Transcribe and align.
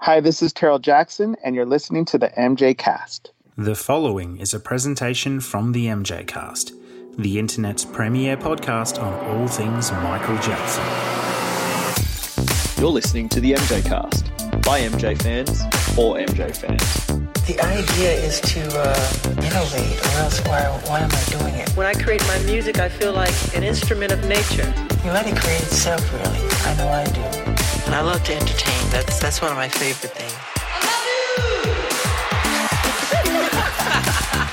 Hi, 0.00 0.20
this 0.20 0.42
is 0.42 0.52
Taryll 0.52 0.80
Jackson, 0.80 1.36
and 1.42 1.56
you're 1.56 1.66
listening 1.66 2.04
to 2.06 2.18
the 2.18 2.28
MJ 2.28 2.76
Cast. 2.76 3.32
The 3.56 3.74
following 3.74 4.38
is 4.38 4.52
a 4.54 4.60
presentation 4.60 5.40
from 5.40 5.72
the 5.72 5.86
MJ 5.86 6.24
Cast, 6.26 6.72
the 7.16 7.38
internet's 7.38 7.84
premier 7.84 8.36
podcast 8.36 9.02
on 9.02 9.14
all 9.26 9.48
things 9.48 9.90
Michael 9.90 10.36
Jackson. 10.36 10.84
You're 12.80 12.92
listening 12.92 13.28
to 13.30 13.40
the 13.40 13.54
MJ 13.54 13.84
Cast 13.84 14.26
by 14.62 14.80
MJ 14.82 15.20
fans 15.20 15.62
for 15.94 16.18
MJ 16.18 16.54
fans. 16.54 17.06
The 17.46 17.58
idea 17.60 18.12
is 18.12 18.40
to 18.42 18.60
uh, 18.78 19.32
innovate, 19.38 19.98
or 19.98 20.18
else 20.20 20.40
why, 20.46 20.62
why 20.86 21.00
am 21.00 21.10
I 21.10 21.24
doing 21.30 21.54
it? 21.54 21.70
When 21.70 21.86
I 21.86 21.94
create 21.94 22.22
my 22.28 22.38
music, 22.40 22.78
I 22.78 22.90
feel 22.90 23.12
like 23.12 23.34
an 23.56 23.64
instrument 23.64 24.12
of 24.12 24.22
nature. 24.28 24.72
You 25.04 25.10
let 25.10 25.26
it 25.26 25.36
create 25.36 25.62
itself, 25.62 26.12
really. 26.12 26.48
I 26.64 26.76
know 26.76 26.88
I 26.88 27.04
do. 27.06 27.55
And 27.86 27.94
I 27.94 28.00
love 28.00 28.22
to 28.24 28.34
entertain. 28.34 28.90
That's 28.90 29.20
that's 29.20 29.40
one 29.40 29.52
of 29.52 29.56
my 29.56 29.68
favorite 29.68 30.10
things. 30.10 30.34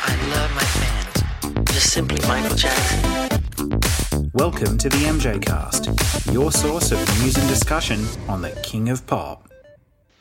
I 0.05 0.15
love 0.35 0.51
my 0.55 0.61
fans. 0.63 1.71
Just 1.73 1.91
simply 1.91 2.25
Michael 2.27 2.55
Jackson. 2.55 3.01
Welcome 4.33 4.77
to 4.77 4.87
the 4.87 4.97
MJ 4.97 5.41
Cast, 5.43 5.87
your 6.31 6.51
source 6.51 6.91
of 6.91 6.99
news 7.21 7.35
and 7.35 7.47
discussion 7.47 8.05
on 8.29 8.43
the 8.43 8.51
King 8.61 8.89
of 8.89 9.05
Pop. 9.07 9.49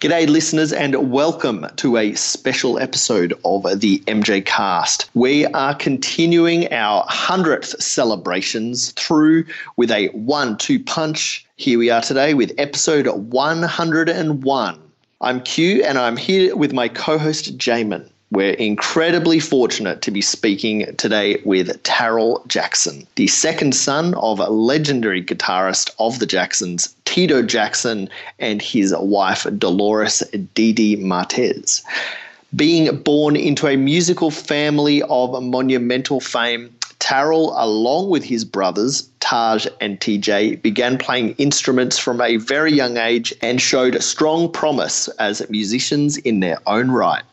G'day, 0.03 0.29
listeners, 0.29 0.73
and 0.73 1.13
welcome 1.13 1.65
to 1.77 1.97
a 1.97 2.13
special 2.15 2.77
episode 2.81 3.39
of 3.45 3.63
the 3.79 4.01
MJ 4.09 4.45
Cast. 4.45 5.09
We 5.15 5.47
are 5.47 5.77
continuing 5.77 6.73
our 6.73 7.07
100th 7.07 7.81
celebrations 7.81 8.91
through 8.93 9.45
with 9.77 9.93
a 9.93 10.09
one 10.09 10.57
two 10.57 10.83
punch. 10.83 11.47
Here 11.63 11.79
we 11.79 11.91
are 11.91 12.01
today 12.01 12.35
with 12.35 12.53
episode 12.59 13.07
101. 13.07 14.79
I'm 15.21 15.41
Q, 15.43 15.85
and 15.85 15.97
I'm 15.97 16.17
here 16.17 16.57
with 16.57 16.73
my 16.73 16.89
co 16.89 17.19
host, 17.19 17.57
Jamon. 17.57 18.11
We're 18.33 18.55
incredibly 18.55 19.39
fortunate 19.39 20.03
to 20.03 20.11
be 20.11 20.23
speaking 20.23 20.93
today 20.97 21.41
with 21.45 21.81
Taryll 21.85 22.45
Jackson, 22.49 23.07
the 23.15 23.29
second 23.29 23.77
son 23.77 24.15
of 24.15 24.41
legendary 24.41 25.23
guitarist 25.23 25.91
of 26.01 26.19
the 26.19 26.27
Jacksons, 26.27 26.97
Tito 27.05 27.43
Jackson, 27.43 28.09
and 28.41 28.61
his 28.61 28.93
wife, 28.99 29.47
Delores 29.57 30.19
Didi 30.55 30.97
Martez. 30.97 31.81
Being 32.57 32.97
born 33.03 33.37
into 33.37 33.69
a 33.69 33.77
musical 33.77 34.33
family 34.33 35.01
of 35.05 35.41
monumental 35.41 36.19
fame, 36.19 36.75
Taryll, 37.03 37.53
along 37.57 38.11
with 38.11 38.23
his 38.23 38.45
brothers, 38.45 39.11
Taj 39.19 39.67
and 39.81 39.99
TJ, 39.99 40.63
began 40.63 40.99
playing 40.99 41.31
instruments 41.33 41.99
from 41.99 42.21
a 42.21 42.37
very 42.37 42.73
young 42.73 42.97
age 42.97 43.35
and 43.43 43.61
showed 43.61 44.01
strong 44.01 44.53
promise 44.53 45.09
as 45.19 45.43
musicians 45.51 46.17
in 46.17 46.39
their 46.39 46.59
own 46.65 46.93
right. 46.93 47.25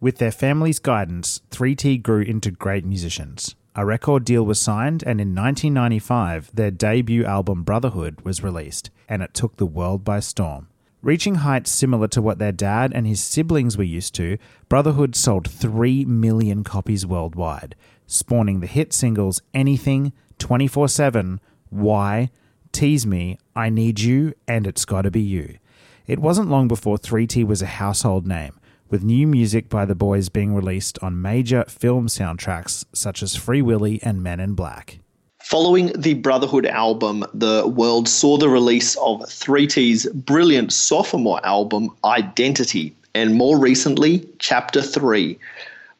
With 0.00 0.18
their 0.18 0.32
family's 0.32 0.80
guidance, 0.80 1.42
3T 1.52 2.02
grew 2.02 2.22
into 2.22 2.50
great 2.50 2.84
musicians. 2.84 3.54
A 3.76 3.86
record 3.86 4.24
deal 4.24 4.42
was 4.42 4.60
signed, 4.60 5.04
and 5.06 5.20
in 5.20 5.28
1995, 5.28 6.50
their 6.52 6.72
debut 6.72 7.24
album 7.24 7.62
Brotherhood 7.62 8.20
was 8.22 8.42
released, 8.42 8.90
and 9.08 9.22
it 9.22 9.32
took 9.32 9.56
the 9.56 9.64
world 9.64 10.04
by 10.04 10.18
storm. 10.18 10.66
Reaching 11.02 11.36
heights 11.36 11.70
similar 11.70 12.08
to 12.08 12.22
what 12.22 12.38
their 12.38 12.50
dad 12.50 12.90
and 12.94 13.06
his 13.06 13.22
siblings 13.22 13.76
were 13.76 13.84
used 13.84 14.14
to, 14.14 14.38
Brotherhood 14.68 15.14
sold 15.14 15.48
3 15.48 16.06
million 16.06 16.64
copies 16.64 17.04
worldwide, 17.06 17.76
spawning 18.06 18.60
the 18.60 18.66
hit 18.66 18.92
singles 18.92 19.42
Anything, 19.52 20.12
24 20.38 20.88
7, 20.88 21.40
Why, 21.70 22.30
Tease 22.72 23.06
Me, 23.06 23.38
I 23.54 23.70
Need 23.70 24.00
You, 24.00 24.34
and 24.48 24.66
It's 24.66 24.84
Gotta 24.84 25.10
Be 25.10 25.20
You. 25.20 25.58
It 26.06 26.18
wasn't 26.18 26.50
long 26.50 26.68
before 26.68 26.98
3T 26.98 27.46
was 27.46 27.62
a 27.62 27.66
household 27.66 28.26
name, 28.26 28.58
with 28.90 29.02
new 29.02 29.26
music 29.26 29.68
by 29.68 29.84
the 29.84 29.94
boys 29.94 30.28
being 30.28 30.54
released 30.54 30.98
on 31.02 31.22
major 31.22 31.64
film 31.68 32.08
soundtracks 32.08 32.84
such 32.92 33.22
as 33.22 33.36
Free 33.36 33.62
Willy 33.62 34.00
and 34.02 34.22
Men 34.22 34.40
in 34.40 34.54
Black. 34.54 34.98
Following 35.44 35.92
the 35.92 36.14
Brotherhood 36.14 36.66
album, 36.66 37.24
the 37.34 37.66
world 37.66 38.08
saw 38.08 38.38
the 38.38 38.48
release 38.48 38.96
of 38.96 39.20
3T's 39.20 40.06
brilliant 40.06 40.72
sophomore 40.72 41.44
album, 41.44 41.90
Identity, 42.04 42.96
and 43.14 43.34
more 43.34 43.58
recently, 43.58 44.26
Chapter 44.38 44.80
3, 44.80 45.38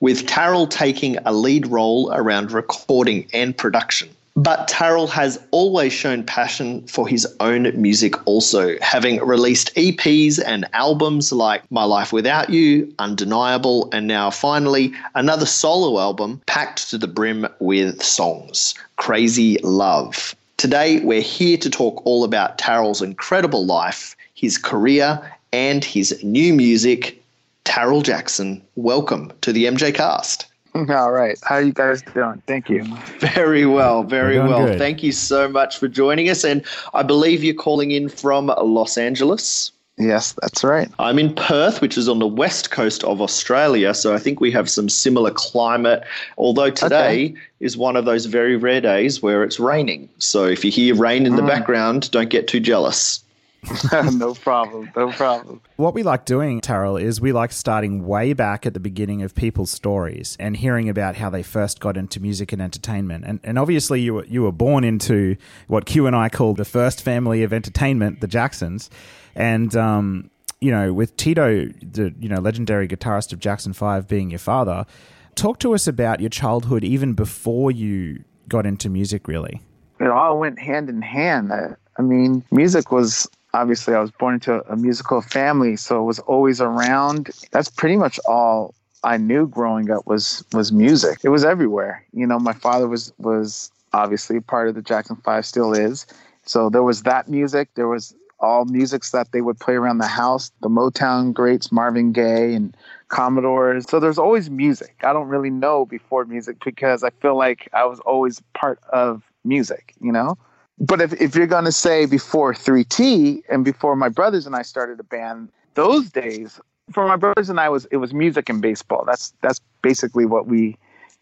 with 0.05 0.27
Taryll 0.27 0.69
taking 0.69 1.17
a 1.25 1.33
lead 1.33 1.67
role 1.69 2.13
around 2.13 2.53
recording 2.53 3.27
and 3.33 3.57
production. 3.57 4.07
But 4.37 4.69
Taryll 4.69 5.09
has 5.09 5.41
always 5.51 5.95
shown 5.95 6.25
passion 6.25 6.87
for 6.87 7.09
his 7.09 7.27
own 7.41 7.73
music, 7.81 8.15
also, 8.27 8.79
having 8.83 9.19
released 9.25 9.75
EPs 9.77 10.39
and 10.45 10.69
albums 10.75 11.33
like 11.33 11.63
My 11.71 11.85
Life 11.85 12.13
Without 12.13 12.51
You, 12.51 12.93
Undeniable, 12.99 13.89
and 13.95 14.07
now 14.07 14.29
finally 14.29 14.93
another 15.15 15.47
solo 15.47 15.99
album 15.99 16.43
packed 16.45 16.91
to 16.91 16.99
the 16.99 17.09
brim 17.09 17.49
with 17.61 18.03
songs 18.03 18.75
Crazy 18.97 19.57
Love. 19.63 20.35
Today, 20.59 21.01
we're 21.01 21.23
here 21.23 21.57
to 21.57 21.71
talk 21.71 22.03
all 22.05 22.25
about 22.25 22.59
Taryll's 22.59 23.01
incredible 23.01 23.65
life, 23.65 24.15
his 24.35 24.59
career, 24.59 25.19
and 25.55 25.83
his 25.83 26.23
new 26.23 26.53
music. 26.53 27.24
Taryll 27.65 28.03
Jackson, 28.03 28.63
welcome 28.77 29.33
to 29.41 29.53
the 29.53 29.65
MJ 29.65 29.95
Cast. 29.95 30.47
All 30.75 31.13
right. 31.13 31.39
How 31.45 31.57
are 31.57 31.63
you 31.63 31.73
guys 31.73 32.03
doing? 32.03 32.43
Thank 32.47 32.69
you. 32.69 32.85
Very 33.19 33.65
well, 33.65 34.03
very 34.03 34.39
well. 34.39 34.67
good. 34.67 34.79
Thank 34.79 35.03
you 35.03 35.13
so 35.13 35.49
much 35.49 35.79
for 35.79 35.87
joining 35.89 36.29
us. 36.29 36.45
And 36.45 36.65
I 36.95 37.03
believe 37.03 37.45
you're 37.45 37.55
calling 37.55 37.93
in 37.93 38.09
from 38.09 38.47
Los 38.47 38.99
Angeles. 38.99 39.71
Yes, 39.97 40.35
that's 40.43 40.65
right. 40.65 40.91
I'm 40.99 41.21
in 41.21 41.33
Perth, 41.35 41.81
which 41.81 41.97
is 41.97 42.09
on 42.09 42.19
the 42.19 42.27
west 42.27 42.73
coast 42.73 43.05
of 43.05 43.23
Australia. 43.23 43.95
So 43.95 44.13
I 44.13 44.19
think 44.19 44.41
we 44.41 44.51
have 44.51 44.69
some 44.69 44.89
similar 44.89 45.31
climate, 45.31 46.03
although 46.37 46.71
today 46.71 47.27
Okay. 47.27 47.35
is 47.61 47.77
one 47.77 47.95
of 47.95 48.05
those 48.05 48.27
very 48.27 48.57
rare 48.57 48.81
days 48.81 49.23
where 49.23 49.45
it's 49.45 49.61
raining. 49.61 50.09
So 50.19 50.47
if 50.47 50.65
you 50.65 50.73
hear 50.73 50.97
rain 50.97 51.27
in 51.27 51.37
the 51.37 51.43
mm. 51.43 51.47
background, 51.47 52.11
don't 52.11 52.29
get 52.29 52.49
too 52.49 52.59
jealous. 52.59 53.24
no 54.13 54.35
problem. 54.35 54.91
No 54.97 55.11
problem. 55.13 55.61
What 55.77 55.95
we 55.95 56.03
like 56.03 56.25
doing, 56.25 56.61
Taryll, 56.61 57.01
is 57.01 57.21
we 57.21 57.33
like 57.33 57.53
starting 57.53 58.07
way 58.07 58.33
back 58.33 58.67
at 58.67 58.75
the 58.75 58.81
beginning 58.81 59.23
of 59.23 59.35
people's 59.35 59.71
stories 59.71 60.37
and 60.41 60.57
hearing 60.57 60.89
about 60.89 61.17
how 61.17 61.31
they 61.31 61.43
first 61.43 61.81
got 61.81 61.97
into 61.97 62.21
music 62.21 62.53
and 62.53 62.61
entertainment. 62.61 63.25
And, 63.27 63.41
and 63.43 63.59
obviously, 63.59 64.01
you 64.01 64.15
were, 64.15 64.25
you 64.27 64.43
were 64.43 64.53
born 64.53 64.85
into 64.85 65.37
what 65.69 65.87
Q 65.87 66.07
and 66.07 66.17
I 66.17 66.29
call 66.29 66.55
the 66.55 66.65
first 66.65 67.03
family 67.03 67.43
of 67.43 67.53
entertainment, 67.53 68.21
the 68.21 68.29
Jacksons. 68.29 68.91
And, 69.35 69.75
um, 69.77 70.31
you 70.65 70.71
know, 70.71 70.95
with 70.95 71.15
Tito, 71.19 71.67
the 71.67 72.15
you 72.19 72.29
know 72.29 72.41
legendary 72.41 72.89
guitarist 72.89 73.35
of 73.35 73.39
Jackson 73.39 73.75
Five, 73.75 74.09
being 74.09 74.31
your 74.31 74.39
father, 74.39 74.87
talk 75.35 75.59
to 75.59 75.75
us 75.75 75.87
about 75.87 76.21
your 76.21 76.31
childhood 76.31 76.83
even 76.85 77.13
before 77.13 77.71
you 77.71 78.25
got 78.49 78.65
into 78.65 78.89
music. 78.89 79.29
Really, 79.29 79.61
It 80.01 80.09
all 80.09 80.39
went 80.39 80.59
hand 80.59 80.89
in 80.89 81.03
hand. 81.03 81.53
I, 81.53 81.75
I 81.99 82.03
mean, 82.03 82.43
music 82.51 82.91
was 82.91 83.29
obviously, 83.55 83.95
I 83.95 84.01
was 84.01 84.11
born 84.11 84.35
into 84.35 84.61
a 84.71 84.77
musical 84.77 85.23
family, 85.23 85.77
so 85.77 86.03
it 86.03 86.05
was 86.05 86.19
always 86.19 86.61
around. 86.61 87.31
That's 87.53 87.71
pretty 87.71 87.97
much 87.97 88.21
all 88.27 88.75
I 89.03 89.17
knew 89.17 89.47
growing 89.47 89.91
up 89.91 90.07
was 90.07 90.45
was 90.53 90.73
music. 90.73 91.21
It 91.23 91.31
was 91.31 91.45
everywhere. 91.45 92.05
You 92.13 92.27
know, 92.27 92.39
my 92.39 92.53
father 92.53 92.89
was 92.89 93.13
was 93.19 93.71
obviously 93.93 94.41
part 94.41 94.69
of 94.69 94.75
the 94.75 94.83
Jackson 94.83 95.17
Five, 95.17 95.47
still 95.47 95.73
is. 95.73 96.07
So 96.45 96.69
there 96.69 96.83
was 96.83 97.05
that 97.05 97.29
music. 97.29 97.71
There 97.75 97.89
was 97.89 98.15
all 98.41 98.65
musics 98.67 99.13
that 99.13 99.33
they 99.33 99.41
would 99.41 99.59
play 99.59 99.75
around 99.75 99.99
the 99.99 100.07
house, 100.07 100.51
the 100.61 100.69
Motown 100.69 101.33
greats, 101.33 101.73
Marvin 101.73 102.13
Gaye 102.13 102.53
and 102.53 102.77
Commodores. 103.09 103.87
So 103.89 104.01
there's 104.01 104.19
always 104.19 104.51
music. 104.51 104.97
I 105.03 105.13
don't 105.13 105.29
really 105.29 105.51
know 105.51 105.87
before 105.87 106.25
music 106.27 106.57
because 106.63 107.03
I 107.05 107.11
feel 107.23 107.37
like 107.37 107.69
I 107.73 107.87
was 107.87 108.01
always 108.01 108.43
part 108.53 108.81
of 108.93 109.23
music, 109.45 109.95
you 110.01 110.13
know? 110.13 110.37
But 110.79 111.01
if, 111.01 111.13
if 111.21 111.35
you're 111.37 111.47
going 111.47 111.65
to 111.65 111.73
say 111.73 112.07
before 112.07 112.53
3T 112.53 113.43
and 113.49 113.65
before 113.65 113.97
my 113.97 114.09
brothers 114.09 114.47
and 114.47 114.57
I 114.57 114.63
started 114.63 114.99
a 114.99 115.05
band, 115.05 115.51
those 115.75 116.11
days 116.11 116.61
for 116.93 117.07
my 117.07 117.17
brothers 117.17 117.49
and 117.49 117.61
I 117.61 117.69
was 117.69 117.87
it 117.87 117.97
was 117.99 118.13
music 118.13 118.49
and 118.49 118.61
baseball. 118.61 119.05
That's 119.07 119.33
that's 119.41 119.61
basically 119.83 120.27
what 120.27 120.47
we 120.47 120.77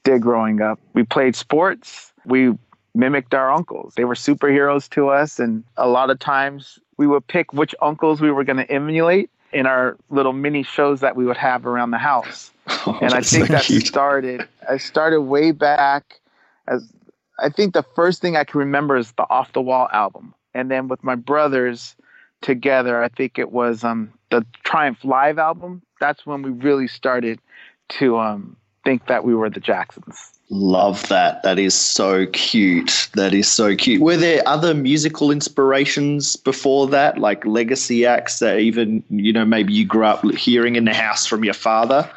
did 0.05 0.23
growing 0.23 0.61
up. 0.61 0.79
We 0.95 1.05
played 1.05 1.37
sports. 1.37 2.13
We 2.25 2.57
mimicked 2.95 3.35
our 3.35 3.51
uncles. 3.51 3.95
They 3.95 4.05
were 4.05 4.15
superheroes 4.15 4.89
to 4.91 5.09
us 5.09 5.39
and 5.39 5.65
a 5.77 5.89
lot 5.89 6.11
of 6.11 6.19
times 6.19 6.79
we 6.97 7.07
would 7.07 7.27
pick 7.27 7.53
which 7.53 7.75
uncles 7.81 8.21
we 8.21 8.31
were 8.31 8.45
going 8.45 8.59
to 8.59 8.71
emulate 8.71 9.31
in 9.53 9.67
our 9.67 9.97
little 10.11 10.33
mini 10.33 10.63
shows 10.63 11.01
that 11.01 11.15
we 11.17 11.25
would 11.25 11.37
have 11.37 11.67
around 11.67 11.91
the 11.91 11.99
house. 11.99 12.51
Oh, 12.87 12.97
and 13.03 13.13
I 13.13 13.21
think 13.23 13.49
so 13.49 13.53
that 13.53 13.65
cute. 13.65 13.87
started 13.87 14.49
I 14.69 14.77
started 14.77 15.23
way 15.23 15.51
back 15.51 16.21
as 16.69 16.93
I 17.39 17.49
think 17.49 17.75
the 17.75 17.85
first 17.95 18.21
thing 18.21 18.37
I 18.37 18.45
can 18.45 18.59
remember 18.59 18.97
is 18.97 19.13
the 19.13 19.27
Off 19.31 19.53
the 19.53 19.63
Wall 19.63 19.89
album. 19.93 20.35
And 20.55 20.71
then 20.71 20.89
with 20.89 21.03
my 21.03 21.15
brothers 21.15 21.97
together, 22.43 23.03
I 23.03 23.09
think 23.09 23.39
it 23.39 23.53
was 23.53 23.85
um 23.85 24.13
the 24.31 24.45
Triumph 24.65 25.05
Live 25.05 25.39
album. 25.39 25.83
That's 26.01 26.27
when 26.27 26.43
we 26.43 26.51
really 26.51 26.89
started 26.89 27.41
to 27.91 28.19
um 28.19 28.57
think 28.85 29.07
that 29.07 29.25
we 29.25 29.35
were 29.35 29.51
the 29.51 29.61
Jacksons. 29.61 30.33
Love 30.51 31.09
that. 31.09 31.43
That 31.45 31.59
is 31.59 31.75
so 31.75 32.27
cute. 32.27 33.09
That 33.15 33.33
is 33.33 33.51
so 33.51 33.75
cute. 33.75 34.03
Were 34.03 34.19
there 34.19 34.43
other 34.47 34.75
musical 34.75 35.31
inspirations 35.31 36.37
before 36.37 36.87
that, 36.89 37.17
like 37.17 37.47
legacy 37.47 38.05
acts 38.05 38.39
that 38.41 38.59
even, 38.59 39.03
you 39.09 39.33
know, 39.33 39.47
maybe 39.47 39.73
you 39.73 39.87
grew 39.87 40.05
up 40.05 40.23
hearing 40.33 40.77
in 40.77 40.85
the 40.85 40.93
house 40.93 41.27
from 41.27 41.43
your 41.43 41.55
father? 41.55 42.11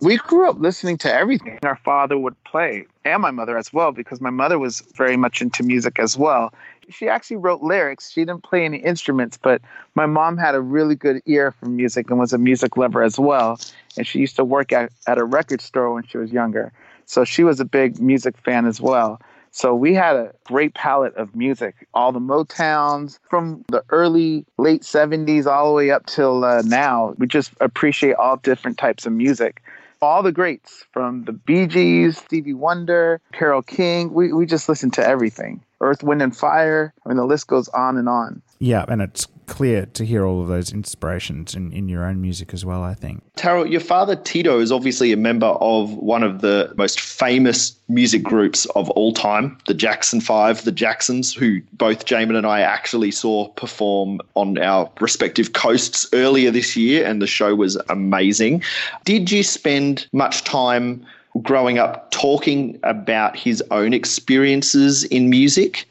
We 0.00 0.18
grew 0.18 0.50
up 0.50 0.58
listening 0.58 0.98
to 0.98 1.12
everything 1.12 1.58
our 1.62 1.76
father 1.76 2.18
would 2.18 2.42
play, 2.44 2.86
and 3.06 3.22
my 3.22 3.30
mother 3.30 3.56
as 3.56 3.72
well, 3.72 3.92
because 3.92 4.20
my 4.20 4.30
mother 4.30 4.58
was 4.58 4.82
very 4.94 5.16
much 5.16 5.40
into 5.40 5.62
music 5.62 5.98
as 5.98 6.18
well. 6.18 6.52
She 6.90 7.08
actually 7.08 7.38
wrote 7.38 7.62
lyrics. 7.62 8.10
She 8.10 8.20
didn't 8.20 8.42
play 8.42 8.66
any 8.66 8.76
instruments, 8.76 9.38
but 9.40 9.62
my 9.94 10.04
mom 10.04 10.36
had 10.36 10.54
a 10.54 10.60
really 10.60 10.96
good 10.96 11.22
ear 11.24 11.50
for 11.50 11.66
music 11.66 12.10
and 12.10 12.18
was 12.18 12.34
a 12.34 12.38
music 12.38 12.76
lover 12.76 13.02
as 13.02 13.18
well. 13.18 13.58
And 13.96 14.06
she 14.06 14.18
used 14.18 14.36
to 14.36 14.44
work 14.44 14.70
at, 14.70 14.92
at 15.06 15.16
a 15.16 15.24
record 15.24 15.62
store 15.62 15.92
when 15.94 16.04
she 16.04 16.18
was 16.18 16.30
younger. 16.30 16.72
So 17.06 17.24
she 17.24 17.42
was 17.42 17.58
a 17.58 17.64
big 17.64 17.98
music 17.98 18.36
fan 18.36 18.66
as 18.66 18.80
well. 18.80 19.20
So 19.50 19.74
we 19.74 19.94
had 19.94 20.16
a 20.16 20.34
great 20.44 20.74
palette 20.74 21.14
of 21.16 21.34
music, 21.34 21.88
all 21.94 22.12
the 22.12 22.20
Motowns 22.20 23.18
from 23.30 23.64
the 23.68 23.82
early, 23.88 24.44
late 24.58 24.82
70s 24.82 25.46
all 25.46 25.68
the 25.68 25.74
way 25.74 25.90
up 25.90 26.04
till 26.04 26.44
uh, 26.44 26.60
now. 26.66 27.14
We 27.16 27.26
just 27.26 27.52
appreciate 27.62 28.16
all 28.16 28.36
different 28.36 28.76
types 28.76 29.06
of 29.06 29.14
music. 29.14 29.62
All 30.02 30.22
the 30.22 30.32
greats 30.32 30.84
from 30.92 31.24
the 31.24 31.32
Bee 31.32 31.66
Gees, 31.66 32.18
Stevie 32.18 32.54
Wonder, 32.54 33.20
Carole 33.32 33.62
King. 33.62 34.12
We, 34.12 34.32
we 34.32 34.46
just 34.46 34.68
listen 34.68 34.90
to 34.92 35.06
everything. 35.06 35.62
Earth, 35.80 36.02
Wind, 36.02 36.22
and 36.22 36.36
Fire. 36.36 36.92
I 37.04 37.08
mean, 37.08 37.16
the 37.16 37.24
list 37.24 37.46
goes 37.46 37.68
on 37.68 37.96
and 37.96 38.08
on. 38.08 38.42
Yeah, 38.58 38.84
and 38.88 39.02
it's 39.02 39.26
clear 39.46 39.86
to 39.86 40.04
hear 40.04 40.24
all 40.24 40.42
of 40.42 40.48
those 40.48 40.72
inspirations 40.72 41.54
in, 41.54 41.72
in 41.72 41.88
your 41.88 42.04
own 42.04 42.20
music 42.20 42.52
as 42.52 42.64
well, 42.64 42.82
I 42.82 42.94
think. 42.94 43.22
Taryll, 43.36 43.70
your 43.70 43.80
father, 43.80 44.16
Tito, 44.16 44.60
is 44.60 44.72
obviously 44.72 45.12
a 45.12 45.16
member 45.16 45.46
of 45.46 45.94
one 45.94 46.22
of 46.22 46.40
the 46.40 46.72
most 46.76 47.00
famous 47.00 47.76
music 47.88 48.22
groups 48.22 48.66
of 48.76 48.90
all 48.90 49.12
time, 49.12 49.56
the 49.66 49.74
Jackson 49.74 50.20
Five, 50.20 50.64
the 50.64 50.72
Jacksons, 50.72 51.32
who 51.34 51.60
both 51.72 52.04
Jamon 52.06 52.36
and 52.36 52.46
I 52.46 52.60
actually 52.60 53.10
saw 53.10 53.48
perform 53.50 54.20
on 54.34 54.58
our 54.58 54.90
respective 55.00 55.52
coasts 55.52 56.06
earlier 56.12 56.50
this 56.50 56.76
year, 56.76 57.06
and 57.06 57.22
the 57.22 57.26
show 57.26 57.54
was 57.54 57.76
amazing. 57.88 58.62
Did 59.04 59.30
you 59.30 59.42
spend 59.42 60.08
much 60.12 60.44
time 60.44 61.06
growing 61.42 61.78
up 61.78 62.10
talking 62.10 62.78
about 62.82 63.36
his 63.36 63.62
own 63.70 63.92
experiences 63.92 65.04
in 65.04 65.30
music? 65.30 65.86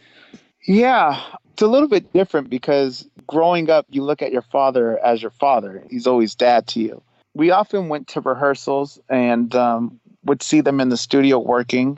Yeah, 0.68 1.22
it's 1.56 1.62
a 1.62 1.68
little 1.68 1.88
bit 1.88 2.12
different 2.12 2.50
because 2.50 3.08
growing 3.28 3.70
up, 3.70 3.86
you 3.90 4.04
look 4.04 4.22
at 4.22 4.34
your 4.34 4.42
father 4.42 5.00
as 5.00 5.22
your 5.22 5.32
father. 5.32 5.82
He's 5.90 6.06
always 6.06 6.36
dad 6.36 6.68
to 6.68 6.82
you. 6.82 7.02
We 7.34 7.50
often 7.50 7.88
went 7.88 8.10
to 8.10 8.20
rehearsals 8.20 9.00
and 9.08 9.56
um, 9.56 9.98
would 10.26 10.44
see 10.44 10.60
them 10.60 10.82
in 10.82 10.90
the 10.90 10.98
studio 10.98 11.40
working. 11.40 11.98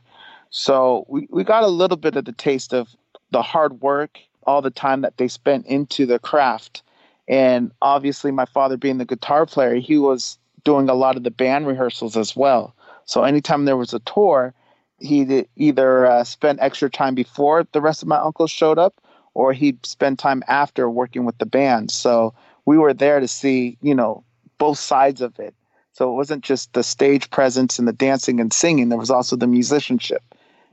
So 0.51 1.07
we, 1.09 1.27
we 1.31 1.44
got 1.44 1.63
a 1.63 1.69
little 1.69 1.98
bit 1.98 2.15
of 2.15 2.25
the 2.25 2.33
taste 2.33 2.71
of 2.71 2.88
the 3.31 3.42
hard 3.42 3.81
work, 3.81 4.19
all 4.44 4.62
the 4.62 4.69
time 4.69 5.01
that 5.01 5.18
they 5.18 5.27
spent 5.27 5.65
into 5.65 6.06
the 6.06 6.19
craft. 6.19 6.83
And 7.27 7.71
obviously, 7.81 8.30
my 8.30 8.45
father 8.45 8.77
being 8.77 9.00
the 9.00 9.06
guitar 9.06 9.48
player, 9.48 9.74
he 9.74 9.98
was 9.98 10.38
doing 10.65 10.88
a 10.88 10.94
lot 10.94 11.18
of 11.18 11.24
the 11.24 11.31
band 11.31 11.65
rehearsals 11.65 12.15
as 12.15 12.36
well. 12.36 12.75
So 13.06 13.24
anytime 13.24 13.65
there 13.65 13.75
was 13.75 13.95
a 13.95 14.00
tour, 14.01 14.54
he'd 15.00 15.48
either 15.56 16.06
uh, 16.06 16.24
spend 16.24 16.59
extra 16.62 16.92
time 16.92 17.15
before 17.15 17.65
the 17.71 17.81
rest 17.81 18.04
of 18.04 18.07
my 18.07 18.19
uncles 18.19 18.51
showed 18.51 18.77
up 18.77 19.01
or 19.37 19.53
he'd 19.53 19.85
spend 19.85 20.17
time 20.17 20.41
after 20.47 20.89
working 20.89 21.23
with 21.23 21.37
the 21.37 21.45
band. 21.45 21.91
So 21.91 22.33
we 22.65 22.75
were 22.79 22.91
there 22.91 23.19
to 23.19 23.27
see, 23.27 23.77
you 23.83 23.93
know, 23.93 24.23
both 24.57 24.79
sides 24.79 25.21
of 25.21 25.37
it. 25.37 25.53
So 25.93 26.11
it 26.11 26.15
wasn't 26.15 26.43
just 26.43 26.73
the 26.73 26.81
stage 26.81 27.29
presence 27.29 27.77
and 27.77 27.87
the 27.87 27.93
dancing 27.93 28.39
and 28.39 28.51
singing, 28.51 28.89
there 28.89 28.97
was 28.97 29.11
also 29.11 29.35
the 29.35 29.45
musicianship. 29.45 30.23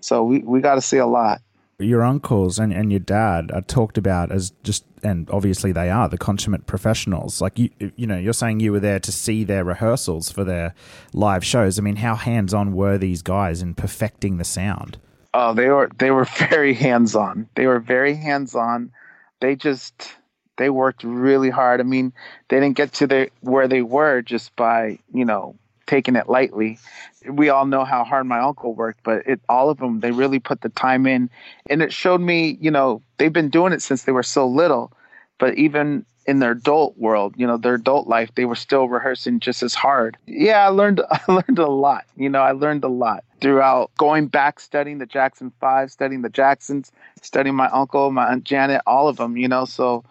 So 0.01 0.25
we, 0.25 0.39
we 0.39 0.63
got 0.63 0.77
to 0.77 0.81
see 0.81 0.97
a 0.97 1.07
lot. 1.07 1.43
Your 1.79 2.03
uncles 2.03 2.59
and, 2.59 2.73
and 2.73 2.91
your 2.91 3.01
dad 3.01 3.51
are 3.53 3.61
talked 3.61 3.99
about 3.99 4.33
as 4.33 4.53
just, 4.63 4.87
and 5.03 5.29
obviously 5.29 5.73
they 5.73 5.91
are 5.91 6.09
the 6.09 6.17
consummate 6.17 6.67
professionals. 6.67 7.43
Like 7.43 7.59
you, 7.59 7.69
you 7.97 8.07
know, 8.07 8.17
you're 8.17 8.33
saying 8.33 8.61
you 8.61 8.73
were 8.73 8.81
there 8.81 9.01
to 9.01 9.13
see 9.13 9.45
their 9.45 9.65
rehearsals 9.65 10.33
for 10.33 10.43
their 10.43 10.75
live 11.13 11.45
shows. 11.45 11.79
I 11.79 11.83
mean, 11.83 11.97
how 11.97 12.15
hands 12.15 12.55
on 12.55 12.73
were 12.73 12.97
these 12.97 13.21
guys 13.21 13.61
in 13.61 13.75
perfecting 13.75 14.39
the 14.39 14.45
sound? 14.45 14.97
Oh, 15.37 15.53
they 15.53 15.69
were 15.69 15.91
they 15.99 16.13
were 16.13 16.25
very 16.49 16.73
hands 16.73 17.15
on. 17.15 17.49
They 17.57 17.67
were 17.67 17.81
very 17.81 18.15
hands 18.15 18.55
on. 18.55 18.93
They 19.41 19.57
just 19.57 20.15
they 20.57 20.71
worked 20.71 21.03
really 21.03 21.51
hard. 21.51 21.81
I 21.81 21.83
mean, 21.83 22.13
they 22.49 22.61
didn't 22.61 22.77
get 22.77 22.93
to 22.95 23.07
the 23.09 23.31
where 23.41 23.67
they 23.69 23.83
were 23.83 24.23
just 24.23 24.55
by 24.57 24.99
you 25.13 25.25
know 25.25 25.57
taking 25.87 26.17
it 26.17 26.29
lightly. 26.29 26.79
We 27.29 27.49
all 27.49 27.67
know 27.67 27.85
how 27.85 28.05
hard 28.05 28.27
my 28.27 28.39
uncle 28.39 28.75
worked, 28.75 29.01
but 29.03 29.27
it 29.27 29.41
all 29.49 29.71
of 29.71 29.79
them 29.79 30.01
they 30.01 30.13
really 30.13 30.39
put 30.39 30.61
the 30.61 30.69
time 30.69 31.07
in, 31.07 31.29
and 31.69 31.83
it 31.83 31.93
showed 31.93 32.21
me 32.21 32.57
you 32.61 32.71
know 32.71 33.03
they've 33.19 33.33
been 33.33 33.51
doing 33.51 33.73
it 33.73 33.83
since 33.83 34.05
they 34.05 34.13
were 34.13 34.23
so 34.23 34.47
little. 34.47 34.93
But 35.39 35.59
even 35.59 36.07
in 36.27 36.39
their 36.39 36.53
adult 36.53 36.97
world, 36.97 37.35
you 37.37 37.47
know, 37.47 37.57
their 37.59 37.75
adult 37.75 38.07
life, 38.07 38.31
they 38.37 38.45
were 38.45 38.55
still 38.55 38.89
rehearsing 38.89 39.41
just 39.41 39.63
as 39.65 39.75
hard. 39.75 40.17
Yeah, 40.27 40.65
I 40.65 40.69
learned 40.69 41.03
I 41.11 41.21
learned 41.27 41.59
a 41.59 41.67
lot. 41.67 42.05
You 42.17 42.29
know, 42.29 42.41
I 42.41 42.53
learned 42.53 42.85
a 42.85 42.89
lot 42.89 43.25
throughout 43.45 43.91
going 43.99 44.27
back 44.27 44.59
studying 44.59 44.97
the 44.97 45.05
Jackson 45.05 45.53
5, 45.61 45.91
studying 45.91 46.23
the 46.23 46.31
Jacksons, 46.31 46.91
studying 47.21 47.55
my 47.55 47.69
uncle, 47.69 48.11
my 48.11 48.33
aunt 48.33 48.45
Janet, 48.45 48.81
all 48.87 49.07
of 49.07 49.19
them, 49.19 49.37
you 49.37 49.47
know, 49.47 49.67
so 49.67 50.03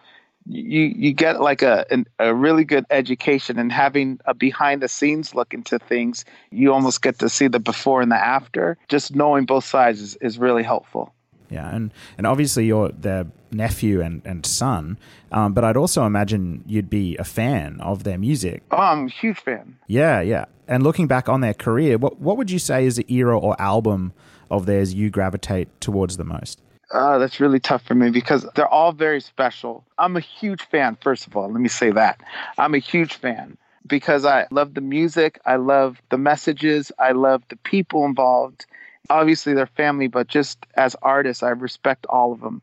you 0.46 0.82
you 0.82 1.12
get 1.12 1.40
like 1.40 1.62
a 1.62 1.84
an, 1.90 2.06
a 2.18 2.34
really 2.34 2.64
good 2.64 2.84
education 2.90 3.58
and 3.58 3.72
having 3.72 4.20
a 4.26 4.34
behind 4.34 4.82
the 4.82 4.88
scenes 4.88 5.34
look 5.34 5.54
into 5.54 5.78
things 5.78 6.24
you 6.50 6.70
almost 6.70 7.00
get 7.00 7.18
to 7.18 7.30
see 7.30 7.48
the 7.48 7.58
before 7.58 8.02
and 8.02 8.12
the 8.12 8.16
after. 8.16 8.76
Just 8.88 9.16
knowing 9.16 9.46
both 9.46 9.64
sides 9.64 10.00
is, 10.00 10.16
is 10.16 10.38
really 10.38 10.62
helpful 10.62 11.13
yeah, 11.54 11.74
and 11.74 11.92
and 12.18 12.26
obviously 12.26 12.66
you're 12.66 12.90
their 12.90 13.26
nephew 13.50 14.00
and 14.00 14.20
and 14.24 14.44
son, 14.44 14.98
um, 15.32 15.54
but 15.54 15.64
I'd 15.64 15.76
also 15.76 16.04
imagine 16.04 16.62
you'd 16.66 16.90
be 16.90 17.16
a 17.16 17.24
fan 17.24 17.80
of 17.80 18.04
their 18.04 18.18
music. 18.18 18.62
Oh, 18.70 18.76
I'm 18.76 19.06
a 19.06 19.10
huge 19.10 19.38
fan. 19.38 19.76
Yeah, 19.86 20.20
yeah. 20.20 20.46
And 20.66 20.82
looking 20.82 21.06
back 21.06 21.28
on 21.28 21.40
their 21.40 21.54
career, 21.54 21.96
what 21.98 22.18
what 22.20 22.36
would 22.36 22.50
you 22.50 22.58
say 22.58 22.84
is 22.84 22.96
the 22.96 23.06
era 23.12 23.38
or 23.38 23.60
album 23.60 24.12
of 24.50 24.66
theirs 24.66 24.92
you 24.94 25.10
gravitate 25.10 25.68
towards 25.80 26.16
the 26.16 26.24
most? 26.24 26.60
Uh, 26.92 27.18
that's 27.18 27.40
really 27.40 27.58
tough 27.58 27.82
for 27.82 27.94
me 27.94 28.10
because 28.10 28.46
they're 28.54 28.68
all 28.68 28.92
very 28.92 29.20
special. 29.20 29.84
I'm 29.98 30.16
a 30.16 30.20
huge 30.20 30.62
fan, 30.62 30.96
first 31.00 31.26
of 31.26 31.36
all. 31.36 31.50
Let 31.50 31.60
me 31.60 31.68
say 31.68 31.90
that. 31.90 32.20
I'm 32.58 32.74
a 32.74 32.78
huge 32.78 33.14
fan 33.14 33.56
because 33.86 34.24
I 34.24 34.46
love 34.50 34.74
the 34.74 34.80
music, 34.80 35.40
I 35.44 35.56
love 35.56 36.00
the 36.10 36.18
messages, 36.18 36.92
I 36.98 37.12
love 37.12 37.42
the 37.48 37.56
people 37.56 38.04
involved, 38.04 38.66
obviously 39.10 39.54
they're 39.54 39.66
family, 39.66 40.06
but 40.08 40.28
just 40.28 40.58
as 40.76 40.96
artists, 41.02 41.42
I 41.42 41.50
respect 41.50 42.06
all 42.06 42.32
of 42.32 42.40
them. 42.40 42.62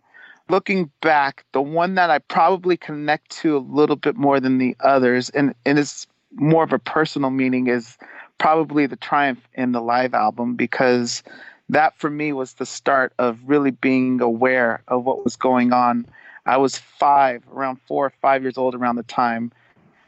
Looking 0.49 0.91
back, 1.01 1.45
the 1.53 1.61
one 1.61 1.95
that 1.95 2.09
I 2.09 2.19
probably 2.19 2.75
connect 2.75 3.31
to 3.41 3.55
a 3.55 3.59
little 3.59 3.95
bit 3.95 4.15
more 4.15 4.39
than 4.39 4.57
the 4.57 4.75
others, 4.81 5.29
and, 5.29 5.53
and 5.65 5.79
it's 5.79 6.07
more 6.33 6.63
of 6.63 6.73
a 6.73 6.79
personal 6.79 7.29
meaning, 7.29 7.67
is 7.67 7.97
probably 8.38 8.86
the 8.86 8.95
Triumph 8.95 9.48
in 9.53 9.71
the 9.71 9.81
live 9.81 10.13
album 10.13 10.55
because 10.55 11.24
that 11.69 11.98
for 11.98 12.10
me 12.10 12.33
was 12.33 12.53
the 12.53 12.65
start 12.65 13.13
of 13.17 13.39
really 13.45 13.71
being 13.71 14.19
aware 14.19 14.81
of 14.88 15.05
what 15.05 15.24
was 15.24 15.36
going 15.36 15.71
on. 15.71 16.05
I 16.45 16.57
was 16.57 16.77
five, 16.77 17.43
around 17.53 17.79
four 17.88 18.07
or 18.07 18.13
five 18.21 18.41
years 18.41 18.57
old 18.57 18.75
around 18.75 18.95
the 18.95 19.03
time. 19.03 19.51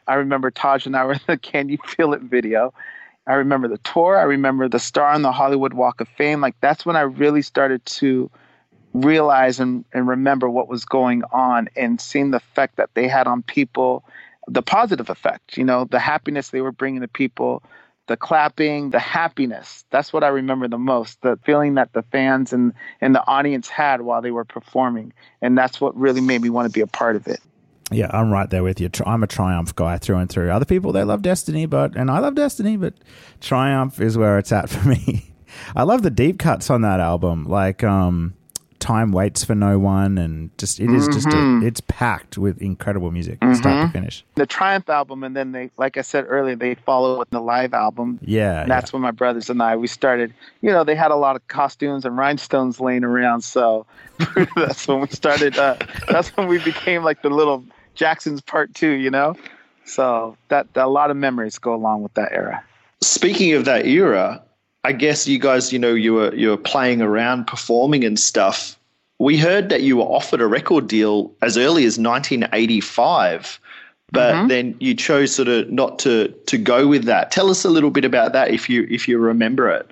I 0.06 0.14
remember 0.14 0.50
Taj 0.50 0.84
and 0.84 0.96
I 0.96 1.04
were 1.04 1.14
in 1.14 1.20
the 1.26 1.38
Can 1.38 1.68
You 1.68 1.78
Feel 1.86 2.12
It 2.12 2.22
video, 2.22 2.74
I 3.26 3.34
remember 3.34 3.68
the 3.68 3.78
tour. 3.78 4.18
I 4.18 4.22
remember 4.22 4.68
the 4.68 4.78
star 4.78 5.08
on 5.08 5.22
the 5.22 5.32
Hollywood 5.32 5.72
Walk 5.72 6.00
of 6.00 6.08
Fame. 6.08 6.40
Like 6.40 6.56
that's 6.60 6.84
when 6.84 6.96
I 6.96 7.02
really 7.02 7.42
started 7.42 7.84
to 7.86 8.30
realize 8.92 9.60
and, 9.60 9.84
and 9.92 10.06
remember 10.06 10.48
what 10.48 10.68
was 10.68 10.84
going 10.84 11.22
on 11.32 11.68
and 11.76 12.00
seeing 12.00 12.30
the 12.30 12.36
effect 12.36 12.76
that 12.76 12.90
they 12.94 13.08
had 13.08 13.26
on 13.26 13.42
people, 13.42 14.04
the 14.46 14.62
positive 14.62 15.10
effect, 15.10 15.56
you 15.56 15.64
know, 15.64 15.84
the 15.84 15.98
happiness 15.98 16.50
they 16.50 16.60
were 16.60 16.72
bringing 16.72 17.00
to 17.00 17.08
people, 17.08 17.62
the 18.06 18.16
clapping, 18.16 18.90
the 18.90 18.98
happiness. 18.98 19.84
That's 19.90 20.12
what 20.12 20.22
I 20.22 20.28
remember 20.28 20.68
the 20.68 20.78
most, 20.78 21.22
the 21.22 21.38
feeling 21.44 21.74
that 21.74 21.92
the 21.92 22.02
fans 22.02 22.52
and, 22.52 22.72
and 23.00 23.14
the 23.14 23.26
audience 23.26 23.68
had 23.68 24.02
while 24.02 24.22
they 24.22 24.30
were 24.30 24.44
performing. 24.44 25.12
And 25.40 25.56
that's 25.56 25.80
what 25.80 25.96
really 25.96 26.20
made 26.20 26.42
me 26.42 26.50
want 26.50 26.66
to 26.66 26.72
be 26.72 26.82
a 26.82 26.86
part 26.86 27.16
of 27.16 27.26
it. 27.26 27.40
Yeah, 27.90 28.10
I'm 28.10 28.30
right 28.30 28.48
there 28.48 28.62
with 28.62 28.80
you. 28.80 28.90
I'm 29.04 29.22
a 29.22 29.26
Triumph 29.26 29.74
guy 29.74 29.98
through 29.98 30.16
and 30.16 30.30
through. 30.30 30.50
Other 30.50 30.64
people 30.64 30.92
they 30.92 31.04
love 31.04 31.22
Destiny, 31.22 31.66
but 31.66 31.96
and 31.96 32.10
I 32.10 32.18
love 32.18 32.34
Destiny, 32.34 32.76
but 32.76 32.94
Triumph 33.40 34.00
is 34.00 34.16
where 34.16 34.38
it's 34.38 34.52
at 34.52 34.70
for 34.70 34.88
me. 34.88 35.32
I 35.76 35.82
love 35.84 36.02
the 36.02 36.10
deep 36.10 36.38
cuts 36.38 36.70
on 36.70 36.80
that 36.82 36.98
album, 36.98 37.44
like 37.44 37.84
um, 37.84 38.34
"Time 38.84 39.12
Waits 39.12 39.42
for 39.42 39.54
No 39.54 39.78
One," 39.78 40.18
and 40.18 40.50
just 40.58 40.78
it 40.78 40.90
is 40.90 41.06
just 41.08 41.26
a, 41.28 41.30
mm-hmm. 41.30 41.66
it's 41.66 41.80
packed 41.80 42.36
with 42.36 42.60
incredible 42.60 43.10
music, 43.10 43.40
mm-hmm. 43.40 43.54
start 43.54 43.86
to 43.86 43.92
finish. 43.92 44.22
The 44.34 44.44
Triumph 44.44 44.90
album, 44.90 45.24
and 45.24 45.34
then 45.34 45.52
they, 45.52 45.70
like 45.78 45.96
I 45.96 46.02
said 46.02 46.26
earlier, 46.28 46.54
they 46.54 46.74
follow 46.74 47.18
with 47.18 47.30
the 47.30 47.40
live 47.40 47.72
album. 47.72 48.18
Yeah, 48.20 48.60
and 48.60 48.70
that's 48.70 48.90
yeah. 48.90 48.96
when 48.96 49.02
my 49.02 49.10
brothers 49.10 49.48
and 49.48 49.62
I 49.62 49.74
we 49.74 49.86
started. 49.86 50.34
You 50.60 50.70
know, 50.70 50.84
they 50.84 50.94
had 50.94 51.10
a 51.10 51.16
lot 51.16 51.34
of 51.34 51.48
costumes 51.48 52.04
and 52.04 52.14
rhinestones 52.18 52.78
laying 52.78 53.04
around, 53.04 53.40
so 53.40 53.86
that's 54.54 54.86
when 54.86 55.00
we 55.00 55.08
started. 55.08 55.56
Uh, 55.56 55.78
that's 56.10 56.28
when 56.36 56.46
we 56.46 56.58
became 56.58 57.04
like 57.04 57.22
the 57.22 57.30
little 57.30 57.64
Jackson's 57.94 58.42
Part 58.42 58.74
Two, 58.74 58.90
you 58.90 59.10
know. 59.10 59.34
So 59.86 60.36
that, 60.48 60.74
that 60.74 60.84
a 60.84 60.88
lot 60.88 61.10
of 61.10 61.16
memories 61.16 61.58
go 61.58 61.74
along 61.74 62.02
with 62.02 62.12
that 62.14 62.32
era. 62.32 62.62
Speaking 63.00 63.54
of 63.54 63.64
that 63.64 63.86
era, 63.86 64.43
I 64.84 64.92
guess 64.92 65.26
you 65.26 65.38
guys, 65.38 65.72
you 65.72 65.78
know, 65.78 65.94
you 65.94 66.14
were 66.14 66.34
you 66.34 66.50
were 66.50 66.58
playing 66.58 67.00
around, 67.00 67.46
performing 67.46 68.04
and 68.04 68.20
stuff. 68.20 68.78
We 69.18 69.38
heard 69.38 69.70
that 69.70 69.82
you 69.82 69.96
were 69.96 70.04
offered 70.04 70.40
a 70.40 70.46
record 70.46 70.86
deal 70.88 71.32
as 71.40 71.56
early 71.56 71.84
as 71.86 71.98
1985, 71.98 73.60
but 74.12 74.34
mm-hmm. 74.34 74.48
then 74.48 74.76
you 74.80 74.94
chose 74.94 75.34
sort 75.34 75.48
of 75.48 75.70
not 75.70 75.98
to 76.00 76.28
to 76.28 76.58
go 76.58 76.86
with 76.86 77.04
that. 77.04 77.30
Tell 77.30 77.48
us 77.48 77.64
a 77.64 77.70
little 77.70 77.90
bit 77.90 78.04
about 78.04 78.32
that 78.34 78.50
if 78.50 78.68
you 78.68 78.86
if 78.90 79.08
you 79.08 79.18
remember 79.18 79.70
it. 79.70 79.90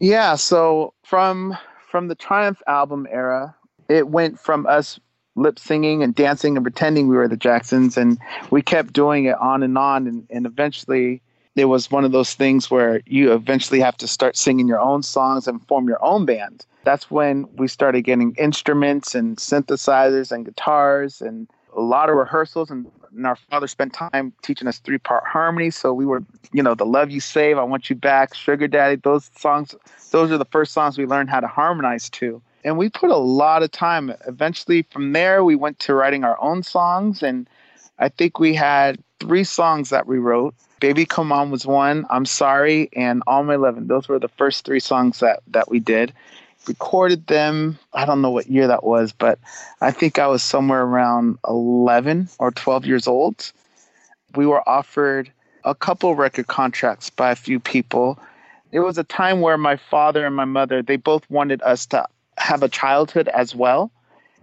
Yeah, 0.00 0.36
so 0.36 0.94
from 1.04 1.56
from 1.90 2.08
the 2.08 2.14
Triumph 2.14 2.62
album 2.66 3.06
era, 3.10 3.54
it 3.90 4.08
went 4.08 4.40
from 4.40 4.66
us 4.66 4.98
lip 5.34 5.58
singing 5.58 6.02
and 6.02 6.14
dancing 6.14 6.56
and 6.56 6.64
pretending 6.64 7.08
we 7.08 7.16
were 7.16 7.28
the 7.28 7.36
Jacksons, 7.36 7.98
and 7.98 8.18
we 8.50 8.62
kept 8.62 8.94
doing 8.94 9.26
it 9.26 9.36
on 9.38 9.62
and 9.62 9.76
on, 9.76 10.06
and, 10.06 10.26
and 10.30 10.46
eventually 10.46 11.20
it 11.54 11.66
was 11.66 11.90
one 11.90 12.04
of 12.04 12.12
those 12.12 12.34
things 12.34 12.70
where 12.70 13.02
you 13.06 13.32
eventually 13.32 13.80
have 13.80 13.96
to 13.98 14.08
start 14.08 14.36
singing 14.36 14.66
your 14.66 14.80
own 14.80 15.02
songs 15.02 15.46
and 15.46 15.66
form 15.68 15.86
your 15.86 16.02
own 16.02 16.24
band. 16.24 16.64
That's 16.84 17.10
when 17.10 17.46
we 17.56 17.68
started 17.68 18.02
getting 18.02 18.34
instruments 18.38 19.14
and 19.14 19.36
synthesizers 19.36 20.32
and 20.32 20.44
guitars 20.44 21.20
and 21.20 21.48
a 21.76 21.80
lot 21.80 22.08
of 22.08 22.16
rehearsals. 22.16 22.70
And, 22.70 22.90
and 23.14 23.26
our 23.26 23.36
father 23.36 23.66
spent 23.66 23.92
time 23.92 24.32
teaching 24.42 24.66
us 24.66 24.78
three 24.78 24.98
part 24.98 25.24
harmony. 25.26 25.70
So 25.70 25.92
we 25.92 26.06
were 26.06 26.24
you 26.52 26.62
know 26.62 26.74
the 26.74 26.86
love 26.86 27.10
you 27.10 27.20
save 27.20 27.56
i 27.58 27.62
want 27.62 27.88
you 27.88 27.96
back 27.96 28.34
sugar 28.34 28.68
daddy 28.68 28.96
those 28.96 29.30
songs 29.36 29.74
those 30.10 30.30
are 30.30 30.36
the 30.36 30.44
first 30.44 30.72
songs 30.72 30.98
we 30.98 31.06
learned 31.06 31.30
how 31.30 31.40
to 31.40 31.46
harmonize 31.46 32.10
to. 32.10 32.42
And 32.64 32.78
we 32.78 32.90
put 32.90 33.10
a 33.10 33.16
lot 33.16 33.64
of 33.64 33.72
time. 33.72 34.14
Eventually 34.28 34.82
from 34.90 35.12
there 35.12 35.42
we 35.42 35.56
went 35.56 35.80
to 35.80 35.94
writing 35.94 36.22
our 36.24 36.40
own 36.40 36.62
songs. 36.62 37.22
And 37.22 37.48
i 37.98 38.08
think 38.08 38.38
we 38.38 38.54
had 38.54 39.02
three 39.20 39.44
songs 39.44 39.90
that 39.90 40.06
we 40.06 40.18
wrote 40.18 40.54
baby 40.82 41.06
come 41.06 41.30
on 41.30 41.50
was 41.50 41.64
one 41.64 42.04
i'm 42.10 42.26
sorry 42.26 42.90
and 42.94 43.22
all 43.26 43.44
my 43.44 43.56
loving 43.56 43.86
those 43.86 44.08
were 44.08 44.18
the 44.18 44.28
first 44.28 44.64
three 44.64 44.80
songs 44.80 45.20
that 45.20 45.40
that 45.46 45.70
we 45.70 45.78
did 45.78 46.12
recorded 46.68 47.26
them. 47.26 47.78
I 47.92 48.04
don't 48.04 48.22
know 48.22 48.30
what 48.30 48.48
year 48.48 48.66
that 48.66 48.84
was, 48.84 49.12
but 49.12 49.38
I 49.80 49.90
think 49.90 50.18
I 50.18 50.26
was 50.26 50.42
somewhere 50.42 50.82
around 50.82 51.38
11 51.48 52.28
or 52.38 52.50
12 52.50 52.86
years 52.86 53.06
old. 53.06 53.52
We 54.34 54.46
were 54.46 54.66
offered 54.68 55.30
a 55.64 55.74
couple 55.74 56.14
record 56.14 56.46
contracts 56.46 57.10
by 57.10 57.30
a 57.30 57.36
few 57.36 57.60
people. 57.60 58.18
It 58.72 58.80
was 58.80 58.98
a 58.98 59.04
time 59.04 59.40
where 59.40 59.58
my 59.58 59.76
father 59.76 60.26
and 60.26 60.34
my 60.34 60.44
mother, 60.44 60.82
they 60.82 60.96
both 60.96 61.28
wanted 61.30 61.62
us 61.62 61.86
to 61.86 62.06
have 62.38 62.62
a 62.62 62.68
childhood 62.68 63.28
as 63.28 63.54
well. 63.54 63.90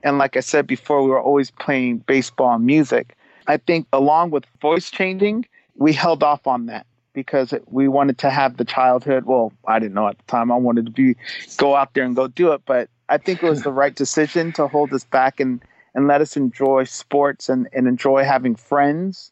And 0.04 0.18
like 0.18 0.38
I 0.38 0.42
said 0.42 0.68
before, 0.68 1.04
we 1.04 1.10
were 1.10 1.22
always 1.22 1.52
playing 1.52 2.00
baseball 2.00 2.56
and 2.56 2.66
music. 2.66 3.16
I 3.48 3.58
think 3.58 3.88
along 3.92 4.32
with 4.32 4.46
voice 4.62 4.92
changing, 4.92 5.46
we 5.80 5.94
held 5.94 6.22
off 6.22 6.46
on 6.46 6.68
that 6.68 6.86
because 7.14 7.54
we 7.68 7.88
wanted 7.88 8.18
to 8.20 8.30
have 8.30 8.58
the 8.58 8.66
childhood. 8.66 9.26
Well, 9.26 9.52
I 9.66 9.80
didn't 9.80 9.96
know 9.96 10.08
at 10.08 10.18
the 10.18 10.24
time. 10.26 10.52
I 10.52 10.58
wanted 10.58 10.86
to 10.86 10.92
be 10.92 11.16
go 11.58 11.76
out 11.76 11.94
there 11.94 12.04
and 12.04 12.16
go 12.16 12.28
do 12.28 12.52
it, 12.52 12.62
but 12.66 12.90
I 13.08 13.18
think 13.18 13.42
it 13.42 13.50
was 13.50 13.64
the 13.64 13.72
right 13.72 13.96
decision 13.96 14.52
to 14.54 14.68
hold 14.68 14.94
us 14.94 15.06
back 15.06 15.40
and 15.40 15.64
and 15.96 16.06
let 16.06 16.22
us 16.22 16.38
enjoy 16.38 16.84
sports 16.84 17.50
and 17.50 17.68
and 17.74 17.88
enjoy 17.88 18.24
having 18.24 18.56
friends. 18.56 19.32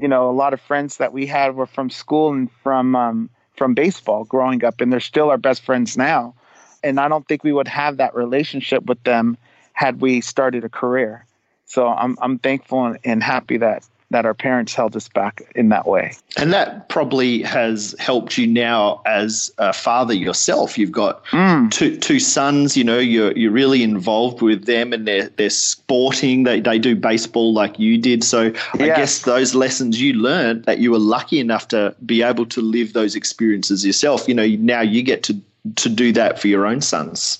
You 0.00 0.08
know, 0.08 0.28
a 0.28 0.32
lot 0.32 0.52
of 0.52 0.60
friends 0.60 0.96
that 0.96 1.12
we 1.12 1.26
had 1.26 1.54
were 1.54 1.66
from 1.66 1.88
school 1.90 2.32
and 2.32 2.50
from 2.62 2.96
um, 2.96 3.30
from 3.56 3.74
baseball 3.74 4.24
growing 4.24 4.64
up, 4.64 4.80
and 4.80 4.92
they're 4.92 5.00
still 5.00 5.30
our 5.30 5.38
best 5.38 5.62
friends 5.62 5.96
now. 5.96 6.34
And 6.82 6.98
I 6.98 7.08
don't 7.08 7.26
think 7.28 7.44
we 7.44 7.52
would 7.52 7.68
have 7.68 7.98
that 7.98 8.14
relationship 8.14 8.84
with 8.84 9.02
them 9.04 9.36
had 9.74 10.00
we 10.00 10.20
started 10.20 10.64
a 10.64 10.68
career. 10.68 11.26
So 11.66 11.88
I'm 11.88 12.16
I'm 12.20 12.38
thankful 12.38 12.96
and 13.04 13.22
happy 13.22 13.58
that 13.58 13.86
that 14.10 14.24
our 14.24 14.34
parents 14.34 14.74
held 14.74 14.94
us 14.94 15.08
back 15.08 15.42
in 15.54 15.70
that 15.70 15.86
way. 15.86 16.14
And 16.36 16.52
that 16.52 16.88
probably 16.88 17.42
has 17.42 17.96
helped 17.98 18.38
you 18.38 18.46
now 18.46 19.02
as 19.06 19.52
a 19.58 19.72
father 19.72 20.14
yourself. 20.14 20.78
You've 20.78 20.92
got 20.92 21.24
mm. 21.26 21.70
two 21.70 21.96
two 21.96 22.20
sons, 22.20 22.76
you 22.76 22.84
know, 22.84 22.98
you're 22.98 23.32
you're 23.32 23.50
really 23.50 23.82
involved 23.82 24.42
with 24.42 24.66
them 24.66 24.92
and 24.92 25.06
they're 25.06 25.28
they're 25.30 25.50
sporting, 25.50 26.44
they 26.44 26.60
they 26.60 26.78
do 26.78 26.94
baseball 26.94 27.52
like 27.52 27.78
you 27.78 27.98
did. 27.98 28.22
So 28.22 28.52
I 28.74 28.86
guess 28.86 29.22
those 29.22 29.54
lessons 29.54 30.00
you 30.00 30.12
learned 30.12 30.64
that 30.64 30.78
you 30.78 30.90
were 30.90 30.98
lucky 30.98 31.40
enough 31.40 31.68
to 31.68 31.94
be 32.04 32.22
able 32.22 32.46
to 32.46 32.60
live 32.60 32.92
those 32.92 33.14
experiences 33.16 33.84
yourself, 33.84 34.28
you 34.28 34.34
know, 34.34 34.46
now 34.46 34.80
you 34.80 35.02
get 35.02 35.22
to 35.24 35.40
to 35.76 35.88
do 35.88 36.12
that 36.12 36.38
for 36.38 36.48
your 36.48 36.66
own 36.66 36.80
sons. 36.80 37.38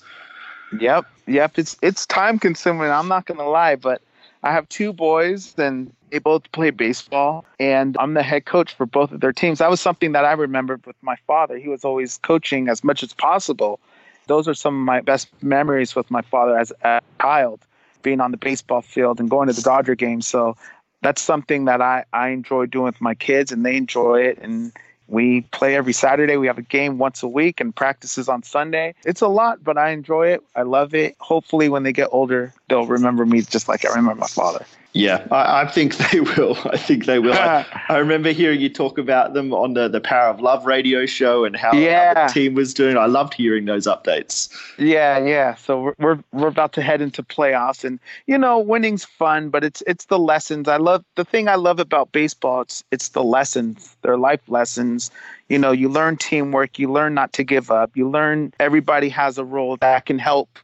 Yep. 0.80 1.06
Yep. 1.26 1.58
It's 1.58 1.76
it's 1.82 2.06
time 2.06 2.38
consuming, 2.38 2.90
I'm 2.90 3.08
not 3.08 3.26
gonna 3.26 3.48
lie, 3.48 3.76
but 3.76 4.02
I 4.42 4.52
have 4.52 4.68
two 4.68 4.92
boys 4.92 5.54
and 5.58 5.92
they 6.14 6.20
both 6.20 6.52
play 6.52 6.70
baseball, 6.70 7.44
and 7.58 7.96
I'm 7.98 8.14
the 8.14 8.22
head 8.22 8.44
coach 8.44 8.72
for 8.72 8.86
both 8.86 9.10
of 9.10 9.20
their 9.20 9.32
teams. 9.32 9.58
That 9.58 9.68
was 9.68 9.80
something 9.80 10.12
that 10.12 10.24
I 10.24 10.30
remembered 10.30 10.86
with 10.86 10.94
my 11.02 11.16
father. 11.26 11.58
He 11.58 11.68
was 11.68 11.84
always 11.84 12.18
coaching 12.18 12.68
as 12.68 12.84
much 12.84 13.02
as 13.02 13.12
possible. 13.12 13.80
Those 14.28 14.46
are 14.46 14.54
some 14.54 14.76
of 14.78 14.84
my 14.86 15.00
best 15.00 15.26
memories 15.42 15.96
with 15.96 16.08
my 16.12 16.22
father 16.22 16.56
as 16.56 16.72
a 16.84 17.00
child, 17.20 17.66
being 18.02 18.20
on 18.20 18.30
the 18.30 18.36
baseball 18.36 18.80
field 18.80 19.18
and 19.18 19.28
going 19.28 19.48
to 19.48 19.54
the 19.54 19.62
Dodger 19.62 19.96
game. 19.96 20.20
So 20.20 20.56
that's 21.02 21.20
something 21.20 21.64
that 21.64 21.82
I, 21.82 22.04
I 22.12 22.28
enjoy 22.28 22.66
doing 22.66 22.84
with 22.84 23.00
my 23.00 23.16
kids, 23.16 23.50
and 23.50 23.66
they 23.66 23.76
enjoy 23.76 24.20
it. 24.20 24.38
And 24.40 24.70
we 25.08 25.40
play 25.40 25.74
every 25.74 25.92
Saturday. 25.92 26.36
We 26.36 26.46
have 26.46 26.58
a 26.58 26.62
game 26.62 26.98
once 26.98 27.24
a 27.24 27.28
week 27.28 27.60
and 27.60 27.74
practices 27.74 28.28
on 28.28 28.44
Sunday. 28.44 28.94
It's 29.04 29.20
a 29.20 29.28
lot, 29.28 29.64
but 29.64 29.76
I 29.76 29.90
enjoy 29.90 30.28
it. 30.28 30.44
I 30.54 30.62
love 30.62 30.94
it. 30.94 31.16
Hopefully, 31.18 31.68
when 31.68 31.82
they 31.82 31.92
get 31.92 32.08
older, 32.12 32.54
they'll 32.68 32.86
remember 32.86 33.26
me 33.26 33.42
just 33.42 33.68
like 33.68 33.84
I 33.84 33.90
remember 33.90 34.14
my 34.14 34.26
father. 34.26 34.64
Yeah, 34.96 35.26
I, 35.32 35.62
I, 35.62 35.66
think 35.66 35.96
they 36.12 36.20
will. 36.20 36.56
I 36.66 36.76
think 36.76 37.06
they 37.06 37.18
will. 37.18 37.34
I, 37.34 37.66
I, 37.88 37.98
remember 37.98 38.30
hearing 38.30 38.60
you 38.60 38.68
talk 38.68 38.96
about 38.96 39.34
them 39.34 39.52
on 39.52 39.74
the, 39.74 39.88
the 39.88 40.00
Power 40.00 40.28
of 40.28 40.40
Love 40.40 40.66
radio 40.66 41.04
show 41.04 41.44
and 41.44 41.56
how, 41.56 41.72
yeah. 41.72 42.14
how, 42.14 42.26
the 42.28 42.32
team 42.32 42.54
was 42.54 42.72
doing. 42.72 42.96
I 42.96 43.06
loved 43.06 43.34
hearing 43.34 43.64
those 43.64 43.88
updates. 43.88 44.56
Yeah, 44.78 45.18
yeah. 45.18 45.56
So 45.56 45.80
we're, 45.82 45.94
we're 45.98 46.18
we're 46.32 46.48
about 46.48 46.72
to 46.74 46.82
head 46.82 47.00
into 47.00 47.24
playoffs, 47.24 47.84
and 47.84 47.98
you 48.26 48.38
know, 48.38 48.60
winning's 48.60 49.04
fun, 49.04 49.50
but 49.50 49.64
it's 49.64 49.82
it's 49.88 50.04
the 50.04 50.18
lessons. 50.18 50.68
I 50.68 50.76
love 50.76 51.04
the 51.16 51.24
thing 51.24 51.48
I 51.48 51.56
love 51.56 51.80
about 51.80 52.12
baseball. 52.12 52.60
It's 52.60 52.84
it's 52.92 53.08
the 53.08 53.24
lessons. 53.24 53.96
They're 54.02 54.16
life 54.16 54.42
lessons. 54.46 55.10
You 55.48 55.58
know, 55.58 55.72
you 55.72 55.88
learn 55.88 56.16
teamwork. 56.16 56.78
You 56.78 56.90
learn 56.90 57.14
not 57.14 57.32
to 57.34 57.42
give 57.42 57.70
up. 57.70 57.90
You 57.96 58.08
learn 58.08 58.52
everybody 58.60 59.08
has 59.08 59.38
a 59.38 59.44
role 59.44 59.76
that 59.78 60.06
can 60.06 60.20
help, 60.20 60.58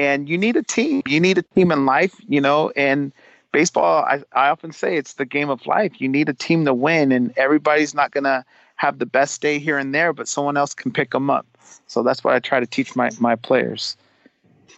and 0.00 0.30
you 0.30 0.38
need 0.38 0.56
a 0.56 0.62
team. 0.62 1.02
You 1.06 1.20
need 1.20 1.36
a 1.36 1.42
team 1.42 1.70
in 1.70 1.84
life. 1.84 2.14
You 2.26 2.40
know, 2.40 2.70
and 2.74 3.12
baseball, 3.52 4.02
I, 4.04 4.22
I 4.32 4.48
often 4.48 4.72
say 4.72 4.96
it's 4.96 5.14
the 5.14 5.26
game 5.26 5.50
of 5.50 5.66
life. 5.66 6.00
You 6.00 6.08
need 6.08 6.28
a 6.30 6.32
team 6.32 6.64
to 6.64 6.72
win, 6.72 7.12
and 7.12 7.36
everybody's 7.36 7.94
not 7.94 8.10
going 8.10 8.24
to 8.24 8.42
have 8.76 8.98
the 8.98 9.06
best 9.06 9.42
day 9.42 9.58
here 9.58 9.76
and 9.76 9.94
there, 9.94 10.14
but 10.14 10.26
someone 10.26 10.56
else 10.56 10.72
can 10.72 10.90
pick 10.90 11.10
them 11.10 11.28
up. 11.28 11.46
So 11.86 12.02
that's 12.02 12.24
what 12.24 12.34
I 12.34 12.38
try 12.38 12.60
to 12.60 12.66
teach 12.66 12.96
my, 12.96 13.10
my 13.20 13.36
players. 13.36 13.94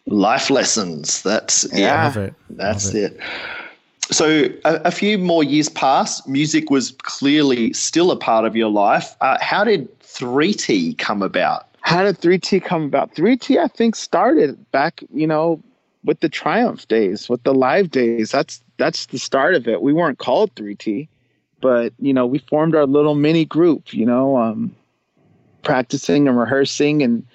Life 0.06 0.50
lessons. 0.50 1.22
That's 1.22 1.66
yeah. 1.72 2.18
It. 2.18 2.34
That's 2.50 2.92
it. 2.92 3.12
it. 3.12 3.20
So 4.10 4.48
a, 4.64 4.80
a, 4.86 4.90
few 4.90 5.16
more 5.16 5.44
years 5.44 5.68
passed. 5.68 6.26
Music 6.26 6.68
was 6.68 6.90
clearly 7.02 7.72
still 7.72 8.10
a 8.10 8.16
part 8.16 8.44
of 8.44 8.56
your 8.56 8.68
life. 8.68 9.14
Uh, 9.20 9.38
how 9.40 9.62
did 9.62 9.88
3T 10.00 10.98
come 10.98 11.22
about? 11.22 11.71
How 11.82 12.04
did 12.04 12.18
3T 12.18 12.64
come 12.64 12.84
about? 12.84 13.14
3T, 13.14 13.58
I 13.58 13.68
think, 13.68 13.96
started 13.96 14.70
back, 14.70 15.02
you 15.12 15.26
know, 15.26 15.60
with 16.04 16.20
the 16.20 16.28
Triumph 16.28 16.88
days, 16.88 17.28
with 17.28 17.42
the 17.42 17.54
live 17.54 17.90
days. 17.90 18.30
That's 18.30 18.62
that's 18.78 19.06
the 19.06 19.18
start 19.18 19.54
of 19.54 19.68
it. 19.68 19.82
We 19.82 19.92
weren't 19.92 20.18
called 20.18 20.54
3T, 20.54 21.08
but 21.60 21.92
you 21.98 22.12
know, 22.12 22.26
we 22.26 22.38
formed 22.38 22.74
our 22.74 22.86
little 22.86 23.14
mini 23.14 23.44
group. 23.44 23.92
You 23.92 24.06
know, 24.06 24.36
um, 24.36 24.74
practicing 25.62 26.28
and 26.28 26.38
rehearsing 26.38 27.02
and 27.02 27.26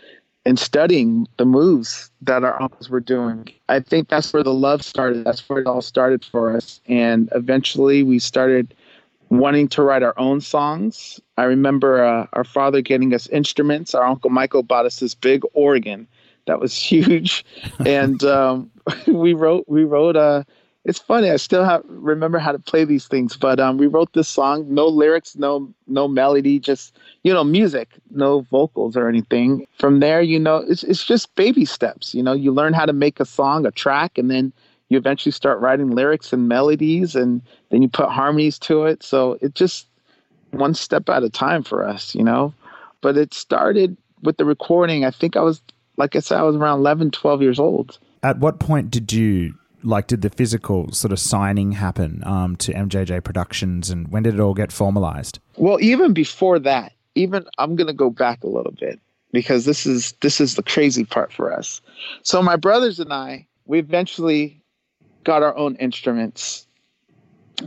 and 0.46 0.58
studying 0.58 1.28
the 1.36 1.46
moves 1.46 2.10
that 2.22 2.46
our 2.46 2.62
uncles 2.62 2.90
were 2.90 3.02
doing. 3.02 3.50
I 3.68 3.82
think 3.82 4.08
that's 4.08 4.32
where 4.32 4.44
the 4.44 4.54
love 4.54 4.82
started. 4.82 5.26
That's 5.26 5.48
where 5.50 5.60
it 5.60 5.68
all 5.68 5.82
started 5.82 6.24
for 6.24 6.56
us. 6.56 6.80
And 6.88 7.30
eventually, 7.36 8.02
we 8.02 8.20
started 8.20 8.74
wanting 9.30 9.68
to 9.70 9.82
write 9.82 10.04
our 10.04 10.18
own 10.18 10.42
songs. 10.42 11.20
I 11.38 11.44
remember 11.44 12.04
uh, 12.04 12.28
our 12.34 12.44
father 12.44 12.82
getting 12.82 13.14
us 13.14 13.28
instruments. 13.28 13.94
Our 13.94 14.04
uncle 14.04 14.30
Michael 14.30 14.64
bought 14.64 14.86
us 14.86 15.00
this 15.00 15.16
big 15.16 15.44
organ 15.54 16.08
that 16.46 16.60
was 16.60 16.76
huge, 16.82 17.46
and 17.86 18.24
um, 18.24 18.72
we 19.08 19.34
wrote 19.34 19.66
we 19.68 19.84
wrote 19.84 20.16
a. 20.16 20.20
Uh, 20.20 20.44
it's 20.86 21.00
funny. 21.00 21.30
I 21.30 21.36
still 21.36 21.66
have 21.66 21.84
remember 21.86 22.40
how 22.40 22.54
to 22.54 22.60
play 22.60 22.86
these 22.86 23.08
things, 23.08 23.36
but 23.36 23.60
um, 23.60 23.78
we 23.78 23.88
wrote 23.88 24.14
this 24.14 24.30
song. 24.30 24.74
No 24.74 24.88
lyrics, 24.88 25.36
no 25.36 25.70
no 25.86 26.08
melody, 26.08 26.60
just 26.60 26.98
you 27.24 27.34
know 27.34 27.44
music, 27.44 27.90
no 28.12 28.42
vocals 28.42 28.96
or 28.96 29.10
anything. 29.10 29.68
From 29.78 30.00
there, 30.00 30.22
you 30.22 30.40
know, 30.40 30.64
it's 30.66 30.84
it's 30.84 31.04
just 31.06 31.36
baby 31.36 31.66
steps. 31.66 32.16
You 32.16 32.24
know, 32.24 32.32
you 32.32 32.54
learn 32.54 32.72
how 32.72 32.86
to 32.86 32.94
make 32.94 33.20
a 33.20 33.26
song, 33.26 33.66
a 33.66 33.72
track, 33.72 34.18
and 34.18 34.32
then 34.32 34.54
you 34.90 34.98
eventually 34.98 35.32
start 35.32 35.60
writing 35.60 35.92
lyrics 35.92 36.32
and 36.34 36.48
melodies, 36.48 37.16
and 37.16 37.42
then 37.70 37.82
you 37.82 37.90
put 37.90 38.10
harmonies 38.10 38.58
to 38.60 38.86
it. 38.86 39.04
So 39.04 39.38
it 39.42 39.54
just 39.56 39.88
one 40.52 40.74
step 40.74 41.10
at 41.10 41.24
a 41.24 41.30
time 41.30 41.64
for 41.64 41.86
us, 41.86 42.16
you 42.16 42.24
know. 42.24 42.54
But 43.02 43.18
it 43.18 43.34
started 43.34 43.98
with 44.24 44.38
the 44.38 44.46
recording. 44.46 45.06
I 45.06 45.12
think 45.12 45.36
I 45.36 45.42
was 45.42 45.62
like 45.98 46.16
I 46.16 46.20
said, 46.20 46.38
I 46.38 46.44
was 46.44 46.56
around 46.56 46.80
11, 46.80 47.12
12 47.12 47.42
years 47.42 47.60
old. 47.60 47.98
At 48.24 48.40
what 48.40 48.60
point 48.60 48.92
did 48.92 49.12
you 49.12 49.56
like 49.84 50.08
did 50.08 50.22
the 50.22 50.30
physical 50.30 50.92
sort 50.92 51.12
of 51.12 51.20
signing 51.20 51.72
happen 51.74 52.24
um, 52.26 52.56
to 52.58 52.74
MJJ 52.74 53.24
Productions, 53.24 53.90
and 53.90 54.08
when 54.10 54.24
did 54.24 54.36
it 54.36 54.40
all 54.40 54.54
get 54.54 54.72
formalized? 54.72 55.40
Well, 55.56 55.80
even 55.82 56.14
before 56.14 56.60
that, 56.60 56.94
even 57.16 57.46
I'm 57.58 57.76
going 57.76 57.88
to 57.88 57.94
go 57.94 58.10
back 58.10 58.44
a 58.44 58.48
little 58.48 58.74
bit. 58.80 59.00
because 59.32 59.66
this 59.66 59.86
is 59.86 60.14
this 60.22 60.40
is 60.40 60.56
the 60.56 60.64
crazy 60.64 61.04
part 61.04 61.32
for 61.32 61.52
us. 61.52 61.82
So 62.24 62.42
my 62.42 62.56
brothers 62.56 63.00
and 63.00 63.12
I, 63.14 63.48
we 63.66 63.80
eventually 63.80 64.62
got 65.28 65.44
our 65.44 65.56
own 65.58 65.76
instruments. 65.76 66.66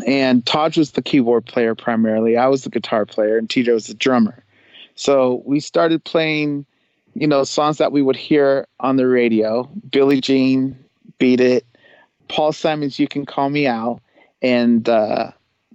And 0.06 0.44
Taj 0.46 0.78
was 0.78 0.92
the 0.92 1.02
keyboard 1.02 1.44
player 1.44 1.74
primarily. 1.74 2.36
I 2.36 2.46
was 2.46 2.64
the 2.64 2.70
guitar 2.70 3.04
player, 3.04 3.36
and 3.36 3.48
TJ 3.48 3.72
was 3.72 3.86
the 3.86 3.94
drummer. 3.94 4.42
So 4.94 5.42
we 5.44 5.60
started 5.60 6.02
playing, 6.02 6.64
you 7.14 7.26
know, 7.26 7.44
songs 7.44 7.76
that 7.76 7.92
we 7.92 8.02
would 8.02 8.16
hear 8.16 8.66
on 8.80 8.96
the 8.96 9.06
radio. 9.06 9.68
Billie 9.90 10.22
Jean, 10.22 10.76
Beat 11.18 11.40
It, 11.40 11.66
Paul 12.28 12.52
Simon's 12.52 12.98
You 12.98 13.06
Can 13.06 13.26
Call 13.26 13.50
Me 13.50 13.66
Al, 13.66 14.00
and 14.40 14.88
uh, 14.88 15.30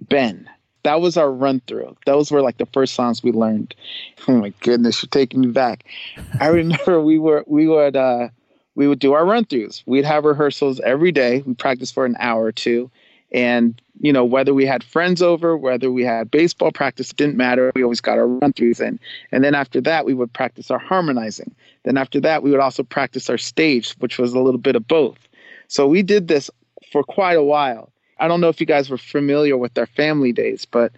Ben. 0.08 0.50
That 0.82 1.00
was 1.00 1.16
our 1.16 1.30
run 1.30 1.60
through. 1.66 1.96
Those 2.04 2.32
were 2.32 2.42
like 2.42 2.58
the 2.58 2.66
first 2.66 2.94
songs 2.94 3.22
we 3.22 3.32
learned. 3.32 3.74
Oh 4.26 4.32
my 4.32 4.52
goodness, 4.60 5.02
you're 5.02 5.08
taking 5.10 5.40
me 5.40 5.48
back. 5.48 5.84
I 6.40 6.46
remember 6.60 7.00
we 7.00 7.18
were 7.18 7.44
we 7.46 7.68
would 7.68 7.94
uh, 7.96 8.28
we 8.76 8.86
would 8.86 9.00
do 9.00 9.14
our 9.14 9.26
run 9.26 9.44
throughs. 9.44 9.82
We'd 9.86 10.04
have 10.04 10.24
rehearsals 10.24 10.78
every 10.80 11.10
day. 11.10 11.42
We 11.44 11.54
practiced 11.54 11.94
for 11.94 12.06
an 12.06 12.14
hour 12.20 12.44
or 12.44 12.52
two, 12.52 12.90
and 13.32 13.80
you 14.00 14.12
know 14.12 14.24
whether 14.24 14.54
we 14.54 14.66
had 14.66 14.84
friends 14.84 15.22
over, 15.22 15.56
whether 15.56 15.90
we 15.90 16.04
had 16.04 16.30
baseball 16.30 16.70
practice, 16.70 17.12
didn't 17.12 17.36
matter. 17.36 17.72
We 17.74 17.82
always 17.82 18.00
got 18.00 18.18
our 18.18 18.28
run 18.28 18.52
throughs 18.52 18.80
in, 18.80 19.00
and 19.32 19.42
then 19.42 19.54
after 19.54 19.80
that 19.80 20.04
we 20.04 20.14
would 20.14 20.32
practice 20.32 20.70
our 20.70 20.78
harmonizing. 20.78 21.52
Then 21.82 21.96
after 21.96 22.20
that 22.20 22.42
we 22.42 22.50
would 22.50 22.60
also 22.60 22.84
practice 22.84 23.28
our 23.28 23.38
stage, 23.38 23.92
which 23.94 24.18
was 24.18 24.34
a 24.34 24.40
little 24.40 24.60
bit 24.60 24.76
of 24.76 24.86
both. 24.86 25.18
So 25.68 25.88
we 25.88 26.02
did 26.02 26.28
this 26.28 26.50
for 26.92 27.02
quite 27.02 27.36
a 27.36 27.42
while. 27.42 27.90
I 28.18 28.28
don't 28.28 28.40
know 28.40 28.48
if 28.48 28.60
you 28.60 28.66
guys 28.66 28.88
were 28.88 28.98
familiar 28.98 29.56
with 29.56 29.76
our 29.76 29.86
family 29.86 30.32
days, 30.32 30.64
but 30.64 30.92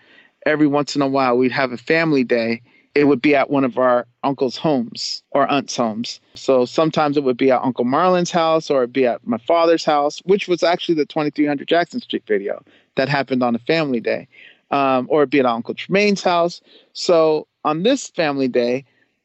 every 0.47 0.67
once 0.67 0.95
in 0.97 1.03
a 1.03 1.09
while 1.09 1.37
we'd 1.37 1.53
have 1.53 1.73
a 1.73 1.77
family 1.77 2.25
day. 2.25 2.61
It 2.95 3.05
would 3.05 3.23
be 3.23 3.35
at 3.35 3.51
one 3.51 3.65
of 3.65 3.79
our 3.79 4.07
uncle's 4.25 4.57
homes 4.57 5.23
or 5.31 5.51
aunt's 5.51 5.77
homes. 5.77 6.21
So 6.35 6.65
sometimes 6.65 7.17
it 7.17 7.25
would 7.25 7.37
be 7.37 7.51
at 7.51 7.63
Uncle 7.63 7.85
Marlon's 7.85 8.31
house 8.31 8.71
or 8.71 8.83
it'd 8.83 8.93
be 8.93 9.07
at 9.07 9.27
my 9.27 9.39
father's 9.39 9.85
house, 9.85 10.21
which 10.25 10.49
was 10.49 10.63
actually 10.63 10.97
the 10.97 11.07
2300 11.07 11.69
Jackson 11.69 12.01
Street 12.01 12.25
video 12.27 12.63
that 12.97 13.09
happened 13.09 13.43
on 13.43 13.55
a 13.55 13.61
family 13.61 14.01
day, 14.01 14.27
um, 14.71 15.07
or 15.11 15.23
it'd 15.23 15.31
be 15.31 15.39
at 15.39 15.47
Uncle 15.47 15.75
Jermaine's 15.75 16.23
house. 16.23 16.61
So 16.93 17.47
on 17.65 17.83
this 17.83 18.09
family 18.09 18.49
day, 18.49 18.85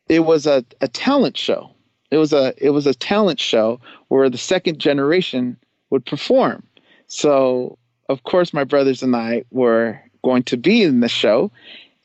it 0.09 0.21
was 0.21 0.45
a, 0.45 0.63
a 0.81 0.87
talent 0.87 1.37
show. 1.37 1.71
It 2.11 2.17
was 2.17 2.31
a 2.31 2.53
it 2.57 2.69
was 2.69 2.85
a 2.85 2.93
talent 2.93 3.39
show 3.39 3.79
where 4.09 4.29
the 4.29 4.37
second 4.37 4.77
generation 4.77 5.57
would 5.89 6.05
perform. 6.05 6.63
So 7.07 7.79
of 8.09 8.23
course 8.23 8.53
my 8.53 8.63
brothers 8.63 9.01
and 9.01 9.15
I 9.15 9.43
were 9.49 9.99
going 10.23 10.43
to 10.43 10.57
be 10.57 10.83
in 10.83 10.99
the 10.99 11.09
show 11.09 11.51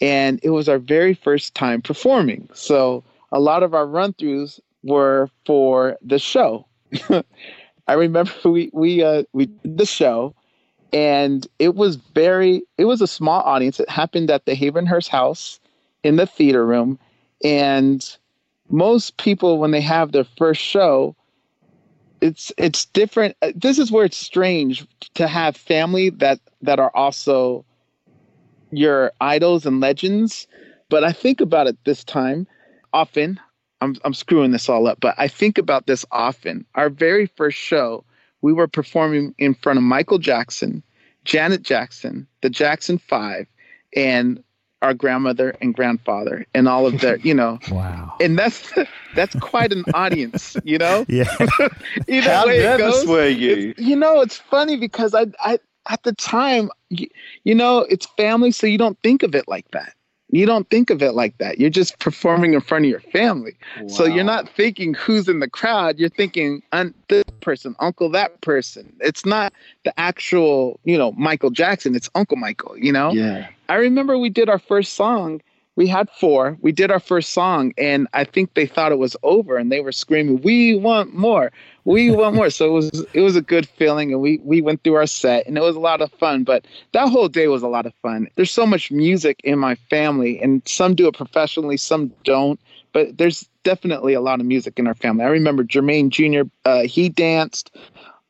and 0.00 0.40
it 0.42 0.50
was 0.50 0.68
our 0.68 0.78
very 0.78 1.14
first 1.14 1.54
time 1.54 1.82
performing. 1.82 2.48
So 2.54 3.02
a 3.32 3.40
lot 3.40 3.62
of 3.62 3.74
our 3.74 3.86
run 3.86 4.12
throughs 4.14 4.60
were 4.82 5.28
for 5.44 5.96
the 6.02 6.18
show. 6.18 6.66
I 7.88 7.92
remember 7.94 8.32
we 8.44 8.70
we 8.72 9.02
uh, 9.02 9.24
we 9.32 9.46
did 9.46 9.78
the 9.78 9.86
show, 9.86 10.34
and 10.92 11.46
it 11.58 11.74
was 11.74 11.96
very 11.96 12.62
it 12.76 12.84
was 12.84 13.00
a 13.00 13.06
small 13.06 13.40
audience. 13.42 13.80
It 13.80 13.88
happened 13.88 14.30
at 14.30 14.44
the 14.44 14.54
Havenhurst 14.54 15.08
House 15.08 15.58
in 16.04 16.16
the 16.16 16.26
theater 16.26 16.64
room, 16.64 16.98
and 17.42 18.16
most 18.70 19.16
people 19.16 19.58
when 19.58 19.70
they 19.70 19.80
have 19.80 20.12
their 20.12 20.26
first 20.36 20.60
show, 20.60 21.16
it's 22.20 22.52
it's 22.58 22.84
different. 22.84 23.36
This 23.54 23.78
is 23.78 23.90
where 23.90 24.04
it's 24.04 24.16
strange 24.16 24.86
to 25.14 25.26
have 25.26 25.56
family 25.56 26.10
that 26.10 26.40
that 26.62 26.78
are 26.78 26.92
also 26.94 27.64
your 28.70 29.12
idols 29.20 29.66
and 29.66 29.80
legends. 29.80 30.46
But 30.90 31.04
I 31.04 31.12
think 31.12 31.40
about 31.40 31.66
it 31.66 31.76
this 31.84 32.04
time 32.04 32.46
often. 32.92 33.38
I'm 33.80 33.94
I'm 34.04 34.14
screwing 34.14 34.50
this 34.50 34.68
all 34.68 34.86
up, 34.88 34.98
but 35.00 35.14
I 35.18 35.28
think 35.28 35.58
about 35.58 35.86
this 35.86 36.04
often. 36.10 36.64
Our 36.74 36.90
very 36.90 37.26
first 37.26 37.58
show, 37.58 38.04
we 38.42 38.52
were 38.52 38.66
performing 38.66 39.34
in 39.38 39.54
front 39.54 39.76
of 39.78 39.82
Michael 39.84 40.18
Jackson, 40.18 40.82
Janet 41.24 41.62
Jackson, 41.62 42.26
the 42.42 42.50
Jackson 42.50 42.98
Five, 42.98 43.46
and 43.94 44.42
our 44.82 44.94
grandmother 44.94 45.56
and 45.60 45.74
grandfather 45.74 46.46
and 46.54 46.68
all 46.68 46.86
of 46.86 47.00
their, 47.00 47.18
you 47.18 47.34
know. 47.34 47.58
Wow. 47.70 48.14
And 48.20 48.38
that's 48.38 48.72
that's 49.14 49.34
quite 49.36 49.72
an 49.72 49.84
audience, 49.94 50.56
you 50.64 50.78
know. 50.78 51.04
Yeah. 51.08 51.24
Either 52.08 52.30
How 52.30 52.46
way 52.46 52.58
it 52.60 52.78
goes, 52.78 53.06
were 53.06 53.28
you? 53.28 53.74
you 53.76 53.96
know, 53.96 54.20
it's 54.20 54.38
funny 54.38 54.76
because 54.76 55.14
I, 55.14 55.26
I 55.40 55.58
at 55.88 56.02
the 56.02 56.12
time, 56.14 56.70
you, 56.90 57.08
you 57.44 57.54
know, 57.54 57.80
it's 57.80 58.06
family, 58.16 58.50
so 58.50 58.66
you 58.66 58.78
don't 58.78 58.98
think 59.02 59.22
of 59.22 59.34
it 59.34 59.48
like 59.48 59.70
that. 59.72 59.94
You 60.30 60.44
don't 60.44 60.68
think 60.68 60.90
of 60.90 61.02
it 61.02 61.12
like 61.12 61.38
that. 61.38 61.58
You're 61.58 61.70
just 61.70 61.98
performing 62.00 62.52
in 62.52 62.60
front 62.60 62.84
of 62.84 62.90
your 62.90 63.00
family. 63.00 63.56
So 63.86 64.04
you're 64.04 64.24
not 64.24 64.46
thinking 64.46 64.92
who's 64.92 65.26
in 65.26 65.40
the 65.40 65.48
crowd. 65.48 65.98
You're 65.98 66.10
thinking 66.10 66.62
un- 66.72 66.92
this 67.08 67.24
person, 67.40 67.74
uncle 67.80 68.10
that 68.10 68.38
person. 68.42 68.94
It's 69.00 69.24
not 69.24 69.54
the 69.84 69.98
actual, 69.98 70.80
you 70.84 70.98
know, 70.98 71.12
Michael 71.12 71.48
Jackson. 71.48 71.94
It's 71.94 72.10
Uncle 72.14 72.36
Michael. 72.36 72.76
You 72.76 72.92
know. 72.92 73.12
Yeah. 73.12 73.48
I 73.70 73.76
remember 73.76 74.18
we 74.18 74.28
did 74.28 74.50
our 74.50 74.58
first 74.58 74.94
song. 74.94 75.40
We 75.78 75.86
had 75.86 76.10
four. 76.10 76.58
We 76.60 76.72
did 76.72 76.90
our 76.90 76.98
first 76.98 77.30
song, 77.30 77.72
and 77.78 78.08
I 78.12 78.24
think 78.24 78.54
they 78.54 78.66
thought 78.66 78.90
it 78.90 78.98
was 78.98 79.16
over, 79.22 79.56
and 79.56 79.70
they 79.70 79.78
were 79.78 79.92
screaming, 79.92 80.42
"We 80.42 80.74
want 80.74 81.14
more! 81.14 81.52
We 81.84 82.10
want 82.20 82.34
more!" 82.34 82.50
so 82.50 82.66
it 82.66 82.72
was 82.72 83.06
it 83.14 83.20
was 83.20 83.36
a 83.36 83.40
good 83.40 83.68
feeling, 83.68 84.12
and 84.12 84.20
we 84.20 84.38
we 84.38 84.60
went 84.60 84.82
through 84.82 84.96
our 84.96 85.06
set, 85.06 85.46
and 85.46 85.56
it 85.56 85.60
was 85.60 85.76
a 85.76 85.80
lot 85.80 86.02
of 86.02 86.10
fun. 86.14 86.42
But 86.42 86.66
that 86.94 87.08
whole 87.08 87.28
day 87.28 87.46
was 87.46 87.62
a 87.62 87.68
lot 87.68 87.86
of 87.86 87.92
fun. 88.02 88.26
There's 88.34 88.50
so 88.50 88.66
much 88.66 88.90
music 88.90 89.40
in 89.44 89.56
my 89.60 89.76
family, 89.88 90.40
and 90.42 90.62
some 90.66 90.96
do 90.96 91.06
it 91.06 91.14
professionally, 91.14 91.76
some 91.76 92.12
don't. 92.24 92.58
But 92.92 93.16
there's 93.16 93.48
definitely 93.62 94.14
a 94.14 94.20
lot 94.20 94.40
of 94.40 94.46
music 94.46 94.80
in 94.80 94.88
our 94.88 94.94
family. 94.94 95.26
I 95.26 95.28
remember 95.28 95.62
Jermaine 95.62 96.08
Jr. 96.08 96.50
Uh, 96.64 96.88
he 96.88 97.08
danced. 97.08 97.70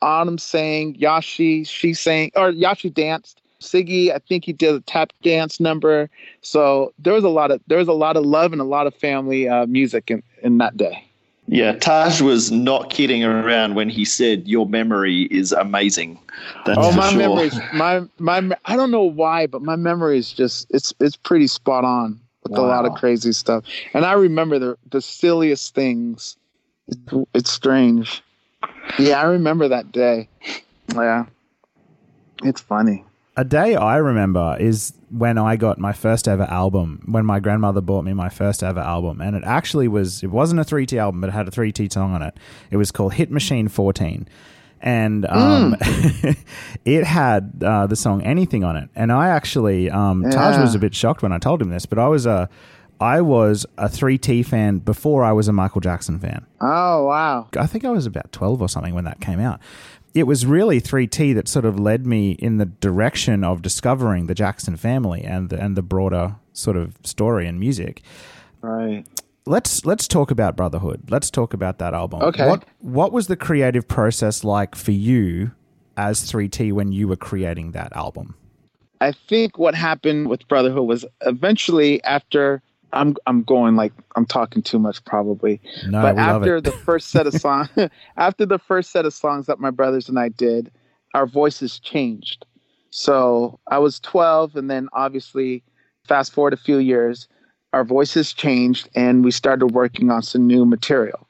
Autumn 0.03 0.37
sang. 0.37 0.97
Yashi 0.97 1.67
she 1.67 1.95
sang, 1.95 2.31
or 2.37 2.53
Yashi 2.53 2.93
danced. 2.93 3.41
Siggy, 3.61 4.13
I 4.15 4.19
think 4.19 4.45
he 4.45 4.53
did 4.53 4.75
a 4.75 4.81
tap 4.81 5.13
dance 5.23 5.59
number. 5.61 6.09
So 6.43 6.93
there 6.99 7.13
was 7.13 7.25
a 7.25 7.29
lot 7.29 7.51
of 7.51 7.61
there 7.67 7.79
was 7.79 7.89
a 7.89 7.93
lot 7.93 8.17
of 8.17 8.25
love 8.25 8.53
and 8.53 8.61
a 8.61 8.65
lot 8.65 8.87
of 8.87 8.95
family 8.95 9.49
uh, 9.49 9.67
music 9.67 10.11
in, 10.11 10.23
in 10.43 10.59
that 10.59 10.77
day. 10.77 11.05
Yeah, 11.51 11.73
Taj 11.73 12.21
was 12.21 12.53
not 12.53 12.91
kidding 12.91 13.25
around 13.25 13.75
when 13.75 13.89
he 13.89 14.05
said 14.05 14.47
your 14.47 14.67
memory 14.67 15.23
is 15.31 15.53
amazing. 15.53 16.19
That's 16.67 16.79
oh, 16.79 16.93
my 16.93 17.09
sure. 17.09 17.19
memories, 17.19 17.59
my 17.73 18.03
my 18.19 18.57
I 18.67 18.77
don't 18.77 18.91
know 18.91 19.03
why, 19.03 19.47
but 19.47 19.63
my 19.63 19.75
memory 19.77 20.19
is 20.19 20.31
just 20.31 20.67
it's 20.71 20.93
it's 21.01 21.17
pretty 21.17 21.47
spot 21.47 21.85
on 21.85 22.21
with 22.43 22.59
a 22.59 22.63
lot 22.63 22.85
of 22.85 22.95
crazy 22.95 23.33
stuff. 23.33 23.65
And 23.95 24.05
I 24.05 24.13
remember 24.13 24.59
the 24.59 24.79
the 24.91 25.01
silliest 25.01 25.75
things. 25.75 26.37
It's 27.35 27.51
strange. 27.51 28.23
Yeah, 28.99 29.21
I 29.21 29.25
remember 29.25 29.69
that 29.69 29.91
day. 29.91 30.29
Yeah, 30.95 31.27
it's 32.45 32.61
funny. 32.61 33.05
A 33.39 33.45
day 33.45 33.77
I 33.77 33.99
remember 33.99 34.57
is 34.59 34.93
when 35.11 35.39
I 35.39 35.55
got 35.55 35.79
my 35.79 35.93
first 35.93 36.27
ever 36.27 36.43
album, 36.43 37.05
when 37.07 37.25
my 37.25 37.39
grandmother 37.39 37.81
bought 37.81 38.05
me 38.05 38.13
my 38.13 38.29
first 38.29 38.65
ever 38.65 38.81
album. 38.81 39.21
And 39.21 39.37
it 39.37 39.45
actually 39.47 39.87
was, 39.87 40.25
it 40.25 40.27
wasn't 40.27 40.61
a 40.61 40.65
3T 40.65 40.99
album, 40.99 41.21
but 41.21 41.29
it 41.29 41.35
had 41.35 41.47
a 41.47 41.53
3T 41.53 41.93
song 41.93 42.15
on 42.15 42.23
it. 42.23 42.37
It 42.73 42.79
was 42.79 42.91
called 42.91 43.15
Hit 43.15 43.31
Machine 43.31 43.69
14. 43.69 44.29
And 44.81 45.25
um, 45.27 45.77
it 46.85 47.05
had 47.05 47.63
uh, 47.65 47.87
the 47.87 47.95
song 47.95 48.23
Anything 48.23 48.65
on 48.65 48.77
it. 48.77 48.91
And 48.97 49.13
I 49.13 49.29
actually, 49.29 49.89
um, 49.89 50.29
Taj 50.29 50.59
was 50.59 50.75
a 50.75 50.81
bit 50.81 50.93
shocked 50.93 51.23
when 51.23 51.31
I 51.31 51.39
told 51.39 51.63
him 51.63 51.71
this, 51.71 51.87
but 51.87 52.01
I 52.01 52.09
was 52.09 52.27
a, 52.27 52.51
I 53.01 53.21
was 53.21 53.65
a 53.77 53.87
3T 53.87 54.45
fan 54.47 54.79
before 54.79 55.23
I 55.23 55.31
was 55.31 55.47
a 55.47 55.53
Michael 55.53 55.81
Jackson 55.81 56.19
fan. 56.19 56.45
Oh 56.61 57.05
wow. 57.05 57.49
I 57.57 57.67
think 57.67 57.85
I 57.85 57.91
was 57.91 58.07
about 58.07 58.33
12 58.33 58.61
or 58.61 58.69
something 58.69 58.95
when 58.95 59.05
that 59.05 59.21
came 59.21 59.39
out. 59.39 59.61
It 60.19 60.27
was 60.27 60.45
really 60.45 60.81
3T 60.81 61.33
that 61.37 61.47
sort 61.47 61.65
of 61.65 61.79
led 61.79 62.05
me 62.05 62.33
in 62.33 62.57
the 62.57 62.67
direction 62.67 63.45
of 63.45 63.63
discovering 63.63 64.27
the 64.27 64.35
Jackson 64.35 64.77
family 64.77 65.23
and 65.23 65.49
the, 65.49 65.61
and 65.63 65.77
the 65.77 65.83
broader 65.83 66.35
sort 66.53 66.77
of 66.77 66.97
story 67.05 67.47
and 67.47 67.61
music. 67.61 68.03
Right. 68.61 69.05
Let's 69.47 69.87
let's 69.87 70.09
talk 70.09 70.33
about 70.33 70.57
Brotherhood. 70.57 71.05
Let's 71.09 71.31
talk 71.31 71.55
about 71.55 71.79
that 71.79 71.95
album. 71.95 72.21
Okay. 72.23 72.49
What 72.49 72.65
what 72.81 73.13
was 73.13 73.29
the 73.29 73.37
creative 73.37 73.87
process 73.87 74.43
like 74.43 74.75
for 74.75 74.91
you 74.91 75.53
as 75.97 76.31
3T 76.31 76.73
when 76.73 76.91
you 76.91 77.07
were 77.07 77.17
creating 77.17 77.71
that 77.73 77.95
album? 77.95 78.35
I 79.01 79.13
think 79.13 79.57
what 79.57 79.77
happened 79.77 80.29
with 80.29 80.47
Brotherhood 80.49 80.89
was 80.89 81.05
eventually 81.21 82.03
after 82.03 82.61
I'm 82.93 83.17
I'm 83.27 83.43
going 83.43 83.77
like 83.77 83.93
I'm 84.17 84.27
talking 84.27 84.63
too 84.63 84.79
much 84.79 85.05
probably. 85.05 85.61
No, 85.87 86.03
but 86.03 86.19
after 86.19 86.61
the 86.61 86.73
first 86.73 87.11
set 87.11 87.27
of 87.27 87.35
songs 87.35 87.69
after 88.17 88.47
the 88.47 88.59
first 88.59 88.91
set 88.91 89.07
of 89.07 89.15
songs 89.15 89.47
that 89.47 89.61
my 89.61 89.71
brothers 89.71 90.09
and 90.09 90.19
I 90.19 90.29
did, 90.29 90.71
our 91.15 91.27
voices 91.27 91.79
changed. 91.79 92.45
So 92.91 93.59
I 93.69 93.79
was 93.79 94.01
12 94.01 94.57
and 94.57 94.71
then 94.71 94.89
obviously 94.93 95.63
fast 96.07 96.33
forward 96.33 96.55
a 96.55 96.57
few 96.57 96.79
years, 96.79 97.29
our 97.73 97.85
voices 97.85 98.33
changed 98.33 98.89
and 98.95 99.25
we 99.25 99.31
started 99.31 99.69
working 99.69 100.11
on 100.11 100.23
some 100.23 100.47
new 100.47 100.65
material 100.65 101.29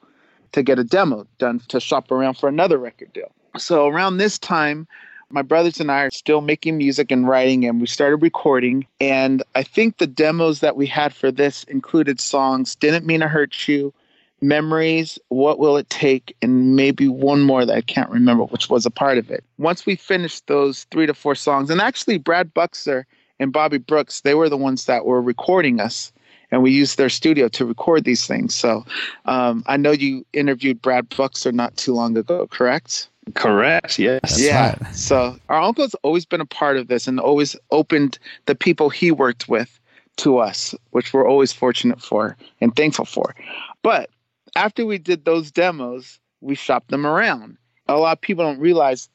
to 0.53 0.63
get 0.63 0.79
a 0.79 0.85
demo 0.85 1.27
done 1.39 1.61
to 1.69 1.81
shop 1.81 2.11
around 2.11 2.35
for 2.35 2.49
another 2.49 2.79
record 2.79 3.13
deal. 3.13 3.31
So 3.57 3.89
around 3.89 4.19
this 4.19 4.39
time, 4.39 4.87
my 5.31 5.43
brothers 5.43 5.81
and 5.81 5.91
I 5.91 6.03
are 6.03 6.11
still 6.11 6.41
making 6.41 6.79
music 6.79 7.11
and 7.11 7.29
writing, 7.29 7.65
and 7.65 7.81
we 7.81 7.87
started 7.87 8.17
recording. 8.17 8.87
And 9.01 9.43
I 9.55 9.63
think 9.63 9.99
the 9.99 10.07
demos 10.07 10.61
that 10.61 10.77
we 10.77 10.87
had 10.87 11.15
for 11.15 11.31
this 11.31 11.65
included 11.65 12.21
songs 12.21 12.75
Didn't 12.75 13.07
Mean 13.07 13.21
to 13.21 13.29
Hurt 13.29 13.69
You, 13.69 13.93
Memories, 14.41 15.19
What 15.29 15.59
Will 15.59 15.77
It 15.77 15.91
Take, 15.91 16.35
and 16.41 16.77
maybe 16.77 17.09
one 17.09 17.43
more 17.43 17.67
that 17.67 17.77
I 17.77 17.83
can't 17.83 18.11
remember, 18.11 18.45
which 18.45 18.71
was 18.71 18.87
a 18.87 18.91
part 18.91 19.19
of 19.19 19.31
it. 19.31 19.45
Once 19.59 19.85
we 19.85 19.97
finished 19.97 20.47
those 20.47 20.85
three 20.85 21.07
to 21.07 21.15
four 21.15 21.35
songs, 21.35 21.71
and 21.71 21.81
actually, 21.81 22.19
Brad 22.19 22.55
Buxer 22.55 23.07
and 23.39 23.53
Bobby 23.53 23.79
Brooks, 23.79 24.23
they 24.23 24.35
were 24.35 24.49
the 24.49 24.57
ones 24.57 24.87
that 24.87 25.05
were 25.05 25.21
recording 25.21 25.81
us. 25.81 26.13
And 26.51 26.63
we 26.63 26.71
used 26.71 26.97
their 26.97 27.11
studio 27.11 27.49
to 27.49 27.67
record 27.67 28.05
these 28.05 28.27
things. 28.27 28.55
So 28.55 28.87
um, 29.27 29.63
I 29.67 29.77
know 29.77 29.91
you 29.91 30.25
interviewed 30.33 30.81
Brad 30.81 31.07
Buxer 31.11 31.53
not 31.53 31.77
too 31.77 31.93
long 31.93 32.17
ago, 32.17 32.47
correct? 32.47 33.11
Correct. 33.35 33.99
Yes. 33.99 34.21
That's 34.23 34.43
yeah. 34.43 34.77
right. 34.81 34.95
So 34.95 35.37
our 35.49 35.61
uncle's 35.61 35.95
always 36.03 36.25
been 36.25 36.41
a 36.41 36.47
part 36.47 36.77
of 36.77 36.89
this 36.89 37.07
and 37.07 37.19
always 37.21 37.57
opened 37.71 38.19
the 38.47 38.55
people 38.55 38.91
he 38.91 39.11
worked 39.11 39.49
with 39.49 39.79
to 40.19 40.39
us, 40.39 40.75
which 40.91 41.13
we're 41.13 41.29
always 41.29 41.53
fortunate 41.53 42.01
for 42.01 42.37
and 42.61 42.75
thankful 42.75 43.05
for. 43.05 43.35
But 43.83 44.11
after 44.57 44.85
we 44.85 44.99
did 44.99 45.25
those 45.25 45.51
demos, 45.51 46.19
we 46.41 46.55
shopped 46.55 46.91
them 46.91 47.07
around. 47.07 47.57
A 47.87 47.97
lot 47.97 48.19
of 48.19 48.21
people 48.21 48.45
don't 48.45 48.59
realize 48.59 49.09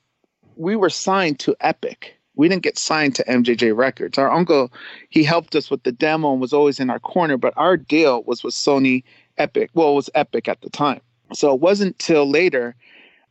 we 0.56 0.76
were 0.76 0.90
signed 0.90 1.40
to 1.40 1.56
Epic. 1.62 2.18
We 2.36 2.50
didn't 2.50 2.64
get 2.64 2.80
signed 2.80 3.16
to 3.16 3.24
MJJ 3.26 3.76
Records. 3.76 4.18
Our 4.18 4.32
uncle, 4.32 4.72
he 5.10 5.24
helped 5.24 5.56
us 5.56 5.70
with 5.70 5.84
the 5.84 5.92
demo 5.92 6.32
and 6.32 6.42
was 6.42 6.54
always 6.54 6.80
in 6.80 6.90
our 6.90 7.00
corner, 7.00 7.38
but 7.38 7.54
our 7.58 7.78
deal 7.78 8.24
was 8.24 8.44
with 8.44 8.56
Sony 8.56 9.04
Epic. 9.38 9.70
Well, 9.74 9.92
it 9.92 9.96
was 9.96 10.10
Epic 10.16 10.48
at 10.48 10.62
the 10.62 10.70
time. 10.70 11.02
So 11.34 11.54
it 11.54 11.60
wasn't 11.60 12.00
till 12.00 12.30
later 12.30 12.76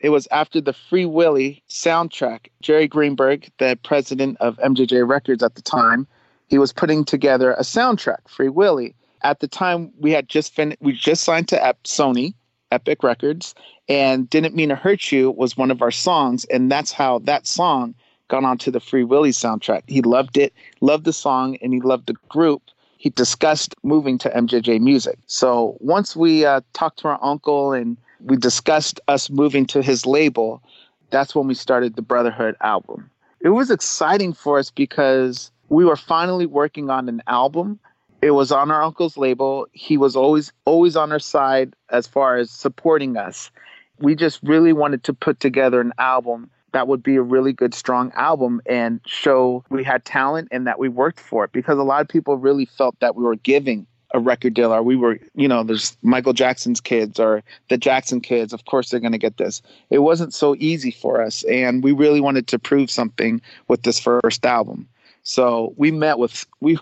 it 0.02 0.10
was 0.10 0.26
after 0.32 0.60
the 0.60 0.72
Free 0.72 1.06
Willy 1.06 1.62
soundtrack. 1.70 2.48
Jerry 2.60 2.88
Greenberg, 2.88 3.50
the 3.58 3.78
president 3.84 4.36
of 4.40 4.58
MJJ 4.58 5.08
Records 5.08 5.42
at 5.42 5.54
the 5.54 5.62
time, 5.62 6.06
he 6.48 6.58
was 6.58 6.72
putting 6.72 7.04
together 7.04 7.52
a 7.52 7.62
soundtrack, 7.62 8.28
Free 8.28 8.48
Willy. 8.48 8.94
At 9.22 9.38
the 9.38 9.48
time, 9.48 9.92
we 9.98 10.10
had 10.10 10.28
just 10.28 10.54
fin- 10.54 10.76
we 10.80 10.92
just 10.92 11.22
signed 11.22 11.48
to 11.48 11.64
Ep- 11.64 11.84
Sony, 11.84 12.34
Epic 12.72 13.04
Records, 13.04 13.54
and 13.88 14.28
"Didn't 14.28 14.56
Mean 14.56 14.70
to 14.70 14.74
Hurt 14.74 15.12
You" 15.12 15.30
was 15.30 15.56
one 15.56 15.70
of 15.70 15.80
our 15.80 15.92
songs, 15.92 16.44
and 16.46 16.70
that's 16.70 16.90
how 16.90 17.20
that 17.20 17.46
song 17.46 17.94
got 18.26 18.42
onto 18.42 18.72
the 18.72 18.80
Free 18.80 19.04
Willy 19.04 19.30
soundtrack. 19.30 19.82
He 19.86 20.02
loved 20.02 20.36
it, 20.36 20.52
loved 20.80 21.04
the 21.04 21.12
song, 21.12 21.56
and 21.62 21.72
he 21.72 21.80
loved 21.80 22.08
the 22.08 22.16
group. 22.28 22.62
He 22.96 23.10
discussed 23.10 23.76
moving 23.84 24.18
to 24.18 24.30
MJJ 24.30 24.80
Music. 24.80 25.18
So 25.26 25.76
once 25.78 26.16
we 26.16 26.44
uh, 26.44 26.60
talked 26.72 26.98
to 27.00 27.08
our 27.08 27.18
uncle 27.22 27.72
and 27.72 27.96
we 28.24 28.36
discussed 28.36 29.00
us 29.08 29.30
moving 29.30 29.66
to 29.66 29.82
his 29.82 30.06
label, 30.06 30.62
that's 31.10 31.34
when 31.34 31.46
we 31.46 31.54
started 31.54 31.96
the 31.96 32.02
Brotherhood 32.02 32.56
album. 32.60 33.10
It 33.40 33.50
was 33.50 33.70
exciting 33.70 34.32
for 34.32 34.58
us 34.58 34.70
because 34.70 35.50
we 35.68 35.84
were 35.84 35.96
finally 35.96 36.46
working 36.46 36.90
on 36.90 37.08
an 37.08 37.22
album. 37.26 37.80
It 38.20 38.32
was 38.32 38.52
on 38.52 38.70
our 38.70 38.82
uncle's 38.82 39.16
label. 39.16 39.66
He 39.72 39.96
was 39.96 40.14
always 40.14 40.52
always 40.64 40.96
on 40.96 41.10
our 41.10 41.18
side 41.18 41.74
as 41.90 42.06
far 42.06 42.36
as 42.36 42.50
supporting 42.50 43.16
us. 43.16 43.50
We 43.98 44.14
just 44.14 44.40
really 44.42 44.72
wanted 44.72 45.02
to 45.04 45.12
put 45.12 45.40
together 45.40 45.80
an 45.80 45.92
album 45.98 46.50
that 46.72 46.88
would 46.88 47.02
be 47.02 47.16
a 47.16 47.22
really 47.22 47.52
good 47.52 47.74
strong 47.74 48.12
album 48.14 48.60
and 48.66 49.00
show 49.06 49.64
we 49.68 49.84
had 49.84 50.04
talent 50.04 50.48
and 50.50 50.66
that 50.66 50.78
we 50.78 50.88
worked 50.88 51.20
for 51.20 51.44
it 51.44 51.52
because 51.52 51.78
a 51.78 51.82
lot 51.82 52.00
of 52.00 52.08
people 52.08 52.36
really 52.38 52.64
felt 52.64 52.98
that 53.00 53.14
we 53.14 53.22
were 53.22 53.36
giving 53.36 53.86
a 54.14 54.20
record 54.20 54.54
deal 54.54 54.72
or 54.72 54.82
we 54.82 54.96
were 54.96 55.18
you 55.34 55.48
know 55.48 55.62
there's 55.62 55.96
michael 56.02 56.32
jackson's 56.32 56.80
kids 56.80 57.18
or 57.18 57.42
the 57.68 57.76
jackson 57.76 58.20
kids. 58.20 58.52
Of 58.52 58.64
course 58.64 58.90
they're 58.90 59.00
going 59.00 59.12
to 59.12 59.18
get 59.18 59.36
this. 59.36 59.62
It 59.90 60.00
wasn't 60.00 60.34
so 60.34 60.56
easy 60.58 60.90
for 60.90 61.20
us 61.20 61.42
and 61.44 61.82
we 61.82 61.92
really 61.92 62.20
wanted 62.20 62.46
to 62.48 62.58
prove 62.58 62.90
something 62.90 63.40
with 63.68 63.82
this 63.82 63.98
first 63.98 64.44
album. 64.46 64.88
So 65.24 65.72
we 65.76 65.90
met 65.90 66.18
with 66.18 66.46
we 66.60 66.78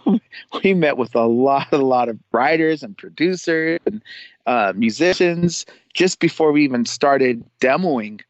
we 0.63 0.75
met 0.75 0.97
with 0.97 1.15
a 1.15 1.27
lot 1.27 1.73
a 1.73 1.79
lot 1.79 2.09
of 2.09 2.19
writers 2.33 2.83
and 2.83 2.97
producers 2.97 3.81
and 3.87 4.03
uh, 4.47 4.73
musicians 4.75 5.67
just 5.95 6.21
before 6.21 6.53
we 6.53 6.65
even 6.65 6.85
started 6.87 7.45
demoing 7.61 8.21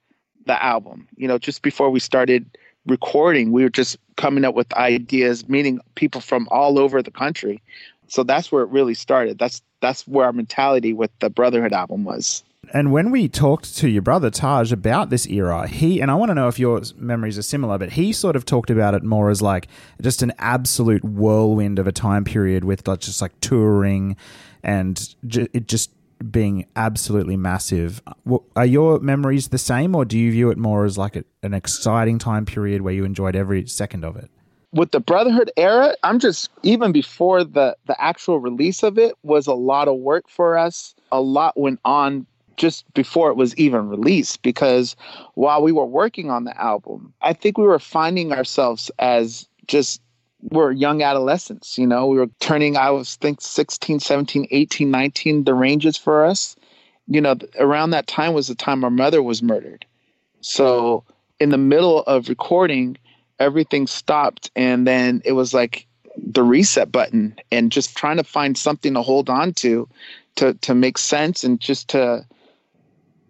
the 0.47 0.63
album. 0.63 1.09
You 1.17 1.29
know 1.29 1.39
just 1.39 1.63
before 1.63 1.91
we 1.91 2.01
started 2.01 2.45
recording 2.87 3.53
we 3.53 3.63
were 3.63 3.71
just 3.71 3.99
coming 4.17 4.45
up 4.45 4.55
with 4.55 4.73
ideas 4.73 5.49
meeting 5.49 5.81
people 5.97 6.21
from 6.21 6.49
all 6.51 6.79
over 6.79 7.03
the 7.03 7.11
country 7.11 7.63
so 8.11 8.25
that's 8.25 8.51
where 8.51 8.63
it 8.63 8.69
really 8.71 8.95
started. 8.95 9.39
That's 9.39 9.63
that's 9.81 10.07
where 10.07 10.27
our 10.27 10.33
mentality 10.33 10.93
with 10.93 11.11
the 11.21 11.31
Brotherhood 11.31 11.73
album 11.73 12.05
was. 12.05 12.45
And 12.75 12.93
when 12.93 13.11
we 13.11 13.29
talked 13.29 13.77
to 13.79 13.89
your 13.89 14.03
brother 14.03 14.31
Taj 14.31 14.71
about 14.71 15.11
this 15.11 15.27
era, 15.27 15.67
he 15.67 16.01
and 16.01 16.11
I 16.11 16.15
want 16.15 16.31
to 16.31 16.35
know 16.35 16.49
if 16.49 16.59
your 16.59 16.83
memories 16.97 17.39
are 17.39 17.43
similar, 17.43 17.79
but 17.79 17.93
he 17.93 18.13
sort 18.13 18.37
of 18.37 18.45
talked 18.45 18.69
about 18.69 18.95
it 18.95 19.03
more 19.03 19.31
as 19.31 19.41
like 19.41 19.69
just 20.03 20.23
an 20.23 20.33
absolute 20.39 21.05
whirlwind 21.05 21.79
of 21.79 21.87
a 21.87 21.93
time 21.93 22.25
period 22.25 22.65
with 22.65 22.85
just 22.99 23.23
like 23.23 23.39
touring 23.41 24.17
and 24.63 25.15
it 25.23 25.67
just 25.67 25.91
being 26.31 26.67
absolutely 26.77 27.37
massive. 27.37 28.03
Are 28.57 28.67
your 28.67 28.99
memories 29.01 29.49
the 29.49 29.59
same, 29.59 29.95
or 29.95 30.05
do 30.05 30.19
you 30.19 30.33
view 30.33 30.51
it 30.51 30.59
more 30.59 30.85
as 30.85 30.99
like 30.99 31.17
an 31.43 31.55
exciting 31.55 32.19
time 32.19 32.45
period 32.45 32.83
where 32.83 32.93
you 32.93 33.05
enjoyed 33.05 33.37
every 33.37 33.67
second 33.67 34.05
of 34.05 34.17
it? 34.17 34.31
With 34.73 34.93
the 34.93 35.01
Brotherhood 35.01 35.51
era, 35.57 35.95
I'm 36.03 36.19
just 36.19 36.51
even 36.63 36.93
before 36.93 37.45
the 37.45 37.77
the 37.87 38.01
actual 38.01 38.39
release 38.39 38.83
of 38.83 38.99
it 38.99 39.15
was 39.23 39.47
a 39.47 39.55
lot 39.55 39.89
of 39.89 39.97
work 39.99 40.29
for 40.29 40.57
us. 40.57 40.95
A 41.13 41.21
lot 41.21 41.59
went 41.59 41.81
on 41.85 42.27
just 42.57 42.93
before 42.95 43.31
it 43.31 43.37
was 43.37 43.57
even 43.57 43.89
released 43.89 44.43
because 44.43 44.95
while 45.35 45.63
we 45.63 45.73
were 45.73 45.87
working 45.87 46.31
on 46.31 46.45
the 46.45 46.61
album, 46.61 47.13
I 47.23 47.33
think 47.33 47.57
we 47.57 47.65
were 47.65 47.79
finding 47.79 48.33
ourselves 48.33 48.91
as 48.99 49.49
just 49.67 50.03
we're 50.43 50.73
young 50.73 51.03
adolescents, 51.03 51.77
you 51.77 51.87
know, 51.87 52.07
we 52.07 52.19
were 52.19 52.31
turning 52.41 52.77
I 52.77 52.91
was 52.91 53.17
think 53.17 53.41
16, 53.41 54.01
17, 54.01 54.47
18, 54.51 54.91
19 54.91 55.45
the 55.45 55.55
ranges 55.55 55.97
for 55.97 56.25
us. 56.25 56.57
You 57.09 57.21
know, 57.21 57.35
around 57.59 57.91
that 57.91 58.07
time 58.07 58.35
was 58.35 58.49
the 58.49 58.55
time 58.55 58.85
our 58.85 58.91
mother 58.91 59.23
was 59.23 59.43
murdered. 59.43 59.85
So, 60.43 61.05
in 61.41 61.51
the 61.51 61.59
middle 61.59 62.03
of 62.03 62.29
recording, 62.29 62.97
everything 63.41 63.87
stopped 63.87 64.51
and 64.55 64.87
then 64.87 65.23
it 65.25 65.33
was 65.33 65.53
like 65.53 65.87
the 66.17 66.43
reset 66.43 66.93
button 66.93 67.35
and 67.51 67.73
just 67.73 67.97
trying 67.97 68.19
to 68.19 68.25
find 68.25 68.57
something 68.57 68.95
to 68.95 69.03
hold 69.03 69.31
on 69.31 69.53
to 69.55 69.89
to 70.37 70.55
to 70.55 70.75
make 70.75 70.99
sense 70.99 71.43
and 71.43 71.61
just 71.61 71.89
to 71.89 72.25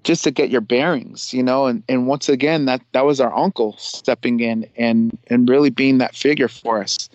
just 0.02 0.24
to 0.24 0.30
get 0.30 0.50
your 0.50 0.60
bearings 0.60 1.32
you 1.32 1.42
know? 1.42 1.66
And 1.66 1.82
and 1.88 2.06
once 2.08 2.28
again 2.28 2.64
that 2.66 2.82
that 2.92 3.06
was 3.06 3.20
our 3.20 3.34
uncle 3.34 3.76
stepping 3.78 4.40
in 4.40 4.68
and 4.76 5.16
and 5.28 5.48
really 5.48 5.70
being 5.70 5.98
that 5.98 6.16
figure 6.16 6.48
for 6.48 6.82
us. 6.82 7.08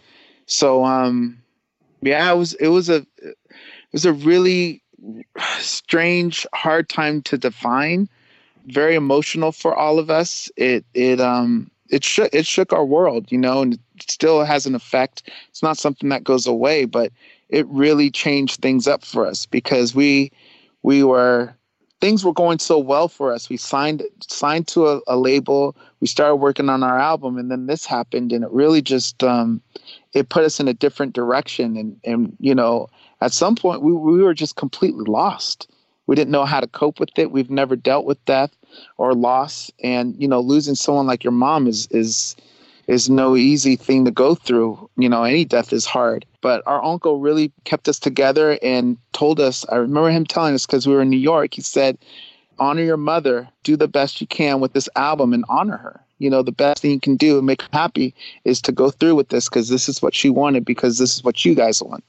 So 0.46 0.86
um 0.86 1.38
yeah 2.02 2.32
it 2.32 2.38
was 2.38 2.54
it 2.56 2.70
was 2.70 2.90
a 2.90 3.06
it 3.22 3.36
was 3.92 4.06
a 4.06 4.14
really 4.14 4.82
strange 5.60 6.48
hard 6.54 6.88
time 6.88 7.22
to 7.24 7.38
define. 7.38 8.08
Very 8.68 8.96
emotional 8.96 9.52
for 9.52 9.76
all 9.76 10.00
of 10.00 10.10
us. 10.10 10.50
It 10.56 10.86
it 10.94 11.20
um 11.20 11.70
it 11.90 12.04
shook 12.04 12.34
it 12.34 12.46
shook 12.46 12.74
our 12.74 12.86
world, 12.86 13.32
you 13.32 13.38
know, 13.38 13.62
and 13.62 13.74
it 13.74 14.10
still 14.10 14.44
has 14.44 14.66
an 14.66 14.76
effect. 14.76 15.24
It's 15.50 15.64
not 15.64 15.78
something 15.78 16.10
that 16.10 16.24
goes 16.24 16.48
away, 16.48 16.86
but 16.86 17.12
it 17.50 17.68
really 17.68 18.10
changed 18.10 18.62
things 18.62 18.88
up 18.88 19.04
for 19.04 19.26
us 19.26 19.46
because 19.46 19.94
we 19.94 20.32
we 20.84 21.04
were 21.04 21.56
things 22.02 22.26
were 22.26 22.34
going 22.34 22.60
so 22.60 22.78
well 22.78 23.08
for 23.08 23.32
us. 23.32 23.50
We 23.50 23.58
signed 23.58 24.04
signed 24.28 24.68
to 24.70 24.88
a, 24.88 25.02
a 25.08 25.18
label. 25.18 25.76
We 26.00 26.08
started 26.08 26.36
working 26.36 26.70
on 26.70 26.84
our 26.84 27.00
album, 27.00 27.38
and 27.38 27.50
then 27.50 27.68
this 27.68 27.86
happened, 27.86 28.32
and 28.32 28.44
it 28.44 28.52
really 28.52 28.82
just 28.82 29.24
um, 29.24 29.62
it 30.14 30.30
put 30.30 30.44
us 30.44 30.60
in 30.60 30.68
a 30.68 30.74
different 30.74 31.14
direction. 31.14 31.78
And 31.78 32.00
and 32.04 32.36
you 32.40 32.56
know, 32.56 32.88
at 33.22 33.34
some 33.34 33.56
point, 33.56 33.82
we 33.82 33.94
we 33.94 34.24
were 34.24 34.34
just 34.34 34.56
completely 34.56 35.06
lost. 35.06 35.70
We 36.08 36.16
didn't 36.16 36.32
know 36.32 36.46
how 36.46 36.60
to 36.60 36.68
cope 36.68 37.00
with 37.00 37.18
it. 37.18 37.32
We've 37.32 37.50
never 37.50 37.76
dealt 37.76 38.06
with 38.06 38.24
death 38.26 38.56
or 38.98 39.14
loss. 39.14 39.72
And 39.84 40.16
you 40.22 40.28
know 40.28 40.40
losing 40.40 40.76
someone 40.76 41.08
like 41.08 41.24
your 41.24 41.34
mom 41.34 41.68
is 41.68 41.88
is 41.92 42.36
is 42.88 43.10
no 43.10 43.36
easy 43.36 43.76
thing 43.76 44.06
to 44.06 44.12
go 44.12 44.36
through. 44.36 44.90
You 44.98 45.10
know 45.10 45.24
any 45.24 45.46
death 45.46 45.74
is 45.74 45.86
hard. 45.86 46.26
But 46.42 46.62
our 46.66 46.84
uncle 46.84 47.20
really 47.20 47.52
kept 47.64 47.88
us 47.88 48.00
together 48.00 48.60
and 48.62 48.98
told 49.14 49.40
us 49.40 49.66
i 49.70 49.76
remember 49.78 50.12
him 50.12 50.26
telling 50.26 50.54
us 50.54 50.66
because 50.66 50.86
we 50.86 50.94
were 50.94 51.02
in 51.02 51.10
new 51.10 51.18
york 51.18 51.56
he 51.56 51.62
said 51.62 51.98
honor 52.60 52.84
your 52.84 52.98
mother. 52.98 53.50
Do 53.64 53.76
the 53.76 53.88
best 53.88 54.22
you 54.22 54.28
can 54.28 54.60
with 54.60 54.74
this 54.74 54.88
album 54.96 55.34
and 55.34 55.44
honor 55.50 55.78
her. 55.78 56.02
You 56.20 56.30
know 56.30 56.44
the 56.44 56.52
best 56.52 56.82
thing 56.82 56.92
you 56.92 57.00
can 57.00 57.18
do 57.18 57.38
and 57.38 57.48
make 57.48 57.64
her 57.64 57.70
happy 57.74 58.14
is 58.46 58.62
to 58.62 58.72
go 58.72 58.92
through 58.92 59.16
with 59.16 59.30
this 59.30 59.50
because 59.50 59.70
this 59.70 59.90
is 59.90 60.02
what 60.02 60.14
she 60.14 60.30
wanted 60.30 60.64
because 60.66 60.98
this 60.98 61.16
is 61.16 61.24
what 61.24 61.44
you 61.44 61.56
guys 61.56 61.82
want 61.82 62.04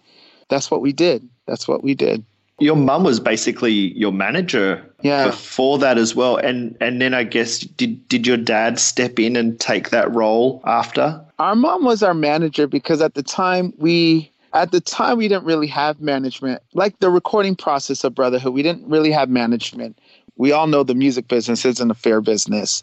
that's 0.48 0.70
what 0.70 0.80
we 0.80 0.92
did. 0.92 1.28
That's 1.46 1.66
what 1.66 1.82
we 1.82 1.94
did 1.94 2.24
your 2.58 2.76
mum 2.76 3.04
was 3.04 3.20
basically 3.20 3.72
your 3.72 4.12
manager 4.12 4.82
yeah. 5.02 5.26
before 5.26 5.78
that 5.78 5.98
as 5.98 6.14
well. 6.14 6.36
And 6.36 6.76
and 6.80 7.00
then 7.00 7.14
I 7.14 7.24
guess 7.24 7.58
did 7.60 8.06
did 8.08 8.26
your 8.26 8.36
dad 8.36 8.78
step 8.78 9.18
in 9.18 9.36
and 9.36 9.58
take 9.60 9.90
that 9.90 10.12
role 10.12 10.62
after? 10.64 11.22
Our 11.38 11.54
mom 11.54 11.84
was 11.84 12.02
our 12.02 12.14
manager 12.14 12.66
because 12.66 13.02
at 13.02 13.14
the 13.14 13.22
time 13.22 13.74
we 13.76 14.30
at 14.54 14.72
the 14.72 14.80
time 14.80 15.18
we 15.18 15.28
didn't 15.28 15.44
really 15.44 15.66
have 15.66 16.00
management. 16.00 16.62
Like 16.72 16.98
the 17.00 17.10
recording 17.10 17.56
process 17.56 18.04
of 18.04 18.14
Brotherhood, 18.14 18.54
we 18.54 18.62
didn't 18.62 18.88
really 18.88 19.10
have 19.10 19.28
management. 19.28 19.98
We 20.36 20.52
all 20.52 20.66
know 20.66 20.82
the 20.82 20.94
music 20.94 21.28
business 21.28 21.64
isn't 21.64 21.90
a 21.90 21.94
fair 21.94 22.20
business. 22.20 22.82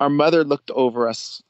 Our 0.00 0.10
mother 0.10 0.44
looked 0.44 0.70
over 0.72 1.08
us 1.08 1.42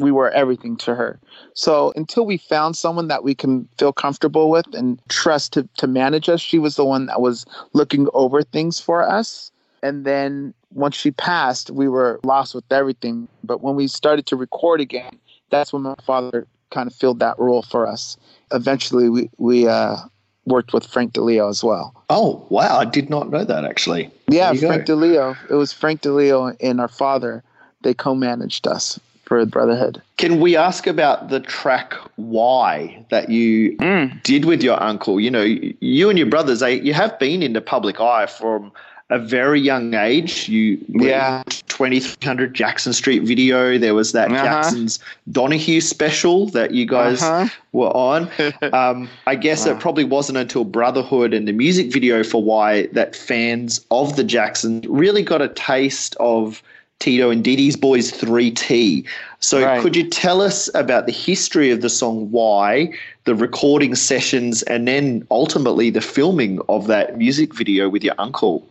we 0.00 0.10
were 0.10 0.30
everything 0.30 0.76
to 0.78 0.94
her. 0.94 1.20
So 1.54 1.92
until 1.94 2.26
we 2.26 2.38
found 2.38 2.76
someone 2.76 3.08
that 3.08 3.22
we 3.22 3.34
can 3.34 3.68
feel 3.78 3.92
comfortable 3.92 4.50
with 4.50 4.66
and 4.74 5.00
trust 5.08 5.52
to, 5.52 5.68
to 5.76 5.86
manage 5.86 6.28
us, 6.28 6.40
she 6.40 6.58
was 6.58 6.76
the 6.76 6.84
one 6.84 7.06
that 7.06 7.20
was 7.20 7.44
looking 7.72 8.08
over 8.14 8.42
things 8.42 8.80
for 8.80 9.08
us. 9.08 9.52
And 9.82 10.04
then 10.04 10.54
once 10.72 10.96
she 10.96 11.10
passed, 11.10 11.70
we 11.70 11.88
were 11.88 12.20
lost 12.24 12.54
with 12.54 12.64
everything. 12.70 13.28
But 13.44 13.62
when 13.62 13.76
we 13.76 13.86
started 13.88 14.26
to 14.26 14.36
record 14.36 14.80
again, 14.80 15.18
that's 15.50 15.72
when 15.72 15.82
my 15.82 15.94
father 16.04 16.46
kind 16.70 16.86
of 16.86 16.94
filled 16.94 17.18
that 17.20 17.38
role 17.38 17.62
for 17.62 17.86
us. 17.86 18.16
Eventually, 18.52 19.08
we 19.08 19.30
we 19.38 19.66
uh, 19.66 19.96
worked 20.44 20.72
with 20.72 20.86
Frank 20.86 21.12
DiLeo 21.14 21.48
as 21.48 21.64
well. 21.64 21.94
Oh 22.10 22.46
wow, 22.50 22.78
I 22.78 22.84
did 22.84 23.10
not 23.10 23.30
know 23.30 23.44
that 23.44 23.64
actually. 23.64 24.10
Yeah, 24.28 24.52
Frank 24.52 24.86
go. 24.86 24.96
DiLeo. 24.96 25.36
It 25.48 25.54
was 25.54 25.72
Frank 25.72 26.02
DiLeo 26.02 26.56
and 26.60 26.80
our 26.80 26.88
father. 26.88 27.42
They 27.82 27.94
co-managed 27.94 28.66
us 28.66 29.00
for 29.30 29.46
Brotherhood. 29.46 30.02
Can 30.16 30.40
we 30.40 30.56
ask 30.56 30.88
about 30.88 31.28
the 31.28 31.38
track 31.38 31.94
"Why" 32.16 33.04
that 33.10 33.30
you 33.30 33.76
Mm. 33.76 34.20
did 34.24 34.44
with 34.44 34.60
your 34.60 34.82
uncle? 34.82 35.20
You 35.20 35.30
know, 35.30 35.44
you 35.44 36.10
and 36.10 36.18
your 36.18 36.26
brothers, 36.26 36.58
they, 36.58 36.80
you 36.80 36.92
have 36.94 37.16
been 37.20 37.40
in 37.40 37.52
the 37.52 37.60
public 37.60 38.00
eye 38.00 38.26
from 38.26 38.72
a 39.08 39.20
very 39.20 39.60
young 39.60 39.94
age. 39.94 40.48
You 40.48 40.78
Yeah. 40.88 41.44
2300 41.68 42.54
Jackson 42.54 42.92
Street 42.92 43.22
video. 43.22 43.78
There 43.78 43.94
was 43.94 44.10
that 44.12 44.32
Uh-huh. 44.32 44.42
Jackson's 44.44 44.98
Donahue 45.30 45.80
special 45.80 46.46
that 46.46 46.72
you 46.72 46.84
guys 46.84 47.22
Uh-huh. 47.22 47.46
were 47.72 47.96
on. 47.96 48.28
Um, 48.72 49.08
I 49.28 49.36
guess 49.36 49.64
it 49.64 49.78
probably 49.78 50.04
wasn't 50.04 50.38
until 50.38 50.64
Brotherhood 50.64 51.32
and 51.34 51.46
the 51.46 51.52
music 51.52 51.92
video 51.92 52.24
for 52.24 52.42
Why 52.42 52.88
that 52.94 53.14
fans 53.14 53.80
of 53.92 54.16
the 54.16 54.24
Jacksons 54.24 54.84
really 54.88 55.22
got 55.22 55.40
a 55.40 55.48
taste 55.48 56.16
of 56.18 56.62
Tito 57.00 57.30
and 57.30 57.42
Dee 57.42 57.56
Dee's 57.56 57.76
Boys 57.76 58.12
3T. 58.12 59.04
So 59.40 59.64
Right. 59.64 59.80
could 59.80 59.96
you 59.96 60.08
tell 60.08 60.42
us 60.42 60.68
about 60.74 61.06
the 61.06 61.12
history 61.12 61.70
of 61.70 61.80
the 61.80 61.88
song 61.88 62.30
Why, 62.30 62.92
the 63.24 63.34
recording 63.34 63.94
sessions, 63.94 64.62
and 64.64 64.86
then 64.86 65.26
ultimately 65.30 65.88
the 65.90 66.02
filming 66.02 66.60
of 66.68 66.86
that 66.86 67.16
music 67.16 67.54
video 67.54 67.88
with 67.88 68.04
your 68.04 68.14
uncle? 68.18 68.66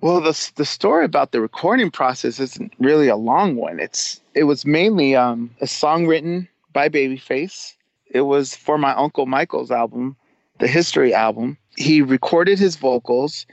Well, 0.00 0.20
the 0.20 0.50
the 0.56 0.64
story 0.64 1.04
about 1.04 1.32
the 1.32 1.40
recording 1.40 1.90
process 1.90 2.38
isn't 2.38 2.72
really 2.78 3.08
a 3.08 3.16
long 3.16 3.56
one. 3.56 3.80
It's 3.80 4.20
it 4.34 4.44
was 4.44 4.64
mainly 4.64 5.16
um, 5.16 5.50
a 5.60 5.66
song 5.66 6.06
written 6.06 6.48
by 6.72 6.88
Babyface. 6.88 7.74
It 8.10 8.22
was 8.22 8.54
for 8.54 8.78
my 8.78 8.92
uncle 8.94 9.26
Michael's 9.26 9.70
album, 9.70 10.16
the 10.58 10.68
History 10.68 11.14
album. 11.14 11.56
He 11.76 12.00
recorded 12.02 12.58
his 12.58 12.76
vocals, 12.76 13.46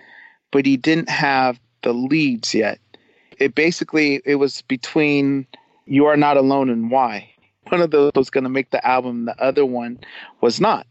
but 0.51 0.65
he 0.65 0.77
didn't 0.77 1.09
have 1.09 1.59
the 1.81 1.93
leads 1.93 2.53
yet. 2.53 2.79
It 3.39 3.55
basically 3.55 4.21
it 4.25 4.35
was 4.35 4.61
between 4.63 5.47
"You 5.85 6.05
Are 6.05 6.17
Not 6.17 6.37
Alone" 6.37 6.69
and 6.69 6.91
"Why." 6.91 7.29
One 7.69 7.81
of 7.81 7.91
those 7.91 8.11
was 8.15 8.29
going 8.29 8.43
to 8.43 8.49
make 8.49 8.69
the 8.69 8.85
album. 8.87 9.25
The 9.25 9.41
other 9.41 9.65
one 9.65 9.99
was 10.41 10.61
not. 10.61 10.85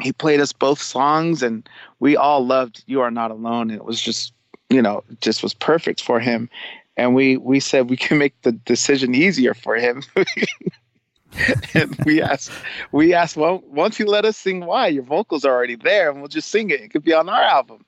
He 0.00 0.12
played 0.12 0.40
us 0.40 0.52
both 0.52 0.80
songs, 0.80 1.42
and 1.42 1.68
we 1.98 2.16
all 2.16 2.46
loved 2.46 2.84
"You 2.86 3.00
Are 3.00 3.10
Not 3.10 3.30
Alone." 3.30 3.70
And 3.70 3.80
it 3.80 3.84
was 3.84 4.00
just 4.00 4.32
you 4.70 4.80
know, 4.80 5.02
just 5.20 5.42
was 5.42 5.52
perfect 5.52 6.02
for 6.02 6.20
him. 6.20 6.48
And 6.96 7.14
we 7.14 7.36
we 7.36 7.60
said 7.60 7.90
we 7.90 7.96
can 7.96 8.18
make 8.18 8.40
the 8.42 8.52
decision 8.52 9.14
easier 9.14 9.52
for 9.52 9.74
him. 9.74 10.02
and 11.74 11.96
we 12.06 12.22
asked 12.22 12.50
we 12.92 13.12
asked, 13.12 13.36
well, 13.36 13.62
don't 13.74 13.98
you 13.98 14.06
let 14.06 14.24
us 14.24 14.36
sing 14.36 14.64
why? 14.64 14.86
Your 14.86 15.02
vocals 15.02 15.44
are 15.44 15.52
already 15.52 15.76
there 15.76 16.10
and 16.10 16.20
we'll 16.20 16.28
just 16.28 16.50
sing 16.50 16.70
it. 16.70 16.80
It 16.80 16.90
could 16.90 17.04
be 17.04 17.12
on 17.12 17.28
our 17.28 17.42
album. 17.42 17.84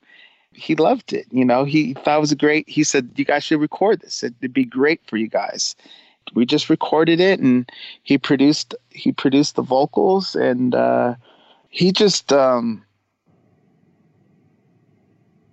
He 0.53 0.75
loved 0.75 1.13
it. 1.13 1.27
You 1.31 1.45
know, 1.45 1.63
he 1.63 1.93
thought 1.93 2.17
it 2.17 2.21
was 2.21 2.33
great 2.33 2.67
he 2.69 2.83
said, 2.83 3.09
You 3.15 3.25
guys 3.25 3.43
should 3.43 3.61
record 3.61 4.01
this. 4.01 4.23
It'd 4.23 4.53
be 4.53 4.65
great 4.65 5.01
for 5.07 5.17
you 5.17 5.27
guys. 5.27 5.75
We 6.33 6.45
just 6.45 6.69
recorded 6.69 7.19
it 7.19 7.39
and 7.39 7.69
he 8.03 8.17
produced 8.17 8.75
he 8.89 9.11
produced 9.11 9.55
the 9.55 9.61
vocals 9.61 10.35
and 10.35 10.73
uh 10.73 11.15
he 11.69 11.91
just 11.91 12.31
um 12.31 12.83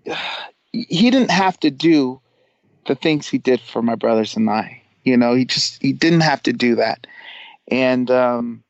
he 0.72 1.10
didn't 1.10 1.30
have 1.30 1.58
to 1.60 1.70
do 1.70 2.20
the 2.86 2.94
things 2.94 3.28
he 3.28 3.38
did 3.38 3.60
for 3.60 3.82
my 3.82 3.94
brothers 3.94 4.36
and 4.36 4.48
I. 4.48 4.82
You 5.04 5.16
know, 5.16 5.34
he 5.34 5.44
just 5.44 5.80
he 5.80 5.92
didn't 5.92 6.20
have 6.20 6.42
to 6.42 6.52
do 6.52 6.74
that, 6.76 7.06
and 7.68 8.10
um, 8.10 8.62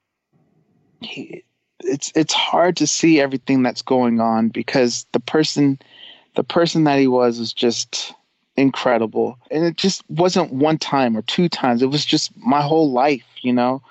he, 1.01 1.43
it's 1.81 2.13
it's 2.15 2.35
hard 2.35 2.77
to 2.77 2.87
see 2.87 3.21
everything 3.21 3.63
that's 3.63 3.83
going 3.83 4.21
on 4.21 4.49
because 4.49 5.07
the 5.13 5.21
person, 5.21 5.79
the 6.37 6.45
person 6.45 6.85
that 6.85 6.99
he 6.99 7.09
was 7.09 7.39
was 7.39 7.53
just 7.53 8.15
incredible, 8.57 9.39
and 9.51 9.65
it 9.65 9.77
just 9.77 10.03
wasn't 10.11 10.53
one 10.53 10.79
time 10.79 11.17
or 11.17 11.23
two 11.23 11.49
times. 11.49 11.83
It 11.83 11.87
was 11.91 12.05
just 12.05 12.37
my 12.37 12.61
whole 12.61 12.93
life, 12.93 13.27
you 13.43 13.53
know. 13.53 13.83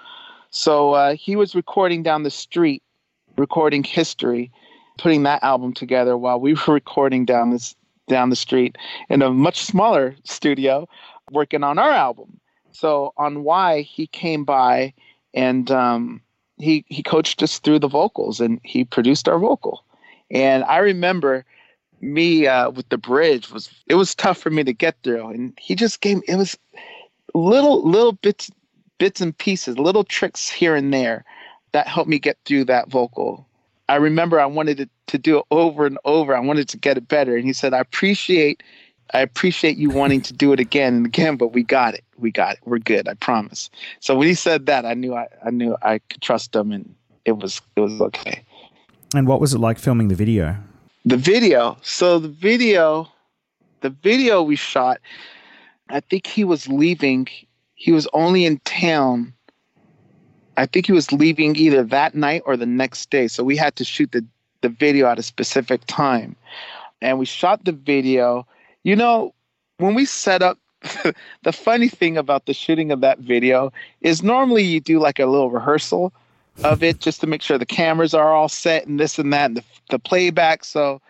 So 0.52 0.94
uh, 0.94 1.16
he 1.16 1.36
was 1.36 1.56
recording 1.56 2.04
down 2.04 2.24
the 2.24 2.32
street, 2.32 2.82
recording 3.38 3.84
history, 3.84 4.52
putting 4.98 5.24
that 5.24 5.44
album 5.44 5.74
together 5.74 6.18
while 6.18 6.40
we 6.40 6.54
were 6.68 6.74
recording 6.74 7.26
down 7.26 7.52
this 7.52 7.76
down 8.08 8.32
the 8.32 8.36
street 8.36 8.76
in 9.10 9.22
a 9.22 9.30
much 9.30 9.62
smaller 9.62 10.16
studio 10.24 10.90
working 11.32 11.64
on 11.64 11.78
our 11.78 11.92
album. 11.92 12.40
So 12.72 13.14
on 13.18 13.44
why 13.44 13.82
he 13.82 14.08
came 14.08 14.44
by 14.44 14.94
and 15.34 15.70
um, 15.70 16.22
he 16.58 16.86
he 16.88 17.04
coached 17.04 17.44
us 17.44 17.60
through 17.60 17.80
the 17.80 17.88
vocals 17.88 18.40
and 18.40 18.60
he 18.64 18.84
produced 18.84 19.30
our 19.30 19.38
vocal. 19.40 19.84
And 20.32 20.64
I 20.64 20.78
remember 20.78 21.46
me 22.02 22.48
uh, 22.48 22.70
with 22.70 22.88
the 22.90 22.98
bridge 22.98 23.50
was 23.52 23.70
it 23.88 23.96
was 23.96 24.16
tough 24.16 24.38
for 24.38 24.50
me 24.50 24.64
to 24.64 24.74
get 24.74 24.96
through 25.04 25.28
and 25.30 25.58
he 25.60 25.76
just 25.76 26.02
gave 26.02 26.22
it 26.28 26.36
was 26.36 26.58
little 27.34 27.88
little 27.88 28.14
bits 28.14 28.50
bits 28.98 29.22
and 29.22 29.38
pieces 29.38 29.78
little 29.78 30.04
tricks 30.04 30.50
here 30.50 30.76
and 30.76 30.94
there 30.94 31.24
that 31.72 31.88
helped 31.88 32.10
me 32.10 32.20
get 32.20 32.38
through 32.46 32.66
that 32.66 32.90
vocal 32.90 33.46
I 33.90 33.96
remember 33.96 34.40
I 34.40 34.46
wanted 34.46 34.80
it 34.80 34.90
to 35.08 35.18
do 35.18 35.40
it 35.40 35.46
over 35.50 35.88
and 35.88 35.98
over. 36.06 36.36
I 36.36 36.40
wanted 36.40 36.70
to 36.70 36.78
get 36.78 36.96
it 36.96 37.08
better. 37.08 37.36
And 37.36 37.46
he 37.46 37.54
said, 37.54 37.74
I 37.74 37.80
appreciate 37.80 38.62
I 39.12 39.22
appreciate 39.22 39.78
you 39.78 39.90
wanting 39.90 40.22
to 40.22 40.34
do 40.34 40.54
it 40.54 40.60
again 40.60 40.94
and 40.94 41.06
again, 41.08 41.36
but 41.36 41.48
we 41.48 41.64
got 41.64 41.96
it. 41.96 42.04
We 42.20 42.32
got 42.32 42.54
it. 42.54 42.60
We're 42.66 42.78
good. 42.78 43.08
I 43.08 43.16
promise. 43.16 43.72
So 44.02 44.16
when 44.16 44.28
he 44.28 44.36
said 44.36 44.68
that, 44.68 44.86
I 44.86 44.94
knew 44.94 45.16
I, 45.16 45.28
I 45.44 45.50
knew 45.50 45.76
I 45.82 45.98
could 45.98 46.22
trust 46.22 46.56
him 46.56 46.72
and 46.72 46.94
it 47.26 47.32
was 47.32 47.60
it 47.76 47.82
was 47.82 48.00
okay. 48.00 48.44
And 49.16 49.28
what 49.28 49.42
was 49.42 49.56
it 49.56 49.58
like 49.58 49.80
filming 49.80 50.10
the 50.10 50.16
video? 50.16 50.58
The 51.10 51.18
video. 51.18 51.76
So 51.82 52.20
the 52.20 52.28
video 52.28 53.12
the 53.82 53.90
video 53.90 54.44
we 54.44 54.56
shot, 54.56 55.00
I 55.90 56.02
think 56.02 56.28
he 56.28 56.44
was 56.44 56.68
leaving 56.68 57.28
he 57.74 57.92
was 57.92 58.08
only 58.14 58.46
in 58.46 58.60
town 58.60 59.34
I 60.56 60.68
think 60.68 60.86
he 60.86 60.92
was 60.92 61.12
leaving 61.12 61.56
either 61.56 61.84
that 61.84 62.14
night 62.14 62.44
or 62.46 62.56
the 62.56 62.68
next 62.68 63.10
day. 63.10 63.28
So 63.28 63.44
we 63.44 63.58
had 63.58 63.76
to 63.78 63.84
shoot 63.84 64.12
the, 64.12 64.24
the 64.62 64.70
video 64.70 65.08
at 65.08 65.18
a 65.18 65.24
specific 65.24 65.82
time. 65.88 66.36
And 67.02 67.18
we 67.18 67.26
shot 67.26 67.66
the 67.66 67.72
video. 67.72 68.46
You 68.84 68.96
know, 68.96 69.34
when 69.78 69.96
we 69.96 70.06
set 70.06 70.44
up, 70.44 70.60
the 71.44 71.54
funny 71.54 71.88
thing 71.88 72.18
about 72.18 72.46
the 72.46 72.54
shooting 72.54 72.92
of 72.92 73.02
that 73.02 73.18
video 73.18 73.74
is 74.02 74.22
normally 74.22 74.62
you 74.62 74.80
do 74.80 75.00
like 75.00 75.18
a 75.18 75.26
little 75.26 75.50
rehearsal 75.50 76.14
of 76.64 76.84
it 76.84 77.00
just 77.00 77.22
to 77.22 77.28
make 77.28 77.42
sure 77.42 77.58
the 77.58 77.66
cameras 77.66 78.14
are 78.14 78.34
all 78.34 78.50
set 78.50 78.88
and 78.88 79.00
this 79.00 79.20
and 79.20 79.32
that 79.34 79.46
and 79.46 79.58
the, 79.58 79.64
the 79.90 80.00
playback. 80.00 80.64
So 80.64 81.02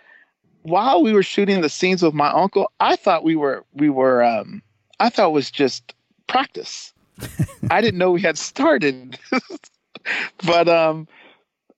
while 0.64 1.02
we 1.02 1.14
were 1.14 1.24
shooting 1.24 1.62
the 1.62 1.70
scenes 1.70 2.04
with 2.04 2.14
my 2.14 2.30
uncle, 2.30 2.72
I 2.80 2.96
thought 2.96 3.24
we 3.24 3.36
were, 3.36 3.64
we 3.74 3.90
were, 3.90 4.24
um, 4.24 4.62
I 5.00 5.10
thought 5.10 5.30
it 5.30 5.34
was 5.34 5.52
just 5.52 5.94
practice. 6.28 6.94
I 7.72 7.82
didn't 7.82 7.98
know 7.98 8.12
we 8.12 8.22
had 8.22 8.38
started. 8.38 9.18
but 10.46 10.68
um 10.68 11.08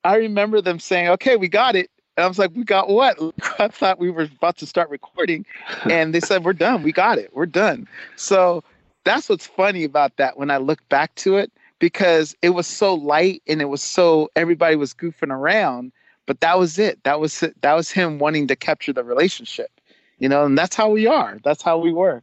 I 0.04 0.16
remember 0.16 0.62
them 0.62 0.80
saying, 0.80 1.10
"Okay, 1.10 1.36
we 1.36 1.48
got 1.48 1.76
it." 1.76 1.90
And 2.18 2.26
I 2.26 2.28
was 2.28 2.40
like, 2.40 2.52
"We 2.56 2.64
got 2.64 2.90
what?" 2.90 3.20
I 3.60 3.68
thought 3.68 4.00
we 4.00 4.10
were 4.10 4.24
about 4.24 4.58
to 4.58 4.66
start 4.66 4.90
recording, 4.90 5.46
and 5.90 6.14
they 6.14 6.20
said, 6.20 6.44
"We're 6.44 6.54
done. 6.54 6.84
We 6.84 6.92
got 6.92 7.18
it. 7.18 7.32
We're 7.34 7.46
done." 7.46 7.88
So 8.16 8.64
that's 9.04 9.30
what's 9.30 9.48
funny 9.48 9.84
about 9.84 10.18
that 10.18 10.38
when 10.38 10.52
I 10.52 10.58
look 10.58 10.88
back 10.90 11.14
to 11.16 11.38
it 11.38 11.52
because 11.82 12.36
it 12.44 12.52
was 12.52 12.68
so 12.68 12.94
light 12.94 13.42
and 13.48 13.60
it 13.60 13.66
was 13.66 13.82
so 13.82 14.30
everybody 14.36 14.76
was 14.76 14.94
goofing 14.94 15.32
around, 15.32 15.92
but 16.28 16.40
that 16.40 16.60
was 16.60 16.78
it. 16.78 17.04
That 17.04 17.20
was 17.20 17.42
it. 17.42 17.60
That 17.62 17.74
was 17.74 17.90
him 17.90 18.20
wanting 18.20 18.48
to 18.48 18.56
capture 18.56 18.94
the 18.94 19.04
relationship. 19.04 19.72
You 20.20 20.30
know, 20.30 20.46
and 20.46 20.56
that's 20.56 20.76
how 20.76 20.90
we 20.90 21.08
are. 21.08 21.40
That's 21.44 21.64
how 21.64 21.80
we 21.80 21.92
were. 21.92 22.22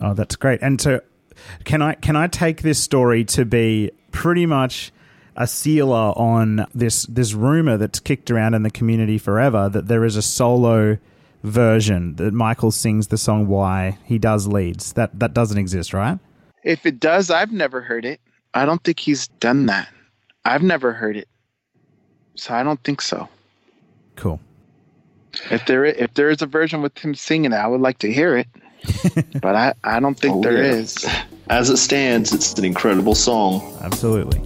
Oh, 0.00 0.14
that's 0.14 0.36
great. 0.36 0.62
And 0.62 0.80
so, 0.80 1.00
can 1.64 1.82
I 1.82 1.94
can 1.94 2.14
I 2.14 2.28
take 2.28 2.62
this 2.62 2.78
story 2.78 3.24
to 3.24 3.44
be 3.44 3.90
pretty 4.12 4.46
much 4.46 4.92
a 5.34 5.48
sealer 5.48 6.12
on 6.16 6.66
this 6.72 7.02
this 7.06 7.34
rumor 7.34 7.76
that's 7.76 7.98
kicked 7.98 8.30
around 8.30 8.54
in 8.54 8.62
the 8.62 8.70
community 8.70 9.18
forever 9.18 9.68
that 9.68 9.88
there 9.88 10.04
is 10.04 10.14
a 10.14 10.22
solo 10.22 10.98
version 11.42 12.14
that 12.16 12.32
Michael 12.32 12.70
sings 12.70 13.08
the 13.08 13.18
song 13.18 13.48
"Why" 13.48 13.98
he 14.04 14.20
does 14.20 14.46
leads. 14.46 14.92
That 14.92 15.18
that 15.18 15.34
doesn't 15.34 15.58
exist, 15.58 15.92
right? 15.92 16.20
If 16.62 16.86
it 16.86 17.00
does, 17.00 17.28
I've 17.32 17.50
never 17.50 17.80
heard 17.80 18.04
it. 18.04 18.20
I 18.54 18.64
don't 18.66 18.82
think 18.82 18.98
he's 18.98 19.28
done 19.40 19.66
that. 19.66 19.88
I've 20.44 20.62
never 20.62 20.92
heard 20.92 21.16
it. 21.16 21.28
So 22.34 22.54
I 22.54 22.62
don't 22.62 22.82
think 22.84 23.00
so. 23.02 23.28
Cool. 24.16 24.40
If 25.50 25.64
there 25.66 25.84
if 25.84 26.14
there 26.14 26.30
is 26.30 26.42
a 26.42 26.46
version 26.46 26.82
with 26.82 26.96
him 26.98 27.14
singing 27.14 27.52
it, 27.52 27.56
I 27.56 27.66
would 27.66 27.80
like 27.80 27.98
to 27.98 28.12
hear 28.12 28.36
it. 28.36 28.48
but 29.42 29.54
I, 29.54 29.74
I 29.84 30.00
don't 30.00 30.18
think 30.18 30.36
Oh, 30.36 30.42
there 30.42 30.64
yeah. 30.64 30.72
is. 30.72 31.06
as 31.50 31.68
it 31.70 31.76
stands, 31.76 32.32
it's 32.32 32.54
an 32.54 32.64
incredible 32.64 33.14
song. 33.14 33.76
Absolutely. 33.82 34.40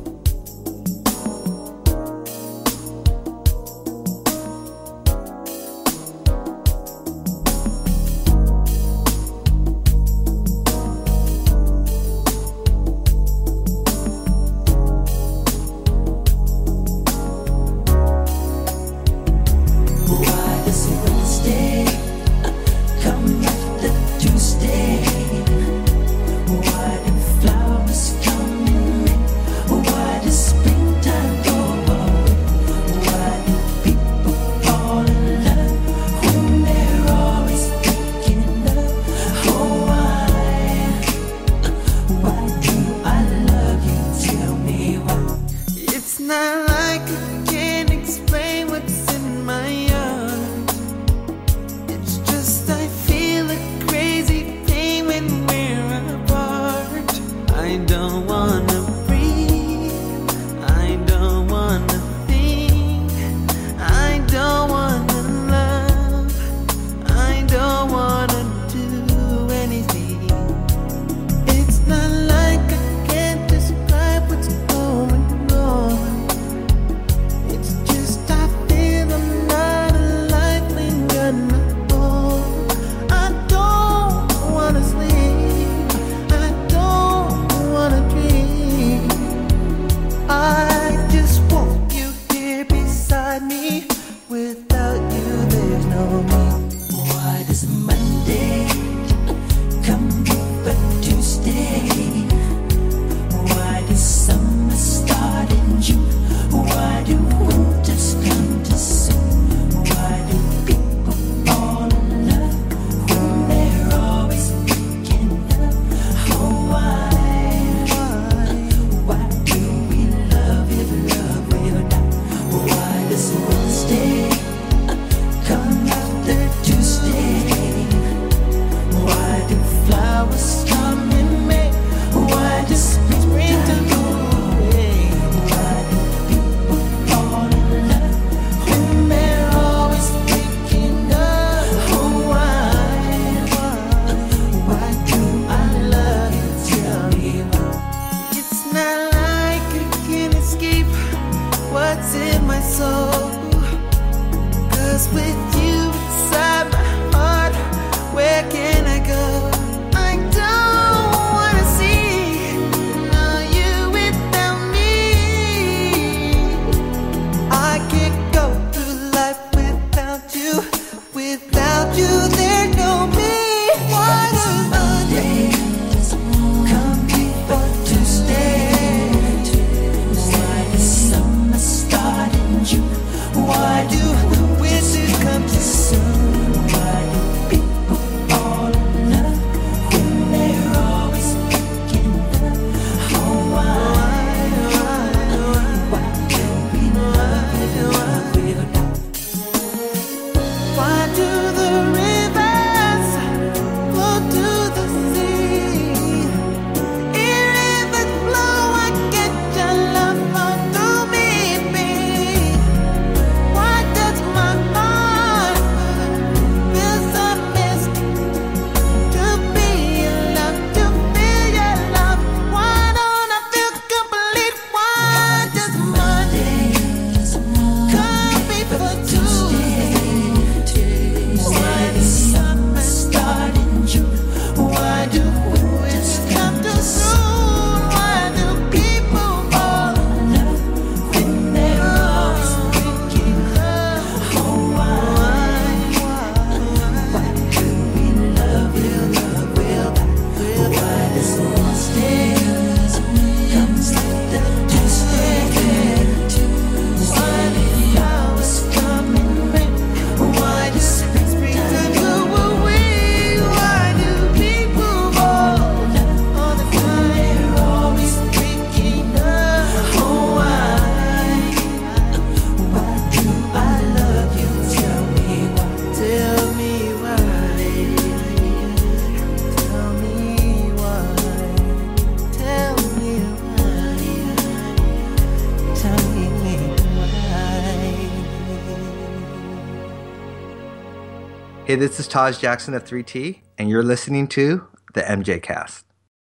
Hey, 291.75 291.81
this 291.81 291.99
is 291.99 292.07
Taj 292.07 292.39
Jackson 292.39 292.73
of 292.75 292.85
3T, 292.85 293.41
and 293.59 293.69
you're 293.69 293.83
listening 293.83 294.29
to 294.29 294.65
the 294.95 295.01
MJ 295.01 295.43
Cast. 295.43 295.85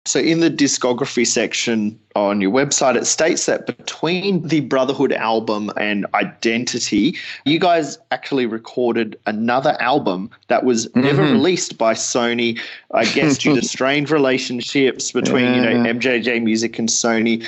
So, 0.06 0.20
in 0.20 0.42
the 0.42 0.52
discography 0.52 1.26
section 1.26 1.98
on 2.14 2.42
your 2.42 2.52
website, 2.52 2.98
it 2.98 3.06
states 3.06 3.46
that 3.46 3.66
between 3.66 4.46
the 4.46 4.60
Brotherhood 4.60 5.14
album 5.14 5.72
and 5.78 6.06
Identity, 6.14 7.16
you 7.46 7.58
guys 7.58 7.98
actually 8.12 8.48
recorded 8.48 9.18
another 9.28 9.78
album 9.80 10.30
that 10.50 10.66
was 10.66 10.88
mm-hmm. 10.88 11.04
never 11.04 11.22
released 11.22 11.78
by 11.78 11.94
Sony. 11.94 12.60
I 12.94 13.06
guess 13.06 13.38
due 13.38 13.56
to 13.56 13.62
strained 13.66 14.12
relationships 14.12 15.14
between 15.14 15.46
yeah. 15.46 15.56
you 15.56 15.62
know 15.62 15.94
MJJ 15.94 16.44
Music 16.44 16.78
and 16.78 16.90
Sony. 16.90 17.48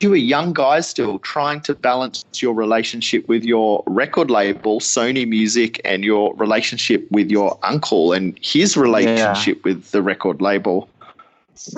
You 0.00 0.08
were 0.08 0.16
young 0.16 0.54
guys 0.54 0.88
still 0.88 1.18
trying 1.18 1.60
to 1.62 1.74
balance 1.74 2.24
your 2.36 2.54
relationship 2.54 3.28
with 3.28 3.44
your 3.44 3.84
record 3.86 4.30
label, 4.30 4.80
Sony 4.80 5.28
Music, 5.28 5.78
and 5.84 6.02
your 6.02 6.34
relationship 6.36 7.06
with 7.10 7.30
your 7.30 7.58
uncle 7.62 8.14
and 8.14 8.38
his 8.42 8.78
relationship 8.78 9.58
yeah. 9.58 9.62
with 9.72 9.90
the 9.90 10.00
record 10.00 10.40
label. 10.40 10.88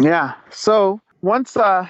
Yeah. 0.00 0.34
So 0.50 1.00
once 1.22 1.56
uh, 1.56 1.88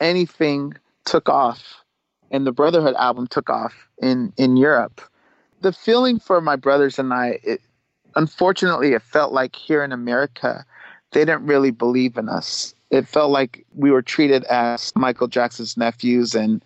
anything 0.00 0.74
took 1.04 1.28
off 1.28 1.82
and 2.30 2.46
the 2.46 2.52
Brotherhood 2.52 2.94
album 2.94 3.26
took 3.26 3.50
off 3.50 3.74
in, 4.00 4.32
in 4.36 4.56
Europe, 4.56 5.00
the 5.60 5.72
feeling 5.72 6.20
for 6.20 6.40
my 6.40 6.54
brothers 6.54 7.00
and 7.00 7.12
I, 7.12 7.40
it, 7.42 7.60
unfortunately, 8.14 8.92
it 8.92 9.02
felt 9.02 9.32
like 9.32 9.56
here 9.56 9.82
in 9.82 9.90
America, 9.90 10.64
they 11.10 11.24
didn't 11.24 11.46
really 11.46 11.72
believe 11.72 12.16
in 12.16 12.28
us. 12.28 12.74
It 12.90 13.06
felt 13.06 13.30
like 13.30 13.66
we 13.74 13.90
were 13.90 14.02
treated 14.02 14.44
as 14.44 14.92
Michael 14.96 15.28
Jackson's 15.28 15.76
nephews 15.76 16.34
and 16.34 16.64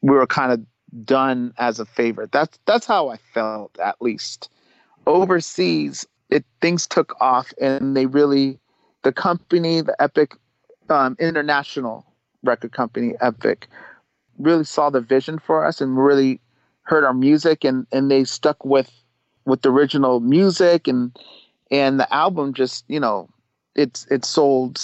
we 0.00 0.10
were 0.16 0.26
kind 0.26 0.52
of 0.52 0.60
done 1.04 1.54
as 1.58 1.78
a 1.80 1.86
favorite. 1.86 2.32
That's 2.32 2.58
that's 2.66 2.86
how 2.86 3.08
I 3.08 3.16
felt 3.16 3.78
at 3.78 4.00
least. 4.00 4.50
Overseas, 5.06 6.06
it 6.30 6.44
things 6.60 6.86
took 6.86 7.14
off 7.20 7.52
and 7.60 7.96
they 7.96 8.06
really 8.06 8.58
the 9.02 9.12
company, 9.12 9.80
the 9.80 10.00
Epic 10.00 10.36
um, 10.88 11.16
International 11.18 12.06
record 12.42 12.72
company, 12.72 13.14
Epic, 13.20 13.68
really 14.38 14.64
saw 14.64 14.90
the 14.90 15.00
vision 15.00 15.38
for 15.38 15.64
us 15.64 15.80
and 15.80 15.96
really 15.96 16.40
heard 16.82 17.04
our 17.04 17.14
music 17.14 17.64
and, 17.64 17.86
and 17.92 18.10
they 18.10 18.24
stuck 18.24 18.64
with 18.64 18.90
with 19.44 19.62
the 19.62 19.70
original 19.70 20.20
music 20.20 20.86
and 20.86 21.16
and 21.70 21.98
the 21.98 22.14
album 22.14 22.52
just 22.54 22.84
you 22.88 23.00
know 23.00 23.28
it's 23.74 24.06
it 24.06 24.24
sold 24.24 24.80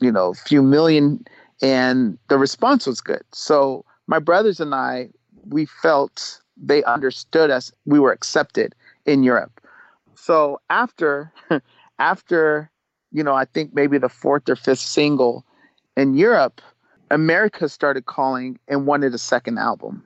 you 0.00 0.12
know 0.12 0.30
a 0.30 0.34
few 0.34 0.62
million 0.62 1.24
and 1.62 2.18
the 2.28 2.38
response 2.38 2.86
was 2.86 3.00
good 3.00 3.22
so 3.32 3.84
my 4.06 4.18
brothers 4.18 4.60
and 4.60 4.74
i 4.74 5.08
we 5.48 5.66
felt 5.66 6.40
they 6.56 6.82
understood 6.84 7.50
us 7.50 7.72
we 7.84 7.98
were 7.98 8.12
accepted 8.12 8.74
in 9.04 9.22
europe 9.22 9.60
so 10.14 10.60
after 10.70 11.32
after 11.98 12.70
you 13.16 13.22
know, 13.22 13.34
I 13.34 13.46
think 13.46 13.74
maybe 13.74 13.96
the 13.96 14.10
fourth 14.10 14.46
or 14.46 14.56
fifth 14.56 14.80
single 14.80 15.44
in 15.96 16.14
Europe, 16.14 16.60
America 17.10 17.66
started 17.66 18.04
calling 18.04 18.58
and 18.68 18.86
wanted 18.86 19.14
a 19.14 19.18
second 19.18 19.58
album. 19.58 20.04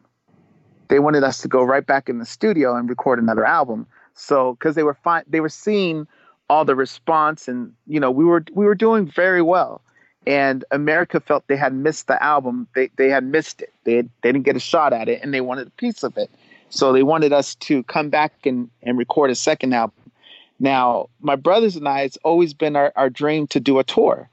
They 0.88 1.00
wanted 1.00 1.24
us 1.24 1.38
to 1.38 1.48
go 1.48 1.64
right 1.64 1.84
back 1.84 2.08
in 2.08 2.18
the 2.18 2.24
studio 2.24 2.76
and 2.76 2.88
record 2.88 3.18
another 3.18 3.44
album. 3.44 3.88
So, 4.14 4.54
because 4.54 4.76
they 4.76 4.84
were 4.84 4.94
fine, 4.94 5.24
they 5.26 5.40
were 5.40 5.48
seeing 5.48 6.06
all 6.50 6.64
the 6.64 6.74
response, 6.74 7.46
and 7.46 7.72
you 7.86 8.00
know, 8.00 8.10
we 8.10 8.24
were 8.24 8.44
we 8.52 8.66
were 8.66 8.74
doing 8.74 9.06
very 9.06 9.40
well. 9.40 9.80
And 10.26 10.64
America 10.70 11.18
felt 11.20 11.46
they 11.46 11.56
had 11.56 11.72
missed 11.72 12.08
the 12.08 12.22
album. 12.22 12.66
They 12.74 12.90
they 12.96 13.08
had 13.08 13.24
missed 13.24 13.62
it. 13.62 13.72
They 13.84 13.94
had, 13.94 14.10
they 14.22 14.32
didn't 14.32 14.44
get 14.44 14.56
a 14.56 14.60
shot 14.60 14.92
at 14.92 15.08
it, 15.08 15.20
and 15.22 15.32
they 15.32 15.40
wanted 15.40 15.68
a 15.68 15.70
piece 15.70 16.02
of 16.02 16.18
it. 16.18 16.28
So 16.68 16.92
they 16.92 17.04
wanted 17.04 17.32
us 17.32 17.54
to 17.56 17.82
come 17.84 18.10
back 18.10 18.32
and, 18.44 18.68
and 18.82 18.98
record 18.98 19.30
a 19.30 19.34
second 19.34 19.72
album. 19.72 20.10
Now, 20.58 21.08
my 21.20 21.36
brothers 21.36 21.76
and 21.76 21.88
I, 21.88 22.02
it's 22.02 22.18
always 22.18 22.52
been 22.52 22.76
our, 22.76 22.92
our 22.96 23.10
dream 23.10 23.46
to 23.48 23.60
do 23.60 23.78
a 23.78 23.84
tour 23.84 24.28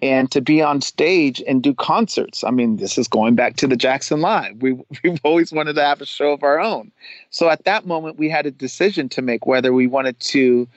and 0.00 0.30
to 0.30 0.40
be 0.40 0.62
on 0.62 0.80
stage 0.80 1.42
and 1.46 1.62
do 1.62 1.74
concerts. 1.74 2.44
I 2.44 2.50
mean, 2.50 2.76
this 2.76 2.98
is 2.98 3.08
going 3.08 3.34
back 3.34 3.56
to 3.56 3.66
the 3.66 3.76
Jackson 3.76 4.20
Live. 4.20 4.60
We, 4.62 4.72
we've 5.04 5.20
always 5.24 5.52
wanted 5.52 5.74
to 5.74 5.82
have 5.82 6.00
a 6.00 6.06
show 6.06 6.32
of 6.32 6.42
our 6.42 6.60
own. 6.60 6.92
So 7.30 7.50
at 7.50 7.64
that 7.64 7.86
moment, 7.86 8.18
we 8.18 8.28
had 8.28 8.46
a 8.46 8.50
decision 8.50 9.08
to 9.10 9.22
make 9.22 9.46
whether 9.46 9.72
we 9.72 9.86
wanted 9.86 10.18
to 10.20 10.68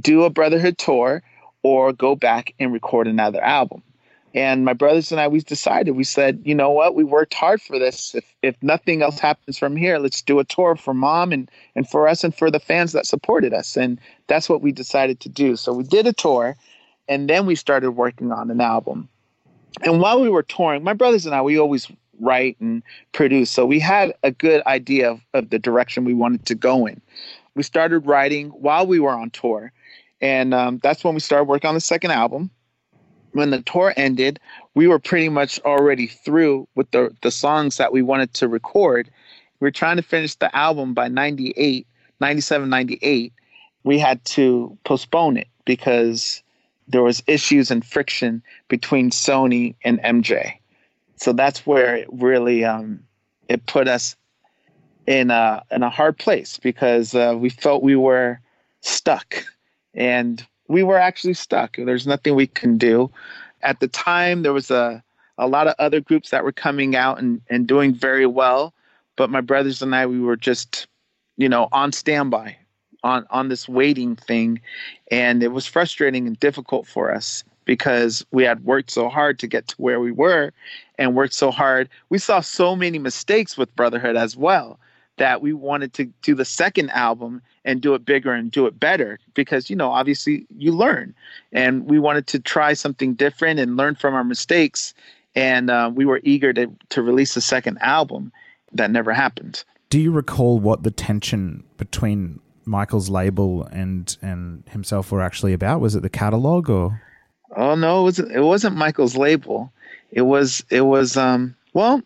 do 0.00 0.24
a 0.24 0.30
Brotherhood 0.30 0.78
tour 0.78 1.22
or 1.62 1.92
go 1.92 2.14
back 2.14 2.54
and 2.58 2.72
record 2.72 3.06
another 3.06 3.42
album. 3.42 3.82
And 4.34 4.64
my 4.64 4.72
brothers 4.72 5.12
and 5.12 5.20
I, 5.20 5.28
we 5.28 5.40
decided, 5.40 5.92
we 5.92 6.02
said, 6.02 6.42
you 6.44 6.56
know 6.56 6.70
what, 6.70 6.96
we 6.96 7.04
worked 7.04 7.34
hard 7.34 7.62
for 7.62 7.78
this. 7.78 8.16
If, 8.16 8.24
if 8.42 8.60
nothing 8.62 9.00
else 9.00 9.20
happens 9.20 9.56
from 9.56 9.76
here, 9.76 9.98
let's 9.98 10.22
do 10.22 10.40
a 10.40 10.44
tour 10.44 10.74
for 10.74 10.92
mom 10.92 11.30
and, 11.32 11.48
and 11.76 11.88
for 11.88 12.08
us 12.08 12.24
and 12.24 12.34
for 12.34 12.50
the 12.50 12.58
fans 12.58 12.92
that 12.92 13.06
supported 13.06 13.54
us. 13.54 13.76
And 13.76 14.00
that's 14.26 14.48
what 14.48 14.60
we 14.60 14.72
decided 14.72 15.20
to 15.20 15.28
do. 15.28 15.54
So 15.54 15.72
we 15.72 15.84
did 15.84 16.08
a 16.08 16.12
tour 16.12 16.56
and 17.08 17.30
then 17.30 17.46
we 17.46 17.54
started 17.54 17.92
working 17.92 18.32
on 18.32 18.50
an 18.50 18.60
album. 18.60 19.08
And 19.82 20.00
while 20.00 20.20
we 20.20 20.28
were 20.28 20.42
touring, 20.42 20.82
my 20.82 20.94
brothers 20.94 21.26
and 21.26 21.34
I, 21.34 21.42
we 21.42 21.58
always 21.58 21.88
write 22.20 22.56
and 22.60 22.82
produce. 23.12 23.50
So 23.50 23.64
we 23.66 23.78
had 23.78 24.14
a 24.24 24.32
good 24.32 24.64
idea 24.66 25.12
of, 25.12 25.20
of 25.32 25.50
the 25.50 25.58
direction 25.60 26.04
we 26.04 26.14
wanted 26.14 26.46
to 26.46 26.56
go 26.56 26.86
in. 26.86 27.00
We 27.54 27.62
started 27.62 28.00
writing 28.00 28.48
while 28.50 28.86
we 28.86 28.98
were 28.98 29.12
on 29.12 29.30
tour. 29.30 29.72
And 30.24 30.54
um, 30.54 30.80
that's 30.82 31.04
when 31.04 31.14
we 31.14 31.20
started 31.20 31.44
working 31.44 31.68
on 31.68 31.74
the 31.74 31.80
second 31.80 32.10
album 32.10 32.50
when 33.34 33.50
the 33.50 33.62
tour 33.62 33.92
ended, 33.96 34.40
we 34.74 34.88
were 34.88 34.98
pretty 34.98 35.28
much 35.28 35.60
already 35.60 36.06
through 36.06 36.66
with 36.74 36.90
the 36.92 37.14
the 37.20 37.30
songs 37.30 37.76
that 37.76 37.92
we 37.92 38.00
wanted 38.00 38.32
to 38.34 38.48
record. 38.48 39.10
We 39.60 39.66
were 39.66 39.72
trying 39.72 39.96
to 39.96 40.02
finish 40.02 40.34
the 40.36 40.54
album 40.56 40.94
by 40.94 41.08
98, 41.08 41.86
97, 42.20 42.68
98. 42.68 43.32
We 43.82 43.98
had 43.98 44.24
to 44.26 44.76
postpone 44.84 45.36
it 45.36 45.48
because 45.64 46.42
there 46.88 47.02
was 47.02 47.22
issues 47.26 47.70
and 47.70 47.84
friction 47.84 48.42
between 48.68 49.10
Sony 49.10 49.74
and 49.84 50.00
MJ. 50.02 50.54
So 51.16 51.32
that's 51.32 51.66
where 51.66 51.96
it 51.96 52.08
really 52.12 52.64
um, 52.64 53.00
it 53.48 53.66
put 53.66 53.88
us 53.88 54.16
in 55.06 55.30
a 55.30 55.62
in 55.70 55.82
a 55.82 55.90
hard 55.90 56.18
place 56.18 56.58
because 56.58 57.14
uh, 57.14 57.34
we 57.36 57.50
felt 57.50 57.82
we 57.82 57.96
were 57.96 58.40
stuck 58.80 59.44
and 59.94 60.46
we 60.68 60.82
were 60.82 60.98
actually 60.98 61.34
stuck. 61.34 61.76
There's 61.76 62.06
nothing 62.06 62.34
we 62.34 62.46
can 62.46 62.78
do. 62.78 63.10
At 63.62 63.80
the 63.80 63.88
time, 63.88 64.42
there 64.42 64.52
was 64.52 64.70
a, 64.70 65.02
a 65.38 65.46
lot 65.46 65.66
of 65.66 65.74
other 65.78 66.00
groups 66.00 66.30
that 66.30 66.44
were 66.44 66.52
coming 66.52 66.96
out 66.96 67.18
and, 67.18 67.40
and 67.48 67.66
doing 67.66 67.94
very 67.94 68.26
well. 68.26 68.74
But 69.16 69.30
my 69.30 69.40
brothers 69.40 69.82
and 69.82 69.94
I, 69.94 70.06
we 70.06 70.20
were 70.20 70.36
just, 70.36 70.86
you 71.36 71.48
know, 71.48 71.68
on 71.72 71.92
standby, 71.92 72.56
on, 73.02 73.26
on 73.30 73.48
this 73.48 73.68
waiting 73.68 74.16
thing. 74.16 74.60
And 75.10 75.42
it 75.42 75.52
was 75.52 75.66
frustrating 75.66 76.26
and 76.26 76.38
difficult 76.40 76.86
for 76.86 77.12
us 77.12 77.44
because 77.64 78.24
we 78.30 78.44
had 78.44 78.64
worked 78.64 78.90
so 78.90 79.08
hard 79.08 79.38
to 79.38 79.46
get 79.46 79.68
to 79.68 79.76
where 79.76 80.00
we 80.00 80.12
were 80.12 80.52
and 80.98 81.14
worked 81.14 81.34
so 81.34 81.50
hard. 81.50 81.88
We 82.08 82.18
saw 82.18 82.40
so 82.40 82.76
many 82.76 82.98
mistakes 82.98 83.56
with 83.56 83.74
Brotherhood 83.76 84.16
as 84.16 84.36
well 84.36 84.78
that 85.16 85.40
we 85.40 85.52
wanted 85.52 85.92
to 85.94 86.06
do 86.22 86.34
the 86.34 86.44
second 86.44 86.90
album 86.90 87.40
and 87.64 87.80
do 87.80 87.94
it 87.94 88.04
bigger 88.04 88.32
and 88.32 88.50
do 88.50 88.66
it 88.66 88.78
better 88.78 89.18
because 89.34 89.70
you 89.70 89.76
know 89.76 89.90
obviously 89.90 90.46
you 90.56 90.72
learn. 90.72 91.14
And 91.52 91.88
we 91.88 91.98
wanted 91.98 92.26
to 92.28 92.38
try 92.38 92.74
something 92.74 93.14
different 93.14 93.60
and 93.60 93.76
learn 93.76 93.94
from 93.94 94.14
our 94.14 94.24
mistakes. 94.24 94.94
And 95.34 95.70
uh, 95.70 95.90
we 95.92 96.04
were 96.04 96.20
eager 96.22 96.52
to, 96.52 96.70
to 96.90 97.02
release 97.02 97.36
a 97.36 97.40
second 97.40 97.78
album. 97.80 98.32
That 98.72 98.90
never 98.90 99.12
happened. 99.12 99.62
Do 99.88 100.00
you 100.00 100.10
recall 100.10 100.58
what 100.58 100.82
the 100.82 100.90
tension 100.90 101.62
between 101.76 102.40
michael's 102.64 103.08
label 103.08 103.62
and 103.70 104.16
and 104.20 104.64
himself 104.68 105.12
were 105.12 105.22
actually 105.22 105.52
about? 105.52 105.80
Was 105.80 105.94
it 105.94 106.02
the 106.02 106.08
catalog 106.08 106.68
or? 106.68 107.00
Oh 107.56 107.76
no 107.76 108.00
it 108.00 108.02
wasn't 108.02 108.32
it 108.32 108.40
wasn't 108.40 108.76
michael's 108.76 109.16
label. 109.16 109.72
It 110.10 110.22
was 110.22 110.64
it 110.70 110.80
was 110.80 111.16
um 111.16 111.54
well 111.72 112.02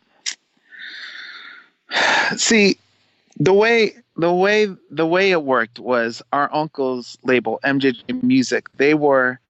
see 2.36 2.76
the 3.38 3.52
way 3.52 3.94
the 4.16 4.32
way 4.32 4.68
the 4.90 5.06
way 5.06 5.30
it 5.30 5.44
worked 5.44 5.78
was 5.78 6.22
our 6.32 6.52
uncle's 6.54 7.16
label 7.22 7.60
MJJ 7.64 8.22
Music. 8.22 8.68
They 8.76 8.94
were 8.94 9.40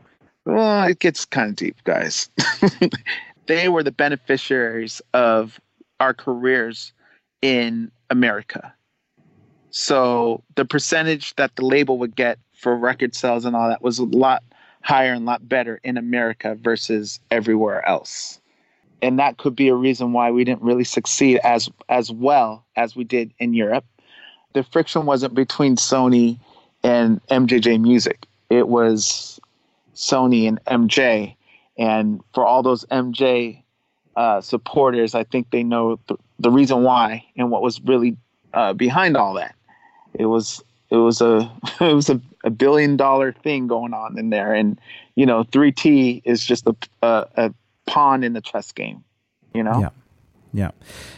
well, 0.44 0.88
it 0.88 0.98
gets 0.98 1.24
kind 1.24 1.50
of 1.50 1.56
deep, 1.56 1.76
guys. 1.84 2.30
they 3.46 3.68
were 3.68 3.82
the 3.82 3.92
beneficiaries 3.92 5.02
of 5.12 5.60
our 6.00 6.14
careers 6.14 6.92
in 7.42 7.90
America. 8.08 8.72
So 9.70 10.42
the 10.54 10.64
percentage 10.64 11.36
that 11.36 11.54
the 11.56 11.64
label 11.64 11.98
would 11.98 12.16
get 12.16 12.38
for 12.54 12.76
record 12.76 13.14
sales 13.14 13.44
and 13.44 13.54
all 13.54 13.68
that 13.68 13.82
was 13.82 13.98
a 13.98 14.04
lot 14.04 14.42
higher 14.82 15.12
and 15.12 15.22
a 15.22 15.26
lot 15.26 15.48
better 15.48 15.80
in 15.84 15.98
America 15.98 16.56
versus 16.60 17.20
everywhere 17.30 17.86
else. 17.86 18.37
And 19.00 19.18
that 19.18 19.38
could 19.38 19.54
be 19.54 19.68
a 19.68 19.74
reason 19.74 20.12
why 20.12 20.30
we 20.30 20.44
didn't 20.44 20.62
really 20.62 20.84
succeed 20.84 21.38
as 21.44 21.70
as 21.88 22.10
well 22.10 22.64
as 22.76 22.96
we 22.96 23.04
did 23.04 23.32
in 23.38 23.54
Europe 23.54 23.84
the 24.52 24.62
friction 24.62 25.06
wasn't 25.06 25.34
between 25.34 25.76
Sony 25.76 26.38
and 26.82 27.24
MJJ 27.28 27.80
Music. 27.80 28.26
It 28.50 28.68
was 28.68 29.40
Sony 29.94 30.48
and 30.48 30.62
MJ. 30.64 31.34
And 31.76 32.20
for 32.34 32.44
all 32.44 32.62
those 32.62 32.84
MJ 32.86 33.62
uh, 34.16 34.40
supporters, 34.40 35.14
I 35.14 35.24
think 35.24 35.50
they 35.50 35.62
know 35.62 36.00
the, 36.08 36.16
the 36.38 36.50
reason 36.50 36.82
why 36.82 37.24
and 37.36 37.50
what 37.50 37.62
was 37.62 37.80
really 37.82 38.16
uh, 38.54 38.72
behind 38.72 39.16
all 39.16 39.34
that. 39.34 39.54
It 40.14 40.26
was 40.26 40.62
it 40.90 40.96
was 40.96 41.20
a 41.20 41.50
it 41.80 41.94
was 41.94 42.08
a, 42.08 42.20
a 42.42 42.50
billion 42.50 42.96
dollar 42.96 43.32
thing 43.32 43.66
going 43.66 43.94
on 43.94 44.18
in 44.18 44.30
there, 44.30 44.54
and 44.54 44.80
you 45.14 45.26
know, 45.26 45.44
3T 45.44 46.22
is 46.24 46.44
just 46.44 46.66
a 46.66 46.74
a, 47.02 47.26
a 47.36 47.54
pawn 47.88 48.22
in 48.22 48.32
the 48.32 48.40
chess 48.40 48.72
game. 48.72 49.04
You 49.54 49.62
know. 49.62 49.80
Yeah. 49.80 49.90
Yeah. 50.52 50.70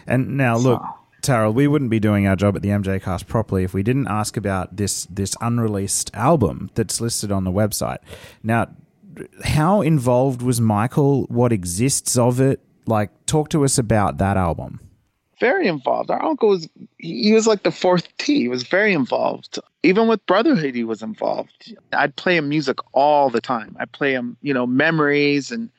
And 0.07 0.37
now 0.37 0.57
look. 0.57 0.83
So. 0.83 0.97
Taryll, 1.21 1.53
we 1.53 1.69
wouldn't 1.69 1.91
be 1.91 2.01
doing 2.01 2.27
our 2.27 2.35
job 2.35 2.57
at 2.57 2.63
the 2.63 2.71
MJ 2.71 3.03
Cast 3.03 3.27
properly 3.27 3.63
if 3.63 3.75
we 3.75 3.83
didn't 3.83 4.09
ask 4.09 4.37
about 4.37 4.77
this 4.77 5.07
this 5.07 5.37
unreleased 5.41 6.11
album 6.15 6.71
that's 6.75 7.01
listed 7.01 7.31
on 7.31 7.45
the 7.45 7.51
website. 7.51 7.99
Now, 8.43 8.69
how 9.45 9.83
involved 9.83 10.41
was 10.41 10.61
Michael? 10.61 11.25
What 11.25 11.53
exists 11.53 12.17
of 12.17 12.41
it? 12.41 12.61
Like, 12.87 13.11
talk 13.27 13.51
to 13.51 13.65
us 13.65 13.77
about 13.77 14.19
that 14.19 14.37
album. 14.37 14.81
Very 15.39 15.67
involved. 15.67 16.11
Our 16.11 16.23
uncle 16.23 16.51
was 16.51 16.69
he 16.99 17.33
was 17.33 17.47
like 17.47 17.63
the 17.63 17.71
fourth 17.71 18.09
T. 18.19 18.41
He 18.41 18.49
was 18.49 18.63
very 18.63 18.93
involved. 18.93 19.59
Even 19.83 20.09
with 20.09 20.25
Brotherhood, 20.27 20.75
he 20.75 20.85
was 20.85 21.03
involved. 21.03 21.75
I'd 21.93 22.17
play 22.17 22.37
him 22.37 22.49
music 22.49 22.79
all 22.93 23.31
the 23.31 23.41
time. 23.41 23.77
I'd 23.79 23.93
play 23.93 24.13
him, 24.13 24.37
you 24.43 24.53
know, 24.53 24.67
memories 24.67 25.51
and 25.51 25.71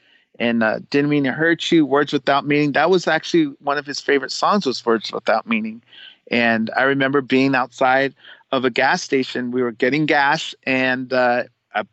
and 0.42 0.64
uh, 0.64 0.80
didn't 0.90 1.12
mean 1.12 1.24
to 1.24 1.32
hurt 1.32 1.72
you 1.72 1.86
words 1.86 2.12
without 2.12 2.48
meaning 2.48 2.72
that 2.72 2.90
was 2.90 3.08
actually 3.08 3.46
one 3.60 3.78
of 3.78 3.86
his 3.86 4.00
favorite 4.02 4.32
songs 4.32 4.66
was 4.66 4.84
words 4.84 5.12
without 5.12 5.48
meaning. 5.48 5.82
And 6.32 6.72
i 6.76 6.84
remember 6.84 7.22
being 7.22 7.54
outside 7.56 8.16
of 8.52 8.66
a 8.66 8.72
gas 8.72 9.04
station 9.04 9.52
we 9.52 9.62
were 9.62 9.72
getting 9.72 10.06
gas 10.08 10.56
and 10.64 11.14
uh, 11.14 11.44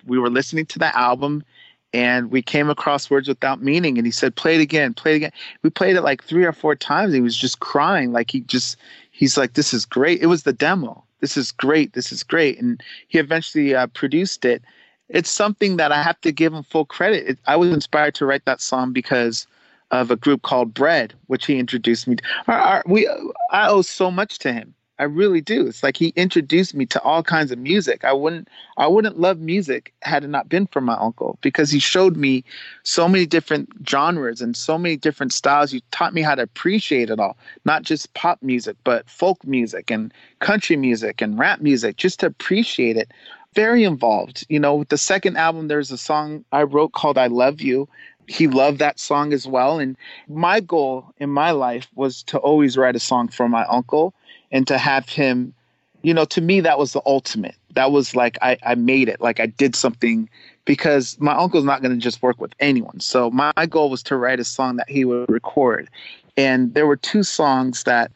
we 0.07 0.19
were 0.19 0.31
listening 0.31 0.65
to 0.67 0.79
the 0.79 0.97
album 0.97 1.45
and 1.93 2.31
we 2.31 2.41
came 2.41 2.71
across 2.71 3.11
words 3.11 3.29
without 3.29 3.63
meaning 3.63 3.99
and 3.99 4.07
he 4.07 4.11
said 4.11 4.35
play 4.35 4.55
it 4.55 4.63
again 4.63 4.95
play 4.95 5.13
it 5.13 5.17
again. 5.17 5.33
We 5.63 5.69
played 5.69 5.97
it 5.97 6.03
like 6.03 6.25
three 6.25 6.45
or 6.45 6.53
four 6.53 6.75
times 6.75 7.13
he 7.13 7.21
was 7.21 7.37
just 7.37 7.61
crying 7.61 8.13
like 8.13 8.31
he 8.31 8.41
just 8.41 8.79
he's 9.11 9.37
like 9.37 9.53
this 9.55 9.75
is 9.75 9.85
great. 9.85 10.23
It 10.23 10.27
was 10.27 10.45
the 10.45 10.55
demo. 10.55 11.05
This 11.21 11.37
is 11.37 11.53
great 11.53 11.93
this 11.93 12.13
is 12.13 12.23
great. 12.23 12.59
And 12.59 12.83
he 13.09 13.19
eventually 13.19 13.75
uh, 13.75 13.89
produced 13.89 14.47
it 14.47 14.63
it's 15.09 15.31
something 15.31 15.77
that 15.77 15.93
I 15.93 16.03
have 16.03 16.21
to 16.23 16.33
give 16.33 16.53
him 16.53 16.63
full 16.63 16.85
credit. 16.85 17.27
It, 17.27 17.39
I 17.47 17.57
was 17.57 17.73
inspired 17.73 18.15
to 18.17 18.27
write 18.27 18.45
that 18.45 18.61
song 18.61 18.93
because 18.93 19.47
of 19.91 20.11
a 20.11 20.17
group 20.17 20.43
called 20.43 20.75
Bread, 20.75 21.15
which 21.29 21.47
he 21.47 21.59
introduced 21.59 22.07
me 22.07 22.17
to. 22.17 22.23
Our, 22.47 22.59
our, 22.59 22.83
we, 22.87 23.09
I 23.51 23.69
owe 23.69 23.83
so 23.83 24.11
much 24.11 24.39
to 24.41 24.53
him. 24.53 24.75
I 25.01 25.05
really 25.05 25.41
do. 25.41 25.67
It's 25.67 25.83
like 25.85 25.97
he 25.97 26.09
introduced 26.17 26.75
me 26.75 26.85
to 26.87 27.01
all 27.03 27.23
kinds 27.23 27.53
of 27.53 27.59
music. 27.59 28.05
I 28.05 28.13
wouldn't 28.13 28.49
I 28.77 28.89
wouldn't 28.89 29.19
love 29.19 29.39
music 29.39 29.95
had 30.03 30.25
it 30.25 30.29
not 30.29 30.49
been 30.49 30.67
for 30.67 30.81
my 30.81 30.95
uncle 30.95 31.39
because 31.41 31.71
he 31.71 31.79
showed 31.79 32.17
me 32.17 32.43
so 32.83 33.09
many 33.09 33.25
different 33.25 33.69
genres 33.89 34.41
and 34.41 34.57
so 34.57 34.77
many 34.77 34.97
different 34.97 35.33
styles. 35.33 35.73
You 35.73 35.81
taught 35.93 36.15
me 36.15 36.23
how 36.23 36.35
to 36.35 36.43
appreciate 36.43 37.11
it 37.11 37.21
all, 37.21 37.37
not 37.65 37.85
just 37.85 38.13
pop 38.15 38.43
music, 38.43 38.77
but 38.83 39.09
folk 39.09 39.45
music 39.47 39.89
and 39.91 40.13
country 40.41 40.77
music 40.77 41.23
and 41.23 41.39
rap 41.39 41.61
music, 41.61 41.97
just 41.97 42.19
to 42.21 42.27
appreciate 42.27 42.97
it 42.97 43.13
very 43.55 43.85
involved. 43.85 44.47
You 44.49 44.61
know, 44.61 44.77
with 44.77 44.89
the 44.89 44.99
second 44.99 45.37
album, 45.37 45.69
there's 45.69 45.91
a 45.91 45.99
song 45.99 46.45
I 46.53 46.63
wrote 46.63 46.93
called 46.93 47.19
I 47.19 47.27
Love 47.27 47.61
You. 47.61 47.89
He 48.27 48.47
loved 48.47 48.79
that 48.79 49.01
song 49.01 49.33
as 49.33 49.47
well. 49.47 49.79
And 49.79 49.97
my 50.29 50.61
goal 50.61 51.07
in 51.19 51.31
my 51.31 51.51
life 51.51 51.89
was 51.95 52.23
to 52.25 52.39
always 52.39 52.77
write 52.77 52.97
a 52.97 53.01
song 53.01 53.29
for 53.29 53.49
my 53.49 53.65
uncle 53.65 54.13
and 54.53 54.67
to 54.67 54.77
have 54.77 55.09
him, 55.09 55.55
you 56.03 56.13
know, 56.13 56.27
to 56.27 56.41
me, 56.41 56.61
that 56.61 56.79
was 56.79 56.93
the 56.93 57.03
ultimate. 57.07 57.55
That 57.75 57.91
was 57.91 58.15
like, 58.15 58.39
I, 58.43 58.59
I 58.65 58.75
made 58.75 59.09
it, 59.09 59.21
like 59.21 59.41
I 59.41 59.47
did 59.47 59.75
something 59.75 60.29
because 60.65 61.19
my 61.21 61.35
uncle's 61.35 61.65
not 61.65 61.81
going 61.81 61.95
to 61.95 62.01
just 62.01 62.23
work 62.23 62.41
with 62.41 62.53
anyone. 62.61 63.01
So 63.01 63.31
my, 63.31 63.53
my 63.57 63.65
goal 63.65 63.89
was 63.89 64.03
to 64.05 64.17
write 64.17 64.41
a 64.41 64.45
song 64.45 64.77
that 64.77 64.91
he 64.91 65.07
would 65.07 65.31
record. 65.31 65.89
And 66.37 66.75
there 66.75 66.87
were 66.87 66.97
two 66.97 67.23
songs 67.23 67.85
that 67.85 68.13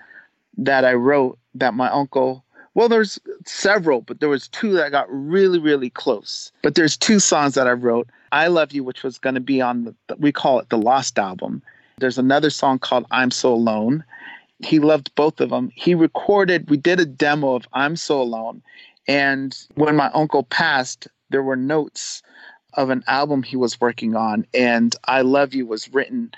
that 0.58 0.84
I 0.84 0.92
wrote 0.92 1.38
that 1.54 1.74
my 1.74 1.88
uncle 1.88 2.44
well, 2.74 2.88
there's 2.88 3.18
several, 3.44 4.00
but 4.00 4.20
there 4.20 4.28
was 4.28 4.48
two 4.48 4.72
that 4.72 4.90
got 4.90 5.06
really, 5.10 5.58
really 5.58 5.90
close. 5.90 6.52
But 6.62 6.74
there's 6.74 6.96
two 6.96 7.18
songs 7.18 7.54
that 7.54 7.66
I 7.66 7.72
wrote. 7.72 8.08
I 8.32 8.46
Love 8.46 8.72
You, 8.72 8.82
which 8.82 9.02
was 9.02 9.18
going 9.18 9.34
to 9.34 9.40
be 9.40 9.60
on 9.60 9.84
the, 9.84 10.16
we 10.16 10.32
call 10.32 10.58
it 10.58 10.70
the 10.70 10.78
Lost 10.78 11.18
album. 11.18 11.62
There's 11.98 12.18
another 12.18 12.50
song 12.50 12.78
called 12.78 13.06
I'm 13.10 13.30
So 13.30 13.52
Alone. 13.52 14.04
He 14.60 14.78
loved 14.78 15.14
both 15.14 15.40
of 15.40 15.50
them. 15.50 15.70
He 15.74 15.94
recorded, 15.94 16.70
we 16.70 16.76
did 16.76 16.98
a 16.98 17.04
demo 17.04 17.54
of 17.54 17.66
I'm 17.74 17.96
So 17.96 18.20
Alone. 18.22 18.62
And 19.06 19.56
when 19.74 19.96
my 19.96 20.10
uncle 20.14 20.44
passed, 20.44 21.08
there 21.30 21.42
were 21.42 21.56
notes 21.56 22.22
of 22.74 22.88
an 22.88 23.04
album 23.06 23.42
he 23.42 23.56
was 23.56 23.80
working 23.80 24.16
on. 24.16 24.46
And 24.54 24.96
I 25.04 25.20
Love 25.20 25.52
You 25.52 25.66
was 25.66 25.92
written 25.92 26.32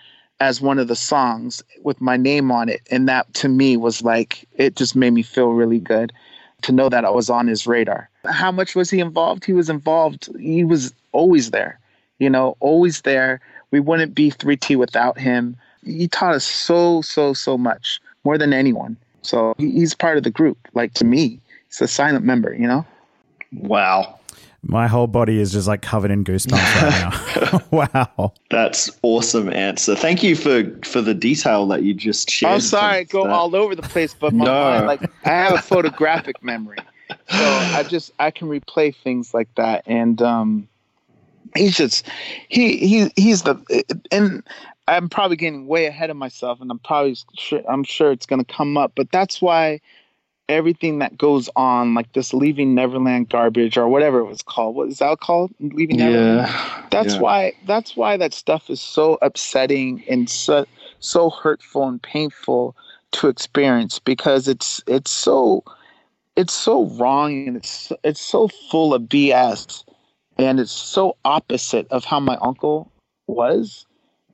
as 0.45 0.61
one 0.61 0.79
of 0.79 0.89
the 0.89 0.95
songs 0.95 1.63
with 1.85 1.99
my 2.03 2.19
name 2.19 2.53
on 2.53 2.69
it. 2.69 2.83
And 2.91 3.09
that 3.09 3.33
to 3.35 3.49
me 3.49 3.79
was 3.79 4.03
like, 4.03 4.47
it 4.57 4.77
just 4.77 4.95
made 4.95 5.13
me 5.13 5.23
feel 5.23 5.53
really 5.53 5.79
good 5.79 6.13
to 6.61 6.71
know 6.71 6.91
that 6.91 7.07
I 7.07 7.11
was 7.11 7.31
on 7.31 7.47
his 7.47 7.67
radar. 7.67 8.11
How 8.27 8.53
much 8.53 8.75
was 8.75 8.91
he 8.91 9.01
involved? 9.01 9.47
He 9.47 9.55
was 9.55 9.71
involved. 9.71 10.29
He 10.39 10.63
was 10.63 10.93
always 11.13 11.51
there, 11.51 11.79
you 12.19 12.29
know, 12.29 12.59
always 12.61 13.01
there. 13.03 13.41
We 13.71 13.81
wouldn't 13.81 14.15
be 14.15 14.31
3T 14.31 14.77
without 14.77 15.19
him. 15.19 15.57
He 15.83 16.09
taught 16.09 16.35
us 16.35 16.45
so, 16.45 17.01
so, 17.01 17.33
so 17.33 17.57
much 17.57 17.99
more 18.25 18.37
than 18.37 18.53
anyone. 18.53 18.99
So 19.23 19.55
he's 19.57 19.95
part 19.95 20.19
of 20.19 20.25
the 20.25 20.31
group. 20.31 20.59
Like 20.75 20.93
to 20.95 21.07
me, 21.07 21.41
he's 21.69 21.81
a 21.81 21.89
silent 21.89 22.27
member, 22.27 22.53
you 22.53 22.67
know? 22.67 22.85
Wow. 23.55 24.19
My 24.67 24.87
whole 24.87 25.07
body 25.07 25.41
is 25.41 25.53
just 25.53 25.69
like 25.69 25.83
covered 25.83 26.11
in 26.11 26.25
goosebumps 26.25 26.83
right 26.83 26.93
now. 26.93 27.61
wow. 27.71 28.33
That's 28.51 28.91
awesome 29.03 29.53
answer. 29.53 29.95
Thank 29.95 30.23
you 30.23 30.37
for 30.37 30.65
for 30.85 31.01
the 31.01 31.15
detail 31.15 31.67
that 31.69 31.83
you 31.83 31.95
just 31.95 32.31
shared. 32.31 32.55
I'm 32.55 32.61
sorry, 32.61 32.99
I 32.99 33.05
go 33.05 33.25
that. 33.25 33.33
all 33.33 33.55
over 33.55 33.75
the 33.75 33.83
place, 33.83 34.15
but 34.15 34.33
my 34.33 34.47
no. 34.47 34.53
mind, 34.53 34.87
like 34.87 35.03
I 35.25 35.29
have 35.29 35.55
a 35.55 35.59
photographic 35.59 36.43
memory. 36.43 36.79
So 37.29 37.45
I 37.45 37.85
just 37.89 38.11
I 38.19 38.31
can 38.31 38.49
replay 38.49 38.95
things 38.95 39.35
like 39.35 39.49
that. 39.57 39.83
And 39.87 40.21
um 40.23 40.69
he's 41.55 41.77
just 41.77 42.09
he 42.49 42.77
he 42.79 43.13
he's 43.17 43.43
the 43.43 43.85
and 44.11 44.43
I'm 44.87 45.09
probably 45.09 45.37
getting 45.37 45.67
way 45.67 45.87
ahead 45.87 46.11
of 46.11 46.17
myself 46.17 46.61
and 46.61 46.71
I'm 46.71 46.79
probably 46.79 47.17
sure 47.37 47.63
I'm 47.69 47.85
sure 47.85 48.13
it's 48.13 48.27
gonna 48.27 48.45
come 48.45 48.77
up, 48.77 48.93
but 48.95 49.11
that's 49.11 49.41
why 49.41 49.81
everything 50.49 50.99
that 50.99 51.17
goes 51.17 51.49
on, 51.57 51.95
like 51.95 52.13
this 52.13 52.35
Leaving 52.35 52.75
Neverland 52.75 53.29
garbage 53.29 53.77
or 53.77 53.89
whatever 53.89 54.19
it 54.21 54.25
was 54.25 54.43
called. 54.43 54.75
What 54.75 54.89
is 54.89 54.99
that 54.99 55.21
called? 55.21 55.53
Leaving 55.61 55.99
yeah. 55.99 56.09
Neverland. 56.09 56.53
That's 56.91 57.15
yeah. 57.15 57.21
why. 57.21 57.53
That's 57.67 57.97
why 57.97 58.17
that 58.17 58.35
stuff 58.35 58.71
is 58.71 58.81
so 58.81 59.19
upsetting 59.23 60.05
and 60.09 60.29
so 60.29 60.67
so 61.01 61.31
hurtful 61.31 61.87
and 61.89 62.03
painful 62.03 62.77
to 63.13 63.29
experience 63.29 63.99
because 63.99 64.49
it's 64.49 64.83
it's 64.87 65.11
so 65.11 65.63
it's 66.37 66.55
so 66.55 66.87
wrong 66.87 67.47
and 67.47 67.57
it's 67.57 67.93
it's 68.03 68.21
so 68.21 68.49
full 68.71 68.93
of 68.93 69.03
BS 69.03 69.85
and 70.37 70.59
it's 70.59 70.73
so 70.73 71.17
opposite 71.25 71.87
of 71.91 72.05
how 72.05 72.19
my 72.19 72.37
uncle 72.41 72.91
was 73.27 73.87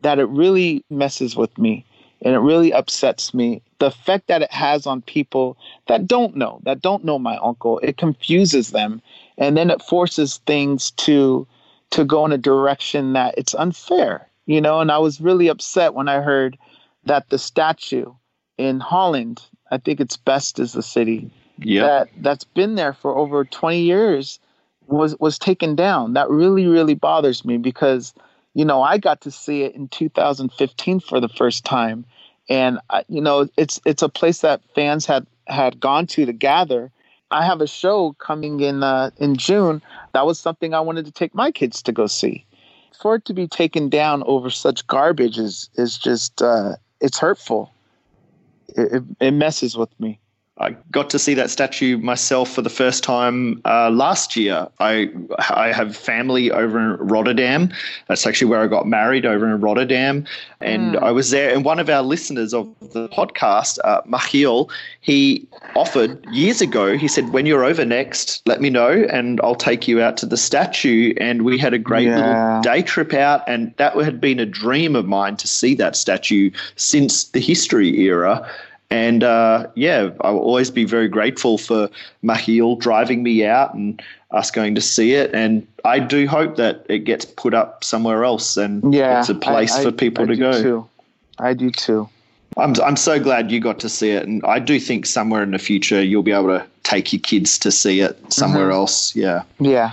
that 0.03 0.19
it 0.19 0.29
really 0.29 0.83
messes 0.89 1.37
with 1.37 1.57
me 1.59 1.85
and 2.23 2.35
it 2.35 2.39
really 2.39 2.73
upsets 2.73 3.33
me. 3.33 3.63
The 3.79 3.87
effect 3.87 4.29
that 4.29 4.43
it 4.43 4.53
has 4.53 4.87
on 4.87 5.03
people 5.03 5.57
that 5.89 6.07
don't 6.07 6.37
know 6.37 6.61
that 6.65 6.83
don't 6.83 7.05
know 7.05 7.19
my 7.19 7.37
uncle 7.39 7.79
it 7.81 7.97
confuses 7.97 8.71
them. 8.71 9.01
And 9.39 9.57
then 9.57 9.71
it 9.71 9.83
forces 9.83 10.39
things 10.47 10.91
to 10.93 11.47
to 11.91 12.05
go 12.05 12.25
in 12.25 12.33
a 12.33 12.39
direction 12.39 13.15
that 13.15 13.35
it's 13.37 13.55
unfair 13.55 14.27
you 14.47 14.61
know? 14.61 14.81
And 14.81 14.91
i 14.91 14.99
was 14.99 15.21
really 15.21 15.49
upset 15.49 15.95
when 15.95 16.09
i 16.09 16.21
heard 16.21 16.59
that 17.05 17.29
the 17.31 17.39
statue 17.39 18.13
in 18.59 18.81
holland 18.81 19.43
i 19.71 19.79
think 19.79 20.01
it's 20.01 20.17
best 20.17 20.59
as 20.59 20.73
the 20.73 20.83
city 20.83 21.31
yep. 21.59 21.87
that 21.87 22.23
that's 22.23 22.45
been 22.45 22.75
there 22.75 22.93
for 22.93 23.17
over 23.17 23.45
20 23.45 23.81
years 23.81 24.41
was 24.91 25.17
was 25.19 25.39
taken 25.39 25.75
down. 25.75 26.15
That 26.15 26.29
really 26.29 26.67
really 26.67 26.95
bothers 26.95 27.45
me 27.45 27.57
because 27.57 28.13
you 28.55 28.65
know 28.65 28.83
i 28.83 28.99
got 28.99 29.21
to 29.21 29.31
see 29.31 29.63
it 29.63 29.75
in 29.75 29.89
2015 29.89 31.01
for 31.01 31.21
the 31.21 31.29
first 31.29 31.65
time 31.65 32.05
and 32.51 32.79
you 33.09 33.21
know 33.21 33.49
it's 33.57 33.81
it's 33.87 34.03
a 34.03 34.09
place 34.09 34.41
that 34.41 34.61
fans 34.75 35.07
had 35.07 35.27
had 35.47 35.81
gone 35.81 36.07
to 36.09 36.27
to 36.27 36.33
gather. 36.33 36.91
I 37.31 37.45
have 37.45 37.61
a 37.61 37.67
show 37.67 38.13
coming 38.15 38.61
in 38.61 38.83
uh, 38.83 39.11
in 39.19 39.37
June. 39.37 39.81
That 40.13 40.27
was 40.27 40.39
something 40.39 40.75
I 40.75 40.81
wanted 40.81 41.07
to 41.07 41.13
take 41.13 41.35
my 41.35 41.53
kids 41.53 41.83
to 41.83 41.93
go 41.93 42.07
see. 42.07 42.45
For 43.01 43.15
it 43.15 43.25
to 43.27 43.35
be 43.35 43.47
taken 43.47 43.89
down 43.89 44.23
over 44.25 44.51
such 44.51 44.87
garbage 44.87 45.39
is 45.39 45.71
is 45.75 45.97
just 45.97 46.43
uh, 46.43 46.77
it's 47.01 47.19
hurtful. 47.19 47.73
It, 48.77 49.03
it 49.21 49.31
messes 49.33 49.77
with 49.77 49.99
me. 50.01 50.19
I 50.61 50.77
got 50.93 51.09
to 51.11 51.19
see 51.19 51.33
that 51.35 51.49
statue 51.49 51.97
myself 51.97 52.53
for 52.53 52.61
the 52.61 52.71
first 52.71 53.03
time 53.03 53.63
uh, 53.65 53.91
last 53.91 54.37
year. 54.37 54.69
I 54.79 55.11
I 55.49 55.73
have 55.73 55.97
family 55.97 56.51
over 56.51 56.79
in 56.79 56.97
Rotterdam. 56.99 57.73
That's 58.09 58.27
actually 58.27 58.51
where 58.51 58.61
I 58.61 58.67
got 58.67 58.87
married 58.87 59.25
over 59.25 59.49
in 59.49 59.59
Rotterdam, 59.61 60.27
and 60.61 60.95
mm. 60.95 61.03
I 61.03 61.13
was 61.13 61.31
there. 61.31 61.55
And 61.55 61.65
one 61.65 61.79
of 61.81 61.89
our 61.89 62.03
listeners 62.03 62.53
of 62.53 62.69
the 62.93 63.09
podcast, 63.09 63.79
uh, 63.85 64.03
Machiel, 64.03 64.71
he 65.01 65.49
offered 65.75 66.23
years 66.31 66.61
ago. 66.61 66.99
He 66.99 67.09
said, 67.09 67.31
"When 67.31 67.47
you're 67.47 67.65
over 67.65 67.87
next, 67.87 68.43
let 68.47 68.61
me 68.61 68.69
know, 68.69 69.07
and 69.11 69.41
I'll 69.43 69.55
take 69.55 69.89
you 69.89 70.03
out 70.03 70.19
to 70.19 70.27
the 70.27 70.37
statue." 70.37 71.15
And 71.19 71.43
we 71.43 71.57
had 71.57 71.73
a 71.73 71.79
great 71.79 72.07
yeah. 72.07 72.17
little 72.17 72.61
day 72.61 72.83
trip 72.83 73.15
out, 73.15 73.49
and 73.49 73.73
that 73.79 73.97
had 73.97 74.21
been 74.21 74.39
a 74.39 74.47
dream 74.47 74.95
of 74.95 75.07
mine 75.07 75.39
to 75.39 75.49
see 75.49 75.75
that 75.77 75.97
statue 75.97 76.51
since 76.77 77.25
the 77.25 77.41
history 77.41 77.99
era 78.01 78.47
And 78.93 79.23
uh, 79.23 79.69
yeah, 79.77 80.11
I 80.23 80.31
will 80.31 80.41
always 80.41 80.71
be 80.71 80.85
very 80.85 81.09
grateful 81.09 81.59
for 81.59 81.89
Machiel 82.25 82.79
driving 82.79 83.23
me 83.23 83.45
out 83.47 83.73
and 83.75 84.03
us 84.33 84.51
going 84.51 84.75
to 84.75 84.81
see 84.81 85.13
it. 85.15 85.33
And 85.33 85.67
I 85.85 86.01
do 86.01 86.27
hope 86.27 86.57
that 86.57 86.85
it 86.89 87.01
gets 87.01 87.25
put 87.25 87.55
up 87.55 87.85
somewhere 87.85 88.25
else 88.25 88.57
and 88.57 88.93
Yeah, 88.93 89.21
it's 89.21 89.29
a 89.29 89.35
place 89.35 89.73
I- 89.75 89.83
for 89.83 89.89
I- 89.89 89.93
people 89.93 90.25
I 90.25 90.27
to 90.29 90.35
do 90.35 90.41
go. 90.41 90.63
Too. 90.63 90.89
I 91.39 91.55
do 91.55 91.71
too. 91.71 92.09
I'm 92.57 92.75
I'm 92.83 92.97
so 92.97 93.21
glad 93.21 93.53
you 93.53 93.61
got 93.61 93.79
to 93.79 93.89
see 93.89 94.11
it, 94.11 94.27
and 94.27 94.43
I 94.45 94.59
do 94.59 94.81
think 94.81 95.07
somewhere 95.07 95.43
in 95.45 95.53
the 95.53 95.59
future 95.59 96.03
you'll 96.03 96.25
be 96.25 96.33
able 96.33 96.49
to 96.49 96.67
take 96.83 97.13
your 97.13 97.21
kids 97.21 97.59
to 97.61 97.71
see 97.71 98.01
it 98.01 98.19
somewhere 98.33 98.65
Mm-hmm. 98.67 98.73
else. 98.73 99.15
Yeah. 99.15 99.43
Yeah. 99.61 99.93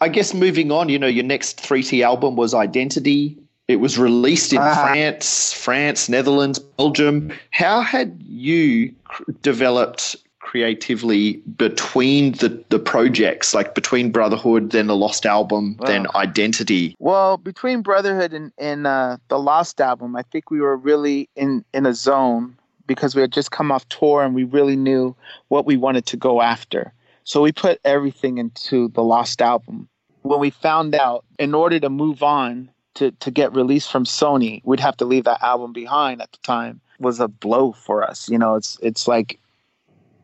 I 0.00 0.08
guess 0.08 0.32
moving 0.34 0.72
on, 0.72 0.88
you 0.88 0.98
know, 0.98 1.06
your 1.06 1.24
next 1.24 1.58
3T 1.62 2.02
album 2.02 2.34
was 2.36 2.54
Identity. 2.54 3.36
It 3.68 3.76
was 3.76 3.98
released 3.98 4.52
in 4.52 4.58
Ah. 4.58 4.74
France, 4.74 5.52
France, 5.52 6.08
Netherlands, 6.08 6.58
Belgium. 6.58 7.32
How 7.50 7.80
had 7.80 8.20
you 8.26 8.92
cr- 9.04 9.30
developed 9.42 10.16
creatively 10.40 11.34
between 11.56 12.32
the, 12.32 12.62
the 12.68 12.78
projects, 12.78 13.54
like 13.54 13.74
between 13.74 14.10
Brotherhood, 14.10 14.70
then 14.70 14.88
the 14.88 14.96
Lost 14.96 15.24
Album, 15.24 15.76
then 15.86 16.06
Identity? 16.14 16.94
Well, 16.98 17.38
between 17.38 17.80
Brotherhood 17.82 18.32
and, 18.32 18.52
and 18.58 18.86
uh, 18.86 19.16
the 19.28 19.38
Lost 19.38 19.80
album, 19.80 20.16
I 20.16 20.22
think 20.22 20.50
we 20.50 20.60
were 20.60 20.76
really 20.76 21.30
in, 21.36 21.64
in 21.72 21.86
a 21.86 21.94
zone 21.94 22.56
because 22.86 23.14
we 23.14 23.22
had 23.22 23.32
just 23.32 23.52
come 23.52 23.70
off 23.70 23.88
tour 23.88 24.22
and 24.22 24.34
we 24.34 24.44
really 24.44 24.76
knew 24.76 25.16
what 25.48 25.64
we 25.64 25.76
wanted 25.76 26.04
to 26.06 26.16
go 26.16 26.42
after. 26.42 26.92
So 27.24 27.40
we 27.40 27.52
put 27.52 27.80
everything 27.84 28.38
into 28.38 28.88
the 28.88 29.02
Lost 29.04 29.40
album. 29.40 29.88
When 30.22 30.40
we 30.40 30.50
found 30.50 30.94
out, 30.94 31.24
in 31.38 31.54
order 31.54 31.78
to 31.80 31.88
move 31.88 32.22
on 32.22 32.68
to, 32.94 33.10
to 33.10 33.30
get 33.30 33.54
released 33.54 33.90
from 33.90 34.04
Sony, 34.04 34.60
we'd 34.64 34.80
have 34.80 34.96
to 34.98 35.04
leave 35.04 35.24
that 35.24 35.42
album 35.42 35.72
behind 35.72 36.20
at 36.20 36.32
the 36.32 36.38
time 36.38 36.80
was 37.02 37.20
a 37.20 37.28
blow 37.28 37.72
for 37.72 38.02
us. 38.02 38.28
You 38.28 38.38
know, 38.38 38.54
it's 38.54 38.78
it's 38.80 39.06
like 39.06 39.38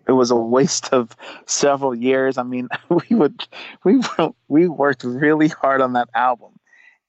it 0.07 0.13
was 0.13 0.31
a 0.31 0.37
waste 0.37 0.93
of 0.93 1.15
several 1.47 1.95
years. 1.95 2.39
I 2.39 2.43
mean, 2.45 2.69
we 2.89 3.17
would 3.17 3.47
we 3.85 4.01
we 4.49 4.69
worked 4.69 5.05
really 5.05 5.49
hard 5.49 5.81
on 5.81 5.93
that 5.93 6.09
album, 6.15 6.53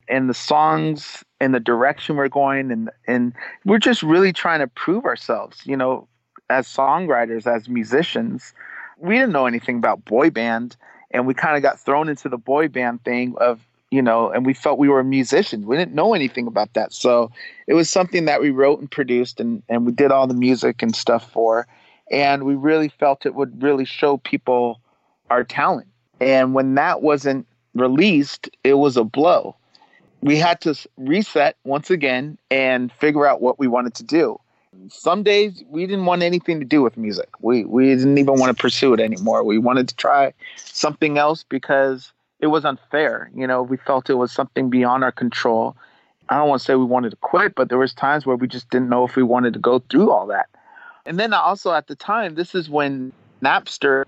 and 0.07 0.30
the 0.30 0.34
songs 0.34 1.24
and 1.39 1.53
the 1.53 1.60
direction 1.60 2.18
we're 2.18 2.28
going, 2.28 2.72
and 2.72 2.89
and 3.07 3.34
we're 3.66 3.80
just 3.80 4.03
really 4.03 4.34
trying 4.34 4.60
to 4.60 4.68
prove 4.68 5.05
ourselves. 5.05 5.62
You 5.66 5.78
know, 5.78 6.07
as 6.49 6.68
songwriters, 6.68 7.47
as 7.47 7.70
musicians, 7.70 8.53
we 8.97 9.16
didn't 9.16 9.32
know 9.32 9.45
anything 9.45 9.78
about 9.78 10.03
boy 10.03 10.30
band, 10.30 10.76
and 11.12 11.26
we 11.26 11.34
kind 11.34 11.55
of 11.55 11.64
got 11.64 11.80
thrown 11.80 12.10
into 12.10 12.28
the 12.28 12.38
boy 12.38 12.68
band 12.68 13.03
thing 13.03 13.36
of 13.39 13.66
you 13.92 14.02
know, 14.02 14.30
and 14.30 14.46
we 14.46 14.54
felt 14.54 14.78
we 14.78 14.90
were 14.90 15.04
musicians. 15.04 15.66
We 15.66 15.78
didn't 15.78 15.96
know 15.96 16.14
anything 16.14 16.48
about 16.48 16.74
that, 16.74 16.94
so 16.94 17.32
it 17.68 17.74
was 17.74 17.90
something 17.90 18.26
that 18.26 18.42
we 18.42 18.50
wrote 18.50 18.80
and 18.80 18.90
produced, 18.90 19.40
and 19.40 19.64
and 19.70 19.86
we 19.86 19.92
did 19.92 20.12
all 20.12 20.28
the 20.28 20.34
music 20.34 20.82
and 20.82 20.96
stuff 20.96 21.32
for 21.32 21.68
and 22.12 22.44
we 22.44 22.56
really 22.56 22.90
felt 22.90 23.26
it 23.26 23.36
would 23.36 23.62
really 23.62 23.86
show 23.86 24.18
people 24.18 24.80
our 25.30 25.44
talent. 25.44 25.88
And 26.20 26.54
when 26.54 26.76
that 26.76 27.02
wasn't 27.02 27.48
released, 27.76 28.50
it 28.64 28.76
was 28.76 28.98
a 28.98 29.04
blow. 29.04 29.56
We 30.22 30.38
had 30.38 30.60
to 30.62 30.76
reset 30.98 31.56
once 31.64 31.90
again 31.90 32.38
and 32.52 32.92
figure 32.94 33.26
out 33.26 33.42
what 33.42 33.60
we 33.60 33.68
wanted 33.68 33.94
to 33.96 34.04
do. 34.04 34.40
Some 34.90 35.24
days 35.24 35.64
we 35.70 35.86
didn't 35.86 36.06
want 36.06 36.24
anything 36.24 36.60
to 36.60 36.66
do 36.66 36.82
with 36.82 36.98
music. 36.98 37.30
We 37.42 37.66
we 37.66 37.88
didn't 37.96 38.18
even 38.18 38.36
want 38.36 38.56
to 38.56 38.60
pursue 38.60 38.94
it 38.94 39.00
anymore. 39.00 39.44
We 39.44 39.58
wanted 39.58 39.88
to 39.90 39.96
try 39.96 40.34
something 40.58 41.18
else 41.18 41.44
because 41.48 42.12
it 42.40 42.48
was 42.48 42.66
unfair. 42.66 43.30
You 43.36 43.48
know, 43.48 43.62
we 43.62 43.78
felt 43.78 44.10
it 44.10 44.16
was 44.16 44.32
something 44.32 44.70
beyond 44.70 45.04
our 45.04 45.12
control. 45.12 45.76
I 46.30 46.38
don't 46.38 46.48
want 46.48 46.62
to 46.62 46.66
say 46.66 46.76
we 46.76 46.86
wanted 46.86 47.10
to 47.12 47.18
quit, 47.18 47.56
but 47.56 47.70
there 47.70 47.78
was 47.78 47.94
times 47.94 48.26
where 48.26 48.36
we 48.36 48.48
just 48.48 48.70
didn't 48.70 48.90
know 48.90 49.06
if 49.06 49.16
we 49.16 49.24
wanted 49.24 49.54
to 49.54 49.60
go 49.60 49.80
through 49.90 50.12
all 50.12 50.28
that. 50.28 50.48
And 51.06 51.20
then 51.20 51.34
also 51.34 51.74
at 51.74 51.88
the 51.88 51.96
time, 51.96 52.36
this 52.36 52.54
is 52.54 52.70
when 52.70 53.12
Napster 53.42 54.06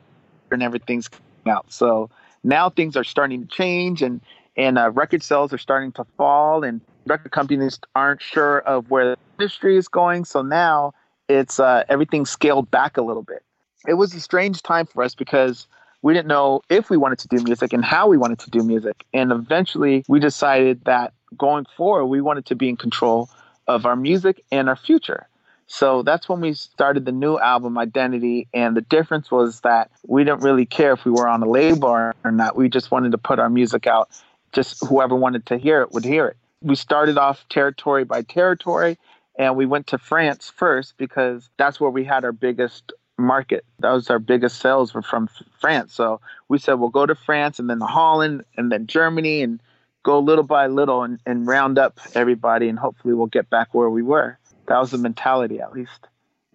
and 0.51 0.61
everything's 0.61 1.09
out. 1.47 1.71
So 1.71 2.09
now 2.43 2.69
things 2.69 2.95
are 2.95 3.03
starting 3.03 3.41
to 3.41 3.47
change, 3.47 4.01
and 4.01 4.21
and 4.55 4.77
uh, 4.77 4.91
record 4.91 5.23
sales 5.23 5.51
are 5.53 5.57
starting 5.57 5.91
to 5.93 6.05
fall, 6.17 6.63
and 6.63 6.81
record 7.07 7.31
companies 7.31 7.79
aren't 7.95 8.21
sure 8.21 8.59
of 8.59 8.89
where 8.91 9.11
the 9.11 9.17
industry 9.39 9.77
is 9.77 9.87
going. 9.87 10.25
So 10.25 10.41
now 10.41 10.93
it's 11.27 11.59
uh, 11.59 11.83
everything 11.89 12.25
scaled 12.25 12.69
back 12.69 12.97
a 12.97 13.01
little 13.01 13.23
bit. 13.23 13.43
It 13.87 13.95
was 13.95 14.13
a 14.13 14.19
strange 14.19 14.61
time 14.61 14.85
for 14.85 15.03
us 15.03 15.15
because 15.15 15.65
we 16.01 16.13
didn't 16.13 16.27
know 16.27 16.61
if 16.69 16.89
we 16.89 16.97
wanted 16.97 17.19
to 17.19 17.27
do 17.27 17.43
music 17.43 17.73
and 17.73 17.83
how 17.83 18.07
we 18.07 18.17
wanted 18.17 18.39
to 18.39 18.49
do 18.49 18.63
music. 18.63 19.05
And 19.13 19.31
eventually, 19.31 20.03
we 20.07 20.19
decided 20.19 20.83
that 20.85 21.13
going 21.37 21.65
forward, 21.77 22.05
we 22.05 22.21
wanted 22.21 22.45
to 22.47 22.55
be 22.55 22.69
in 22.69 22.77
control 22.77 23.29
of 23.67 23.85
our 23.85 23.95
music 23.95 24.43
and 24.51 24.67
our 24.67 24.75
future. 24.75 25.27
So 25.67 26.03
that's 26.03 26.27
when 26.27 26.41
we 26.41 26.53
started 26.53 27.05
the 27.05 27.13
new 27.13 27.39
album, 27.39 27.77
Identity. 27.77 28.47
And 28.53 28.75
the 28.75 28.81
difference 28.81 29.31
was 29.31 29.61
that 29.61 29.89
we 30.05 30.23
didn't 30.23 30.41
really 30.41 30.65
care 30.65 30.91
if 30.91 31.05
we 31.05 31.11
were 31.11 31.27
on 31.27 31.41
a 31.43 31.49
label 31.49 31.87
or 31.87 32.13
not. 32.25 32.57
We 32.57 32.67
just 32.67 32.91
wanted 32.91 33.13
to 33.13 33.17
put 33.17 33.39
our 33.39 33.49
music 33.49 33.87
out. 33.87 34.09
Just 34.51 34.85
whoever 34.85 35.15
wanted 35.15 35.45
to 35.45 35.57
hear 35.57 35.81
it 35.81 35.93
would 35.93 36.03
hear 36.03 36.27
it. 36.27 36.37
We 36.61 36.75
started 36.75 37.17
off 37.17 37.47
territory 37.47 38.03
by 38.03 38.21
territory, 38.23 38.97
and 39.39 39.55
we 39.55 39.65
went 39.65 39.87
to 39.87 39.97
France 39.97 40.51
first 40.53 40.97
because 40.97 41.49
that's 41.57 41.79
where 41.79 41.89
we 41.89 42.03
had 42.03 42.25
our 42.25 42.33
biggest 42.33 42.91
market. 43.17 43.65
That 43.79 43.91
was 43.91 44.09
our 44.09 44.19
biggest 44.19 44.59
sales 44.59 44.93
were 44.93 45.01
from 45.01 45.29
France. 45.59 45.93
So 45.93 46.21
we 46.47 46.57
said 46.57 46.73
we'll 46.75 46.89
go 46.89 47.05
to 47.05 47.15
France 47.15 47.59
and 47.59 47.69
then 47.69 47.79
Holland 47.81 48.43
and 48.57 48.71
then 48.71 48.87
Germany 48.87 49.41
and 49.41 49.59
go 50.03 50.19
little 50.19 50.43
by 50.43 50.67
little 50.67 51.03
and, 51.03 51.19
and 51.25 51.45
round 51.45 51.77
up 51.77 51.99
everybody 52.15 52.67
and 52.69 52.79
hopefully 52.79 53.13
we'll 53.13 53.27
get 53.27 53.49
back 53.49 53.73
where 53.73 53.89
we 53.89 54.01
were. 54.01 54.37
That 54.67 54.79
was 54.79 54.91
the 54.91 54.97
mentality 54.97 55.59
at 55.59 55.73
least. 55.73 56.07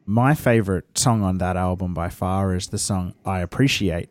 My 0.04 0.34
favorite 0.34 0.96
song 0.98 1.22
on 1.22 1.38
that 1.38 1.56
album 1.56 1.92
by 1.94 2.08
far 2.08 2.54
is 2.54 2.68
the 2.68 2.78
song 2.78 3.14
I 3.24 3.40
Appreciate. 3.40 4.10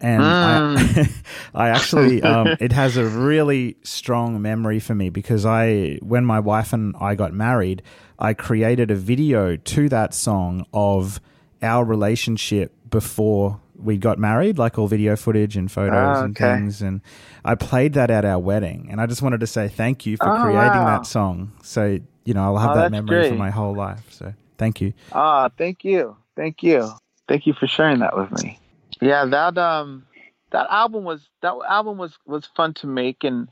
And 0.00 0.22
Mm. 0.22 1.08
I, 1.54 1.64
I 1.66 1.68
actually, 1.70 2.22
um, 2.22 2.56
it 2.60 2.72
has 2.72 2.96
a 2.96 3.04
really 3.04 3.76
strong 3.82 4.40
memory 4.40 4.78
for 4.80 4.94
me 4.94 5.10
because 5.10 5.44
I, 5.44 5.98
when 6.02 6.24
my 6.24 6.40
wife 6.40 6.72
and 6.72 6.94
I 7.00 7.14
got 7.14 7.32
married, 7.32 7.82
I 8.18 8.32
created 8.34 8.90
a 8.90 8.94
video 8.94 9.56
to 9.56 9.88
that 9.88 10.14
song 10.14 10.64
of 10.72 11.20
our 11.62 11.84
relationship 11.84 12.72
before 12.90 13.60
we 13.76 13.96
got 13.96 14.18
married, 14.18 14.58
like 14.58 14.78
all 14.78 14.88
video 14.88 15.16
footage 15.16 15.56
and 15.56 15.70
photos 15.70 15.94
Ah, 15.94 16.24
and 16.24 16.34
okay. 16.36 16.56
things. 16.56 16.82
And 16.82 17.00
I 17.44 17.54
played 17.54 17.94
that 17.94 18.10
at 18.10 18.24
our 18.24 18.38
wedding. 18.38 18.88
And 18.90 19.00
I 19.00 19.06
just 19.06 19.22
wanted 19.22 19.40
to 19.40 19.46
say 19.46 19.68
thank 19.68 20.04
you 20.06 20.16
for 20.16 20.30
Oh, 20.30 20.40
creating 20.40 20.84
wow. 20.84 20.86
that 20.98 21.06
song. 21.06 21.52
So, 21.62 22.00
you 22.24 22.34
know, 22.34 22.42
I'll 22.42 22.58
have 22.58 22.72
Oh, 22.72 22.82
that 22.82 22.90
memory 22.90 23.28
for 23.28 23.34
my 23.36 23.50
whole 23.50 23.74
life. 23.74 24.06
So 24.10 24.34
thank 24.56 24.80
you. 24.80 24.92
Ah, 25.12 25.48
thank 25.56 25.84
you. 25.84 26.16
Thank 26.36 26.62
you. 26.62 26.90
Thank 27.28 27.46
you 27.46 27.52
for 27.52 27.66
sharing 27.66 28.00
that 28.00 28.16
with 28.16 28.32
me. 28.42 28.58
Yeah, 29.00 29.24
that 29.26 29.56
um 29.58 30.06
that 30.50 30.66
album 30.70 31.04
was 31.04 31.28
that 31.42 31.54
album 31.68 31.98
was 31.98 32.18
was 32.26 32.46
fun 32.56 32.74
to 32.74 32.86
make 32.86 33.22
and 33.22 33.48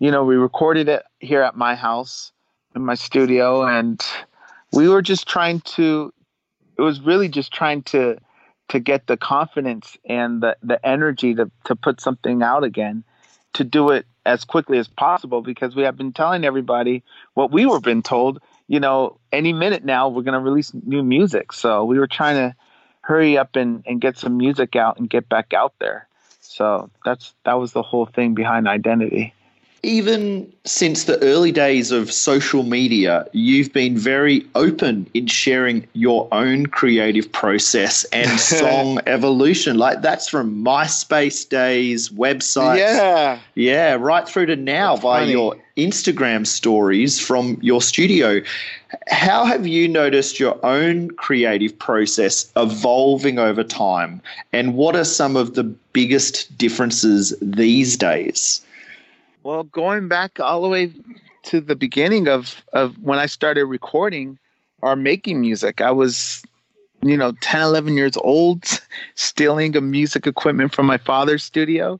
you 0.00 0.10
know, 0.10 0.24
we 0.24 0.36
recorded 0.36 0.88
it 0.88 1.02
here 1.20 1.42
at 1.42 1.56
my 1.56 1.74
house 1.74 2.32
in 2.74 2.84
my 2.84 2.94
studio 2.94 3.64
and 3.66 4.04
we 4.72 4.88
were 4.88 5.02
just 5.02 5.26
trying 5.28 5.60
to 5.60 6.12
it 6.78 6.82
was 6.82 7.00
really 7.00 7.28
just 7.28 7.52
trying 7.52 7.82
to 7.82 8.18
to 8.68 8.78
get 8.78 9.06
the 9.06 9.16
confidence 9.16 9.96
and 10.04 10.42
the 10.42 10.56
the 10.62 10.84
energy 10.86 11.34
to 11.34 11.50
to 11.64 11.74
put 11.74 12.00
something 12.00 12.42
out 12.42 12.64
again 12.64 13.04
to 13.54 13.64
do 13.64 13.90
it 13.90 14.06
as 14.24 14.44
quickly 14.44 14.78
as 14.78 14.88
possible 14.88 15.40
because 15.40 15.74
we 15.74 15.82
have 15.82 15.96
been 15.96 16.12
telling 16.12 16.44
everybody 16.44 17.02
what 17.34 17.50
we 17.50 17.66
were 17.66 17.80
been 17.80 18.02
told 18.02 18.40
you 18.68 18.78
know 18.78 19.18
any 19.32 19.52
minute 19.52 19.84
now 19.84 20.08
we're 20.08 20.22
going 20.22 20.34
to 20.34 20.40
release 20.40 20.72
new 20.74 21.02
music. 21.02 21.52
So 21.52 21.84
we 21.84 21.98
were 21.98 22.06
trying 22.06 22.36
to 22.36 22.56
hurry 23.00 23.38
up 23.38 23.56
and, 23.56 23.82
and 23.86 24.00
get 24.00 24.18
some 24.18 24.36
music 24.36 24.76
out 24.76 24.98
and 24.98 25.08
get 25.08 25.28
back 25.28 25.54
out 25.54 25.72
there. 25.80 26.06
So 26.40 26.90
that's 27.04 27.34
that 27.44 27.54
was 27.54 27.72
the 27.72 27.82
whole 27.82 28.06
thing 28.06 28.34
behind 28.34 28.68
identity 28.68 29.34
Even 29.82 30.52
since 30.64 31.04
the 31.04 31.22
early 31.22 31.52
days 31.52 31.92
of 31.92 32.12
social 32.12 32.64
media, 32.64 33.26
you've 33.32 33.72
been 33.72 33.96
very 33.96 34.44
open 34.56 35.08
in 35.14 35.26
sharing 35.28 35.86
your 35.92 36.26
own 36.32 36.66
creative 36.66 37.30
process 37.30 38.04
and 38.12 38.40
song 38.40 38.98
evolution. 39.06 39.78
Like 39.78 40.02
that's 40.02 40.28
from 40.28 40.64
MySpace 40.64 41.48
days, 41.48 42.08
websites. 42.10 42.78
yeah 42.78 43.38
Yeah, 43.54 43.94
right 43.94 44.28
through 44.28 44.46
to 44.46 44.56
now 44.56 44.94
That's 44.94 45.02
via 45.02 45.20
funny. 45.22 45.32
your 45.32 45.56
Instagram 45.76 46.44
stories 46.46 47.20
from 47.20 47.56
your 47.62 47.80
studio. 47.80 48.40
How 49.08 49.44
have 49.44 49.66
you 49.66 49.86
noticed 49.86 50.40
your 50.40 50.58
own 50.66 51.10
creative 51.12 51.78
process 51.78 52.50
evolving 52.56 53.38
over 53.38 53.62
time? 53.62 54.20
And 54.52 54.74
what 54.74 54.96
are 54.96 55.04
some 55.04 55.36
of 55.36 55.54
the 55.54 55.62
biggest 55.92 56.56
differences 56.58 57.32
these 57.40 57.96
days? 57.96 58.60
Well, 59.48 59.62
going 59.64 60.08
back 60.08 60.40
all 60.40 60.60
the 60.60 60.68
way 60.68 60.92
to 61.44 61.62
the 61.62 61.74
beginning 61.74 62.28
of, 62.28 62.62
of 62.74 62.98
when 62.98 63.18
I 63.18 63.24
started 63.24 63.64
recording 63.64 64.38
or 64.82 64.94
making 64.94 65.40
music, 65.40 65.80
I 65.80 65.90
was, 65.90 66.42
you 67.02 67.16
know, 67.16 67.32
10, 67.40 67.62
11 67.62 67.96
years 67.96 68.18
old, 68.18 68.62
stealing 69.14 69.74
a 69.74 69.80
music 69.80 70.26
equipment 70.26 70.74
from 70.74 70.84
my 70.84 70.98
father's 70.98 71.42
studio, 71.44 71.98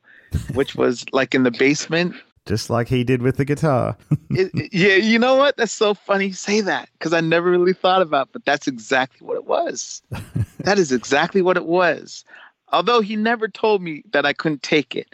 which 0.53 0.75
was 0.75 1.03
like 1.11 1.33
in 1.33 1.41
the 1.41 1.49
basement. 1.49 2.13
just 2.45 2.69
like 2.69 2.87
he 2.87 3.03
did 3.03 3.23
with 3.23 3.37
the 3.37 3.45
guitar. 3.45 3.97
it, 4.29 4.51
it- 4.53 4.71
yeah, 4.71 4.97
you 4.97 5.17
know 5.17 5.33
what? 5.33 5.57
That's 5.57 5.71
so 5.71 5.95
funny 5.95 6.27
you 6.27 6.33
say 6.33 6.61
that 6.61 6.87
because 6.99 7.13
I 7.13 7.21
never 7.21 7.49
really 7.49 7.73
thought 7.73 8.03
about, 8.03 8.29
but 8.31 8.45
that's 8.45 8.67
exactly 8.67 9.25
what 9.25 9.37
it 9.37 9.45
was. 9.45 10.03
that 10.59 10.77
is 10.77 10.91
exactly 10.91 11.41
what 11.41 11.57
it 11.57 11.65
was. 11.65 12.23
Although 12.71 13.01
he 13.01 13.15
never 13.15 13.47
told 13.47 13.81
me 13.81 14.03
that 14.11 14.27
I 14.27 14.33
couldn't 14.33 14.61
take 14.61 14.95
it. 14.95 15.07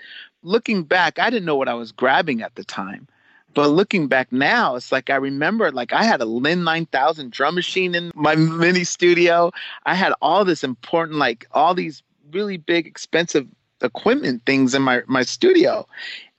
Looking 0.46 0.84
back, 0.84 1.18
I 1.18 1.32
didn't 1.32 1.46
know 1.46 1.56
what 1.56 1.68
I 1.68 1.74
was 1.74 1.92
grabbing 1.92 2.44
at 2.44 2.54
the 2.54 2.64
time. 2.64 3.08
But 3.56 3.70
looking 3.70 4.08
back 4.08 4.32
now, 4.32 4.76
it's 4.76 4.92
like 4.92 5.10
I 5.10 5.16
remember 5.16 5.72
like 5.72 5.92
I 5.92 6.04
had 6.04 6.22
a 6.22 6.26
Linn 6.26 6.64
9000 6.64 7.32
drum 7.32 7.56
machine 7.56 7.96
in 7.96 8.12
my 8.14 8.36
mini 8.36 8.84
studio. 8.84 9.52
I 9.86 9.96
had 9.96 10.14
all 10.22 10.46
this 10.46 10.64
important 10.64 11.18
like 11.18 11.48
all 11.52 11.74
these 11.74 12.04
really 12.32 12.58
big 12.58 12.86
expensive 12.86 13.48
equipment 13.82 14.46
things 14.46 14.76
in 14.76 14.82
my 14.82 15.02
my 15.08 15.24
studio 15.24 15.88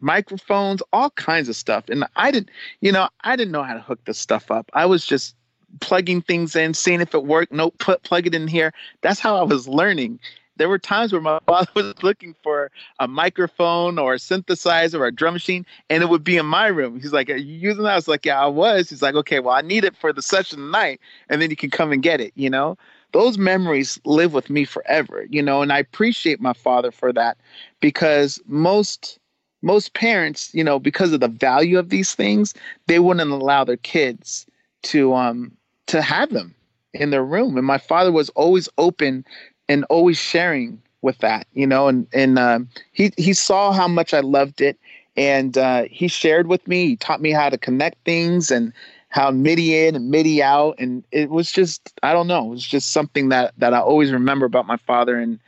microphones 0.00 0.82
all 0.92 1.10
kinds 1.10 1.48
of 1.48 1.56
stuff. 1.56 1.88
And 1.88 2.04
i 2.16 2.30
didn't 2.30 2.50
you 2.80 2.92
know 2.92 3.08
i 3.22 3.34
didn't 3.36 3.52
know 3.52 3.62
how 3.62 3.74
to 3.74 3.80
hook 3.80 4.04
this 4.04 4.18
stuff 4.18 4.50
up. 4.50 4.70
I 4.74 4.86
was 4.86 5.04
just 5.04 5.34
plugging 5.80 6.22
things 6.22 6.54
in 6.54 6.74
seeing 6.74 7.00
if 7.00 7.14
it 7.14 7.24
worked. 7.24 7.52
Nope 7.52 7.78
put 7.78 8.02
plug 8.02 8.26
it 8.26 8.34
in 8.34 8.46
here. 8.46 8.72
That's 9.00 9.20
how 9.20 9.36
i 9.36 9.42
was 9.42 9.66
learning 9.66 10.20
there 10.56 10.68
were 10.68 10.78
times 10.78 11.12
where 11.12 11.20
my 11.20 11.38
father 11.46 11.70
was 11.74 12.02
looking 12.02 12.34
for 12.42 12.70
a 12.98 13.08
microphone 13.08 13.98
or 13.98 14.14
a 14.14 14.18
synthesizer 14.18 14.98
or 14.98 15.06
a 15.06 15.12
drum 15.12 15.34
machine 15.34 15.66
and 15.90 16.02
it 16.02 16.08
would 16.08 16.24
be 16.24 16.36
in 16.36 16.46
my 16.46 16.66
room. 16.66 17.00
He's 17.00 17.12
like 17.12 17.30
are 17.30 17.36
you 17.36 17.54
using 17.54 17.84
that? 17.84 17.92
I 17.92 17.96
was 17.96 18.08
like 18.08 18.26
yeah 18.26 18.40
i 18.40 18.46
was. 18.46 18.90
He's 18.90 19.02
like 19.02 19.14
okay 19.14 19.40
well 19.40 19.54
i 19.54 19.60
need 19.60 19.84
it 19.84 19.96
for 19.96 20.12
the 20.12 20.22
session 20.22 20.58
tonight 20.58 21.00
and 21.28 21.40
then 21.40 21.50
you 21.50 21.56
can 21.56 21.70
come 21.70 21.92
and 21.92 22.02
get 22.02 22.20
it 22.20 22.32
you 22.34 22.50
know? 22.50 22.76
Those 23.12 23.38
memories 23.38 23.98
live 24.04 24.34
with 24.34 24.50
me 24.50 24.64
forever 24.64 25.26
you 25.30 25.42
know 25.42 25.62
and 25.62 25.72
i 25.72 25.78
appreciate 25.78 26.40
my 26.40 26.52
father 26.52 26.90
for 26.90 27.12
that 27.12 27.38
because 27.80 28.40
most 28.46 29.18
most 29.62 29.94
parents 29.94 30.50
you 30.52 30.62
know 30.62 30.78
because 30.78 31.12
of 31.12 31.20
the 31.20 31.28
value 31.28 31.78
of 31.78 31.88
these 31.88 32.14
things 32.14 32.52
they 32.88 32.98
wouldn't 32.98 33.30
allow 33.30 33.64
their 33.64 33.78
kids 33.78 34.46
to 34.82 35.14
um 35.14 35.52
to 35.86 36.02
have 36.02 36.30
them 36.30 36.54
in 37.00 37.10
their 37.10 37.24
room. 37.24 37.56
And 37.56 37.66
my 37.66 37.78
father 37.78 38.12
was 38.12 38.28
always 38.30 38.68
open 38.78 39.24
and 39.68 39.84
always 39.84 40.18
sharing 40.18 40.80
with 41.02 41.18
that 41.18 41.46
you 41.54 41.66
know 41.66 41.88
and 41.88 42.06
and 42.12 42.38
um, 42.38 42.68
he 42.92 43.12
he 43.16 43.32
saw 43.32 43.72
how 43.72 43.86
much 43.86 44.12
i 44.14 44.20
loved 44.20 44.60
it 44.60 44.78
and 45.16 45.56
uh, 45.56 45.84
he 45.90 46.08
shared 46.08 46.46
with 46.46 46.66
me. 46.68 46.88
He 46.88 46.96
taught 46.96 47.20
me 47.20 47.30
how 47.30 47.48
to 47.48 47.58
connect 47.58 48.04
things 48.04 48.50
and 48.50 48.72
how 49.08 49.30
MIDI 49.30 49.86
in 49.86 49.96
and 49.96 50.10
MIDI 50.10 50.42
out, 50.42 50.74
and 50.78 51.02
it 51.10 51.30
was 51.30 51.50
just 51.50 51.98
I 52.02 52.12
don't 52.12 52.26
know, 52.26 52.46
it 52.46 52.50
was 52.50 52.66
just 52.66 52.90
something 52.90 53.30
that 53.30 53.54
that 53.58 53.72
I 53.72 53.80
always 53.80 54.12
remember 54.12 54.44
about 54.46 54.66
my 54.66 54.76
father, 54.76 55.16
and 55.16 55.38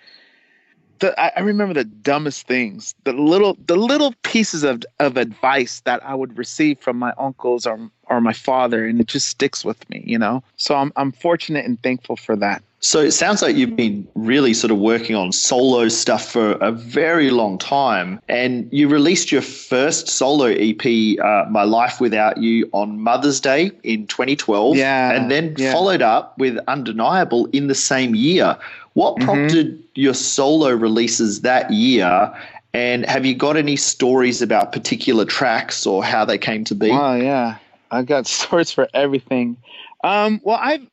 the, 1.01 1.19
I, 1.21 1.33
I 1.37 1.41
remember 1.41 1.75
the 1.75 1.85
dumbest 1.85 2.47
things, 2.47 2.95
the 3.05 3.13
little 3.13 3.59
the 3.67 3.77
little 3.77 4.15
pieces 4.23 4.65
of 4.65 4.83
of 5.01 5.17
advice 5.17 5.81
that 5.83 6.05
I 6.05 6.15
would 6.15 6.39
receive 6.39 6.79
from 6.81 6.99
my 6.99 7.13
uncles 7.19 7.67
or 7.67 7.91
or 8.11 8.21
my 8.21 8.33
father, 8.33 8.85
and 8.87 9.01
it 9.01 9.07
just 9.07 9.27
sticks 9.29 9.65
with 9.65 9.89
me, 9.91 10.03
you 10.07 10.19
know. 10.19 10.43
So 10.57 10.75
I'm 10.75 10.93
I'm 10.97 11.13
fortunate 11.13 11.65
and 11.65 11.81
thankful 11.83 12.17
for 12.17 12.37
that. 12.37 12.63
So 12.81 13.01
it 13.01 13.11
sounds 13.11 13.43
like 13.43 13.57
you've 13.57 13.75
been 13.75 14.07
really 14.15 14.55
sort 14.55 14.71
of 14.71 14.79
working 14.79 15.17
on 15.17 15.33
solo 15.33 15.89
stuff 15.89 16.31
for 16.31 16.53
a 16.61 16.71
very 16.71 17.31
long 17.31 17.59
time. 17.59 18.21
And 18.29 18.69
you 18.73 18.87
released 18.87 19.33
your 19.33 19.43
first 19.43 20.09
solo 20.09 20.45
EP, 20.47 21.19
uh, 21.19 21.47
My 21.51 21.65
Life 21.65 22.01
Without 22.01 22.37
You, 22.39 22.69
on 22.71 23.01
Mother's 23.01 23.41
Day 23.41 23.73
in 23.83 24.07
2012. 24.07 24.77
Yeah, 24.77 25.11
And 25.11 25.29
then 25.29 25.57
yeah. 25.59 25.73
followed 25.73 26.03
up 26.03 26.39
with 26.39 26.57
Undeniable 26.69 27.47
in 27.47 27.67
the 27.67 27.75
same 27.75 28.15
year. 28.15 28.57
What 28.95 29.17
Mm-hmm. 29.17 29.25
prompted 29.25 29.83
your 29.97 30.15
solo 30.15 30.71
releases 30.71 31.41
that 31.41 31.73
year? 31.73 32.33
And 32.75 33.05
have 33.07 33.27
you 33.27 33.35
got 33.35 33.57
any 33.57 33.75
stories 33.75 34.41
about 34.41 34.71
particular 34.71 35.25
tracks 35.25 35.85
or 35.85 36.05
how 36.05 36.25
they 36.25 36.39
came 36.39 36.63
to 36.65 36.77
be? 36.77 36.93
Oh 36.93 37.17
yeah, 37.17 37.57
I 37.91 38.03
got 38.03 38.27
stories 38.39 38.71
for 38.71 38.89
everything. 38.95 39.57
Um, 40.05 40.41
well, 40.45 40.59
I've 40.61 40.87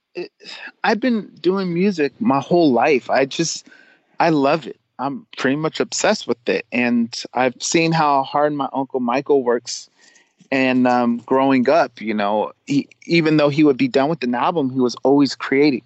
I've 0.83 0.99
been 0.99 1.27
doing 1.41 1.73
music 1.73 2.13
my 2.19 2.39
whole 2.39 2.71
life. 2.71 3.09
I 3.09 3.25
just 3.25 3.67
I 4.19 4.29
love 4.29 4.67
it. 4.67 4.79
I'm 4.97 5.27
pretty 5.37 5.57
much 5.57 5.79
obsessed 5.79 6.27
with 6.27 6.47
it, 6.47 6.65
and 6.71 7.13
I've 7.33 7.61
seen 7.61 7.91
how 7.91 8.23
hard 8.23 8.53
my 8.53 8.69
uncle 8.71 8.99
Michael 8.99 9.43
works. 9.43 9.89
And 10.51 10.87
um, 10.87 11.17
growing 11.25 11.67
up, 11.67 11.99
you 11.99 12.13
know, 12.13 12.53
he, 12.67 12.87
even 13.07 13.37
though 13.37 13.49
he 13.49 13.63
would 13.63 13.77
be 13.77 13.87
done 13.87 14.09
with 14.09 14.23
an 14.23 14.35
album, 14.35 14.69
he 14.69 14.79
was 14.79 14.95
always 15.03 15.35
creating, 15.35 15.83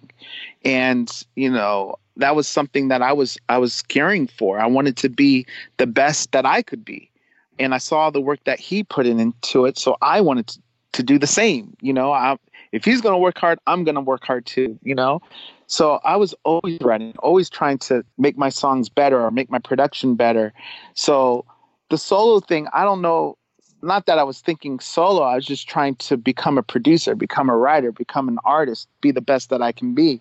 and 0.64 1.10
you 1.34 1.50
know 1.50 1.96
that 2.16 2.36
was 2.36 2.46
something 2.46 2.88
that 2.88 3.02
I 3.02 3.12
was 3.12 3.36
I 3.48 3.58
was 3.58 3.82
caring 3.82 4.26
for. 4.28 4.60
I 4.60 4.66
wanted 4.66 4.96
to 4.98 5.08
be 5.08 5.46
the 5.78 5.86
best 5.86 6.30
that 6.32 6.46
I 6.46 6.62
could 6.62 6.84
be, 6.84 7.10
and 7.58 7.74
I 7.74 7.78
saw 7.78 8.10
the 8.10 8.20
work 8.20 8.44
that 8.44 8.60
he 8.60 8.84
put 8.84 9.06
in 9.06 9.18
into 9.18 9.64
it, 9.64 9.78
so 9.78 9.96
I 10.02 10.20
wanted 10.20 10.48
to, 10.48 10.60
to 10.92 11.02
do 11.02 11.18
the 11.18 11.26
same. 11.26 11.76
You 11.80 11.92
know, 11.92 12.12
I, 12.12 12.36
if 12.72 12.84
he's 12.84 13.00
going 13.00 13.14
to 13.14 13.18
work 13.18 13.38
hard, 13.38 13.58
I'm 13.66 13.84
going 13.84 13.94
to 13.94 14.00
work 14.00 14.24
hard 14.24 14.46
too. 14.46 14.78
You 14.82 14.94
know, 14.94 15.20
so 15.66 16.00
I 16.04 16.16
was 16.16 16.34
always 16.44 16.78
writing, 16.80 17.14
always 17.18 17.48
trying 17.48 17.78
to 17.78 18.04
make 18.18 18.36
my 18.36 18.48
songs 18.48 18.88
better 18.88 19.20
or 19.20 19.30
make 19.30 19.50
my 19.50 19.58
production 19.58 20.14
better. 20.14 20.52
So 20.94 21.44
the 21.90 21.98
solo 21.98 22.40
thing, 22.40 22.66
I 22.72 22.84
don't 22.84 23.02
know. 23.02 23.36
Not 23.82 24.04
that 24.06 24.18
I 24.18 24.24
was 24.24 24.40
thinking 24.40 24.78
solo. 24.78 25.22
I 25.22 25.36
was 25.36 25.46
just 25.46 25.66
trying 25.66 25.94
to 25.96 26.18
become 26.18 26.58
a 26.58 26.62
producer, 26.62 27.14
become 27.14 27.48
a 27.48 27.56
writer, 27.56 27.92
become 27.92 28.28
an 28.28 28.38
artist, 28.44 28.88
be 29.00 29.10
the 29.10 29.22
best 29.22 29.48
that 29.48 29.62
I 29.62 29.72
can 29.72 29.94
be. 29.94 30.20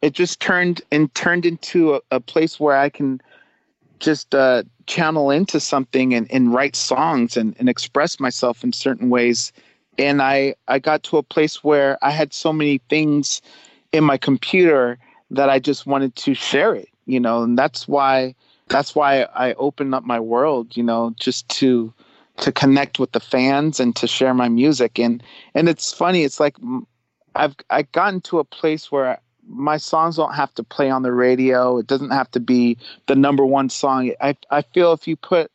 It 0.00 0.14
just 0.14 0.40
turned 0.40 0.80
and 0.90 1.14
turned 1.14 1.44
into 1.44 1.96
a, 1.96 2.00
a 2.10 2.20
place 2.20 2.58
where 2.58 2.76
I 2.76 2.88
can 2.88 3.20
just 3.98 4.34
uh, 4.34 4.62
channel 4.86 5.30
into 5.30 5.60
something 5.60 6.14
and, 6.14 6.30
and 6.30 6.52
write 6.52 6.76
songs 6.76 7.36
and, 7.36 7.54
and 7.58 7.68
express 7.68 8.20
myself 8.20 8.64
in 8.64 8.72
certain 8.72 9.10
ways. 9.10 9.52
And 9.98 10.22
I, 10.22 10.54
I 10.68 10.78
got 10.78 11.02
to 11.04 11.18
a 11.18 11.22
place 11.22 11.62
where 11.62 11.98
I 12.02 12.10
had 12.10 12.32
so 12.32 12.52
many 12.52 12.78
things 12.88 13.40
in 13.92 14.04
my 14.04 14.16
computer 14.16 14.98
that 15.30 15.48
I 15.48 15.58
just 15.58 15.86
wanted 15.86 16.16
to 16.16 16.34
share 16.34 16.74
it, 16.74 16.88
you 17.06 17.20
know, 17.20 17.42
and 17.42 17.56
that's 17.56 17.86
why 17.86 18.34
that's 18.68 18.94
why 18.94 19.22
I 19.34 19.52
opened 19.54 19.94
up 19.94 20.04
my 20.04 20.18
world, 20.18 20.76
you 20.76 20.82
know, 20.82 21.14
just 21.18 21.48
to 21.50 21.92
to 22.38 22.50
connect 22.50 22.98
with 22.98 23.12
the 23.12 23.20
fans 23.20 23.78
and 23.78 23.94
to 23.96 24.06
share 24.06 24.34
my 24.34 24.48
music. 24.48 24.98
And 24.98 25.22
and 25.54 25.68
it's 25.68 25.92
funny, 25.92 26.24
it's 26.24 26.40
like 26.40 26.56
I've 27.34 27.54
I 27.70 27.82
gotten 27.82 28.20
to 28.22 28.38
a 28.38 28.44
place 28.44 28.90
where 28.90 29.20
my 29.46 29.76
songs 29.76 30.16
don't 30.16 30.34
have 30.34 30.54
to 30.54 30.62
play 30.64 30.90
on 30.90 31.02
the 31.02 31.12
radio. 31.12 31.78
It 31.78 31.86
doesn't 31.86 32.10
have 32.10 32.30
to 32.32 32.40
be 32.40 32.78
the 33.06 33.14
number 33.14 33.44
one 33.44 33.68
song. 33.70 34.12
I 34.20 34.36
I 34.50 34.62
feel 34.62 34.92
if 34.92 35.06
you 35.06 35.16
put 35.16 35.50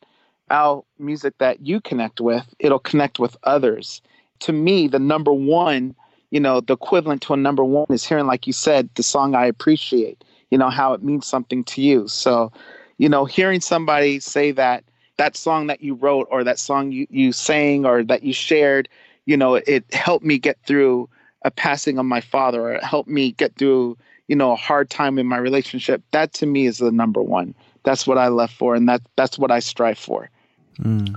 out 0.50 0.84
music 0.98 1.34
that 1.38 1.60
you 1.60 1.80
connect 1.80 2.20
with, 2.20 2.46
it'll 2.58 2.78
connect 2.78 3.18
with 3.18 3.36
others. 3.44 4.02
To 4.40 4.52
me, 4.52 4.88
the 4.88 4.98
number 4.98 5.32
one, 5.32 5.94
you 6.30 6.40
know, 6.40 6.60
the 6.60 6.74
equivalent 6.74 7.22
to 7.22 7.34
a 7.34 7.36
number 7.36 7.64
one 7.64 7.86
is 7.90 8.06
hearing, 8.06 8.26
like 8.26 8.46
you 8.46 8.52
said, 8.52 8.88
the 8.94 9.02
song 9.02 9.34
I 9.34 9.46
appreciate, 9.46 10.24
you 10.50 10.58
know, 10.58 10.70
how 10.70 10.92
it 10.92 11.02
means 11.02 11.26
something 11.26 11.64
to 11.64 11.82
you. 11.82 12.08
So, 12.08 12.52
you 12.98 13.08
know, 13.08 13.24
hearing 13.24 13.60
somebody 13.60 14.20
say 14.20 14.52
that 14.52 14.84
that 15.16 15.36
song 15.36 15.66
that 15.66 15.82
you 15.82 15.94
wrote 15.94 16.26
or 16.30 16.42
that 16.44 16.58
song 16.58 16.92
you, 16.92 17.06
you 17.10 17.32
sang 17.32 17.84
or 17.84 18.02
that 18.04 18.22
you 18.22 18.32
shared, 18.32 18.88
you 19.26 19.36
know, 19.36 19.56
it 19.56 19.84
helped 19.92 20.24
me 20.24 20.38
get 20.38 20.56
through 20.64 21.10
a 21.42 21.50
passing 21.50 21.98
of 21.98 22.06
my 22.06 22.22
father 22.22 22.62
or 22.62 22.72
it 22.72 22.84
helped 22.84 23.08
me 23.08 23.32
get 23.32 23.54
through, 23.56 23.98
you 24.28 24.36
know, 24.36 24.52
a 24.52 24.56
hard 24.56 24.88
time 24.88 25.18
in 25.18 25.26
my 25.26 25.36
relationship. 25.36 26.02
That 26.12 26.32
to 26.34 26.46
me 26.46 26.66
is 26.66 26.78
the 26.78 26.90
number 26.90 27.22
one. 27.22 27.54
That's 27.82 28.06
what 28.06 28.16
I 28.16 28.28
left 28.28 28.54
for 28.54 28.74
and 28.74 28.88
that 28.88 29.02
that's 29.16 29.38
what 29.38 29.50
I 29.50 29.58
strive 29.58 29.98
for. 29.98 30.30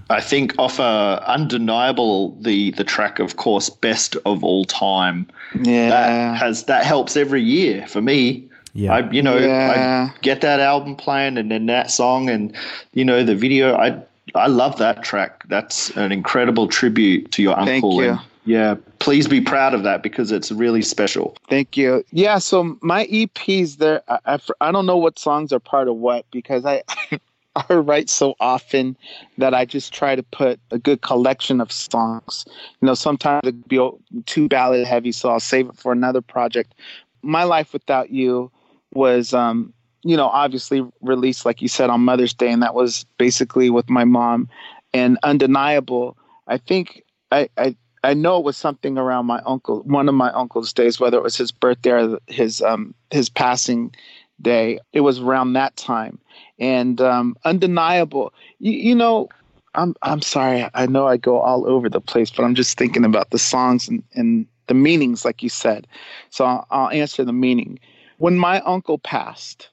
I 0.09 0.20
think 0.22 0.53
off 0.57 0.80
uh, 0.80 1.20
undeniable 1.26 2.36
the 2.41 2.72
the 2.72 2.84
track 2.84 3.20
of 3.20 3.38
course 3.38 3.70
best 3.70 4.16
of 4.26 4.43
all 4.43 4.66
time 4.66 5.28
Yeah. 5.61 5.89
that 5.89 6.38
has 6.38 6.66
that 6.66 6.86
helps 6.86 7.16
every 7.16 7.41
year 7.41 7.88
for 7.88 8.01
me. 8.01 8.47
Yeah. 8.74 8.93
I 8.95 9.09
you 9.11 9.22
know 9.22 9.38
Yeah. 9.38 10.11
I 10.14 10.20
get 10.22 10.41
that 10.41 10.59
album 10.59 10.95
playing 10.95 11.38
and 11.38 11.49
then 11.51 11.68
that 11.68 11.91
song 11.91 12.30
and 12.30 12.53
you 12.93 13.05
know 13.05 13.24
the 13.24 13.36
video 13.36 13.76
I 13.76 14.01
I 14.36 14.47
love 14.47 14.78
that 14.80 15.03
track. 15.03 15.43
That's 15.47 15.89
an 15.91 16.11
incredible 16.11 16.68
tribute 16.68 17.32
to 17.34 17.43
your 17.43 17.55
Thank 17.55 17.84
uncle. 17.84 18.01
you. 18.03 18.09
And 18.11 18.20
yeah, 18.45 18.76
please 18.99 19.28
be 19.28 19.39
proud 19.39 19.74
of 19.74 19.84
that 19.84 20.03
because 20.03 20.32
it's 20.32 20.51
really 20.51 20.82
special. 20.82 21.36
Thank 21.49 21.78
you. 21.78 22.03
Yeah, 22.11 22.39
so 22.39 22.78
my 22.82 23.05
EPs 23.07 23.78
there 23.78 24.01
I, 24.09 24.20
I, 24.26 24.39
I 24.59 24.72
don't 24.72 24.86
know 24.86 24.97
what 24.97 25.20
songs 25.20 25.53
are 25.53 25.59
part 25.59 25.88
of 25.88 25.95
what 25.97 26.26
because 26.32 26.66
I 26.66 26.84
I 27.56 27.74
write 27.74 28.10
so 28.10 28.36
often 28.39 28.97
that 29.38 29.54
I 29.54 29.66
just 29.66 29.93
try 29.93 30.16
to 30.16 30.24
put 30.24 30.60
a 30.72 30.80
good 30.80 31.01
collection 31.01 31.62
of 31.62 31.72
songs. 31.72 32.45
You 32.82 32.88
know, 32.88 32.95
sometimes 32.95 33.41
it'd 33.43 33.68
be 33.68 33.89
too 34.26 34.47
ballad 34.47 34.88
heavy, 34.88 35.12
so 35.12 35.30
I'll 35.30 35.39
save 35.39 35.70
it 35.70 35.78
for 35.78 35.91
another 35.91 36.22
project. 36.22 36.74
My 37.22 37.43
Life 37.43 37.74
Without 37.74 38.10
You 38.10 38.51
was 38.93 39.34
um, 39.34 39.74
you 40.04 40.18
know, 40.18 40.28
obviously 40.28 40.86
released 41.01 41.45
like 41.45 41.62
you 41.62 41.68
said 41.68 41.89
on 41.89 42.01
Mother's 42.01 42.34
Day 42.34 42.51
and 42.51 42.62
that 42.62 42.76
was 42.76 43.06
basically 43.18 43.70
with 43.70 43.89
my 43.89 44.04
mom 44.04 44.49
and 44.93 45.18
undeniable. 45.24 46.18
I 46.47 46.58
think 46.58 47.04
I 47.32 47.49
I 47.58 47.76
I 48.04 48.14
know 48.14 48.38
it 48.38 48.43
was 48.43 48.58
something 48.58 48.97
around 48.97 49.28
my 49.28 49.41
uncle, 49.45 49.82
one 49.84 50.10
of 50.10 50.16
my 50.16 50.30
uncle's 50.34 50.74
days, 50.74 50.99
whether 50.99 51.18
it 51.18 51.24
was 51.24 51.38
his 51.38 51.54
birthday 51.54 51.91
or 51.91 52.20
his 52.28 52.62
um, 52.62 52.93
his 53.12 53.30
passing 53.30 53.95
day. 54.44 54.80
It 54.91 55.02
was 55.02 55.20
around 55.20 55.54
that 55.54 55.76
time, 55.78 56.20
and 56.60 57.02
um, 57.02 57.36
undeniable. 57.46 58.34
You, 58.60 58.74
you 58.74 58.96
know, 58.96 59.30
I'm 59.76 59.96
I'm 60.02 60.22
sorry. 60.22 60.68
I 60.74 60.86
know 60.86 61.08
I 61.08 61.18
go 61.18 61.39
all 61.39 61.68
over 61.68 61.89
the 61.89 62.02
place, 62.02 62.30
but 62.30 62.44
I'm 62.44 62.56
just 62.56 62.78
thinking 62.78 63.06
about 63.06 63.32
the 63.32 63.39
songs 63.39 63.88
and, 63.88 64.04
and 64.14 64.46
the 64.68 64.74
meanings, 64.74 65.26
like 65.26 65.41
you 65.41 65.50
said. 65.50 65.88
So 66.30 66.46
I'll, 66.46 66.68
I'll 66.70 66.89
answer 66.89 67.24
the 67.24 67.34
meaning. 67.34 67.80
When 68.18 68.38
my 68.38 68.62
uncle 68.62 69.00
passed, 69.00 69.70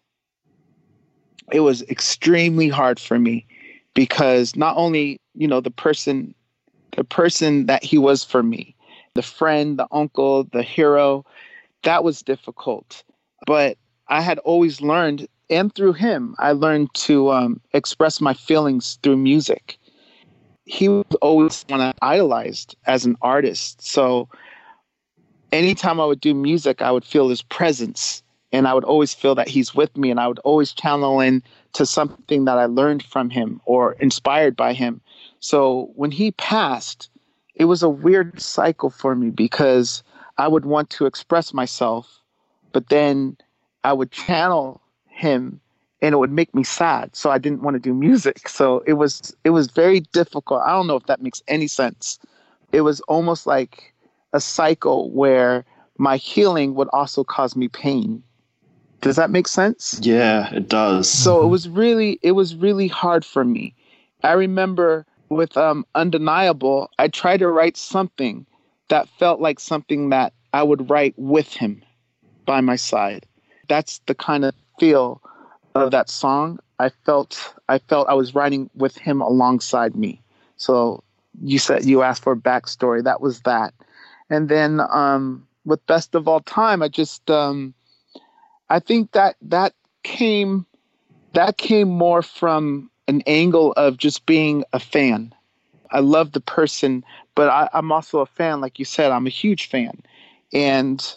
it 1.53 1.61
was 1.61 1.83
extremely 1.83 2.69
hard 2.69 2.99
for 2.99 3.19
me 3.19 3.47
because 3.95 4.57
not 4.57 4.77
only 4.77 5.21
you 5.35 5.47
know 5.47 5.61
the 5.61 5.71
person, 5.71 6.35
the 6.97 7.05
person 7.05 7.67
that 7.67 7.85
he 7.85 7.99
was 7.99 8.25
for 8.25 8.43
me, 8.43 8.75
the 9.15 9.23
friend, 9.23 9.79
the 9.79 9.87
uncle, 9.93 10.45
the 10.45 10.63
hero, 10.63 11.25
that 11.83 12.05
was 12.05 12.23
difficult. 12.23 13.03
But 13.47 13.77
I 14.11 14.21
had 14.21 14.39
always 14.41 14.81
learned, 14.81 15.27
and 15.49 15.75
through 15.75 15.95
him, 15.95 16.35
I 16.39 16.53
learned 16.53 16.93
to 17.07 17.31
um, 17.33 17.61
express 17.73 18.21
my 18.21 18.35
feelings 18.35 18.99
through 19.03 19.17
music 19.17 19.79
he 20.71 20.89
was 20.89 21.05
always 21.21 21.65
one 21.69 21.81
I 21.81 21.93
idolized 22.01 22.77
as 22.87 23.05
an 23.05 23.17
artist. 23.23 23.83
So 23.83 24.29
anytime 25.53 26.01
I 26.01 26.07
would 26.07 26.21
do 26.21 26.33
music, 26.33 26.81
I 26.81 26.93
would 26.93 27.05
feel 27.05 27.29
his 27.29 27.43
presence 27.43 28.23
and 28.53 28.69
I 28.69 28.75
would 28.75 28.85
always 28.85 29.13
feel 29.13 29.35
that 29.35 29.49
he's 29.49 29.75
with 29.75 29.97
me 29.97 30.11
and 30.11 30.21
I 30.21 30.29
would 30.29 30.39
always 30.41 30.73
channel 30.73 31.21
in 31.21 31.43
to 31.73 31.87
something 31.87 32.45
that 32.45 32.59
I 32.59 32.67
learned 32.67 33.03
from 33.03 33.31
him 33.31 33.61
or 33.65 33.95
inspired 33.95 34.57
by 34.57 34.73
him. 34.73 35.01
So 35.41 35.91
when 35.95 36.13
he 36.13 36.33
passed, 36.33 37.11
it 37.57 37.65
was 37.65 37.83
a 37.83 37.89
weird 37.89 38.41
cycle 38.41 38.91
for 38.91 39.15
me 39.17 39.31
because 39.31 40.05
I 40.39 40.47
would 40.47 40.65
want 40.65 40.91
to 40.91 41.07
express 41.07 41.53
myself, 41.53 42.21
but 42.73 42.89
then 42.89 43.37
I 43.85 43.93
would 43.93 44.11
channel 44.11 44.81
him 45.07 45.61
and 46.03 46.15
it 46.15 46.19
would 46.19 46.33
make 46.33 46.55
me 46.55 46.65
sad 46.65 47.15
so 47.15 47.31
i 47.31 47.37
didn't 47.39 47.63
want 47.63 47.75
to 47.75 47.81
do 47.81 47.93
music. 47.93 48.49
So 48.49 48.83
it 48.87 48.95
was 48.95 49.35
it 49.45 49.51
was 49.51 49.71
very 49.71 50.01
difficult. 50.01 50.63
I 50.65 50.71
don't 50.71 50.87
know 50.87 50.97
if 50.97 51.07
that 51.07 51.23
makes 51.23 51.43
any 51.49 51.67
sense. 51.67 52.19
It 52.73 52.83
was 52.83 53.01
almost 53.03 53.47
like 53.47 53.95
a 54.33 54.41
cycle 54.41 55.11
where 55.11 55.65
my 55.99 56.17
healing 56.17 56.75
would 56.77 56.89
also 56.93 57.25
cause 57.25 57.57
me 57.57 57.69
pain. 57.69 58.23
Does 59.01 59.17
that 59.17 59.31
make 59.31 59.49
sense? 59.49 59.99
Yeah 60.03 60.53
it 60.55 60.69
does. 60.69 61.11
So 61.11 61.43
it 61.43 61.49
was 61.49 61.69
really 61.69 62.19
it 62.23 62.33
was 62.33 62.55
really 62.55 62.89
hard 62.89 63.25
for 63.25 63.45
me. 63.45 63.75
I 64.23 64.33
remember 64.33 65.07
with 65.31 65.57
um 65.57 65.87
undeniable 65.95 66.91
i 66.99 67.09
tried 67.09 67.39
to 67.39 67.49
write 67.49 67.77
something 67.77 68.45
that 68.89 69.09
felt 69.09 69.41
like 69.41 69.59
something 69.59 70.11
that 70.11 70.35
i 70.53 70.63
would 70.63 70.91
write 70.91 71.15
with 71.17 71.55
him 71.55 71.83
by 72.45 72.61
my 72.61 72.77
side 72.77 73.25
that's 73.71 74.01
the 74.07 74.15
kind 74.15 74.45
of 74.45 74.55
feel 74.79 75.23
of 75.75 75.93
that 75.93 76.11
song, 76.11 76.59
I 76.79 76.91
felt 76.91 77.55
I 77.69 77.79
felt 77.79 78.09
I 78.09 78.15
was 78.15 78.35
writing 78.35 78.69
with 78.75 78.99
him 78.99 79.23
alongside 79.23 79.95
me. 79.95 80.21
So 80.57 81.03
you 81.41 81.59
said 81.59 81.85
you 81.85 82.03
asked 82.03 82.23
for 82.23 82.33
a 82.33 82.37
backstory. 82.37 83.03
That 83.05 83.21
was 83.21 83.41
that. 83.43 83.73
And 84.29 84.49
then 84.49 84.81
um, 84.91 85.47
with 85.65 85.85
Best 85.87 86.15
of 86.15 86.27
All 86.29 86.41
Time, 86.41 86.83
I 86.83 86.89
just 86.89 87.31
um, 87.31 87.73
I 88.69 88.81
think 88.81 89.13
that 89.13 89.37
that 89.43 89.73
came 90.03 90.67
that 91.33 91.57
came 91.57 91.89
more 91.89 92.23
from 92.23 92.91
an 93.07 93.23
angle 93.27 93.73
of 93.73 93.97
just 93.97 94.27
being 94.27 94.65
a 94.73 94.81
fan. 94.81 95.33
I 95.93 96.01
love 96.01 96.33
the 96.33 96.41
person, 96.41 97.05
but 97.35 97.49
I, 97.49 97.69
I'm 97.73 97.91
also 97.93 98.21
a 98.21 98.27
fan. 98.27 98.61
Like 98.61 98.79
you 98.79 98.85
said, 98.85 99.13
I'm 99.13 99.27
a 99.27 99.31
huge 99.31 99.69
fan, 99.69 100.03
and 100.53 101.17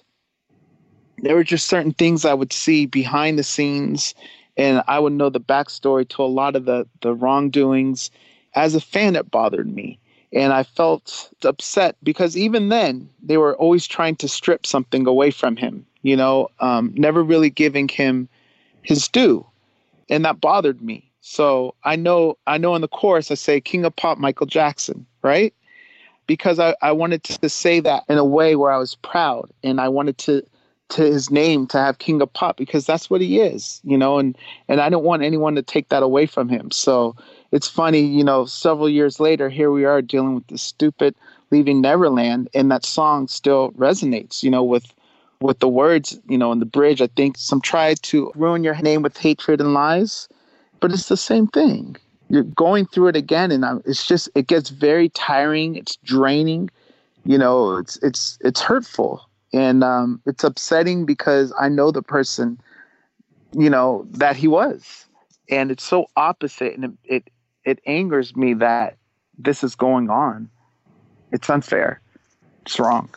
there 1.23 1.35
were 1.35 1.43
just 1.43 1.67
certain 1.67 1.93
things 1.93 2.25
I 2.25 2.33
would 2.33 2.53
see 2.53 2.85
behind 2.85 3.39
the 3.39 3.43
scenes 3.43 4.13
and 4.57 4.83
I 4.87 4.99
would 4.99 5.13
know 5.13 5.29
the 5.29 5.39
backstory 5.39 6.07
to 6.09 6.23
a 6.23 6.25
lot 6.25 6.55
of 6.55 6.65
the 6.65 6.87
the 7.01 7.13
wrongdoings. 7.13 8.11
As 8.55 8.75
a 8.75 8.81
fan, 8.81 9.15
it 9.15 9.31
bothered 9.31 9.73
me, 9.73 9.97
and 10.31 10.53
I 10.53 10.63
felt 10.63 11.31
upset 11.43 11.95
because 12.03 12.37
even 12.37 12.69
then 12.69 13.09
they 13.21 13.37
were 13.37 13.55
always 13.55 13.87
trying 13.87 14.15
to 14.17 14.27
strip 14.27 14.65
something 14.65 15.07
away 15.07 15.31
from 15.31 15.55
him. 15.55 15.85
You 16.03 16.15
know, 16.15 16.49
um, 16.59 16.93
never 16.95 17.23
really 17.23 17.49
giving 17.49 17.87
him 17.87 18.27
his 18.83 19.07
due, 19.07 19.45
and 20.09 20.23
that 20.25 20.41
bothered 20.41 20.81
me. 20.81 21.09
So 21.21 21.73
I 21.83 21.95
know 21.95 22.37
I 22.45 22.57
know 22.57 22.75
in 22.75 22.81
the 22.81 22.87
chorus 22.87 23.31
I 23.31 23.35
say 23.35 23.59
King 23.59 23.85
of 23.85 23.95
Pop 23.95 24.17
Michael 24.17 24.47
Jackson, 24.47 25.05
right? 25.23 25.53
Because 26.27 26.59
I, 26.59 26.75
I 26.81 26.91
wanted 26.91 27.23
to 27.23 27.49
say 27.49 27.79
that 27.81 28.03
in 28.07 28.17
a 28.17 28.23
way 28.23 28.55
where 28.55 28.71
I 28.71 28.77
was 28.77 28.95
proud 28.95 29.49
and 29.61 29.81
I 29.81 29.89
wanted 29.89 30.17
to 30.19 30.45
to 30.89 31.01
his 31.01 31.31
name 31.31 31.65
to 31.67 31.77
have 31.77 31.97
King 31.97 32.21
of 32.21 32.31
Pop 32.33 32.57
because 32.57 32.85
that's 32.85 33.09
what 33.09 33.21
he 33.21 33.39
is, 33.39 33.81
you 33.83 33.97
know, 33.97 34.19
and 34.19 34.37
and 34.67 34.79
I 34.79 34.89
don't 34.89 35.03
want 35.03 35.23
anyone 35.23 35.55
to 35.55 35.63
take 35.63 35.89
that 35.89 36.03
away 36.03 36.25
from 36.25 36.49
him. 36.49 36.71
So 36.71 37.15
it's 37.51 37.67
funny, 37.67 38.01
you 38.01 38.23
know, 38.23 38.45
several 38.45 38.89
years 38.89 39.19
later, 39.19 39.49
here 39.49 39.71
we 39.71 39.85
are 39.85 40.01
dealing 40.01 40.35
with 40.35 40.47
this 40.47 40.61
stupid 40.61 41.15
leaving 41.51 41.81
Neverland, 41.81 42.49
and 42.53 42.71
that 42.71 42.85
song 42.85 43.27
still 43.27 43.71
resonates, 43.71 44.43
you 44.43 44.51
know, 44.51 44.63
with 44.63 44.93
with 45.41 45.59
the 45.59 45.67
words, 45.67 46.19
you 46.29 46.37
know, 46.37 46.51
in 46.51 46.59
the 46.59 46.65
bridge. 46.65 47.01
I 47.01 47.07
think 47.07 47.37
some 47.37 47.59
try 47.59 47.95
to 47.95 48.31
ruin 48.35 48.63
your 48.63 48.75
name 48.81 49.01
with 49.01 49.17
hatred 49.17 49.61
and 49.61 49.73
lies, 49.73 50.27
but 50.79 50.91
it's 50.91 51.09
the 51.09 51.17
same 51.17 51.47
thing. 51.47 51.95
You're 52.29 52.43
going 52.43 52.85
through 52.85 53.07
it 53.07 53.15
again, 53.15 53.51
and 53.51 53.81
it's 53.85 54.05
just 54.05 54.29
it 54.35 54.47
gets 54.47 54.69
very 54.69 55.09
tiring. 55.09 55.75
It's 55.75 55.95
draining. 55.97 56.69
You 57.25 57.37
know, 57.37 57.77
it's 57.77 57.97
it's 57.97 58.37
it's 58.41 58.61
hurtful 58.61 59.27
and 59.53 59.83
um, 59.83 60.21
it's 60.25 60.43
upsetting 60.43 61.05
because 61.05 61.53
I 61.59 61.69
know 61.69 61.91
the 61.91 62.01
person, 62.01 62.59
you 63.53 63.69
know, 63.69 64.05
that 64.11 64.35
he 64.35 64.47
was, 64.47 65.05
and 65.49 65.71
it's 65.71 65.83
so 65.83 66.07
opposite, 66.17 66.73
and 66.73 66.85
it 66.85 66.91
it, 67.03 67.29
it 67.63 67.79
angers 67.85 68.35
me 68.35 68.55
that 68.55 68.97
this 69.37 69.63
is 69.63 69.75
going 69.75 70.09
on. 70.09 70.49
It's 71.31 71.49
unfair. 71.49 72.01
It's 72.65 72.79
wrong. 72.79 73.09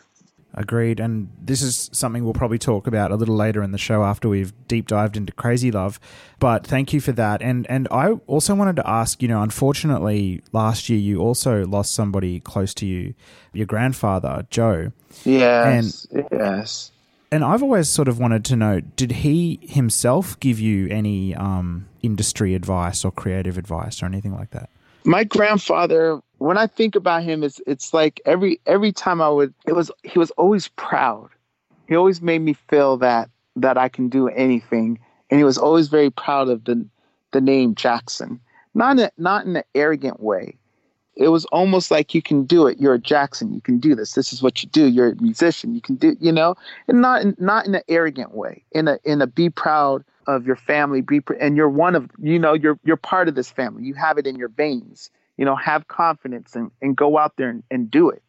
Agreed. 0.58 1.00
And 1.00 1.30
this 1.38 1.60
is 1.60 1.90
something 1.92 2.24
we'll 2.24 2.32
probably 2.32 2.58
talk 2.58 2.86
about 2.86 3.12
a 3.12 3.16
little 3.16 3.36
later 3.36 3.62
in 3.62 3.72
the 3.72 3.78
show 3.78 4.02
after 4.02 4.26
we've 4.26 4.54
deep 4.68 4.88
dived 4.88 5.16
into 5.16 5.30
Crazy 5.32 5.70
Love. 5.70 6.00
But 6.38 6.66
thank 6.66 6.94
you 6.94 7.00
for 7.00 7.12
that. 7.12 7.42
And 7.42 7.66
and 7.68 7.86
I 7.90 8.12
also 8.26 8.54
wanted 8.54 8.76
to 8.76 8.88
ask, 8.88 9.20
you 9.20 9.28
know, 9.28 9.42
unfortunately 9.42 10.42
last 10.52 10.88
year 10.88 10.98
you 10.98 11.20
also 11.20 11.66
lost 11.66 11.94
somebody 11.94 12.40
close 12.40 12.72
to 12.74 12.86
you, 12.86 13.12
your 13.52 13.66
grandfather, 13.66 14.46
Joe. 14.48 14.92
Yes. 15.24 16.06
And, 16.10 16.26
yes. 16.32 16.90
And 17.30 17.44
I've 17.44 17.62
always 17.62 17.88
sort 17.88 18.08
of 18.08 18.18
wanted 18.18 18.44
to 18.46 18.56
know, 18.56 18.80
did 18.80 19.10
he 19.12 19.58
himself 19.62 20.38
give 20.40 20.58
you 20.60 20.88
any 20.88 21.34
um, 21.34 21.88
industry 22.02 22.54
advice 22.54 23.04
or 23.04 23.10
creative 23.10 23.58
advice 23.58 24.02
or 24.02 24.06
anything 24.06 24.32
like 24.32 24.52
that? 24.52 24.70
My 25.06 25.24
grandfather 25.24 26.20
when 26.38 26.58
I 26.58 26.66
think 26.66 26.96
about 26.96 27.22
him, 27.22 27.42
it's 27.42 27.60
it's 27.66 27.94
like 27.94 28.20
every 28.26 28.60
every 28.66 28.92
time 28.92 29.20
I 29.20 29.28
would, 29.28 29.54
it 29.66 29.72
was 29.72 29.90
he 30.02 30.18
was 30.18 30.30
always 30.32 30.68
proud. 30.68 31.30
He 31.88 31.96
always 31.96 32.20
made 32.20 32.40
me 32.40 32.52
feel 32.52 32.96
that 32.98 33.30
that 33.56 33.78
I 33.78 33.88
can 33.88 34.08
do 34.08 34.28
anything, 34.28 34.98
and 35.30 35.38
he 35.38 35.44
was 35.44 35.58
always 35.58 35.88
very 35.88 36.10
proud 36.10 36.48
of 36.48 36.64
the 36.64 36.86
the 37.32 37.40
name 37.40 37.74
Jackson. 37.74 38.40
Not 38.74 38.98
in 38.98 39.04
a, 39.04 39.10
not 39.16 39.46
in 39.46 39.56
an 39.56 39.62
arrogant 39.74 40.20
way. 40.20 40.58
It 41.14 41.28
was 41.28 41.46
almost 41.46 41.90
like 41.90 42.14
you 42.14 42.20
can 42.20 42.44
do 42.44 42.66
it. 42.66 42.78
You're 42.78 42.94
a 42.94 42.98
Jackson. 42.98 43.54
You 43.54 43.62
can 43.62 43.78
do 43.78 43.94
this. 43.94 44.12
This 44.12 44.34
is 44.34 44.42
what 44.42 44.62
you 44.62 44.68
do. 44.68 44.86
You're 44.86 45.12
a 45.12 45.22
musician. 45.22 45.74
You 45.74 45.80
can 45.80 45.94
do. 45.94 46.14
You 46.20 46.32
know, 46.32 46.56
and 46.88 47.00
not 47.00 47.22
in, 47.22 47.34
not 47.38 47.66
in 47.66 47.74
an 47.74 47.82
arrogant 47.88 48.34
way. 48.34 48.64
In 48.72 48.88
a 48.88 48.98
in 49.04 49.22
a 49.22 49.26
be 49.26 49.48
proud 49.48 50.04
of 50.26 50.46
your 50.46 50.56
family. 50.56 51.00
Be 51.00 51.20
and 51.40 51.56
you're 51.56 51.68
one 51.68 51.94
of 51.94 52.10
you 52.20 52.38
know 52.38 52.54
you're 52.54 52.78
you're 52.84 52.96
part 52.96 53.28
of 53.28 53.34
this 53.34 53.50
family. 53.50 53.84
You 53.84 53.94
have 53.94 54.18
it 54.18 54.26
in 54.26 54.36
your 54.36 54.48
veins 54.48 55.10
you 55.36 55.44
know, 55.44 55.56
have 55.56 55.88
confidence 55.88 56.56
and, 56.56 56.70
and 56.82 56.96
go 56.96 57.18
out 57.18 57.36
there 57.36 57.50
and, 57.50 57.62
and 57.70 57.90
do 57.90 58.08
it. 58.10 58.22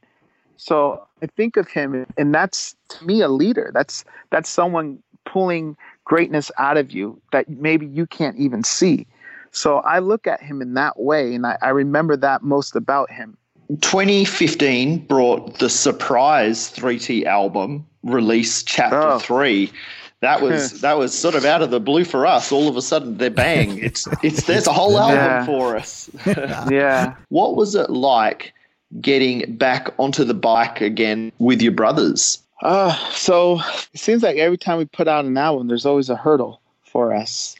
So 0.57 1.05
I 1.21 1.27
think 1.27 1.57
of 1.57 1.67
him, 1.67 2.05
and 2.17 2.33
that's 2.33 2.75
to 2.89 3.05
me 3.05 3.21
a 3.21 3.29
leader. 3.29 3.71
That's 3.73 4.03
that's 4.31 4.49
someone 4.49 5.01
pulling 5.25 5.77
greatness 6.03 6.51
out 6.57 6.77
of 6.77 6.91
you 6.91 7.21
that 7.31 7.47
maybe 7.47 7.85
you 7.85 8.07
can't 8.07 8.37
even 8.37 8.63
see. 8.63 9.05
So 9.51 9.77
I 9.77 9.99
look 9.99 10.25
at 10.25 10.41
him 10.41 10.61
in 10.61 10.73
that 10.73 10.99
way, 10.99 11.35
and 11.35 11.45
I, 11.45 11.57
I 11.61 11.69
remember 11.69 12.17
that 12.17 12.43
most 12.43 12.75
about 12.75 13.11
him. 13.11 13.37
2015 13.81 15.05
brought 15.05 15.59
the 15.59 15.69
surprise 15.69 16.71
3T 16.71 17.25
album 17.25 17.85
release, 18.03 18.63
Chapter 18.63 19.01
oh. 19.01 19.19
Three 19.19 19.71
that 20.21 20.41
was 20.41 20.81
that 20.81 20.97
was 20.97 21.17
sort 21.17 21.35
of 21.35 21.45
out 21.45 21.61
of 21.61 21.71
the 21.71 21.79
blue 21.79 22.03
for 22.03 22.25
us. 22.25 22.51
All 22.51 22.67
of 22.67 22.77
a 22.77 22.81
sudden, 22.81 23.17
they're 23.17 23.29
bang! 23.29 23.77
It's 23.79 24.07
it's 24.23 24.45
there's 24.45 24.67
a 24.67 24.73
whole 24.73 24.97
album 24.99 25.17
yeah. 25.17 25.45
for 25.45 25.75
us. 25.75 26.09
yeah. 26.69 27.15
What 27.29 27.55
was 27.55 27.75
it 27.75 27.89
like 27.89 28.53
getting 29.01 29.55
back 29.55 29.93
onto 29.99 30.23
the 30.23 30.33
bike 30.33 30.81
again 30.81 31.31
with 31.39 31.61
your 31.61 31.73
brothers? 31.73 32.41
Uh, 32.61 32.93
so 33.11 33.59
it 33.93 33.99
seems 33.99 34.23
like 34.23 34.37
every 34.37 34.57
time 34.57 34.79
we 34.79 34.85
put 34.85 35.07
out 35.07 35.25
an 35.25 35.37
album, 35.37 35.67
there's 35.67 35.85
always 35.85 36.09
a 36.09 36.15
hurdle 36.15 36.61
for 36.83 37.13
us. 37.13 37.55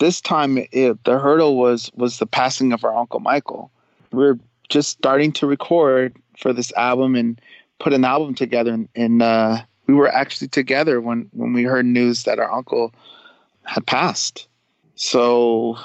This 0.00 0.20
time, 0.20 0.58
it, 0.72 1.04
the 1.04 1.18
hurdle 1.18 1.56
was 1.56 1.90
was 1.94 2.18
the 2.18 2.26
passing 2.26 2.72
of 2.72 2.84
our 2.84 2.96
uncle 2.96 3.20
Michael. 3.20 3.70
We 4.10 4.24
are 4.24 4.38
just 4.68 4.88
starting 4.88 5.32
to 5.32 5.46
record 5.46 6.16
for 6.36 6.52
this 6.52 6.72
album 6.72 7.14
and 7.14 7.40
put 7.78 7.92
an 7.92 8.04
album 8.04 8.34
together, 8.34 8.72
and, 8.72 8.88
and 8.96 9.22
uh, 9.22 9.62
we 9.92 9.98
were 9.98 10.08
actually 10.08 10.48
together 10.48 11.02
when 11.02 11.28
when 11.32 11.52
we 11.52 11.64
heard 11.64 11.84
news 11.84 12.24
that 12.24 12.38
our 12.38 12.50
uncle 12.50 12.94
had 13.64 13.86
passed. 13.86 14.48
So 14.94 15.76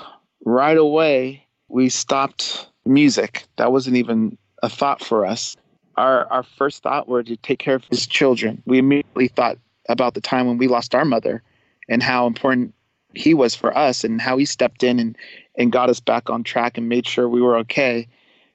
right 0.46 0.78
away 0.78 1.46
we 1.68 1.90
stopped 1.90 2.70
music. 2.86 3.44
That 3.58 3.74
wasn't 3.74 3.98
even 3.98 4.38
a 4.64 4.70
thought 4.70 5.04
for 5.04 5.26
us. 5.26 5.58
Our 5.98 6.26
our 6.32 6.44
first 6.44 6.84
thought 6.84 7.10
were 7.10 7.22
to 7.24 7.36
take 7.36 7.60
care 7.60 7.76
of 7.76 7.84
his 7.90 8.08
children. 8.08 8.64
We 8.66 8.78
immediately 8.78 9.28
thought 9.28 9.58
about 9.90 10.14
the 10.14 10.22
time 10.22 10.48
when 10.48 10.58
we 10.58 10.70
lost 10.70 10.96
our 10.96 11.06
mother 11.06 11.44
and 11.90 12.02
how 12.02 12.28
important 12.28 12.74
he 13.14 13.34
was 13.34 13.56
for 13.56 13.78
us 13.78 14.06
and 14.06 14.22
how 14.22 14.38
he 14.38 14.46
stepped 14.46 14.84
in 14.84 15.00
and 15.00 15.18
and 15.58 15.70
got 15.70 15.90
us 15.90 16.00
back 16.00 16.30
on 16.30 16.44
track 16.44 16.78
and 16.78 16.88
made 16.88 17.06
sure 17.06 17.28
we 17.28 17.42
were 17.42 17.58
okay. 17.58 18.08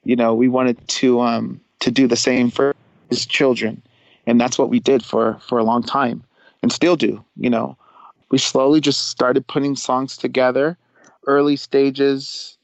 You 0.03 0.15
know, 0.15 0.33
we 0.33 0.47
wanted 0.47 0.87
to 0.99 1.21
um 1.21 1.61
to 1.81 1.91
do 1.91 2.07
the 2.07 2.15
same 2.15 2.49
for 2.49 2.73
his 3.11 3.27
children. 3.27 3.83
And 4.25 4.39
that's 4.39 4.57
what 4.57 4.69
we 4.69 4.79
did 4.79 5.03
for 5.03 5.39
for 5.47 5.57
a 5.57 5.63
long 5.63 5.83
time 5.83 6.23
and 6.61 6.71
still 6.71 6.95
do, 6.95 7.23
you 7.35 7.49
know. 7.49 7.77
We 8.31 8.37
slowly 8.39 8.81
just 8.81 9.09
started 9.09 9.45
putting 9.45 9.75
songs 9.75 10.17
together, 10.17 10.77
early 11.27 11.55
stages. 11.55 12.57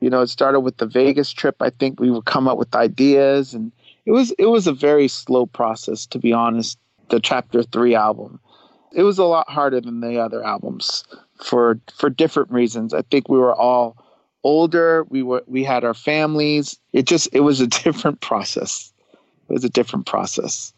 You 0.00 0.10
know, 0.10 0.20
it 0.20 0.28
started 0.28 0.60
with 0.60 0.76
the 0.76 0.86
Vegas 0.86 1.32
trip. 1.32 1.56
I 1.60 1.70
think 1.70 1.98
we 1.98 2.10
would 2.10 2.26
come 2.26 2.46
up 2.46 2.58
with 2.58 2.74
ideas 2.74 3.54
and 3.54 3.72
it 4.04 4.12
was 4.12 4.30
it 4.38 4.46
was 4.46 4.66
a 4.66 4.72
very 4.72 5.08
slow 5.08 5.46
process 5.46 6.06
to 6.06 6.18
be 6.18 6.32
honest, 6.32 6.78
the 7.08 7.18
chapter 7.18 7.62
3 7.62 7.94
album. 7.94 8.38
It 8.92 9.02
was 9.02 9.18
a 9.18 9.24
lot 9.24 9.50
harder 9.50 9.80
than 9.80 10.00
the 10.00 10.18
other 10.18 10.44
albums 10.44 11.04
for 11.42 11.80
for 11.94 12.08
different 12.10 12.50
reasons. 12.50 12.94
I 12.94 13.02
think 13.02 13.28
we 13.28 13.38
were 13.38 13.54
all 13.54 13.96
older. 14.44 15.04
We 15.08 15.22
were 15.22 15.42
we 15.46 15.64
had 15.64 15.84
our 15.84 15.94
families. 15.94 16.78
It 16.92 17.06
just 17.06 17.28
it 17.32 17.40
was 17.40 17.60
a 17.60 17.66
different 17.84 18.20
process. 18.20 18.92
It 19.48 19.52
was 19.52 19.64
a 19.64 19.70
different 19.70 20.06
process. 20.06 20.72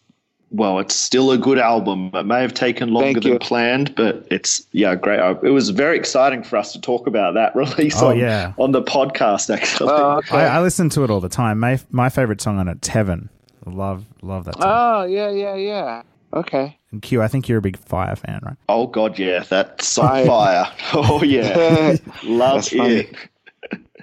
Well, 0.51 0.79
it's 0.79 0.95
still 0.95 1.31
a 1.31 1.37
good 1.39 1.59
album. 1.59 2.11
It 2.15 2.25
may 2.25 2.41
have 2.41 2.55
taken 2.55 2.89
longer 2.91 3.07
Thank 3.13 3.23
than 3.25 3.33
you. 3.35 3.39
planned, 3.39 3.95
but 3.95 4.27
it's 4.31 4.67
yeah, 4.73 4.95
great. 4.95 5.21
Uh, 5.21 5.35
It 5.43 5.51
was 5.51 5.69
very 5.71 5.97
exciting 5.99 6.43
for 6.43 6.57
us 6.57 6.73
to 6.73 6.81
talk 6.81 7.07
about 7.07 7.35
that 7.35 7.55
release 7.57 8.01
Oh, 8.01 8.09
on, 8.09 8.19
yeah. 8.19 8.55
on 8.59 8.73
the 8.73 8.83
podcast. 8.83 9.55
Actually, 9.55 9.91
Oh, 9.93 10.17
okay. 10.19 10.37
I, 10.39 10.57
I 10.57 10.61
listen 10.63 10.89
to 10.91 11.05
it 11.05 11.11
all 11.11 11.21
the 11.21 11.29
time. 11.29 11.59
My 11.61 11.79
my 11.91 12.09
favorite 12.09 12.41
song 12.41 12.59
on 12.59 12.67
it's 12.69 12.89
Heaven. 12.89 13.29
Love 13.67 14.07
love 14.23 14.47
that 14.47 14.55
song. 14.55 14.65
oh, 14.67 15.05
yeah, 15.05 15.31
yeah, 15.31 15.55
yeah. 15.55 16.03
Okay. 16.33 16.79
and 16.93 17.03
Q, 17.03 17.21
I 17.23 17.29
think 17.29 17.49
you're 17.49 17.59
a 17.59 17.63
big 17.63 17.77
Fire 17.79 18.17
fan, 18.17 18.41
right? 18.43 18.57
oh 18.71 18.87
god, 18.87 19.19
yeah, 19.19 19.41
that's 19.41 19.99
on 19.99 20.27
Fire. 20.27 20.27
fire. 20.27 20.73
Oh 20.95 21.23
yeah, 21.23 21.97
love 22.25 22.57
That's 22.63 22.69
funny. 22.71 22.95
it. 22.95 23.17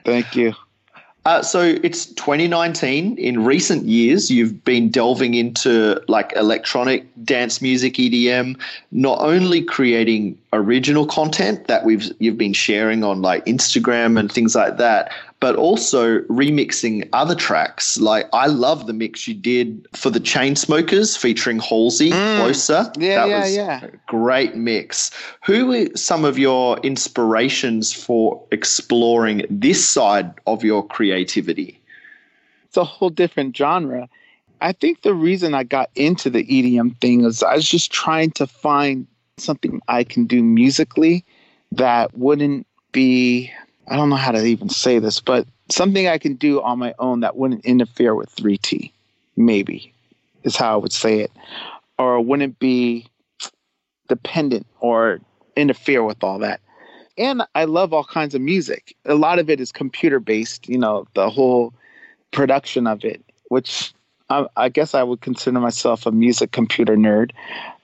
Thank 0.04 0.36
you. 0.36 0.54
Uh, 1.26 1.41
so 1.41 1.61
it's 1.82 2.05
2019. 2.05 3.17
In 3.17 3.43
recent 3.43 3.86
years, 3.86 4.30
you've 4.30 4.63
been 4.63 4.89
delving 4.89 5.34
into 5.34 5.99
like 6.07 6.32
electronic 6.36 7.07
dance 7.23 7.63
music, 7.63 7.95
EDM, 7.95 8.59
not 8.91 9.19
only 9.19 9.63
creating 9.63 10.38
original 10.53 11.07
content 11.07 11.65
that 11.65 11.84
we've 11.84 12.11
you've 12.19 12.38
been 12.38 12.53
sharing 12.53 13.03
on 13.03 13.23
like 13.23 13.43
Instagram 13.45 14.19
and 14.19 14.32
things 14.32 14.53
like 14.53 14.78
that, 14.78 15.11
but 15.39 15.55
also 15.55 16.19
remixing 16.21 17.07
other 17.13 17.36
tracks. 17.36 17.97
Like 17.97 18.27
I 18.33 18.47
love 18.47 18.88
the 18.88 18.93
mix 18.93 19.27
you 19.27 19.33
did 19.33 19.88
for 19.93 20.09
the 20.09 20.19
Chainsmokers 20.19 21.17
featuring 21.17 21.59
Halsey, 21.59 22.11
Closer. 22.11 22.91
Mm. 22.95 23.01
Yeah, 23.01 23.15
that 23.15 23.29
yeah, 23.29 23.39
was 23.39 23.55
yeah. 23.55 23.86
a 23.86 23.89
great 24.07 24.55
mix. 24.55 25.11
Who 25.45 25.71
are 25.73 25.95
some 25.95 26.25
of 26.25 26.39
your 26.39 26.79
inspirations 26.79 27.93
for 27.93 28.41
exploring 28.51 29.45
this 29.49 29.86
side 29.86 30.33
of 30.47 30.63
your 30.63 30.86
creativity? 30.88 31.81
It's 32.65 32.77
a 32.77 32.83
whole 32.83 33.09
different 33.09 33.55
genre. 33.55 34.09
I 34.61 34.71
think 34.71 35.01
the 35.01 35.13
reason 35.13 35.53
I 35.53 35.63
got 35.63 35.89
into 35.95 36.29
the 36.29 36.43
EDM 36.43 36.99
thing 37.01 37.25
is 37.25 37.43
I 37.43 37.55
was 37.55 37.69
just 37.69 37.91
trying 37.91 38.31
to 38.31 38.47
find 38.47 39.05
something 39.38 39.81
I 39.88 40.05
can 40.05 40.25
do 40.25 40.41
musically 40.41 41.25
that 41.73 42.17
wouldn't 42.17 42.65
be 42.91 43.51
I 43.88 43.95
don't 43.95 44.09
know 44.09 44.15
how 44.15 44.31
to 44.31 44.43
even 44.43 44.69
say 44.69 44.99
this, 44.99 45.19
but 45.19 45.47
something 45.69 46.07
I 46.07 46.17
can 46.17 46.36
do 46.36 46.61
on 46.61 46.79
my 46.79 46.93
own 46.99 47.19
that 47.21 47.36
wouldn't 47.36 47.65
interfere 47.65 48.15
with 48.15 48.36
3T. 48.36 48.91
Maybe 49.38 49.93
is 50.43 50.55
how 50.55 50.73
I 50.73 50.77
would 50.77 50.93
say 50.93 51.19
it. 51.19 51.31
Or 51.97 52.19
wouldn't 52.21 52.59
be 52.59 53.07
dependent 54.07 54.65
or 54.79 55.19
interfere 55.55 56.03
with 56.03 56.23
all 56.23 56.39
that. 56.39 56.61
And 57.17 57.43
I 57.55 57.65
love 57.65 57.93
all 57.93 58.03
kinds 58.03 58.36
of 58.36 58.41
music. 58.41 58.95
A 59.05 59.15
lot 59.15 59.39
of 59.39 59.49
it 59.49 59.61
is 59.61 59.71
computer 59.71 60.19
based, 60.19 60.67
you 60.67 60.77
know, 60.77 61.07
the 61.13 61.29
whole 61.29 61.73
production 62.31 62.88
of 62.88 63.05
it, 63.05 63.23
which 63.47 63.93
I, 64.29 64.47
I 64.57 64.69
guess 64.69 64.93
I 64.93 65.03
would 65.03 65.21
consider 65.21 65.59
myself 65.59 66.05
a 66.05 66.11
music 66.11 66.51
computer 66.51 66.97
nerd. 66.97 67.31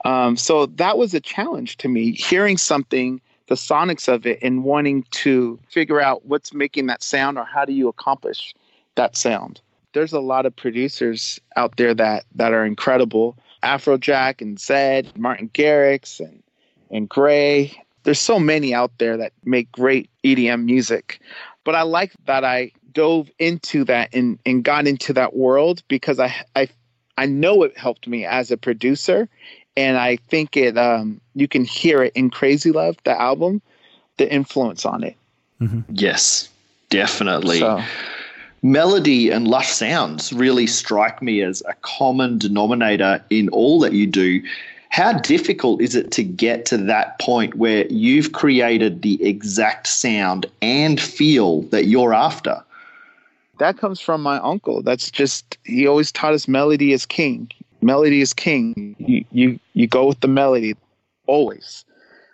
Um, 0.04 0.36
so 0.36 0.66
that 0.66 0.98
was 0.98 1.14
a 1.14 1.20
challenge 1.20 1.78
to 1.78 1.88
me, 1.88 2.12
hearing 2.12 2.58
something, 2.58 3.20
the 3.52 3.56
sonics 3.56 4.08
of 4.08 4.24
it, 4.24 4.38
and 4.40 4.64
wanting 4.64 5.04
to 5.10 5.60
figure 5.68 6.00
out 6.00 6.24
what's 6.24 6.54
making 6.54 6.86
that 6.86 7.02
sound 7.02 7.36
or 7.36 7.44
how 7.44 7.66
do 7.66 7.74
you 7.74 7.86
accomplish 7.86 8.54
that 8.94 9.14
sound. 9.14 9.60
There's 9.92 10.14
a 10.14 10.20
lot 10.20 10.46
of 10.46 10.56
producers 10.56 11.38
out 11.54 11.76
there 11.76 11.92
that 11.92 12.24
that 12.34 12.54
are 12.54 12.64
incredible. 12.64 13.36
Afrojack 13.62 14.40
and 14.40 14.56
Zedd, 14.56 15.14
Martin 15.18 15.50
Garrix 15.50 16.18
and 16.18 16.42
and 16.90 17.10
Gray. 17.10 17.76
There's 18.04 18.18
so 18.18 18.40
many 18.40 18.72
out 18.72 18.92
there 18.96 19.18
that 19.18 19.34
make 19.44 19.70
great 19.70 20.08
EDM 20.24 20.64
music. 20.64 21.20
But 21.62 21.74
I 21.74 21.82
like 21.82 22.12
that 22.24 22.46
I 22.46 22.72
dove 22.92 23.30
into 23.38 23.84
that 23.84 24.14
and, 24.14 24.38
and 24.46 24.64
got 24.64 24.86
into 24.86 25.12
that 25.12 25.36
world 25.36 25.82
because 25.88 26.18
I 26.18 26.34
I 26.56 26.68
I 27.18 27.26
know 27.26 27.64
it 27.64 27.76
helped 27.76 28.08
me 28.08 28.24
as 28.24 28.50
a 28.50 28.56
producer 28.56 29.28
and 29.76 29.96
I 29.98 30.16
think 30.16 30.56
it 30.56 30.76
um 30.76 31.20
you 31.34 31.48
can 31.48 31.64
hear 31.64 32.02
it 32.02 32.12
in 32.14 32.30
Crazy 32.30 32.72
Love, 32.72 32.96
the 33.04 33.20
album, 33.20 33.62
the 34.16 34.32
influence 34.32 34.84
on 34.84 35.04
it. 35.04 35.16
Yes, 35.88 36.48
definitely. 36.90 37.60
So 37.60 37.82
Melody 38.64 39.30
and 39.30 39.48
lush 39.48 39.70
sounds 39.70 40.32
really 40.32 40.68
strike 40.68 41.20
me 41.20 41.42
as 41.42 41.62
a 41.68 41.74
common 41.82 42.38
denominator 42.38 43.24
in 43.28 43.48
all 43.48 43.80
that 43.80 43.92
you 43.92 44.06
do. 44.06 44.40
How 44.90 45.14
difficult 45.14 45.80
is 45.80 45.96
it 45.96 46.12
to 46.12 46.22
get 46.22 46.64
to 46.66 46.76
that 46.76 47.18
point 47.18 47.56
where 47.56 47.86
you've 47.88 48.32
created 48.32 49.02
the 49.02 49.24
exact 49.24 49.88
sound 49.88 50.46
and 50.60 51.00
feel 51.00 51.62
that 51.62 51.86
you're 51.86 52.14
after? 52.14 52.62
that 53.62 53.78
comes 53.78 54.00
from 54.00 54.22
my 54.22 54.38
uncle. 54.38 54.82
That's 54.82 55.10
just 55.10 55.56
he 55.64 55.86
always 55.86 56.10
taught 56.10 56.34
us 56.34 56.48
melody 56.48 56.92
is 56.92 57.06
king. 57.06 57.50
Melody 57.82 58.20
is 58.20 58.32
king. 58.32 58.94
You 58.98 59.24
you 59.32 59.60
you 59.74 59.86
go 59.86 60.06
with 60.06 60.20
the 60.20 60.28
melody 60.28 60.74
always. 61.26 61.84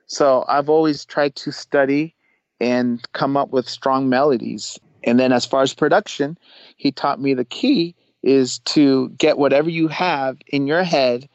So 0.06 0.44
I've 0.48 0.68
always 0.68 1.04
tried 1.04 1.34
to 1.36 1.52
study 1.52 2.14
and 2.60 3.00
come 3.12 3.36
up 3.36 3.50
with 3.50 3.68
strong 3.68 4.08
melodies. 4.08 4.78
And 5.04 5.18
then 5.18 5.32
as 5.32 5.46
far 5.46 5.62
as 5.62 5.74
production, 5.74 6.38
he 6.76 6.92
taught 6.92 7.20
me 7.20 7.34
the 7.34 7.44
key 7.44 7.94
is 8.22 8.58
to 8.60 9.10
get 9.10 9.38
whatever 9.38 9.70
you 9.70 9.88
have 9.88 10.38
in 10.48 10.66
your 10.66 10.82
head 10.82 11.28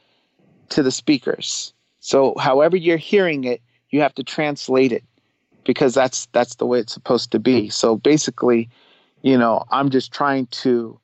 to 0.69 0.83
the 0.83 0.91
speakers. 0.91 1.73
So 1.99 2.35
however 2.37 2.75
you're 2.75 2.97
hearing 2.97 3.45
it, 3.45 3.61
you 3.89 4.01
have 4.01 4.13
to 4.15 4.23
translate 4.23 4.91
it 4.91 5.03
because 5.65 5.93
that's 5.93 6.27
that's 6.33 6.55
the 6.55 6.65
way 6.65 6.79
it's 6.79 6.93
supposed 6.93 7.31
to 7.31 7.39
be. 7.39 7.69
So 7.69 7.95
basically, 7.95 8.69
you 9.21 9.37
know, 9.37 9.63
I'm 9.71 9.89
just 9.89 10.11
trying 10.11 10.47
to 10.47 10.99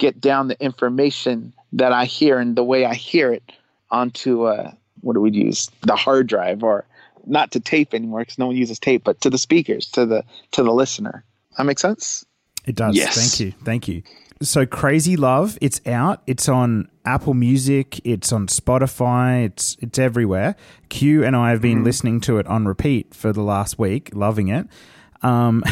get 0.00 0.20
down 0.20 0.48
the 0.48 0.60
information 0.60 1.52
that 1.72 1.92
I 1.92 2.06
hear 2.06 2.38
and 2.38 2.56
the 2.56 2.64
way 2.64 2.84
I 2.84 2.94
hear 2.94 3.32
it 3.32 3.52
onto 3.90 4.44
uh, 4.44 4.72
what 5.02 5.12
do 5.12 5.20
we 5.20 5.30
use? 5.30 5.70
The 5.82 5.94
hard 5.94 6.26
drive 6.26 6.64
or 6.64 6.84
not 7.26 7.52
to 7.52 7.60
tape 7.60 7.94
anymore 7.94 8.20
because 8.20 8.38
no 8.38 8.46
one 8.46 8.56
uses 8.56 8.78
tape, 8.78 9.04
but 9.04 9.20
to 9.20 9.30
the 9.30 9.38
speakers, 9.38 9.86
to 9.92 10.06
the 10.06 10.24
to 10.52 10.62
the 10.62 10.72
listener. 10.72 11.22
That 11.56 11.64
makes 11.64 11.82
sense. 11.82 12.24
It 12.66 12.74
does. 12.74 12.96
Yes. 12.96 13.14
Thank 13.14 13.40
you. 13.40 13.52
Thank 13.64 13.88
you. 13.88 14.02
So 14.42 14.64
Crazy 14.64 15.16
Love, 15.16 15.58
it's 15.60 15.86
out. 15.86 16.22
It's 16.26 16.48
on 16.48 16.88
Apple 17.04 17.34
Music, 17.34 18.00
it's 18.06 18.32
on 18.32 18.46
Spotify, 18.46 19.44
it's 19.44 19.76
it's 19.80 19.98
everywhere. 19.98 20.56
Q 20.88 21.24
and 21.24 21.36
I 21.36 21.50
have 21.50 21.60
been 21.60 21.84
listening 21.84 22.20
to 22.22 22.38
it 22.38 22.46
on 22.46 22.66
repeat 22.66 23.14
for 23.14 23.34
the 23.34 23.42
last 23.42 23.78
week, 23.78 24.10
loving 24.14 24.48
it. 24.48 24.66
Um, 25.22 25.62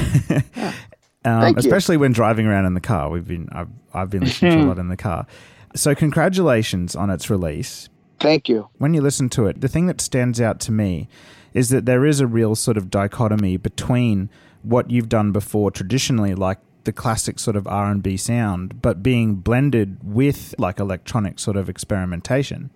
um, 1.29 1.55
especially 1.57 1.97
when 1.97 2.13
driving 2.13 2.47
around 2.47 2.65
in 2.67 2.75
the 2.75 2.81
car. 2.81 3.11
We've 3.11 3.27
been 3.27 3.49
I've, 3.53 3.69
I've 3.95 4.11
been 4.11 4.23
listening 4.25 4.53
to 4.53 4.65
a 4.65 4.67
lot 4.69 4.79
in 4.79 4.89
the 4.89 4.97
car. 4.97 5.27
So 5.75 5.95
congratulations 5.95 6.97
on 6.97 7.11
its 7.11 7.29
release 7.31 7.89
Thank 8.21 8.49
you. 8.49 8.69
when 8.79 8.95
you 8.95 9.01
listen 9.01 9.29
to 9.31 9.47
it, 9.47 9.61
the 9.61 9.69
thing 9.69 9.87
that 9.87 10.01
stands 10.01 10.41
out 10.41 10.61
to 10.61 10.73
me 10.73 11.09
is 11.55 11.69
that 11.71 11.87
there 11.87 12.05
is 12.05 12.21
a 12.21 12.27
real 12.27 12.55
sort 12.55 12.77
of 12.77 12.91
dichotomy 12.91 13.57
between 13.57 14.31
what 14.63 14.91
you've 14.91 15.09
done 15.09 15.33
before 15.33 15.71
traditionally, 15.71 16.35
like 16.35 16.59
the 16.85 16.93
classic 16.93 17.39
sort 17.39 17.57
of 17.57 17.67
R 17.67 17.91
and 17.91 18.03
B 18.03 18.17
sound, 18.17 18.81
but 18.81 19.03
being 19.03 19.37
blended 19.37 19.99
with 20.03 20.55
like 20.59 20.79
electronic 20.79 21.39
sort 21.39 21.57
of 21.57 21.69
experimentation. 21.69 22.71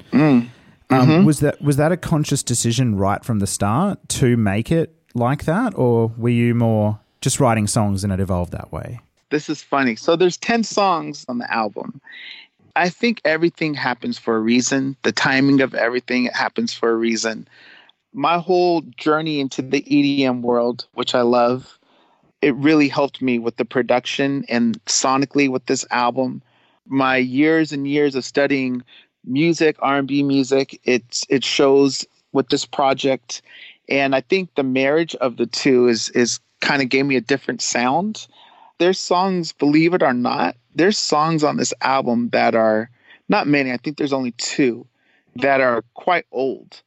Um, 0.90 1.24
was 1.24 1.40
that 1.40 1.60
was 1.62 1.76
that 1.78 1.90
a 1.90 1.96
conscious 1.96 2.42
decision 2.42 2.96
right 2.96 3.24
from 3.24 3.38
the 3.38 3.46
start 3.46 4.06
to 4.10 4.36
make 4.36 4.70
it 4.70 4.94
like 5.14 5.44
that, 5.44 5.72
or 5.76 6.08
were 6.18 6.28
you 6.28 6.54
more 6.54 7.00
just 7.22 7.40
writing 7.40 7.66
songs 7.66 8.04
and 8.04 8.12
it 8.12 8.20
evolved 8.20 8.52
that 8.52 8.72
way? 8.72 9.00
This 9.30 9.48
is 9.48 9.62
funny. 9.62 9.96
So 9.96 10.14
there's 10.16 10.36
10 10.36 10.64
songs 10.64 11.24
on 11.28 11.38
the 11.38 11.50
album. 11.50 12.00
I 12.76 12.88
think 12.88 13.20
everything 13.24 13.74
happens 13.74 14.18
for 14.18 14.36
a 14.36 14.40
reason. 14.40 14.96
The 15.02 15.12
timing 15.12 15.60
of 15.60 15.74
everything 15.74 16.26
happens 16.26 16.74
for 16.74 16.90
a 16.90 16.96
reason. 16.96 17.48
My 18.12 18.38
whole 18.38 18.82
journey 18.96 19.40
into 19.40 19.62
the 19.62 19.82
EDM 19.82 20.42
world, 20.42 20.86
which 20.94 21.14
I 21.14 21.22
love, 21.22 21.78
it 22.42 22.54
really 22.56 22.88
helped 22.88 23.22
me 23.22 23.38
with 23.38 23.56
the 23.56 23.64
production 23.64 24.44
and 24.48 24.84
sonically 24.84 25.48
with 25.48 25.64
this 25.66 25.86
album. 25.90 26.42
My 26.86 27.16
years 27.16 27.72
and 27.72 27.86
years 27.88 28.14
of 28.14 28.24
studying 28.24 28.82
music, 29.24 29.76
R&B 29.78 30.22
music, 30.24 30.78
it's 30.84 31.24
it 31.30 31.44
shows 31.44 32.04
with 32.32 32.48
this 32.48 32.66
project 32.66 33.42
and 33.88 34.14
I 34.14 34.20
think 34.20 34.54
the 34.54 34.62
marriage 34.62 35.14
of 35.16 35.36
the 35.36 35.46
two 35.46 35.88
is 35.88 36.08
is 36.10 36.40
kind 36.62 36.80
of 36.80 36.88
gave 36.88 37.04
me 37.04 37.16
a 37.16 37.20
different 37.20 37.60
sound. 37.60 38.26
There's 38.78 38.98
songs, 38.98 39.52
believe 39.52 39.92
it 39.92 40.02
or 40.02 40.14
not, 40.14 40.56
there's 40.74 40.98
songs 40.98 41.44
on 41.44 41.58
this 41.58 41.74
album 41.82 42.30
that 42.30 42.54
are 42.54 42.88
not 43.28 43.46
many. 43.46 43.70
I 43.70 43.76
think 43.76 43.98
there's 43.98 44.12
only 44.12 44.32
two 44.32 44.86
that 45.36 45.60
are 45.60 45.84
quite 45.94 46.24
old, 46.32 46.82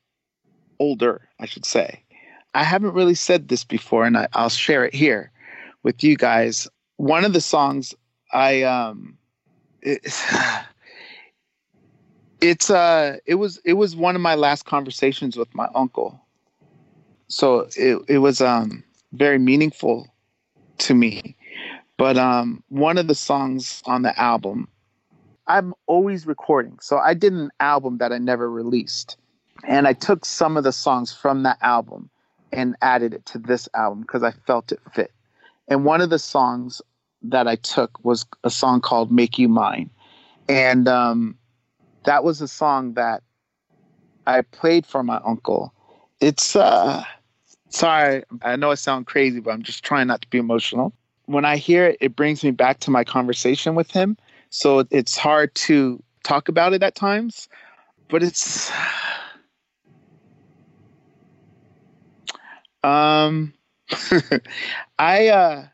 older, 0.80 1.30
I 1.40 1.46
should 1.46 1.66
say. 1.66 2.02
I 2.56 2.64
haven't 2.64 2.94
really 2.94 3.16
said 3.16 3.48
this 3.48 3.64
before, 3.64 4.06
and 4.06 4.18
I, 4.18 4.28
will 4.36 4.50
share 4.50 4.86
it 4.86 4.96
here 4.96 5.32
with 5.84 6.04
you 6.04 6.16
guys. 6.16 6.68
One 6.98 7.26
of 7.26 7.34
the 7.34 7.42
songs 7.42 7.94
I 8.34 8.64
um, 8.64 9.18
it's, 9.82 10.24
it's 12.42 12.70
uh, 12.70 13.18
it 13.26 13.36
was 13.36 13.60
it 13.66 13.74
was 13.74 13.96
one 13.96 14.16
of 14.16 14.22
my 14.22 14.36
last 14.36 14.66
conversations 14.66 15.36
with 15.36 15.54
my 15.54 15.68
uncle, 15.76 16.20
so 17.28 17.68
it 17.76 18.02
it 18.08 18.18
was 18.20 18.40
um 18.40 18.85
very 19.16 19.40
meaningful 19.40 20.08
to 20.80 20.94
me. 20.94 21.36
But 21.98 22.18
um, 22.18 22.64
one 22.70 22.98
of 22.98 23.08
the 23.08 23.16
songs 23.16 23.82
on 23.86 24.02
the 24.02 24.20
album, 24.20 24.68
I'm 25.48 25.74
always 25.88 26.26
recording. 26.26 26.78
So 26.82 26.98
I 26.98 27.14
did 27.14 27.34
an 27.34 27.52
album 27.60 27.98
that 28.00 28.12
I 28.12 28.18
never 28.18 28.50
released. 28.50 29.18
And 29.64 29.88
I 29.88 29.94
took 29.94 30.26
some 30.26 30.58
of 30.58 30.64
the 30.64 30.74
songs 30.74 31.14
from 31.14 31.44
that 31.44 31.58
album 31.62 32.10
and 32.52 32.76
added 32.82 33.14
it 33.14 33.26
to 33.28 33.38
this 33.38 33.70
album 33.74 34.02
because 34.02 34.24
I 34.24 34.32
felt 34.46 34.72
it 34.72 34.80
fit. 34.94 35.12
And 35.68 35.86
one 35.86 36.02
of 36.02 36.10
the 36.10 36.20
songs 36.20 36.82
that 37.22 37.48
I 37.48 37.56
took 37.56 38.04
was 38.04 38.26
a 38.44 38.50
song 38.50 38.82
called 38.82 39.12
Make 39.12 39.40
You 39.40 39.50
Mine. 39.50 39.90
And 40.48 40.88
um, 40.88 41.38
that 42.04 42.24
was 42.24 42.42
a 42.42 42.48
song 42.48 42.94
that 42.94 43.24
I 44.28 44.42
played 44.42 44.86
for 44.86 45.04
my 45.04 45.20
uncle. 45.26 45.74
It's, 46.20 46.56
uh, 46.56 47.04
sorry, 47.70 48.24
I 48.42 48.56
know 48.56 48.72
I 48.72 48.76
sound 48.76 49.08
crazy, 49.08 49.40
but 49.40 49.52
I'm 49.52 49.64
just 49.64 49.84
trying 49.84 50.08
not 50.08 50.22
to 50.22 50.30
be 50.30 50.38
emotional. 50.38 50.94
When 51.26 51.46
I 51.46 51.58
hear 51.58 51.88
it, 51.88 51.98
it 52.02 52.16
brings 52.16 52.44
me 52.44 52.52
back 52.52 52.80
to 52.82 52.92
my 52.92 53.04
conversation 53.04 53.76
with 53.76 53.92
him. 53.92 54.18
So 54.50 54.86
it's 54.92 55.18
hard 55.18 55.54
to 55.56 56.02
talk 56.24 56.48
about 56.48 56.74
it 56.74 56.84
at 56.84 56.96
times, 56.96 57.48
but 58.10 58.24
it's 58.24 58.72
Um, 62.86 63.54
I 65.00 65.28
uh, 65.30 65.66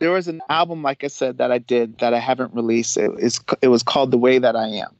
there 0.00 0.10
was 0.10 0.26
an 0.26 0.42
album, 0.48 0.82
like 0.82 1.04
I 1.04 1.06
said, 1.06 1.38
that 1.38 1.52
I 1.52 1.58
did 1.58 1.98
that 1.98 2.12
I 2.12 2.18
haven't 2.18 2.52
released. 2.54 2.96
It, 2.96 3.12
it's 3.18 3.40
it 3.62 3.68
was 3.68 3.84
called 3.84 4.10
The 4.10 4.18
Way 4.18 4.38
That 4.40 4.56
I 4.56 4.66
Am, 4.66 4.96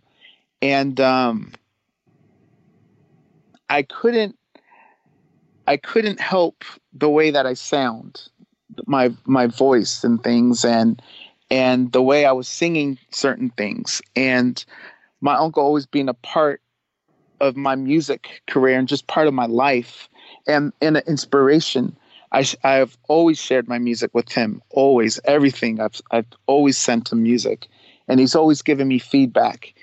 and 0.60 1.00
um, 1.00 1.52
I 3.68 3.82
couldn't 3.82 4.38
I 5.66 5.76
couldn't 5.76 6.20
help 6.20 6.64
the 6.92 7.08
way 7.08 7.30
that 7.30 7.46
I 7.46 7.54
sound, 7.54 8.28
my 8.86 9.10
my 9.24 9.46
voice 9.46 10.04
and 10.04 10.22
things, 10.22 10.64
and 10.64 11.00
and 11.50 11.92
the 11.92 12.02
way 12.02 12.24
I 12.24 12.32
was 12.32 12.48
singing 12.48 12.98
certain 13.10 13.50
things, 13.50 14.02
and 14.16 14.64
my 15.20 15.34
uncle 15.34 15.62
always 15.62 15.86
being 15.86 16.08
a 16.08 16.14
part 16.14 16.60
of 17.40 17.56
my 17.56 17.74
music 17.74 18.42
career 18.46 18.78
and 18.78 18.88
just 18.88 19.08
part 19.08 19.26
of 19.26 19.34
my 19.34 19.46
life 19.46 20.08
and, 20.46 20.72
and 20.80 20.96
an 20.96 21.02
inspiration. 21.06 21.96
I, 22.30 22.46
I've 22.64 22.96
always 23.08 23.38
shared 23.38 23.68
my 23.68 23.78
music 23.78 24.14
with 24.14 24.30
him, 24.30 24.62
always, 24.70 25.20
everything. 25.24 25.80
I've, 25.80 26.00
I've 26.12 26.26
always 26.46 26.78
sent 26.78 27.12
him 27.12 27.22
music, 27.22 27.68
and 28.08 28.18
he's 28.18 28.34
always 28.34 28.62
given 28.62 28.88
me 28.88 28.98
feedback. 28.98 29.74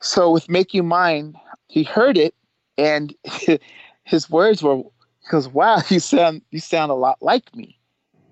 So 0.00 0.30
with 0.30 0.48
Make 0.48 0.74
You 0.74 0.82
Mine, 0.82 1.34
he 1.68 1.84
heard 1.84 2.18
it, 2.18 2.34
and 2.76 3.14
his 4.10 4.28
words 4.28 4.60
were, 4.62 4.76
he 4.76 5.28
goes, 5.30 5.48
wow, 5.48 5.80
you 5.88 6.00
sound, 6.00 6.42
you 6.50 6.58
sound 6.58 6.90
a 6.90 6.94
lot 6.94 7.18
like 7.20 7.54
me. 7.54 7.78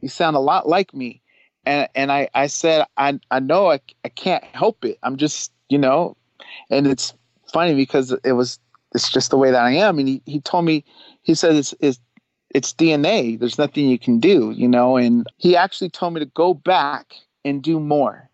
You 0.00 0.08
sound 0.08 0.36
a 0.36 0.40
lot 0.40 0.68
like 0.68 0.92
me. 0.92 1.22
And, 1.64 1.88
and 1.94 2.10
I, 2.10 2.28
I 2.34 2.48
said, 2.48 2.84
I, 2.96 3.20
I 3.30 3.40
know 3.40 3.70
I, 3.70 3.80
I 4.04 4.08
can't 4.08 4.42
help 4.42 4.84
it. 4.84 4.98
I'm 5.02 5.16
just, 5.16 5.52
you 5.68 5.78
know, 5.78 6.16
and 6.70 6.86
it's 6.86 7.14
funny 7.52 7.74
because 7.74 8.12
it 8.24 8.32
was, 8.32 8.58
it's 8.94 9.12
just 9.12 9.30
the 9.30 9.36
way 9.36 9.50
that 9.50 9.62
I 9.62 9.72
am. 9.72 9.98
And 9.98 10.08
he, 10.08 10.22
he 10.26 10.40
told 10.40 10.64
me, 10.64 10.84
he 11.22 11.34
said 11.34 11.54
it's, 11.54 11.74
it's 11.80 12.00
it's 12.54 12.72
DNA. 12.72 13.38
There's 13.38 13.58
nothing 13.58 13.88
you 13.88 13.98
can 13.98 14.18
do, 14.20 14.52
you 14.52 14.66
know. 14.66 14.96
And 14.96 15.26
he 15.36 15.54
actually 15.54 15.90
told 15.90 16.14
me 16.14 16.20
to 16.20 16.26
go 16.26 16.54
back 16.54 17.12
and 17.44 17.62
do 17.62 17.78
more, 17.78 18.30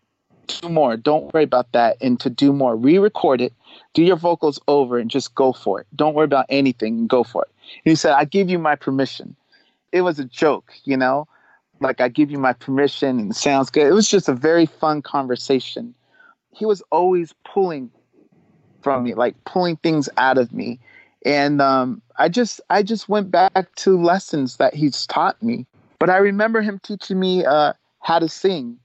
do 0.47 0.69
more. 0.69 0.95
Don't 0.95 1.33
worry 1.33 1.43
about 1.43 1.73
that, 1.73 1.97
and 2.01 2.17
to 2.21 2.29
do 2.29 2.53
more. 2.53 2.77
Re-record 2.77 3.41
it, 3.41 3.53
do 3.93 4.03
your 4.03 4.15
vocals 4.15 4.59
over, 4.67 4.97
and 4.97 5.09
just 5.09 5.35
go 5.35 5.53
for 5.53 5.81
it. 5.81 5.87
Don't 5.95 6.13
worry 6.13 6.25
about 6.25 6.45
anything 6.49 6.97
and 6.99 7.09
go 7.09 7.23
for 7.23 7.43
it. 7.43 7.51
And 7.83 7.91
he 7.91 7.95
said, 7.95 8.13
"I 8.13 8.25
give 8.25 8.49
you 8.49 8.59
my 8.59 8.75
permission." 8.75 9.35
It 9.91 10.01
was 10.01 10.19
a 10.19 10.25
joke, 10.25 10.73
you 10.83 10.97
know, 10.97 11.27
like 11.79 12.01
I 12.01 12.09
give 12.09 12.29
you 12.29 12.37
my 12.37 12.53
permission, 12.53 13.19
and 13.19 13.31
it 13.31 13.35
sounds 13.35 13.69
good. 13.69 13.87
It 13.87 13.93
was 13.93 14.09
just 14.09 14.27
a 14.27 14.33
very 14.33 14.65
fun 14.65 15.01
conversation. 15.01 15.93
He 16.51 16.65
was 16.65 16.81
always 16.91 17.33
pulling 17.45 17.91
from 18.81 19.03
me, 19.03 19.13
like 19.13 19.35
pulling 19.45 19.77
things 19.77 20.09
out 20.17 20.37
of 20.37 20.53
me 20.53 20.79
and 21.25 21.59
um, 21.59 22.01
I 22.17 22.29
just 22.29 22.61
I 22.69 22.83
just 22.83 23.09
went 23.09 23.31
back 23.31 23.75
to 23.77 24.01
lessons 24.01 24.57
that 24.57 24.75
he's 24.75 25.05
taught 25.07 25.41
me. 25.41 25.65
But 25.99 26.09
I 26.09 26.17
remember 26.17 26.61
him 26.61 26.79
teaching 26.83 27.19
me 27.19 27.43
uh, 27.43 27.73
how 28.01 28.19
to 28.19 28.29
sing, 28.29 28.77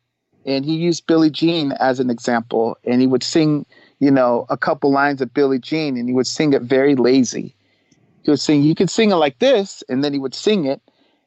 and 0.46 0.64
he 0.64 0.76
used 0.76 1.06
Billie 1.06 1.30
Jean 1.30 1.72
as 1.72 2.00
an 2.00 2.08
example, 2.08 2.78
and 2.84 3.00
he 3.00 3.06
would 3.06 3.22
sing, 3.22 3.66
you 4.00 4.10
know, 4.10 4.46
a 4.48 4.56
couple 4.56 4.90
lines 4.90 5.20
of 5.20 5.32
Billie 5.32 5.58
Jean, 5.58 5.96
and 5.96 6.08
he 6.08 6.14
would 6.14 6.26
sing 6.26 6.52
it 6.52 6.62
very 6.62 6.96
lazy. 6.96 7.54
He 8.22 8.30
would 8.30 8.40
sing, 8.40 8.62
you 8.62 8.74
could 8.74 8.90
sing 8.90 9.10
it 9.12 9.16
like 9.16 9.38
this, 9.38 9.82
and 9.88 10.02
then 10.02 10.12
he 10.12 10.18
would 10.18 10.34
sing 10.34 10.64
it, 10.64 10.80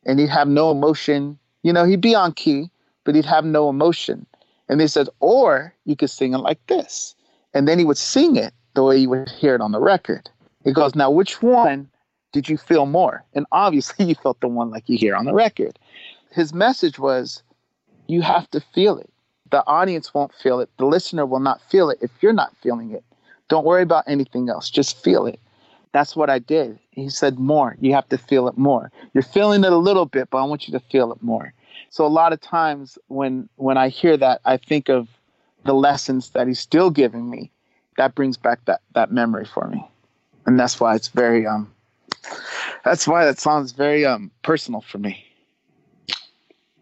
and 0.06 0.20
he'd 0.20 0.30
have 0.30 0.48
no 0.48 0.72
emotion. 0.72 1.38
You 1.62 1.72
know, 1.72 1.86
he'd 1.86 2.02
be 2.02 2.16
on 2.16 2.34
key, 2.34 2.70
but 3.04 3.16
he'd 3.16 3.26
have 3.26 3.46
no 3.46 3.70
emotion. 3.70 4.26
And 4.68 4.80
they 4.80 4.88
said, 4.88 5.08
or 5.20 5.74
you 5.86 5.96
could 5.96 6.10
sing 6.10 6.34
it 6.34 6.40
like 6.40 6.66
this, 6.68 7.16
and 7.54 7.68
then 7.68 7.78
he 7.78 7.86
would 7.86 7.98
sing 7.98 8.36
it 8.36 8.54
the 8.74 8.84
way 8.84 8.98
you 8.98 9.10
would 9.10 9.30
hear 9.30 9.56
it 9.56 9.62
on 9.62 9.72
the 9.72 9.80
record. 9.80 10.30
He 10.64 10.74
goes, 10.74 10.96
Now, 10.96 11.12
which 11.12 11.42
one 11.42 11.90
did 12.32 12.50
you 12.50 12.58
feel 12.58 12.88
more? 12.88 13.24
And 13.34 13.46
obviously, 13.52 14.06
you 14.10 14.16
felt 14.16 14.40
the 14.42 14.48
one 14.48 14.72
like 14.72 14.90
you 14.90 14.98
hear 14.98 15.16
on 15.16 15.26
the 15.26 15.34
record. 15.34 15.78
His 16.32 16.54
message 16.54 16.98
was, 16.98 17.44
You 18.08 18.22
have 18.22 18.50
to 18.52 18.62
feel 18.74 18.98
it. 18.98 19.13
The 19.54 19.66
audience 19.68 20.14
won't 20.14 20.34
feel 20.34 20.60
it. 20.60 20.70
The 20.78 20.86
listener 20.86 21.26
will 21.26 21.40
not 21.40 21.62
feel 21.62 21.90
it 21.90 22.00
if 22.02 22.12
you're 22.20 22.34
not 22.34 22.56
feeling 22.58 22.92
it. 22.92 23.06
Don't 23.48 23.66
worry 23.66 23.84
about 23.84 24.04
anything 24.08 24.50
else. 24.50 24.70
Just 24.70 25.02
feel 25.02 25.26
it. 25.26 25.40
That's 25.94 26.16
what 26.16 26.30
I 26.30 26.40
did. 26.40 26.80
He 26.92 27.08
said, 27.08 27.38
More. 27.40 27.78
You 27.80 27.94
have 27.94 28.10
to 28.10 28.18
feel 28.18 28.48
it 28.48 28.58
more. 28.58 28.92
You're 29.14 29.22
feeling 29.22 29.64
it 29.64 29.72
a 29.72 29.78
little 29.78 30.06
bit, 30.06 30.30
but 30.30 30.40
I 30.40 30.44
want 30.44 30.68
you 30.68 30.74
to 30.74 30.80
feel 30.80 31.14
it 31.14 31.22
more. 31.22 31.54
So 31.90 32.06
a 32.06 32.08
lot 32.08 32.34
of 32.34 32.42
times 32.42 32.98
when 33.08 33.48
when 33.56 33.78
I 33.78 33.90
hear 33.90 34.18
that, 34.18 34.42
I 34.44 34.58
think 34.58 34.90
of 34.90 35.08
the 35.66 35.74
lessons 35.74 36.32
that 36.32 36.48
he's 36.48 36.60
still 36.60 36.90
giving 36.90 37.30
me. 37.30 37.52
That 37.98 38.16
brings 38.16 38.36
back 38.36 38.66
that 38.66 38.82
that 38.96 39.12
memory 39.12 39.46
for 39.46 39.68
me 39.68 39.88
and 40.46 40.60
that's 40.60 40.80
why 40.80 40.96
it's 40.96 41.08
very 41.10 41.46
um 41.46 41.72
that's 42.84 43.08
why 43.08 43.26
that 43.26 43.40
sounds 43.40 43.72
very 43.72 44.06
um 44.06 44.32
personal 44.42 44.82
for 44.82 44.98
me 44.98 45.26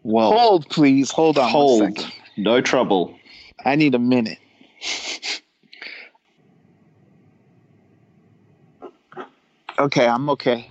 well 0.02 0.32
hold 0.32 0.68
please 0.68 1.10
hold 1.10 1.38
on 1.38 1.50
hold 1.50 2.12
no 2.36 2.60
trouble 2.60 3.14
i 3.64 3.74
need 3.74 3.94
a 3.94 3.98
minute 3.98 4.38
okay 9.78 10.06
i'm 10.06 10.28
okay 10.28 10.70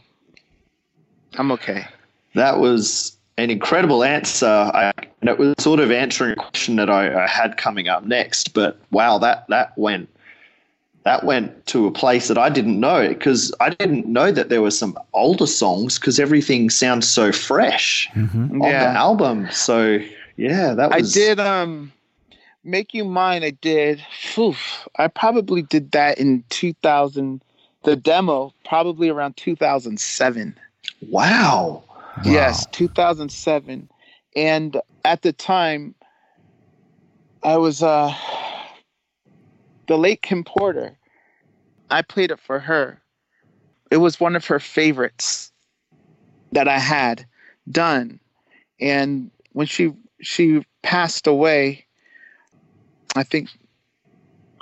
i'm 1.38 1.52
okay 1.52 1.86
that 2.34 2.60
was 2.60 3.18
an 3.38 3.50
incredible 3.50 4.04
answer 4.04 4.46
I, 4.46 4.92
and 5.22 5.30
it 5.30 5.38
was 5.38 5.56
sort 5.60 5.80
of 5.80 5.92
answering 5.92 6.34
a 6.34 6.36
question 6.36 6.76
that 6.76 6.90
I, 6.90 7.24
I 7.24 7.28
had 7.28 7.58
coming 7.58 7.88
up 7.88 8.06
next 8.06 8.54
but 8.54 8.80
wow 8.92 9.18
that 9.20 9.48
that 9.48 9.78
went 9.78 10.10
that 11.04 11.24
went 11.24 11.66
to 11.68 11.88
a 11.88 11.92
place 11.92 12.28
that 12.28 12.38
I 12.38 12.50
didn't 12.50 12.80
know 12.80 13.08
because 13.08 13.54
I 13.60 13.70
didn't 13.72 14.06
know 14.06 14.32
that 14.32 14.50
there 14.50 14.62
were 14.62 14.72
some 14.72 14.98
older 15.14 15.48
songs 15.48 15.98
because 15.98 16.20
everything 16.20 16.70
sounds 16.70 17.08
so 17.08 17.32
fresh 17.32 18.08
mm-hmm. 18.14 18.62
on 18.62 18.70
yeah. 18.70 18.92
the 18.92 19.00
album. 19.00 19.50
So 19.52 20.00
yeah, 20.38 20.74
that 20.74 20.96
was. 20.96 21.16
I 21.16 21.20
did 21.20 21.40
um, 21.40 21.92
make 22.64 22.94
you 22.94 23.06
mine. 23.06 23.44
I 23.44 23.52
did. 23.52 24.04
Whew, 24.34 24.56
I 24.98 25.08
probably 25.08 25.62
did 25.62 25.92
that 25.92 26.18
in 26.18 26.44
2000. 26.50 27.44
The 27.84 27.96
demo 27.96 28.54
probably 28.64 29.10
around 29.10 29.38
2007. 29.38 30.56
Wow. 31.10 31.84
wow. 31.88 32.24
Yes, 32.24 32.68
2007, 32.68 33.90
and 34.36 34.82
at 35.04 35.24
the 35.24 35.34
time, 35.34 35.96
I 37.44 37.58
was 37.58 37.82
uh 37.82 38.14
the 39.88 39.98
late 39.98 40.22
Kim 40.22 40.44
Porter. 40.44 40.98
I 41.90 42.02
played 42.02 42.32
it 42.32 42.40
for 42.40 42.60
her. 42.60 43.02
It 43.90 43.98
was 43.98 44.20
one 44.20 44.38
of 44.38 44.46
her 44.46 44.60
favorites 44.60 45.52
that 46.52 46.68
I 46.68 46.80
had 46.80 47.26
done. 47.70 48.20
And 48.80 49.32
when 49.52 49.68
she 49.68 49.94
she 50.22 50.64
passed 50.84 51.28
away, 51.28 51.86
I 53.16 53.24
think 53.24 53.50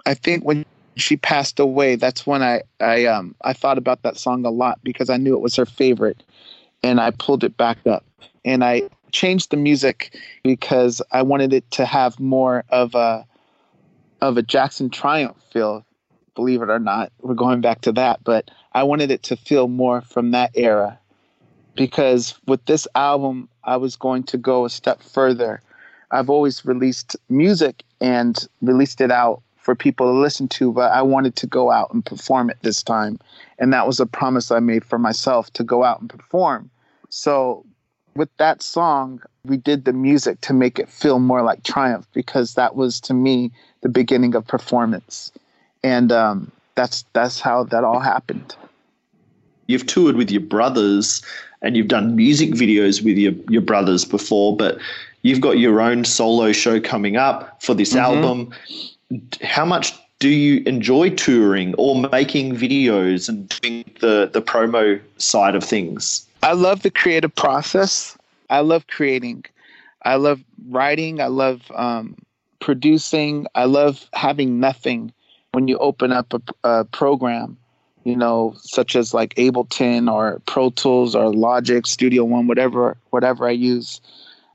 I 0.06 0.14
think 0.14 0.44
when 0.44 0.65
she 0.95 1.18
passed 1.18 1.60
away, 1.60 1.95
that's 1.95 2.26
when 2.26 2.41
I 2.41 2.64
I 2.80 3.06
um 3.06 3.36
I 3.44 3.53
thought 3.53 3.77
about 3.77 4.03
that 4.03 4.18
song 4.18 4.45
a 4.45 4.49
lot 4.49 4.80
because 4.84 5.10
I 5.10 5.18
knew 5.18 5.36
it 5.36 5.41
was 5.41 5.56
her 5.56 5.65
favorite, 5.65 6.23
and 6.84 6.99
I 6.99 7.11
pulled 7.11 7.44
it 7.44 7.57
back 7.57 7.86
up 7.86 8.06
and 8.45 8.64
I 8.64 8.90
changed 9.11 9.52
the 9.52 9.57
music 9.57 10.15
because 10.44 11.02
I 11.11 11.22
wanted 11.22 11.53
it 11.53 11.69
to 11.72 11.86
have 11.86 12.19
more 12.19 12.64
of 12.69 12.95
a 12.95 13.26
of 14.22 14.38
a 14.38 14.41
Jackson 14.41 14.90
Triumph 14.90 15.38
feel. 15.52 15.86
Believe 16.36 16.61
it 16.61 16.69
or 16.69 16.80
not, 16.80 17.11
we're 17.22 17.34
going 17.34 17.60
back 17.60 17.81
to 17.81 17.91
that, 17.94 18.23
but 18.23 18.49
I 18.73 18.84
wanted 18.84 19.11
it 19.11 19.23
to 19.23 19.36
feel 19.36 19.68
more 19.68 20.02
from 20.02 20.31
that 20.31 20.52
era 20.56 20.98
because 21.76 22.40
with 22.48 22.64
this 22.65 22.88
album, 22.95 23.49
I 23.70 23.78
was 23.78 23.96
going 23.96 24.24
to 24.24 24.38
go 24.38 24.66
a 24.66 24.70
step 24.70 25.02
further. 25.02 25.62
I've 26.12 26.30
always 26.30 26.66
released 26.66 27.16
music 27.30 27.84
and 28.02 28.36
released 28.62 29.00
it 29.00 29.12
out 29.12 29.41
for 29.58 29.76
people 29.76 30.08
to 30.12 30.20
listen 30.20 30.48
to, 30.48 30.72
but 30.74 30.91
I 30.91 31.04
wanted 31.04 31.36
to 31.36 31.48
go 31.48 31.70
out 31.70 31.94
and 31.94 32.04
perform 32.04 32.50
it 32.50 32.58
this 32.64 32.82
time. 32.82 33.20
And 33.60 33.72
that 33.72 33.86
was 33.86 34.00
a 34.00 34.08
promise 34.08 34.50
I 34.52 34.60
made 34.60 34.84
for 34.84 34.98
myself 34.98 35.54
to 35.54 35.64
go 35.64 35.84
out 35.84 36.02
and 36.02 36.10
perform. 36.10 36.72
So 37.10 37.64
with 38.16 38.36
that 38.38 38.64
song, 38.64 39.22
we 39.46 39.58
did 39.58 39.86
the 39.86 39.94
music 39.94 40.41
to 40.41 40.54
make 40.54 40.80
it 40.80 40.90
feel 40.90 41.20
more 41.20 41.44
like 41.44 41.64
Triumph 41.64 42.08
because 42.14 42.56
that 42.56 42.76
was 42.76 43.00
to 43.02 43.14
me 43.14 43.52
the 43.82 43.90
beginning 43.90 44.34
of 44.34 44.48
performance. 44.48 45.32
And 45.84 46.12
um, 46.12 46.52
that's 46.74 47.06
that's 47.14 47.40
how 47.40 47.66
that 47.66 47.84
all 47.84 48.00
happened. 48.00 48.56
You've 49.70 49.86
toured 49.86 50.16
with 50.16 50.32
your 50.32 50.41
brothers 50.41 51.22
and 51.62 51.78
you've 51.78 51.90
done 51.90 52.16
music 52.16 52.50
videos 52.50 53.04
with 53.06 53.20
your, 53.20 53.34
your 53.50 53.62
brothers 53.62 54.04
before, 54.04 54.58
but 54.58 54.80
you've 55.22 55.41
got 55.41 55.60
your 55.60 55.80
own 55.80 56.06
solo 56.06 56.52
show 56.52 56.82
coming 56.82 57.18
up 57.18 57.62
for 57.62 57.76
this 57.76 57.94
mm-hmm. 57.94 58.00
album. 58.00 58.52
How 59.44 59.66
much 59.66 59.94
do 60.18 60.30
you 60.30 60.64
enjoy 60.66 61.12
touring 61.12 61.76
or 61.76 62.02
making 62.10 62.56
videos 62.56 63.30
and 63.30 63.48
doing 63.62 63.86
the, 64.00 64.32
the 64.34 64.41
promo 64.41 65.00
side 65.20 65.54
of 65.54 65.64
things? 65.64 66.26
I 66.41 66.54
love 66.54 66.82
the 66.82 66.90
creative 66.90 67.36
process. 67.36 68.18
I 68.50 68.62
love 68.62 68.88
creating. 68.88 69.46
I 70.02 70.16
love 70.16 70.41
writing. 70.70 71.22
I 71.22 71.28
love 71.28 71.62
um, 71.76 72.16
producing. 72.60 73.46
I 73.54 73.66
love 73.66 74.10
having 74.14 74.60
nothing 74.60 75.14
when 75.52 75.68
you 75.68 75.78
open 75.78 76.12
up 76.12 76.34
a, 76.34 76.41
a 76.64 76.86
program 76.86 77.59
you 78.10 78.15
know, 78.15 78.56
such 78.57 78.95
as 78.95 79.14
like 79.14 79.36
Ableton 79.36 80.11
or 80.11 80.41
Pro 80.48 80.72
Tools 80.72 81.15
or 81.15 81.31
Logic, 81.31 81.86
Studio 81.86 82.23
One, 82.23 82.48
whatever 82.48 82.98
whatever 83.11 83.48
I 83.48 83.52
use. 83.52 84.02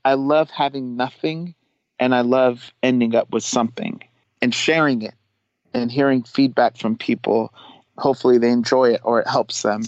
I 0.03 0.15
love 0.15 0.49
having 0.49 0.97
nothing 0.97 1.55
and 1.97 2.13
I 2.13 2.21
love 2.21 2.73
ending 2.83 3.15
up 3.15 3.31
with 3.31 3.43
something 3.43 4.03
and 4.41 4.53
sharing 4.53 5.01
it 5.01 5.13
and 5.73 5.89
hearing 5.89 6.23
feedback 6.23 6.77
from 6.77 6.97
people. 6.97 7.53
Hopefully 7.97 8.37
they 8.37 8.49
enjoy 8.49 8.93
it 8.93 9.01
or 9.03 9.21
it 9.21 9.27
helps 9.27 9.61
them. 9.61 9.83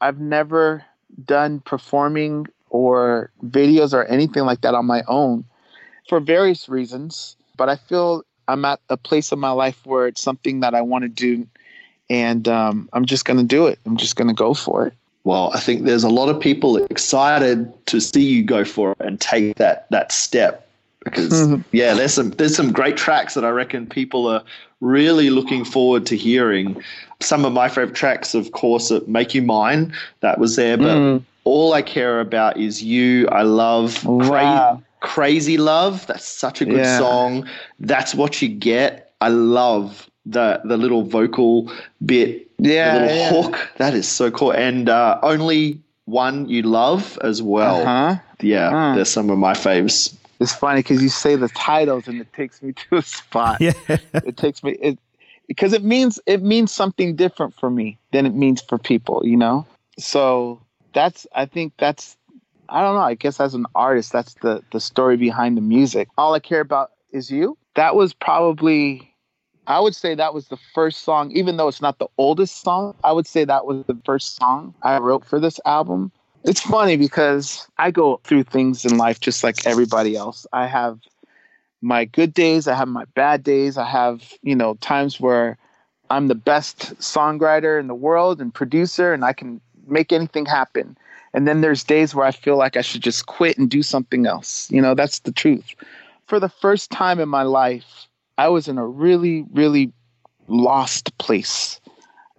I've 0.00 0.18
never 0.18 0.84
done 1.24 1.60
performing 1.60 2.46
or 2.68 3.30
videos 3.46 3.94
or 3.94 4.04
anything 4.06 4.44
like 4.44 4.62
that 4.62 4.74
on 4.74 4.86
my 4.86 5.02
own 5.06 5.44
for 6.08 6.18
various 6.18 6.68
reasons, 6.68 7.36
but 7.56 7.68
I 7.68 7.76
feel 7.76 8.24
I'm 8.48 8.64
at 8.64 8.80
a 8.88 8.96
place 8.96 9.30
in 9.30 9.38
my 9.38 9.50
life 9.50 9.86
where 9.86 10.08
it's 10.08 10.20
something 10.20 10.60
that 10.60 10.74
I 10.74 10.82
want 10.82 11.02
to 11.02 11.08
do 11.08 11.46
and 12.10 12.48
um, 12.48 12.88
I'm 12.92 13.04
just 13.04 13.24
going 13.24 13.38
to 13.38 13.44
do 13.44 13.66
it. 13.66 13.78
I'm 13.86 13.96
just 13.96 14.16
going 14.16 14.28
to 14.28 14.34
go 14.34 14.54
for 14.54 14.86
it. 14.86 14.94
Well, 15.24 15.50
I 15.52 15.60
think 15.60 15.84
there's 15.84 16.04
a 16.04 16.08
lot 16.08 16.28
of 16.28 16.40
people 16.40 16.76
excited 16.84 17.70
to 17.86 18.00
see 18.00 18.24
you 18.24 18.42
go 18.42 18.64
for 18.64 18.92
it 18.92 19.00
and 19.00 19.20
take 19.20 19.56
that 19.56 19.90
that 19.90 20.10
step 20.10 20.68
because 21.04 21.32
mm-hmm. 21.32 21.62
yeah, 21.72 21.94
there's 21.94 22.14
some 22.14 22.30
there's 22.30 22.56
some 22.56 22.72
great 22.72 22.96
tracks 22.96 23.34
that 23.34 23.44
I 23.44 23.50
reckon 23.50 23.86
people 23.86 24.26
are 24.26 24.42
really 24.80 25.30
looking 25.30 25.64
forward 25.64 26.06
to 26.06 26.16
hearing. 26.16 26.82
Some 27.20 27.44
of 27.44 27.52
my 27.52 27.68
favorite 27.68 27.94
tracks, 27.94 28.34
of 28.34 28.52
course, 28.52 28.92
"Make 29.06 29.34
You 29.34 29.42
Mine" 29.42 29.92
that 30.20 30.38
was 30.38 30.56
there, 30.56 30.76
but 30.76 30.96
mm. 30.96 31.22
all 31.44 31.72
I 31.72 31.82
care 31.82 32.20
about 32.20 32.56
is 32.56 32.82
you. 32.82 33.28
I 33.28 33.42
love 33.42 34.04
wow. 34.04 34.28
Cra- 34.28 34.82
"Crazy 35.00 35.58
Love." 35.58 36.06
That's 36.06 36.26
such 36.26 36.60
a 36.60 36.64
good 36.64 36.78
yeah. 36.78 36.98
song. 36.98 37.48
That's 37.80 38.14
what 38.14 38.40
you 38.40 38.48
get. 38.48 39.12
I 39.20 39.28
love 39.28 40.07
the 40.28 40.60
the 40.64 40.76
little 40.76 41.02
vocal 41.02 41.72
bit, 42.04 42.48
yeah, 42.58 42.94
the 42.94 43.00
little 43.00 43.16
yeah. 43.16 43.30
hook. 43.30 43.70
That 43.76 43.94
is 43.94 44.06
so 44.06 44.30
cool. 44.30 44.52
And 44.52 44.88
uh, 44.88 45.18
only 45.22 45.80
one 46.04 46.48
you 46.48 46.62
love 46.62 47.18
as 47.22 47.42
well. 47.42 47.82
Uh-huh. 47.82 48.20
Yeah, 48.40 48.68
uh-huh. 48.68 48.94
they're 48.96 49.04
some 49.04 49.30
of 49.30 49.38
my 49.38 49.52
faves. 49.52 50.14
It's 50.40 50.54
funny 50.54 50.80
because 50.80 51.02
you 51.02 51.08
say 51.08 51.34
the 51.34 51.48
titles 51.48 52.06
and 52.06 52.20
it 52.20 52.32
takes 52.32 52.62
me 52.62 52.72
to 52.90 52.96
a 52.96 53.02
spot. 53.02 53.60
Yeah, 53.60 53.72
it 53.88 54.36
takes 54.36 54.62
me 54.62 54.72
it 54.80 54.98
because 55.46 55.72
it 55.72 55.82
means 55.82 56.20
it 56.26 56.42
means 56.42 56.70
something 56.70 57.16
different 57.16 57.54
for 57.54 57.70
me 57.70 57.98
than 58.12 58.26
it 58.26 58.34
means 58.34 58.60
for 58.60 58.78
people. 58.78 59.22
You 59.24 59.36
know, 59.36 59.66
so 59.98 60.60
that's 60.92 61.26
I 61.34 61.46
think 61.46 61.72
that's 61.78 62.16
I 62.68 62.82
don't 62.82 62.94
know. 62.94 63.00
I 63.00 63.14
guess 63.14 63.40
as 63.40 63.54
an 63.54 63.66
artist, 63.74 64.12
that's 64.12 64.34
the 64.34 64.62
the 64.72 64.80
story 64.80 65.16
behind 65.16 65.56
the 65.56 65.62
music. 65.62 66.08
All 66.16 66.34
I 66.34 66.40
care 66.40 66.60
about 66.60 66.92
is 67.12 67.30
you. 67.30 67.56
That 67.74 67.94
was 67.94 68.12
probably 68.12 69.07
I 69.68 69.80
would 69.80 69.94
say 69.94 70.14
that 70.14 70.32
was 70.32 70.48
the 70.48 70.56
first 70.74 71.04
song, 71.04 71.30
even 71.32 71.58
though 71.58 71.68
it's 71.68 71.82
not 71.82 71.98
the 71.98 72.08
oldest 72.16 72.62
song, 72.62 72.94
I 73.04 73.12
would 73.12 73.26
say 73.26 73.44
that 73.44 73.66
was 73.66 73.84
the 73.84 73.98
first 74.06 74.36
song 74.36 74.74
I 74.82 74.96
wrote 74.98 75.26
for 75.26 75.38
this 75.38 75.60
album. 75.66 76.10
It's 76.44 76.62
funny 76.62 76.96
because 76.96 77.68
I 77.76 77.90
go 77.90 78.18
through 78.24 78.44
things 78.44 78.86
in 78.86 78.96
life 78.96 79.20
just 79.20 79.44
like 79.44 79.66
everybody 79.66 80.16
else. 80.16 80.46
I 80.54 80.66
have 80.66 81.00
my 81.82 82.06
good 82.06 82.32
days, 82.32 82.66
I 82.66 82.74
have 82.74 82.88
my 82.88 83.04
bad 83.14 83.44
days, 83.44 83.76
I 83.76 83.84
have, 83.84 84.32
you 84.42 84.56
know, 84.56 84.74
times 84.76 85.20
where 85.20 85.58
I'm 86.08 86.28
the 86.28 86.34
best 86.34 86.94
songwriter 86.96 87.78
in 87.78 87.88
the 87.88 87.94
world 87.94 88.40
and 88.40 88.52
producer 88.52 89.12
and 89.12 89.22
I 89.22 89.34
can 89.34 89.60
make 89.86 90.12
anything 90.12 90.46
happen. 90.46 90.96
And 91.34 91.46
then 91.46 91.60
there's 91.60 91.84
days 91.84 92.14
where 92.14 92.24
I 92.24 92.30
feel 92.30 92.56
like 92.56 92.78
I 92.78 92.80
should 92.80 93.02
just 93.02 93.26
quit 93.26 93.58
and 93.58 93.68
do 93.68 93.82
something 93.82 94.24
else. 94.24 94.70
You 94.70 94.80
know, 94.80 94.94
that's 94.94 95.18
the 95.20 95.32
truth. 95.32 95.74
For 96.26 96.40
the 96.40 96.48
first 96.48 96.90
time 96.90 97.20
in 97.20 97.28
my 97.28 97.42
life, 97.42 98.08
I 98.38 98.48
was 98.48 98.68
in 98.68 98.78
a 98.78 98.86
really, 98.86 99.44
really 99.52 99.92
lost 100.46 101.16
place. 101.18 101.80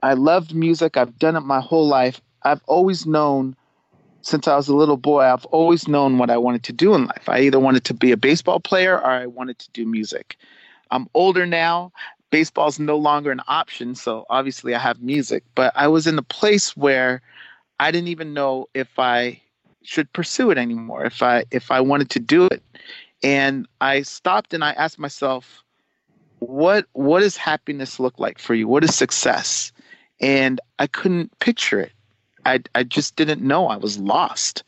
I 0.02 0.14
loved 0.14 0.56
music. 0.56 0.98
I've 0.98 1.20
done 1.20 1.36
it 1.36 1.42
my 1.42 1.60
whole 1.60 1.88
life. 1.88 2.22
I've 2.44 2.62
always 2.68 3.06
known 3.06 3.56
since 4.22 4.48
I 4.48 4.56
was 4.56 4.68
a 4.68 4.76
little 4.76 4.98
boy, 4.98 5.22
I've 5.22 5.46
always 5.46 5.88
known 5.88 6.18
what 6.18 6.30
I 6.30 6.38
wanted 6.38 6.64
to 6.64 6.74
do 6.74 6.94
in 6.94 7.06
life. 7.06 7.30
I 7.30 7.40
either 7.42 7.60
wanted 7.60 7.84
to 7.86 7.94
be 7.94 8.12
a 8.12 8.18
baseball 8.18 8.60
player 8.60 8.98
or 8.98 9.06
I 9.06 9.26
wanted 9.26 9.60
to 9.60 9.72
do 9.72 9.86
music. 9.86 10.38
I'm 10.92 11.08
older 11.14 11.46
now. 11.46 11.92
Baseball's 12.32 12.80
no 12.80 12.98
longer 12.98 13.32
an 13.32 13.42
option, 13.48 13.96
so 13.96 14.26
obviously 14.30 14.76
I 14.76 14.80
have 14.80 15.02
music, 15.02 15.44
but 15.56 15.72
I 15.76 15.88
was 15.88 16.06
in 16.06 16.18
a 16.20 16.24
place 16.24 16.78
where 16.78 17.22
I 17.80 17.92
didn't 17.92 18.10
even 18.10 18.34
know 18.34 18.68
if 18.74 19.00
I 19.00 19.42
should 19.84 20.12
pursue 20.14 20.52
it 20.52 20.58
anymore, 20.58 21.06
if 21.06 21.24
I 21.24 21.46
if 21.50 21.72
I 21.72 21.82
wanted 21.82 22.10
to 22.12 22.20
do 22.20 22.46
it. 22.46 22.62
And 23.24 23.68
I 23.82 24.04
stopped 24.04 24.54
and 24.54 24.64
I 24.64 24.72
asked 24.74 25.00
myself, 25.00 25.64
what 26.40 26.86
what 26.94 27.20
does 27.22 27.38
happiness 27.38 28.00
look 28.00 28.20
like 28.20 28.40
for 28.40 28.54
you? 28.54 28.68
What 28.68 28.84
is 28.84 28.96
success? 28.96 29.72
And 30.20 30.60
I 30.80 30.88
couldn't 30.88 31.38
picture 31.40 31.80
it. 31.80 31.92
I 32.46 32.62
I 32.76 32.84
just 32.84 33.16
didn't 33.16 33.42
know. 33.42 33.68
I 33.68 33.78
was 33.78 33.98
lost. 34.00 34.64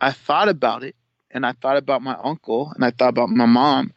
I 0.00 0.10
thought 0.10 0.48
about 0.48 0.82
it 0.82 0.96
and 1.30 1.46
I 1.46 1.52
thought 1.52 1.76
about 1.76 2.02
my 2.02 2.16
uncle 2.22 2.72
and 2.74 2.84
I 2.84 2.90
thought 2.90 3.10
about 3.10 3.30
my 3.30 3.46
mom 3.46 3.92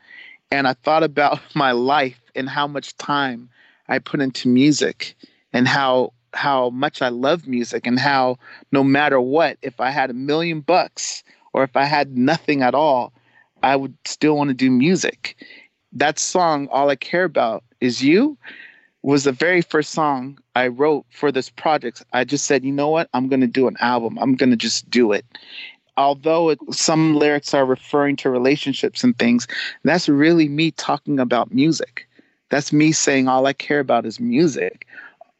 and 0.51 0.67
I 0.67 0.73
thought 0.73 1.03
about 1.03 1.39
my 1.55 1.71
life 1.71 2.19
and 2.35 2.49
how 2.49 2.67
much 2.67 2.95
time 2.97 3.49
I 3.87 3.99
put 3.99 4.21
into 4.21 4.47
music 4.47 5.15
and 5.53 5.67
how 5.67 6.13
how 6.33 6.69
much 6.71 7.01
I 7.01 7.09
love 7.09 7.47
music 7.47 7.87
and 7.87 7.97
how 7.97 8.37
no 8.71 8.83
matter 8.83 9.21
what, 9.21 9.57
if 9.61 9.79
I 9.79 9.89
had 9.89 10.09
a 10.09 10.13
million 10.13 10.59
bucks 10.59 11.23
or 11.53 11.63
if 11.63 11.77
I 11.77 11.85
had 11.85 12.17
nothing 12.17 12.61
at 12.61 12.75
all, 12.75 13.13
I 13.63 13.77
would 13.77 13.95
still 14.05 14.35
want 14.35 14.49
to 14.49 14.53
do 14.53 14.69
music 14.69 15.37
that 15.95 16.19
song, 16.19 16.67
All 16.71 16.89
I 16.89 16.95
Care 16.95 17.23
About 17.23 17.63
Is 17.81 18.03
You, 18.03 18.37
was 19.01 19.23
the 19.23 19.31
very 19.31 19.61
first 19.61 19.91
song 19.91 20.37
I 20.55 20.67
wrote 20.67 21.05
for 21.09 21.31
this 21.31 21.49
project. 21.49 22.03
I 22.13 22.23
just 22.23 22.45
said, 22.45 22.63
you 22.65 22.71
know 22.71 22.89
what? 22.89 23.09
I'm 23.13 23.27
going 23.27 23.41
to 23.41 23.47
do 23.47 23.67
an 23.67 23.77
album. 23.79 24.17
I'm 24.19 24.35
going 24.35 24.49
to 24.49 24.55
just 24.55 24.89
do 24.89 25.11
it. 25.11 25.25
Although 25.97 26.49
it, 26.49 26.59
some 26.71 27.15
lyrics 27.15 27.53
are 27.53 27.65
referring 27.65 28.15
to 28.17 28.29
relationships 28.29 29.03
and 29.03 29.17
things, 29.17 29.47
that's 29.83 30.09
really 30.09 30.49
me 30.49 30.71
talking 30.71 31.19
about 31.19 31.53
music. 31.53 32.07
That's 32.49 32.73
me 32.73 32.91
saying 32.91 33.27
all 33.27 33.45
I 33.45 33.53
care 33.53 33.79
about 33.79 34.05
is 34.05 34.19
music. 34.19 34.87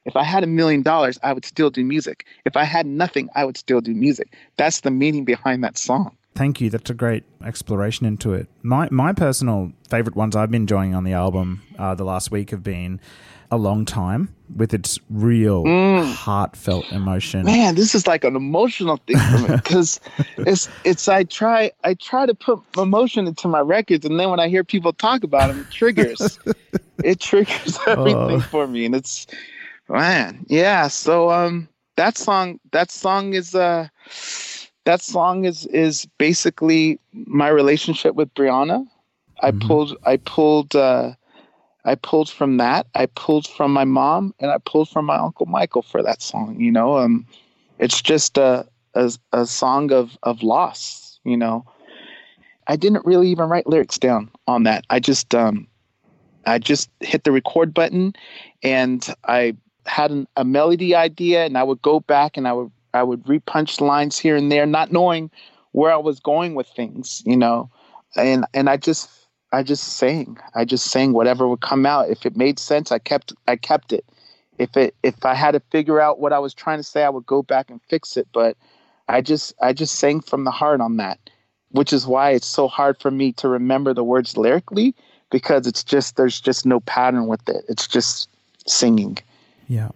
If 0.05 0.15
I 0.15 0.23
had 0.23 0.43
a 0.43 0.47
million 0.47 0.83
dollars, 0.83 1.17
I 1.23 1.33
would 1.33 1.45
still 1.45 1.71
do 1.71 1.83
music. 1.83 2.25
If 2.45 2.55
I 2.55 2.63
had 2.63 2.85
nothing, 2.85 3.29
I 3.35 3.43
would 3.43 3.57
still 3.57 3.81
do 3.81 3.93
music. 3.93 4.33
That's 4.57 4.81
the 4.81 4.91
meaning 4.91 5.25
behind 5.25 5.63
that 5.63 5.77
song. 5.77 6.15
Thank 6.35 6.59
you. 6.59 6.69
That's 6.69 6.89
a 6.89 6.93
great 6.93 7.23
exploration 7.43 8.05
into 8.05 8.33
it. 8.33 8.47
My 8.61 8.89
my 8.91 9.13
personal 9.13 9.71
favorite 9.89 10.15
ones 10.15 10.35
I've 10.35 10.51
been 10.51 10.63
enjoying 10.63 10.93
on 10.93 11.03
the 11.05 11.13
album 11.13 11.61
uh, 11.79 11.95
the 11.95 12.03
last 12.03 12.29
week 12.29 12.49
have 12.51 12.61
been 12.61 12.99
a 13.51 13.57
long 13.57 13.85
time 13.85 14.33
with 14.55 14.73
its 14.73 14.99
real 15.09 15.63
heartfelt 16.13 16.91
emotion. 16.91 17.43
Mm. 17.43 17.45
Man, 17.45 17.75
this 17.75 17.95
is 17.95 18.05
like 18.05 18.23
an 18.25 18.35
emotional 18.35 18.97
thing 19.07 19.17
for 19.17 19.37
me 19.47 19.55
because 19.63 20.01
it's 20.37 20.67
it's 20.83 21.07
I 21.07 21.23
try 21.23 21.71
I 21.85 21.93
try 21.93 22.25
to 22.25 22.33
put 22.35 22.59
emotion 22.77 23.27
into 23.27 23.47
my 23.47 23.61
records, 23.61 24.03
and 24.05 24.19
then 24.19 24.29
when 24.29 24.39
I 24.41 24.49
hear 24.49 24.63
people 24.65 24.91
talk 24.91 25.23
about 25.23 25.47
them, 25.47 25.59
it 25.61 25.71
triggers 25.71 26.37
it 27.03 27.21
triggers 27.21 27.79
everything 27.87 28.17
Oh. 28.19 28.39
for 28.41 28.67
me, 28.67 28.83
and 28.85 28.93
it's 28.95 29.25
man, 29.87 30.45
yeah. 30.49 30.89
So 30.89 31.31
um, 31.31 31.69
that 31.95 32.17
song 32.17 32.59
that 32.71 32.91
song 32.91 33.33
is 33.33 33.55
uh 33.55 33.87
that 34.85 35.01
song 35.01 35.45
is 35.45 35.65
is 35.67 36.07
basically 36.17 36.99
my 37.13 37.49
relationship 37.49 38.15
with 38.15 38.33
Brianna. 38.35 38.87
I 39.41 39.51
Mhm. 39.51 39.59
pulled 39.61 39.97
I 40.05 40.17
pulled 40.17 40.75
uh 40.75 41.13
I 41.85 41.95
pulled 41.95 42.29
from 42.29 42.57
that. 42.57 42.87
I 42.95 43.05
pulled 43.07 43.47
from 43.47 43.71
my 43.73 43.85
mom 43.85 44.33
and 44.39 44.51
I 44.51 44.57
pulled 44.65 44.89
from 44.89 45.05
my 45.05 45.17
uncle 45.17 45.45
Michael 45.45 45.83
for 45.83 46.01
that 46.03 46.21
song. 46.21 46.59
You 46.59 46.71
know, 46.71 46.97
um, 46.97 47.25
it's 47.79 48.01
just 48.01 48.37
a, 48.37 48.67
a 48.95 49.11
a 49.33 49.45
song 49.45 49.91
of 49.91 50.17
of 50.23 50.43
loss. 50.43 51.19
You 51.23 51.37
know, 51.37 51.65
I 52.67 52.75
didn't 52.75 53.05
really 53.05 53.29
even 53.29 53.49
write 53.49 53.67
lyrics 53.67 53.97
down 53.97 54.31
on 54.47 54.63
that. 54.63 54.85
I 54.89 54.99
just 54.99 55.33
um, 55.35 55.67
I 56.45 56.59
just 56.59 56.89
hit 57.01 57.23
the 57.23 57.31
record 57.31 57.73
button, 57.73 58.13
and 58.63 59.07
I 59.25 59.55
had 59.85 60.11
an, 60.11 60.27
a 60.35 60.43
melody 60.43 60.95
idea, 60.95 61.45
and 61.45 61.57
I 61.57 61.63
would 61.63 61.81
go 61.81 61.99
back 61.99 62.37
and 62.37 62.47
I 62.47 62.53
would 62.53 62.71
I 62.95 63.03
would 63.03 63.23
repunch 63.25 63.81
lines 63.81 64.17
here 64.17 64.35
and 64.35 64.51
there, 64.51 64.65
not 64.65 64.91
knowing 64.91 65.29
where 65.73 65.91
I 65.91 65.97
was 65.97 66.19
going 66.19 66.55
with 66.55 66.67
things. 66.67 67.21
You 67.25 67.37
know, 67.37 67.69
and 68.15 68.45
and 68.53 68.69
I 68.69 68.77
just 68.77 69.09
I 69.51 69.63
just 69.63 69.97
sang. 69.97 70.37
I 70.53 70.65
just 70.65 70.87
sang 70.87 71.13
whatever 71.13 71.47
would 71.47 71.61
come 71.61 71.85
out. 71.85 72.09
If 72.09 72.25
it 72.25 72.35
made 72.35 72.59
sense, 72.59 72.91
I 72.91 72.99
kept 72.99 73.33
I 73.47 73.55
kept 73.55 73.93
it. 73.93 74.05
If 74.57 74.75
it 74.77 74.95
if 75.03 75.25
I 75.25 75.33
had 75.33 75.51
to 75.51 75.59
figure 75.71 75.99
out 75.99 76.19
what 76.19 76.33
I 76.33 76.39
was 76.39 76.53
trying 76.53 76.79
to 76.79 76.83
say, 76.83 77.03
I 77.03 77.09
would 77.09 77.25
go 77.25 77.41
back 77.41 77.69
and 77.69 77.81
fix 77.89 78.17
it. 78.17 78.27
But 78.33 78.57
I 79.07 79.21
just 79.21 79.53
I 79.61 79.73
just 79.73 79.95
sang 79.95 80.21
from 80.21 80.43
the 80.43 80.51
heart 80.51 80.81
on 80.81 80.97
that, 80.97 81.19
which 81.71 81.93
is 81.93 82.07
why 82.07 82.31
it's 82.31 82.47
so 82.47 82.67
hard 82.67 82.99
for 82.99 83.11
me 83.11 83.31
to 83.33 83.47
remember 83.47 83.93
the 83.93 84.03
words 84.03 84.37
lyrically 84.37 84.95
because 85.31 85.67
it's 85.67 85.83
just 85.83 86.15
there's 86.15 86.39
just 86.39 86.65
no 86.65 86.79
pattern 86.81 87.27
with 87.27 87.47
it. 87.49 87.65
It's 87.67 87.87
just 87.87 88.29
singing. 88.67 89.17
Yeah. 89.67 89.89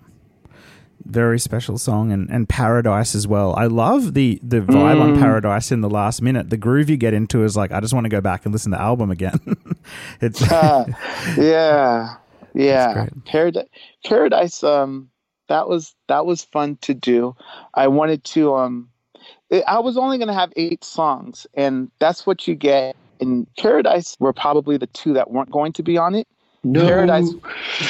Very 1.06 1.40
special 1.40 1.78
song 1.78 2.12
and, 2.12 2.30
and 2.30 2.48
Paradise 2.48 3.16
as 3.16 3.28
well. 3.28 3.56
I 3.56 3.66
love 3.66 4.14
the 4.14 4.40
the 4.44 4.62
vibe 4.62 5.02
on 5.02 5.16
Mm. 5.16 5.20
Paradise 5.20 5.72
in 5.72 5.82
the 5.82 5.90
last 5.90 6.22
minute. 6.22 6.50
The 6.50 6.58
groove 6.58 6.90
you 6.90 6.98
get 6.98 7.14
into 7.14 7.44
is 7.44 7.56
like 7.58 7.72
I 7.72 7.80
just 7.80 7.94
want 7.94 8.06
to 8.06 8.10
go 8.10 8.22
back 8.22 8.46
and 8.46 8.54
listen 8.54 8.72
to 8.72 8.78
the 8.78 8.84
album 8.84 9.10
again. 9.12 9.40
it's 10.22 10.42
Uh, 10.52 10.86
yeah, 11.38 12.16
yeah. 12.54 13.08
Paradise, 13.26 13.66
Paradise. 14.06 14.64
Um, 14.64 15.10
that 15.48 15.68
was 15.70 15.96
that 16.08 16.26
was 16.26 16.44
fun 16.44 16.78
to 16.82 16.94
do. 16.94 17.36
I 17.74 17.88
wanted 17.88 18.24
to. 18.26 18.56
Um, 18.56 18.90
it, 19.50 19.64
I 19.68 19.80
was 19.80 19.98
only 19.98 20.18
going 20.18 20.28
to 20.28 20.34
have 20.34 20.54
eight 20.58 20.84
songs, 20.84 21.48
and 21.56 21.90
that's 22.00 22.28
what 22.28 22.48
you 22.48 22.56
get. 22.56 22.96
In 23.20 23.48
Paradise, 23.58 24.16
were 24.20 24.32
probably 24.34 24.78
the 24.78 24.88
two 24.88 25.14
that 25.14 25.32
weren't 25.32 25.52
going 25.52 25.74
to 25.74 25.84
be 25.84 25.98
on 25.98 26.16
it. 26.16 26.28
No. 26.64 26.86
Paradise, 26.86 27.34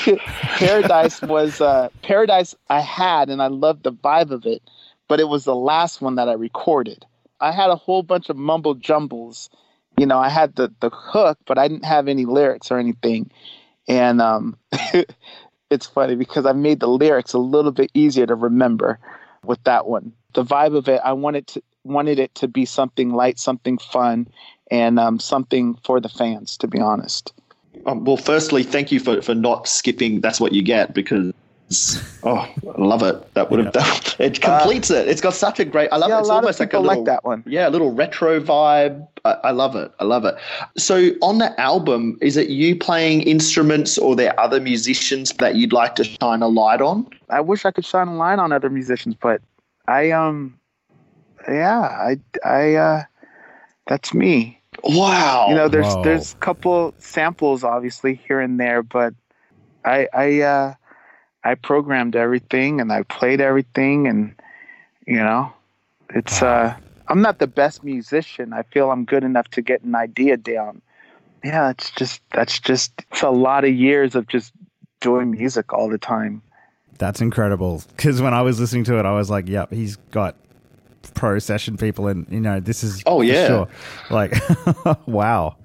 Paradise 0.58 1.22
was 1.24 1.60
uh, 1.60 1.90
Paradise. 2.04 2.56
I 2.70 2.82
had, 2.82 3.30
and 3.30 3.42
I 3.42 3.48
loved 3.48 3.84
the 3.84 3.92
vibe 3.92 4.32
of 4.32 4.46
it, 4.46 4.62
but 5.08 5.20
it 5.20 5.28
was 5.28 5.46
the 5.46 5.56
last 5.56 6.02
one 6.02 6.16
that 6.16 6.30
I 6.30 6.34
recorded. 6.34 7.06
I 7.40 7.52
had 7.52 7.70
a 7.70 7.76
whole 7.76 8.04
bunch 8.04 8.30
of 8.30 8.38
mumble 8.38 8.76
jumbles. 8.76 9.50
You 9.98 10.06
know, 10.06 10.20
I 10.20 10.30
had 10.30 10.56
the 10.56 10.72
the 10.82 10.90
hook, 10.90 11.38
but 11.46 11.58
I 11.58 11.68
didn't 11.68 11.86
have 11.86 12.08
any 12.08 12.26
lyrics 12.26 12.70
or 12.72 12.78
anything. 12.78 13.32
And 13.88 14.22
um, 14.22 14.58
it's 15.70 15.88
funny 15.88 16.16
because 16.16 16.46
I 16.46 16.54
made 16.54 16.80
the 16.80 16.88
lyrics 16.88 17.34
a 17.34 17.40
little 17.40 17.72
bit 17.72 17.90
easier 17.94 18.28
to 18.28 18.36
remember 18.36 19.00
with 19.44 19.64
that 19.64 19.88
one. 19.88 20.14
The 20.36 20.44
vibe 20.44 20.76
of 20.76 20.88
it, 20.88 21.02
I 21.04 21.14
wanted 21.14 21.48
to 21.48 21.64
wanted 21.84 22.20
it 22.20 22.36
to 22.36 22.48
be 22.48 22.66
something 22.66 23.14
light, 23.14 23.40
something 23.40 23.80
fun, 23.80 24.28
and 24.70 25.00
um, 25.00 25.20
something 25.20 25.76
for 25.84 26.00
the 26.00 26.10
fans. 26.10 26.58
To 26.58 26.68
be 26.68 26.80
honest. 26.80 27.34
Um, 27.86 28.04
well, 28.04 28.18
firstly, 28.18 28.64
thank 28.64 28.92
you 28.92 29.00
for, 29.00 29.22
for 29.22 29.36
not 29.36 29.68
skipping. 29.68 30.22
That's 30.22 30.40
what 30.40 30.54
you 30.54 30.62
get 30.62 30.94
because 30.94 31.34
oh, 32.24 32.50
I 32.76 32.82
love 32.82 33.04
it. 33.04 33.34
That 33.36 33.52
would 33.52 33.64
have 33.64 33.74
that, 33.74 34.16
it 34.20 34.42
completes 34.42 34.90
it. 34.90 35.08
It's 35.08 35.22
got 35.22 35.34
such 35.34 35.60
a 35.60 35.66
great. 35.66 35.90
I 35.92 35.98
love 35.98 36.10
yeah, 36.10 36.18
it. 36.18 36.20
It's 36.22 36.30
a 36.30 36.34
lot 36.34 36.38
of 36.40 36.44
almost 36.46 36.60
like 36.60 36.70
a 36.70 36.72
people 36.72 36.82
little, 36.82 37.04
like 37.04 37.06
that 37.06 37.24
one. 37.24 37.44
Yeah, 37.46 37.68
a 37.68 37.72
little 37.72 37.92
retro 37.92 38.40
vibe. 38.40 39.08
I, 39.26 39.32
I 39.32 39.52
love 39.52 39.76
it. 39.76 39.92
I 40.00 40.04
love 40.04 40.26
it. 40.26 40.36
So 40.78 41.12
on 41.22 41.38
the 41.38 41.60
album, 41.60 42.18
is 42.22 42.38
it 42.38 42.50
you 42.50 42.76
playing 42.76 43.22
instruments 43.22 43.98
or 43.98 44.16
there 44.16 44.38
other 44.40 44.60
musicians 44.60 45.32
that 45.34 45.56
you'd 45.56 45.74
like 45.74 45.96
to 45.96 46.04
shine 46.04 46.42
a 46.42 46.48
light 46.48 46.82
on? 46.82 47.08
I 47.30 47.42
wish 47.42 47.66
I 47.66 47.72
could 47.72 47.86
shine 47.86 48.08
a 48.08 48.16
light 48.16 48.40
on 48.40 48.52
other 48.52 48.70
musicians, 48.70 49.16
but 49.20 49.42
I 49.88 50.12
um 50.12 50.60
yeah, 51.48 51.82
I 51.82 52.20
I 52.44 52.76
uh 52.76 53.04
that's 53.88 54.14
me. 54.14 54.59
Wow. 54.84 55.48
You 55.50 55.56
know, 55.56 55.68
there's 55.68 55.86
Whoa. 55.86 56.04
there's 56.04 56.34
a 56.34 56.38
couple 56.38 56.94
samples 57.00 57.64
obviously 57.64 58.16
here 58.16 58.40
and 58.40 58.60
there, 58.60 58.84
but 58.84 59.14
I 59.86 60.08
I 60.14 60.42
uh 60.42 60.74
I 61.44 61.56
programmed 61.56 62.16
everything 62.16 62.82
and 62.82 62.92
I 62.92 63.04
played 63.04 63.42
everything 63.42 64.08
and 64.08 64.36
you 65.06 65.18
know, 65.18 65.52
it's 66.14 66.42
uh 66.42 66.76
I'm 67.08 67.22
not 67.22 67.40
the 67.40 67.48
best 67.48 67.84
musician. 67.84 68.54
I 68.54 68.64
feel 68.64 68.92
I'm 68.92 69.06
good 69.06 69.24
enough 69.24 69.48
to 69.52 69.62
get 69.62 69.82
an 69.82 69.96
idea 69.96 70.38
down. 70.38 70.82
Yeah, 71.44 71.70
it's 71.70 71.92
just 71.92 72.22
that's 72.32 72.60
just 72.60 72.92
it's 73.12 73.22
a 73.22 73.30
lot 73.30 73.64
of 73.66 73.74
years 73.74 74.16
of 74.16 74.28
just 74.28 74.54
doing 75.00 75.32
music 75.32 75.74
all 75.74 75.90
the 75.90 75.98
time. 75.98 76.42
That's 76.98 77.22
incredible. 77.22 77.82
Because 77.96 78.22
when 78.22 78.34
I 78.34 78.42
was 78.42 78.60
listening 78.60 78.84
to 78.86 79.00
it, 79.00 79.06
I 79.06 79.14
was 79.14 79.30
like, 79.30 79.48
"Yep, 79.48 79.72
he's 79.72 79.96
got 80.12 80.36
pro 81.14 81.40
session 81.40 81.78
people, 81.78 82.08
and 82.08 82.28
you 82.30 82.40
know, 82.40 82.60
this 82.60 82.84
is 82.84 83.04
Oh, 83.06 83.22
yeah. 83.22 83.48
sure." 83.48 83.68
Like, 84.10 84.34
wow, 85.06 85.56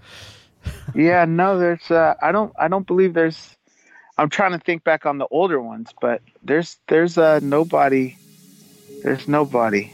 yeah 0.95 1.25
no 1.25 1.59
there's 1.59 1.91
uh 1.91 2.15
i 2.23 2.33
don't 2.33 2.53
i 2.59 2.69
don't 2.69 2.87
believe 2.87 3.15
there's 3.15 3.57
i'm 4.19 4.29
trying 4.31 4.53
to 4.53 4.59
think 4.59 4.85
back 4.85 5.07
on 5.07 5.19
the 5.19 5.27
older 5.31 5.61
ones 5.61 5.91
but 6.01 6.23
there's 6.43 6.79
there's 6.89 7.19
uh 7.19 7.41
nobody 7.43 8.17
there's 9.03 9.29
nobody 9.29 9.93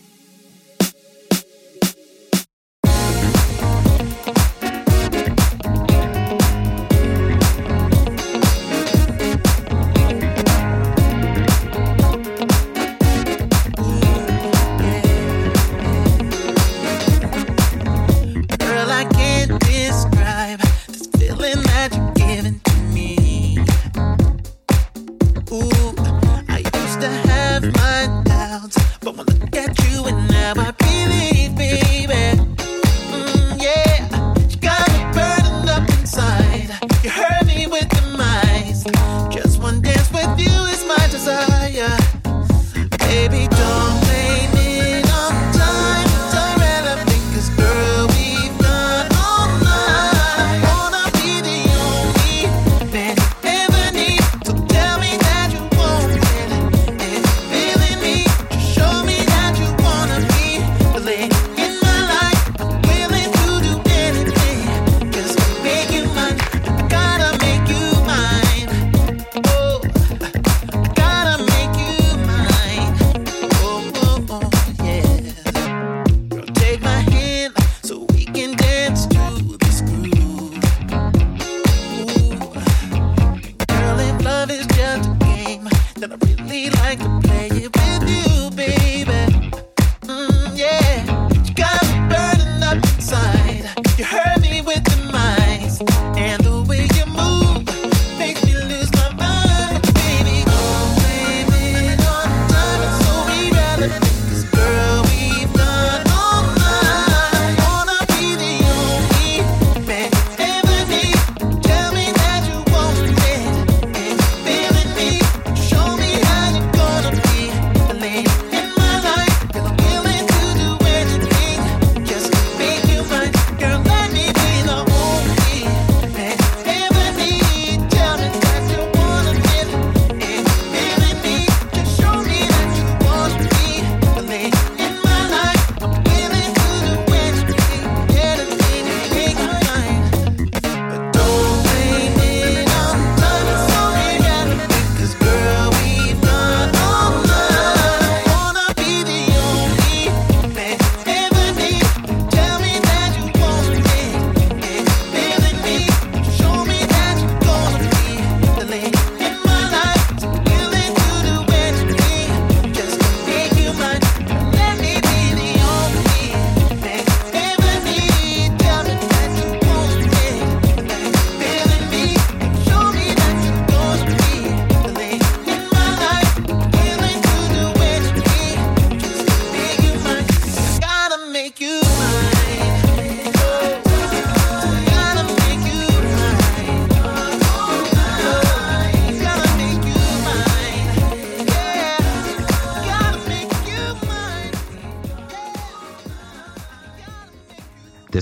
But 29.01 29.17
when 29.17 29.31
I 29.31 29.33
look 29.33 29.57
at 29.57 29.91
you 29.91 30.05
and 30.05 30.29
now 30.29 30.53
I 30.57 30.80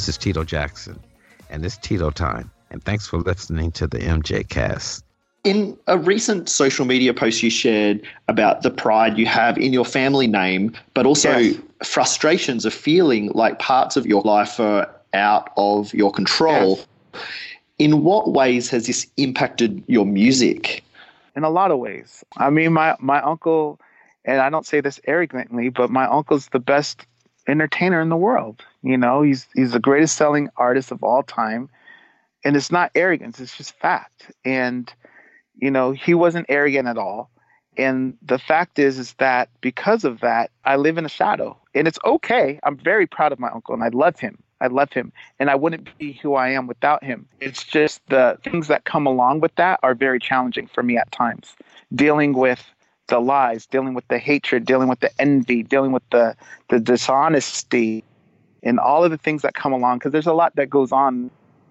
This 0.09 0.15
is 0.15 0.25
Tito 0.25 0.43
Jackson, 0.43 0.99
and 1.51 1.67
it's 1.67 1.77
Tito 1.77 2.09
time. 2.09 2.51
And 2.71 2.83
thanks 2.83 3.07
for 3.07 3.19
listening 3.19 3.71
to 3.73 3.87
the 3.87 3.99
MJCast. 3.99 5.03
In 5.45 5.77
a 5.87 5.99
recent 5.99 6.49
social 6.49 6.87
media 6.87 7.13
post 7.13 7.43
you 7.43 7.51
shared 7.51 8.01
about 8.27 8.63
the 8.63 8.71
pride 8.71 9.19
you 9.19 9.27
have 9.27 9.59
in 9.59 9.75
your 9.75 9.85
family 9.85 10.27
name, 10.27 10.73
but 10.95 11.05
also 11.05 11.37
Yes. 11.37 11.59
frustrations 11.85 12.65
of 12.65 12.73
feeling 12.73 13.31
like 13.35 13.59
parts 13.59 13.99
of 13.99 14.07
your 14.07 14.23
life 14.23 14.59
are 14.59 14.89
out 15.13 15.51
of 15.59 15.93
your 15.93 16.11
control. 16.11 16.81
In 17.79 18.03
what 18.03 18.33
ways 18.33 18.71
has 18.71 18.87
this 18.87 19.07
impacted 19.19 19.85
your 19.89 20.07
music? 20.07 20.83
in 21.37 21.45
a 21.45 21.51
lot 21.51 21.71
of 21.71 21.81
ways. 21.81 22.25
I 22.39 22.49
mean, 22.49 22.73
my 22.73 22.97
my 22.99 23.21
uncle, 23.21 23.79
and 24.25 24.41
I 24.41 24.49
don't 24.49 24.65
say 24.65 24.81
this 24.81 25.01
arrogantly, 25.07 25.69
but 25.69 25.91
my 25.91 26.07
uncle's 26.07 26.49
the 26.49 26.61
best 26.61 27.05
entertainer 27.47 28.01
in 28.01 28.11
the 28.11 28.17
world. 28.17 28.65
You 28.89 28.97
know, 28.97 29.21
he's 29.21 29.47
he's 29.55 29.73
the 29.73 29.81
greatest 29.81 30.17
selling 30.17 30.49
artist 30.57 30.91
of 30.91 31.03
all 31.03 31.23
time, 31.23 31.69
and 32.43 32.57
it's 32.57 32.73
not 32.73 32.91
arrogance; 32.95 33.39
it's 33.39 33.55
just 33.55 33.79
fact. 33.79 34.33
And 34.47 34.91
you 35.57 35.71
know, 35.71 35.93
he 35.93 36.15
wasn't 36.15 36.47
arrogant 36.49 36.89
at 36.89 36.97
all. 36.97 37.29
And 37.77 38.17
the 38.23 38.39
fact 38.39 38.79
is, 38.79 38.99
is 38.99 39.13
that 39.19 39.51
because 39.61 40.05
of 40.05 40.21
that, 40.21 40.51
I 40.65 40.77
live 40.77 40.97
in 40.97 41.05
a 41.05 41.11
shadow, 41.11 41.55
and 41.75 41.87
it's 41.87 41.99
okay. 42.03 42.59
I'm 42.63 42.79
very 42.79 43.07
proud 43.07 43.31
of 43.31 43.39
my 43.39 43.51
uncle, 43.51 43.75
and 43.75 43.85
I 43.85 43.89
love 43.89 44.19
him. 44.19 44.39
I 44.63 44.69
love 44.69 44.91
him, 44.91 45.13
and 45.39 45.51
I 45.51 45.55
wouldn't 45.55 45.97
be 45.99 46.13
who 46.15 46.35
I 46.35 46.49
am 46.49 46.67
without 46.67 47.05
him. 47.05 47.29
It's 47.41 47.65
just 47.65 48.01
the 48.09 48.39
things 48.43 48.69
that 48.69 48.85
come 48.85 49.07
along 49.07 49.41
with 49.41 49.55
that 49.57 49.81
are 49.83 49.95
very 49.95 50.19
challenging 50.19 50.67
for 50.67 50.83
me 50.83 50.97
at 50.97 51.13
times. 51.13 51.55
Dealing 51.95 52.33
with 52.33 52.65
the 53.09 53.21
lies, 53.21 53.67
dealing 53.67 53.93
with 53.93 54.09
the 54.09 54.19
hatred, 54.19 54.65
dealing 54.65 54.89
with 54.89 55.01
the 55.01 55.11
envy, 55.21 55.63
dealing 55.63 55.93
with 55.93 56.09
the 56.11 56.35
the 56.71 56.81
dishonesty, 56.81 58.03
and 58.63 58.79
all 58.79 59.05
of 59.05 59.11
the 59.11 59.19
things 59.19 59.43
that 59.43 59.55
come 59.55 59.73
along. 59.73 59.99
Because 59.99 60.13
there's 60.13 60.27
a 60.27 60.33
lot 60.33 60.57
that 60.57 60.69
goes 60.71 60.93
on. 60.93 61.31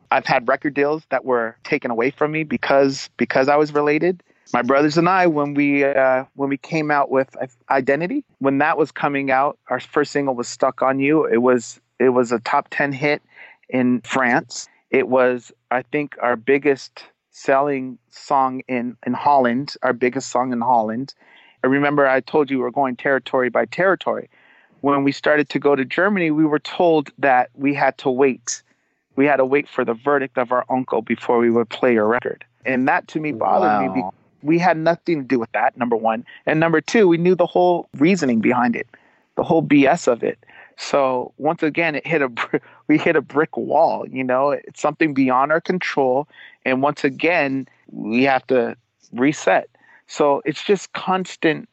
I've 0.10 0.26
had 0.26 0.48
record 0.48 0.74
deals 0.74 1.04
that 1.10 1.26
were 1.26 1.58
taken 1.64 1.92
away 1.92 2.12
from 2.12 2.32
me 2.32 2.44
because 2.44 3.10
because 3.18 3.50
I 3.50 3.56
was 3.58 3.74
related. 3.74 4.24
My 4.54 4.62
brothers 4.62 4.98
and 4.98 5.10
I, 5.10 5.28
when 5.28 5.54
we 5.54 5.84
uh, 5.84 6.24
when 6.36 6.50
we 6.50 6.58
came 6.58 6.90
out 6.90 7.10
with 7.10 7.36
Identity, 7.70 8.24
when 8.40 8.60
that 8.60 8.78
was 8.78 8.92
coming 8.92 9.30
out, 9.30 9.58
our 9.70 9.82
first 9.82 10.12
single 10.12 10.36
was 10.36 10.48
"Stuck 10.48 10.82
on 10.82 11.00
You." 11.00 11.26
It 11.26 11.42
was 11.42 11.82
it 12.00 12.10
was 12.10 12.32
a 12.32 12.40
top 12.40 12.68
ten 12.72 12.94
hit 12.94 13.22
in 13.70 14.02
France. 14.02 14.68
It 14.90 15.10
was, 15.10 15.52
I 15.72 15.82
think, 15.82 16.16
our 16.22 16.38
biggest 16.38 17.04
selling 17.32 17.98
song 18.10 18.62
in 18.68 18.96
in 19.06 19.14
Holland, 19.14 19.76
our 19.84 19.94
biggest 19.94 20.30
song 20.30 20.54
in 20.54 20.62
Holland. 20.62 21.14
I 21.64 21.68
remember 21.68 22.08
I 22.08 22.22
told 22.22 22.50
you 22.50 22.58
we 22.58 22.64
were 22.64 22.72
going 22.72 22.96
territory 22.96 23.50
by 23.50 23.66
territory. 23.66 24.30
When 24.82 25.04
we 25.04 25.12
started 25.12 25.50
to 25.50 25.60
go 25.60 25.76
to 25.76 25.86
Germany, 25.86 26.32
we 26.32 26.46
were 26.46 26.60
told 26.60 27.12
that 27.18 27.50
we 27.56 27.74
had 27.74 27.98
to 28.00 28.10
wait. 28.10 28.62
We 29.16 29.26
had 29.26 29.38
to 29.38 29.46
wait 29.46 29.68
for 29.68 29.84
the 29.84 29.94
verdict 29.94 30.38
of 30.38 30.52
our 30.52 30.66
uncle 30.70 31.02
before 31.02 31.40
we 31.40 31.50
would 31.50 31.70
play 31.70 31.96
a 31.96 32.04
record. 32.04 32.46
And 32.66 32.88
that 32.88 33.08
to 33.10 33.20
me 33.20 33.32
bothered 33.32 33.82
me. 33.82 33.96
Because 33.96 34.14
we 34.44 34.60
had 34.60 34.78
nothing 34.78 35.22
to 35.22 35.28
do 35.28 35.40
with 35.40 35.52
that, 35.54 35.78
number 35.78 35.96
one. 35.96 36.26
And 36.46 36.60
number 36.60 36.82
two, 36.82 37.08
we 37.08 37.18
knew 37.18 37.36
the 37.36 37.46
whole 37.46 37.90
reasoning 37.98 38.40
behind 38.40 38.76
it, 38.76 38.88
the 39.36 39.44
whole 39.44 39.64
BS 39.64 40.08
of 40.08 40.24
it. 40.24 40.38
So 40.78 41.34
once 41.38 41.64
again, 41.64 41.96
it 41.96 42.06
hit 42.06 42.22
a 42.22 42.32
we 42.88 42.98
hit 42.98 43.16
a 43.16 43.22
brick 43.22 43.58
wall. 43.58 44.08
You 44.08 44.24
know, 44.24 44.52
it's 44.52 44.82
something 44.82 45.14
beyond 45.14 45.52
our 45.52 45.62
control, 45.62 46.28
and 46.66 46.82
once 46.82 47.04
again, 47.04 47.68
we 47.92 48.24
have 48.24 48.46
to 48.48 48.78
reset. 49.12 49.70
So 50.08 50.42
it's 50.46 50.64
just 50.64 50.94
constant. 50.94 51.68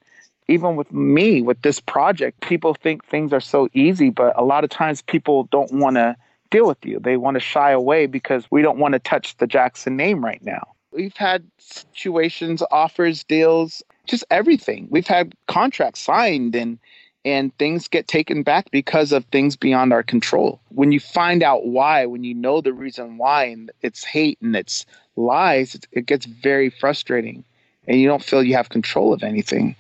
Even 0.49 0.77
with 0.77 0.93
me, 0.93 1.41
with 1.41 1.61
this 1.63 1.81
project, 1.81 2.41
people 2.41 2.75
think 2.75 3.05
things 3.05 3.33
are 3.33 3.41
so 3.41 3.69
easy, 3.73 4.11
but 4.11 4.39
a 4.39 4.45
lot 4.45 4.65
of 4.65 4.71
times 4.71 5.03
people 5.03 5.45
don't 5.45 5.73
want 5.73 5.97
to 5.97 6.17
deal 6.51 6.67
with 6.67 6.85
you. 6.85 7.01
They 7.01 7.17
want 7.17 7.37
to 7.37 7.41
shy 7.41 7.71
away 7.71 8.07
because 8.07 8.45
we 8.51 8.63
don't 8.63 8.79
want 8.79 8.93
to 8.93 8.99
touch 8.99 9.37
the 9.39 9.47
Jackson 9.47 9.97
name 9.97 10.25
right 10.25 10.43
now. 10.45 10.75
We've 10.93 11.17
had 11.17 11.45
situations, 11.59 12.63
offers, 12.71 13.25
deals, 13.25 13.83
just 14.07 14.25
everything. 14.31 14.87
We've 14.91 15.07
had 15.07 15.35
contracts 15.47 16.01
signed 16.01 16.55
and 16.55 16.79
and 17.25 17.57
things 17.57 17.89
get 17.89 18.07
taken 18.07 18.43
back 18.43 18.71
because 18.71 19.11
of 19.11 19.25
things 19.27 19.57
beyond 19.57 19.93
our 19.93 20.03
control. 20.03 20.61
When 20.69 20.93
you 20.93 21.01
find 21.01 21.43
out 21.43 21.67
why, 21.67 22.05
when 22.05 22.23
you 22.23 22.35
know 22.35 22.61
the 22.61 22.73
reason 22.75 23.17
why, 23.17 23.45
and 23.45 23.71
it's 23.81 24.05
hate 24.05 24.39
and 24.43 24.55
it's 24.55 24.85
lies, 25.17 25.75
it, 25.93 26.05
gets 26.07 26.27
very 26.27 26.69
frustrating, 26.69 27.43
and 27.89 27.99
you 27.99 28.07
don't 28.07 28.23
feel 28.23 28.43
you 28.43 28.57
have 28.57 28.69
control 28.69 29.15
of 29.15 29.23
anything. 29.23 29.75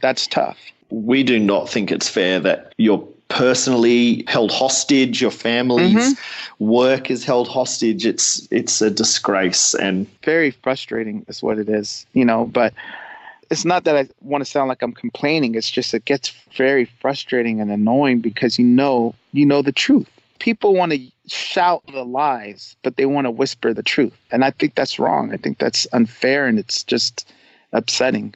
That's 0.00 0.26
tough. 0.26 0.58
We 0.90 1.22
do 1.22 1.38
not 1.38 1.68
think 1.68 1.92
it's 1.92 2.08
fair 2.08 2.40
that 2.40 2.72
you're 2.78 3.06
personally 3.28 4.24
held 4.26 4.50
hostage, 4.50 5.20
your 5.20 5.30
family's 5.30 6.14
mm-hmm. 6.14 6.64
work 6.64 7.10
is 7.10 7.24
held 7.24 7.48
hostage. 7.48 8.06
It's 8.06 8.48
it's 8.50 8.80
a 8.80 8.90
disgrace 8.90 9.74
and 9.74 10.06
Very 10.24 10.50
frustrating 10.50 11.24
is 11.28 11.42
what 11.42 11.58
it 11.58 11.68
is, 11.68 12.06
you 12.14 12.24
know. 12.24 12.46
But 12.46 12.72
it's 13.50 13.64
not 13.64 13.84
that 13.84 13.96
I 13.96 14.08
want 14.20 14.44
to 14.44 14.50
sound 14.50 14.68
like 14.68 14.82
I'm 14.82 14.92
complaining. 14.92 15.54
It's 15.54 15.70
just 15.70 15.94
it 15.94 16.04
gets 16.04 16.32
very 16.56 16.86
frustrating 17.00 17.60
and 17.60 17.70
annoying 17.70 18.20
because 18.20 18.58
you 18.58 18.64
know 18.64 19.14
you 19.32 19.46
know 19.46 19.62
the 19.62 19.72
truth. 19.72 20.08
People 20.38 20.74
want 20.74 20.92
to 20.92 21.00
shout 21.26 21.82
the 21.92 22.04
lies, 22.04 22.76
but 22.82 22.96
they 22.96 23.06
want 23.06 23.26
to 23.26 23.30
whisper 23.30 23.74
the 23.74 23.82
truth, 23.82 24.16
and 24.30 24.44
I 24.44 24.50
think 24.52 24.74
that's 24.74 24.98
wrong. 24.98 25.32
I 25.32 25.36
think 25.36 25.58
that's 25.58 25.86
unfair, 25.92 26.46
and 26.46 26.58
it's 26.58 26.82
just 26.82 27.30
upsetting. 27.72 28.34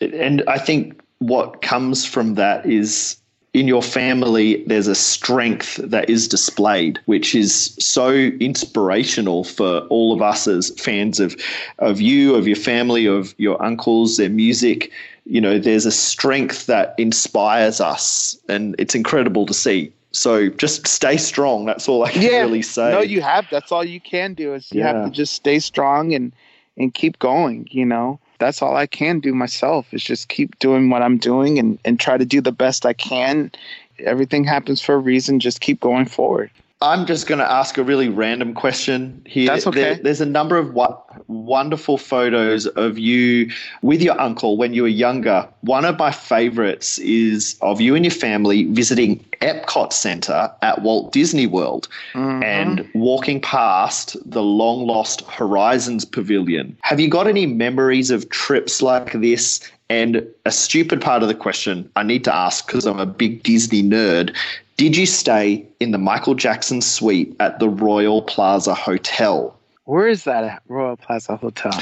And 0.00 0.42
I 0.46 0.58
think 0.58 1.00
what 1.18 1.62
comes 1.62 2.06
from 2.06 2.34
that 2.34 2.64
is 2.66 3.16
in 3.52 3.66
your 3.66 3.82
family 3.82 4.62
there's 4.66 4.86
a 4.86 4.94
strength 4.94 5.76
that 5.76 6.08
is 6.08 6.28
displayed 6.28 6.98
which 7.06 7.34
is 7.34 7.76
so 7.80 8.12
inspirational 8.12 9.42
for 9.42 9.80
all 9.88 10.12
of 10.12 10.22
us 10.22 10.46
as 10.46 10.70
fans 10.80 11.18
of 11.18 11.36
of 11.80 12.00
you 12.00 12.34
of 12.36 12.46
your 12.46 12.56
family 12.56 13.06
of 13.06 13.34
your 13.38 13.60
uncles 13.62 14.16
their 14.18 14.30
music 14.30 14.92
you 15.26 15.40
know 15.40 15.58
there's 15.58 15.84
a 15.84 15.90
strength 15.90 16.66
that 16.66 16.94
inspires 16.96 17.80
us 17.80 18.38
and 18.48 18.76
it's 18.78 18.94
incredible 18.94 19.44
to 19.44 19.52
see 19.52 19.92
so 20.12 20.48
just 20.48 20.86
stay 20.86 21.16
strong 21.16 21.66
that's 21.66 21.88
all 21.88 22.04
i 22.04 22.10
can 22.12 22.22
really 22.22 22.62
say 22.62 22.92
No, 22.92 23.00
you 23.00 23.20
have. 23.20 23.46
That's 23.50 23.72
all 23.72 23.84
you 23.84 24.00
can 24.00 24.34
do 24.34 24.54
is 24.54 24.70
you 24.72 24.82
have 24.82 25.04
to 25.04 25.10
just 25.10 25.34
stay 25.34 25.58
strong 25.58 26.14
and 26.14 26.32
and 26.76 26.94
keep 26.94 27.18
going. 27.18 27.68
You 27.70 27.84
know, 27.84 28.20
that's 28.40 28.62
all 28.62 28.74
I 28.74 28.86
can 28.88 29.20
do 29.20 29.32
myself 29.32 29.94
is 29.94 30.02
just 30.02 30.28
keep 30.28 30.58
doing 30.58 30.90
what 30.90 31.02
I'm 31.02 31.18
doing 31.18 31.58
and 31.60 31.78
and 31.84 32.00
try 32.00 32.18
to 32.18 32.24
do 32.24 32.40
the 32.40 32.50
best 32.50 32.84
I 32.84 32.94
can. 32.94 33.52
Everything 34.00 34.42
happens 34.42 34.80
for 34.80 34.94
a 34.96 34.98
reason. 34.98 35.38
Just 35.38 35.60
keep 35.60 35.78
going 35.78 36.06
forward. 36.06 36.50
I'm 36.82 37.04
just 37.06 37.26
going 37.26 37.40
to 37.40 37.50
ask 37.52 37.76
a 37.76 37.84
really 37.84 38.08
random 38.08 38.54
question 38.54 39.22
here. 39.26 39.46
That's 39.46 39.66
okay. 39.66 39.80
There- 39.82 39.94
there's 39.96 40.22
a 40.22 40.26
number 40.26 40.56
of 40.56 40.72
wo- 40.72 40.98
wonderful 41.30 41.96
photos 41.96 42.66
of 42.66 42.98
you 42.98 43.50
with 43.82 44.02
your 44.02 44.20
uncle 44.20 44.56
when 44.56 44.74
you 44.74 44.82
were 44.82 44.88
younger. 44.88 45.48
One 45.62 45.84
of 45.84 45.98
my 45.98 46.10
favorites 46.10 46.98
is 46.98 47.56
of 47.62 47.80
you 47.80 47.94
and 47.94 48.04
your 48.04 48.12
family 48.12 48.64
visiting 48.64 49.18
Epcot 49.40 49.92
Center 49.92 50.50
at 50.62 50.82
Walt 50.82 51.12
Disney 51.12 51.46
World 51.46 51.88
Mm-hmm. 52.14 52.42
and 52.42 52.88
walking 52.94 53.40
past 53.40 54.16
the 54.28 54.42
long 54.42 54.86
lost 54.86 55.22
Horizons 55.30 56.04
Pavilion. 56.04 56.76
Have 56.82 56.98
you 56.98 57.08
got 57.08 57.26
any 57.26 57.46
memories 57.46 58.10
of 58.10 58.28
trips 58.30 58.82
like 58.82 59.12
this? 59.12 59.60
And 59.88 60.26
a 60.44 60.50
stupid 60.50 61.00
part 61.00 61.22
of 61.22 61.28
the 61.28 61.34
question 61.34 61.90
I 61.96 62.02
need 62.02 62.24
to 62.24 62.34
ask 62.34 62.66
because 62.66 62.86
I'm 62.86 62.98
a 63.00 63.06
big 63.06 63.42
Disney 63.42 63.82
nerd. 63.82 64.36
Did 64.76 64.96
you 64.96 65.04
stay 65.06 65.66
in 65.80 65.90
the 65.90 65.98
Michael 65.98 66.34
Jackson 66.34 66.80
suite 66.80 67.34
at 67.40 67.58
the 67.58 67.68
Royal 67.68 68.22
Plaza 68.22 68.74
Hotel? 68.74 69.56
Where 69.84 70.08
is 70.08 70.24
that 70.24 70.44
at 70.44 70.62
Royal 70.68 70.96
Plaza 70.96 71.36
Hotel? 71.36 71.72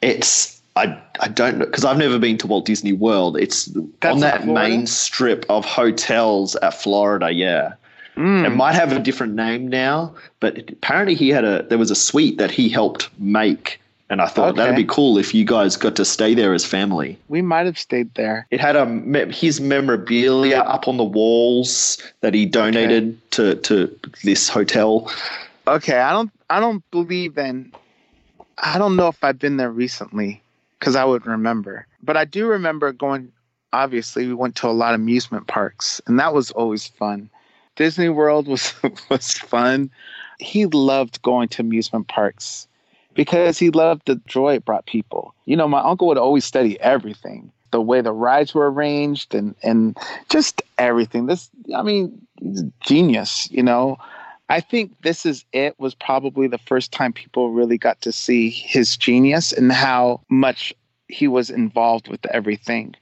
It's 0.00 0.60
I 0.76 0.98
I 1.20 1.28
don't 1.28 1.58
know 1.58 1.66
because 1.66 1.84
I've 1.84 1.98
never 1.98 2.18
been 2.18 2.38
to 2.38 2.46
Walt 2.46 2.64
Disney 2.66 2.92
World. 2.92 3.36
It's 3.36 3.66
That's 4.00 4.14
on 4.14 4.20
that 4.20 4.46
main 4.46 4.86
strip 4.86 5.44
of 5.48 5.64
hotels 5.64 6.56
at 6.56 6.74
Florida. 6.74 7.30
Yeah, 7.32 7.74
Mm. 8.16 8.44
it 8.44 8.50
might 8.50 8.74
have 8.74 8.92
a 8.92 8.98
different 8.98 9.34
name 9.34 9.68
now, 9.68 10.14
but 10.40 10.58
apparently 10.70 11.14
he 11.14 11.30
had 11.30 11.44
a 11.44 11.62
there 11.64 11.78
was 11.78 11.90
a 11.90 11.94
suite 11.94 12.36
that 12.38 12.50
he 12.50 12.68
helped 12.68 13.08
make, 13.18 13.80
and 14.10 14.20
I 14.20 14.26
thought 14.26 14.56
that'd 14.56 14.76
be 14.76 14.84
cool 14.84 15.16
if 15.16 15.32
you 15.34 15.44
guys 15.46 15.76
got 15.78 15.96
to 15.96 16.04
stay 16.04 16.34
there 16.34 16.52
as 16.52 16.64
family. 16.64 17.16
We 17.28 17.40
might 17.40 17.64
have 17.64 17.78
stayed 17.78 18.12
there. 18.14 18.46
It 18.50 18.60
had 18.60 18.76
a 18.76 18.86
his 19.32 19.60
memorabilia 19.60 20.58
up 20.58 20.88
on 20.88 20.98
the 20.98 21.04
walls 21.04 21.96
that 22.20 22.34
he 22.34 22.44
donated 22.44 23.18
to 23.32 23.54
to 23.56 23.98
this 24.24 24.48
hotel. 24.48 25.10
Okay, 25.66 25.98
I 26.00 26.12
don't 26.12 26.30
I 26.52 26.60
don't 26.60 26.84
believe 26.90 27.38
in 27.38 27.72
I 28.58 28.76
don't 28.76 28.94
know 28.94 29.08
if 29.08 29.24
I've 29.24 29.38
been 29.38 29.56
there 29.56 29.70
recently 29.70 30.42
cuz 30.80 30.94
I 30.94 31.02
would 31.02 31.26
remember. 31.26 31.86
But 32.02 32.18
I 32.18 32.26
do 32.26 32.46
remember 32.46 32.92
going 32.92 33.32
obviously 33.72 34.26
we 34.26 34.34
went 34.34 34.54
to 34.56 34.68
a 34.68 34.78
lot 34.82 34.92
of 34.92 35.00
amusement 35.00 35.46
parks 35.46 36.02
and 36.06 36.18
that 36.18 36.34
was 36.34 36.50
always 36.50 36.86
fun. 36.86 37.30
Disney 37.76 38.10
World 38.10 38.48
was 38.54 38.74
was 39.08 39.32
fun. 39.38 39.90
He 40.40 40.66
loved 40.66 41.22
going 41.22 41.48
to 41.48 41.62
amusement 41.62 42.08
parks 42.08 42.68
because 43.14 43.58
he 43.58 43.70
loved 43.70 44.02
the 44.04 44.16
joy 44.26 44.56
it 44.56 44.66
brought 44.66 44.84
people. 44.84 45.34
You 45.46 45.56
know, 45.56 45.68
my 45.68 45.80
uncle 45.80 46.06
would 46.08 46.18
always 46.18 46.44
study 46.44 46.78
everything, 46.80 47.50
the 47.70 47.80
way 47.80 48.02
the 48.02 48.12
rides 48.12 48.52
were 48.52 48.70
arranged 48.70 49.34
and 49.34 49.54
and 49.62 49.96
just 50.28 50.60
everything. 50.76 51.28
This 51.28 51.48
I 51.74 51.80
mean, 51.80 52.26
genius, 52.82 53.50
you 53.50 53.62
know. 53.62 53.96
I 54.52 54.60
think 54.60 55.00
this 55.00 55.24
is 55.24 55.46
it 55.54 55.80
was 55.80 55.94
probably 55.94 56.46
the 56.46 56.58
first 56.58 56.92
time 56.92 57.14
people 57.14 57.52
really 57.52 57.78
got 57.78 58.02
to 58.02 58.12
see 58.12 58.50
his 58.50 58.98
genius 58.98 59.50
and 59.50 59.72
how 59.72 60.20
much 60.28 60.74
he 61.08 61.26
was 61.26 61.48
involved 61.48 62.08
with 62.08 62.26
everything. 62.26 62.94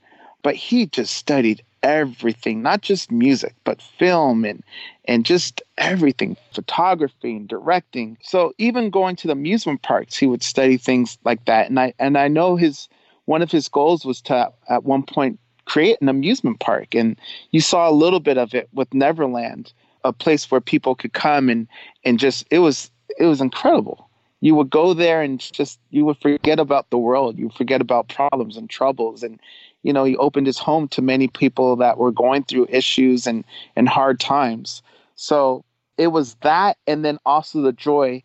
But 0.44 0.54
he 0.54 0.86
just 0.86 1.16
studied 1.16 1.64
everything, 1.82 2.62
not 2.62 2.82
just 2.82 3.10
music, 3.10 3.56
but 3.64 3.82
film 3.82 4.44
and 4.44 4.62
and 5.06 5.26
just 5.26 5.60
everything, 5.76 6.36
photography 6.52 7.34
and 7.34 7.48
directing. 7.48 8.16
So 8.22 8.52
even 8.58 8.88
going 8.88 9.16
to 9.16 9.26
the 9.26 9.32
amusement 9.32 9.82
parks, 9.82 10.16
he 10.16 10.28
would 10.28 10.44
study 10.44 10.76
things 10.76 11.18
like 11.24 11.46
that. 11.46 11.68
And 11.68 11.80
I 11.80 11.94
and 11.98 12.16
I 12.16 12.28
know 12.28 12.54
his 12.54 12.88
one 13.24 13.42
of 13.42 13.50
his 13.50 13.68
goals 13.68 14.04
was 14.04 14.20
to 14.20 14.52
at 14.68 14.84
one 14.84 15.02
point 15.02 15.40
create 15.64 15.98
an 16.00 16.08
amusement 16.08 16.60
park. 16.60 16.94
And 16.94 17.18
you 17.50 17.60
saw 17.60 17.90
a 17.90 18.00
little 18.04 18.20
bit 18.20 18.38
of 18.38 18.54
it 18.54 18.68
with 18.72 18.94
Neverland, 18.94 19.72
a 20.04 20.12
place 20.12 20.50
where 20.50 20.60
people 20.60 20.94
could 20.94 21.12
come 21.12 21.48
and 21.48 21.68
and 22.04 22.18
just 22.18 22.46
it 22.50 22.60
was 22.60 22.90
it 23.18 23.24
was 23.24 23.40
incredible. 23.40 24.08
You 24.42 24.54
would 24.54 24.70
go 24.70 24.94
there 24.94 25.20
and 25.20 25.38
just 25.38 25.78
you 25.90 26.04
would 26.06 26.18
forget 26.18 26.58
about 26.58 26.88
the 26.90 26.98
world. 26.98 27.38
You 27.38 27.50
forget 27.50 27.80
about 27.80 28.08
problems 28.08 28.56
and 28.56 28.70
troubles 28.70 29.22
and 29.22 29.38
you 29.82 29.92
know, 29.92 30.04
he 30.04 30.16
opened 30.16 30.46
his 30.46 30.58
home 30.58 30.88
to 30.88 31.02
many 31.02 31.28
people 31.28 31.76
that 31.76 31.98
were 31.98 32.12
going 32.12 32.44
through 32.44 32.66
issues 32.68 33.26
and, 33.26 33.44
and 33.76 33.88
hard 33.88 34.20
times. 34.20 34.82
So 35.14 35.64
it 35.96 36.08
was 36.08 36.34
that, 36.42 36.76
and 36.86 37.04
then 37.04 37.18
also 37.24 37.62
the 37.62 37.72
joy 37.72 38.22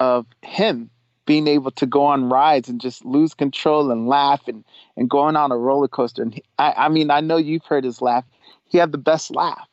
of 0.00 0.26
him 0.42 0.90
being 1.26 1.46
able 1.46 1.70
to 1.72 1.86
go 1.86 2.04
on 2.04 2.28
rides 2.28 2.68
and 2.68 2.80
just 2.80 3.04
lose 3.04 3.34
control 3.34 3.90
and 3.90 4.08
laugh 4.08 4.48
and, 4.48 4.64
and 4.96 5.10
going 5.10 5.36
on 5.36 5.52
a 5.52 5.56
roller 5.56 5.88
coaster. 5.88 6.22
And 6.22 6.34
he, 6.34 6.42
I, 6.58 6.72
I 6.72 6.88
mean, 6.88 7.10
I 7.10 7.20
know 7.20 7.36
you've 7.36 7.66
heard 7.66 7.84
his 7.84 8.00
laugh. 8.00 8.24
He 8.66 8.78
had 8.78 8.92
the 8.92 8.98
best 8.98 9.34
laugh. 9.34 9.68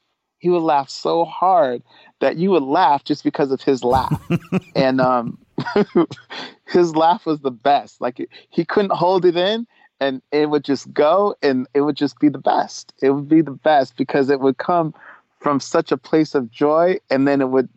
He 0.45 0.51
would 0.51 0.61
laugh 0.61 0.91
so 0.91 1.25
hard 1.25 1.81
that 2.19 2.37
you 2.37 2.51
would 2.51 2.61
laugh 2.61 3.03
just 3.03 3.23
because 3.23 3.49
of 3.49 3.63
his 3.63 3.83
laugh. 3.83 4.21
and 4.75 5.01
um, 5.01 5.39
his 6.67 6.95
laugh 6.95 7.25
was 7.25 7.39
the 7.39 7.49
best. 7.49 7.99
Like 7.99 8.21
he 8.51 8.63
couldn't 8.63 8.91
hold 8.91 9.25
it 9.25 9.35
in 9.35 9.65
and 9.99 10.21
it 10.31 10.51
would 10.51 10.63
just 10.63 10.93
go 10.93 11.33
and 11.41 11.65
it 11.73 11.81
would 11.81 11.95
just 11.95 12.19
be 12.19 12.29
the 12.29 12.37
best. 12.37 12.93
It 13.01 13.09
would 13.09 13.27
be 13.27 13.41
the 13.41 13.49
best 13.49 13.97
because 13.97 14.29
it 14.29 14.39
would 14.39 14.59
come 14.59 14.93
from 15.39 15.59
such 15.59 15.91
a 15.91 15.97
place 15.97 16.35
of 16.35 16.51
joy 16.51 16.99
and 17.09 17.27
then 17.27 17.41
it 17.41 17.49
would 17.49 17.67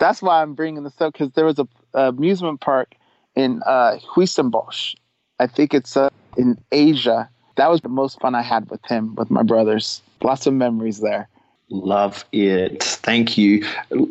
that's 0.00 0.20
why 0.20 0.42
I'm 0.42 0.54
bringing 0.54 0.82
this 0.82 1.00
up 1.00 1.12
because 1.12 1.30
there 1.34 1.44
was 1.44 1.60
a, 1.60 1.68
a, 1.94 2.08
amusement 2.08 2.60
park 2.60 2.96
in 3.36 3.62
uh, 3.66 3.98
Huis 4.12 4.34
Ten 4.34 4.50
Bosch. 4.50 4.96
I 5.38 5.46
think 5.46 5.74
it's 5.74 5.96
uh, 5.96 6.10
in 6.36 6.58
Asia. 6.72 7.30
That 7.54 7.70
was 7.70 7.82
the 7.82 7.88
most 7.88 8.18
fun 8.18 8.34
I 8.34 8.42
had 8.42 8.68
with 8.68 8.84
him, 8.84 9.14
with 9.14 9.30
my 9.30 9.44
brothers. 9.44 10.02
Lots 10.22 10.48
of 10.48 10.54
memories 10.54 10.98
there. 10.98 11.28
Love 11.70 12.24
it. 12.32 12.82
Thank 12.82 13.38
you. 13.38 13.64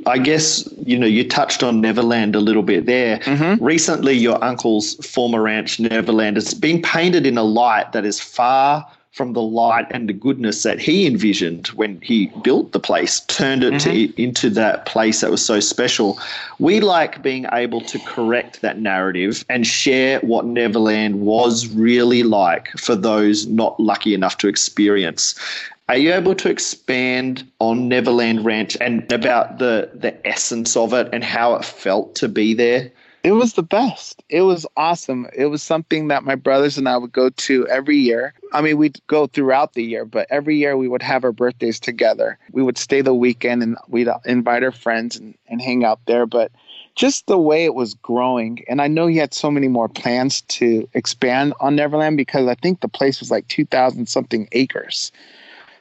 I 0.06 0.18
guess, 0.18 0.68
you 0.86 0.98
know, 0.98 1.06
you 1.06 1.28
touched 1.28 1.62
on 1.62 1.82
Neverland 1.82 2.36
a 2.36 2.40
little 2.40 2.64
bit 2.64 2.86
there. 2.86 3.20
Mm-hmm. 3.20 3.64
Recently, 3.64 4.14
your 4.14 4.42
uncle's 4.44 4.96
former 5.06 5.42
ranch, 5.42 5.80
Neverland, 5.80 6.38
has 6.38 6.54
been 6.54 6.82
painted 6.82 7.26
in 7.26 7.38
a 7.38 7.44
light 7.44 7.92
that 7.92 8.06
is 8.06 8.20
far 8.20 8.88
from 9.12 9.34
the 9.34 9.42
light 9.42 9.88
and 9.92 10.08
the 10.08 10.14
goodness 10.14 10.64
that 10.64 10.80
he 10.80 11.06
envisioned 11.06 11.68
when 11.70 12.00
he 12.00 12.28
built 12.44 12.72
the 12.72 12.80
place, 12.80 13.20
turned 13.22 13.64
it 13.64 13.74
mm-hmm. 13.74 14.14
to, 14.14 14.22
into 14.22 14.50
that 14.52 14.86
place 14.86 15.20
that 15.20 15.30
was 15.30 15.44
so 15.44 15.60
special. 15.60 16.18
We 16.60 16.80
like 16.80 17.22
being 17.22 17.46
able 17.52 17.82
to 17.82 18.00
correct 18.00 18.62
that 18.62 18.80
narrative 18.80 19.44
and 19.50 19.68
share 19.68 20.20
what 20.20 20.46
Neverland 20.46 21.20
was 21.22 21.68
really 21.68 22.24
like 22.24 22.70
for 22.78 22.96
those 22.96 23.48
not 23.48 23.78
lucky 23.78 24.14
enough 24.14 24.38
to 24.38 24.48
experience. 24.48 25.36
Are 25.90 25.98
you 25.98 26.14
able 26.14 26.36
to 26.36 26.52
expand 26.52 27.52
on 27.58 27.88
Neverland 27.88 28.46
Ranch 28.46 28.78
and 28.80 29.12
about 29.12 29.58
the 29.58 29.90
the 29.96 30.16
essence 30.26 30.78
of 30.78 30.94
it 30.94 31.10
and 31.12 31.24
how 31.24 31.56
it 31.56 31.66
felt 31.66 32.14
to 32.18 32.28
be 32.28 32.54
there? 32.54 32.92
It 33.24 33.32
was 33.32 33.54
the 33.54 33.64
best. 33.64 34.22
It 34.30 34.44
was 34.44 34.68
awesome. 34.78 35.28
It 35.36 35.48
was 35.48 35.64
something 35.64 36.08
that 36.10 36.24
my 36.24 36.36
brothers 36.36 36.78
and 36.78 36.88
I 36.88 36.96
would 36.96 37.12
go 37.12 37.30
to 37.30 37.68
every 37.70 37.98
year. 37.98 38.36
I 38.54 38.62
mean, 38.62 38.78
we'd 38.78 39.02
go 39.08 39.26
throughout 39.26 39.74
the 39.74 39.84
year, 39.84 40.06
but 40.06 40.28
every 40.30 40.58
year 40.58 40.78
we 40.78 40.88
would 40.88 41.02
have 41.02 41.24
our 41.24 41.32
birthdays 41.32 41.80
together. 41.80 42.38
We 42.52 42.62
would 42.62 42.78
stay 42.78 43.02
the 43.02 43.16
weekend 43.16 43.64
and 43.64 43.76
we'd 43.88 44.10
invite 44.26 44.64
our 44.64 44.72
friends 44.72 45.16
and, 45.16 45.34
and 45.48 45.60
hang 45.60 45.84
out 45.84 46.02
there. 46.06 46.28
But 46.28 46.52
just 46.96 47.26
the 47.26 47.40
way 47.40 47.66
it 47.66 47.74
was 47.74 47.96
growing, 47.96 48.64
and 48.70 48.80
I 48.80 48.88
know 48.88 49.08
he 49.08 49.18
had 49.18 49.34
so 49.34 49.50
many 49.50 49.68
more 49.68 49.90
plans 49.90 50.42
to 50.42 50.88
expand 50.94 51.56
on 51.60 51.76
Neverland 51.76 52.16
because 52.16 52.48
I 52.48 52.54
think 52.54 52.82
the 52.82 52.88
place 52.88 53.20
was 53.20 53.32
like 53.32 53.48
2,000 53.48 54.08
something 54.08 54.48
acres. 54.52 55.12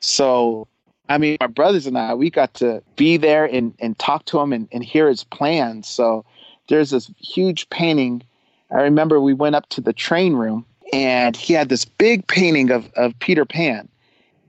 So, 0.01 0.69
I 1.09 1.19
mean, 1.19 1.37
my 1.41 1.47
brothers 1.47 1.87
and 1.87 1.99
I, 1.99 2.15
we 2.15 2.31
got 2.31 2.55
to 2.55 2.83
be 2.97 3.17
there 3.17 3.45
and, 3.45 3.75
and 3.81 3.99
talk 3.99 4.25
to 4.27 4.39
him 4.39 4.53
and, 4.53 4.69
and 4.73 4.85
hear 4.85 5.09
his 5.09 5.25
plans. 5.25 5.89
So, 5.89 6.25
there's 6.69 6.91
this 6.91 7.11
huge 7.19 7.69
painting. 7.71 8.23
I 8.71 8.83
remember 8.83 9.21
we 9.21 9.35
went 9.35 9.57
up 9.57 9.69
to 9.71 9.81
the 9.81 9.93
train 9.93 10.35
room 10.35 10.65
and 10.93 11.37
he 11.37 11.55
had 11.55 11.69
this 11.69 11.85
big 11.85 12.27
painting 12.27 12.71
of, 12.71 12.91
of 12.95 13.19
Peter 13.19 13.45
Pan. 13.45 13.89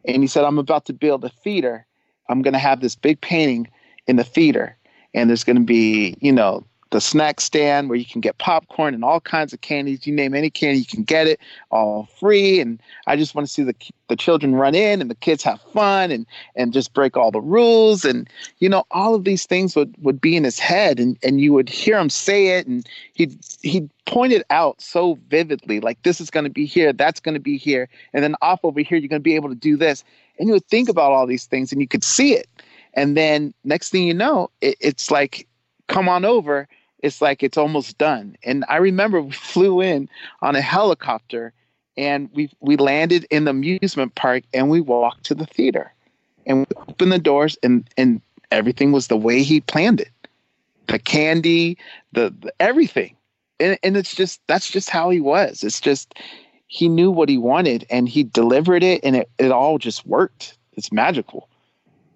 And 0.05 0.21
he 0.21 0.27
said, 0.27 0.43
I'm 0.43 0.57
about 0.57 0.85
to 0.85 0.93
build 0.93 1.23
a 1.26 1.30
theater. 1.30 1.85
I'm 2.30 2.41
going 2.41 2.53
to 2.53 2.59
have 2.59 2.81
this 2.81 2.95
big 2.95 3.19
painting 3.21 3.69
in 4.07 4.15
the 4.15 4.23
theater. 4.23 4.76
And 5.13 5.30
there's 5.30 5.43
going 5.43 5.57
to 5.57 5.63
be, 5.63 6.15
you 6.21 6.31
know, 6.31 6.63
the 6.91 6.99
snack 6.99 7.39
stand 7.39 7.87
where 7.87 7.97
you 7.97 8.05
can 8.05 8.21
get 8.21 8.37
popcorn 8.39 8.93
and 8.93 9.03
all 9.03 9.19
kinds 9.19 9.53
of 9.53 9.61
candies. 9.61 10.07
You 10.07 10.13
name 10.13 10.33
any 10.33 10.49
candy, 10.49 10.79
you 10.79 10.85
can 10.85 11.03
get 11.03 11.27
it 11.27 11.39
all 11.69 12.07
free. 12.19 12.59
And 12.59 12.81
I 13.05 13.15
just 13.15 13.35
want 13.35 13.47
to 13.47 13.53
see 13.53 13.63
the 13.63 13.75
the 14.07 14.15
children 14.15 14.55
run 14.55 14.73
in 14.73 15.01
and 15.01 15.09
the 15.09 15.15
kids 15.15 15.43
have 15.43 15.61
fun 15.73 16.09
and 16.09 16.25
and 16.55 16.73
just 16.73 16.93
break 16.93 17.15
all 17.15 17.29
the 17.29 17.41
rules. 17.41 18.05
And 18.05 18.27
you 18.57 18.69
know, 18.69 18.85
all 18.91 19.13
of 19.13 19.23
these 19.23 19.45
things 19.45 19.75
would 19.75 19.93
would 19.99 20.19
be 20.19 20.35
in 20.35 20.43
his 20.43 20.57
head, 20.57 20.99
and 20.99 21.17
and 21.23 21.39
you 21.39 21.53
would 21.53 21.69
hear 21.69 21.97
him 21.97 22.09
say 22.09 22.57
it, 22.57 22.65
and 22.65 22.87
he 23.13 23.29
he 23.61 23.87
pointed 24.05 24.43
out 24.49 24.81
so 24.81 25.19
vividly, 25.29 25.79
like 25.79 26.01
this 26.01 26.19
is 26.19 26.31
going 26.31 26.45
to 26.45 26.49
be 26.49 26.65
here, 26.65 26.91
that's 26.91 27.19
going 27.19 27.35
to 27.35 27.39
be 27.39 27.57
here, 27.57 27.87
and 28.13 28.23
then 28.23 28.35
off 28.41 28.59
over 28.63 28.81
here, 28.81 28.97
you're 28.97 29.09
going 29.09 29.21
to 29.21 29.23
be 29.23 29.35
able 29.35 29.49
to 29.49 29.55
do 29.55 29.77
this. 29.77 30.03
And 30.39 30.47
you 30.47 30.53
would 30.53 30.65
think 30.67 30.89
about 30.89 31.11
all 31.11 31.27
these 31.27 31.45
things, 31.45 31.71
and 31.71 31.81
you 31.81 31.87
could 31.87 32.03
see 32.03 32.33
it. 32.33 32.47
And 32.95 33.15
then 33.15 33.53
next 33.65 33.89
thing 33.89 34.03
you 34.03 34.13
know, 34.13 34.49
it, 34.61 34.77
it's 34.79 35.11
like, 35.11 35.47
come 35.87 36.09
on 36.09 36.25
over 36.25 36.67
it's 36.99 37.21
like 37.21 37.43
it's 37.43 37.57
almost 37.57 37.97
done. 37.97 38.35
And 38.43 38.65
I 38.67 38.77
remember 38.77 39.21
we 39.21 39.31
flew 39.31 39.81
in 39.81 40.09
on 40.41 40.55
a 40.55 40.61
helicopter 40.61 41.53
and 41.97 42.30
we 42.34 42.49
we 42.59 42.77
landed 42.77 43.26
in 43.30 43.45
the 43.45 43.51
amusement 43.51 44.15
park 44.15 44.43
and 44.53 44.69
we 44.69 44.81
walked 44.81 45.26
to 45.26 45.35
the 45.35 45.45
theater. 45.45 45.93
And 46.45 46.59
we 46.59 46.65
opened 46.88 47.11
the 47.11 47.19
doors 47.19 47.57
and 47.63 47.88
and 47.97 48.21
everything 48.51 48.91
was 48.91 49.07
the 49.07 49.17
way 49.17 49.43
he 49.43 49.61
planned 49.61 50.01
it. 50.01 50.11
The 50.88 50.99
candy 50.99 51.77
the, 52.13 52.34
the 52.39 52.53
everything. 52.59 53.15
And, 53.59 53.77
and 53.84 53.97
it's 53.97 54.15
just 54.15 54.41
that's 54.47 54.69
just 54.69 54.89
how 54.89 55.09
he 55.09 55.19
was. 55.19 55.63
It's 55.63 55.81
just 55.81 56.15
he 56.67 56.88
knew 56.88 57.11
what 57.11 57.30
he 57.30 57.38
wanted 57.38 57.85
and 57.89 58.07
he 58.07 58.23
delivered 58.23 58.84
it 58.84 59.03
and 59.03 59.15
it, 59.15 59.30
it 59.38 59.51
all 59.51 59.77
just 59.77 60.05
worked. 60.05 60.57
It's 60.73 60.91
magical. 60.91 61.49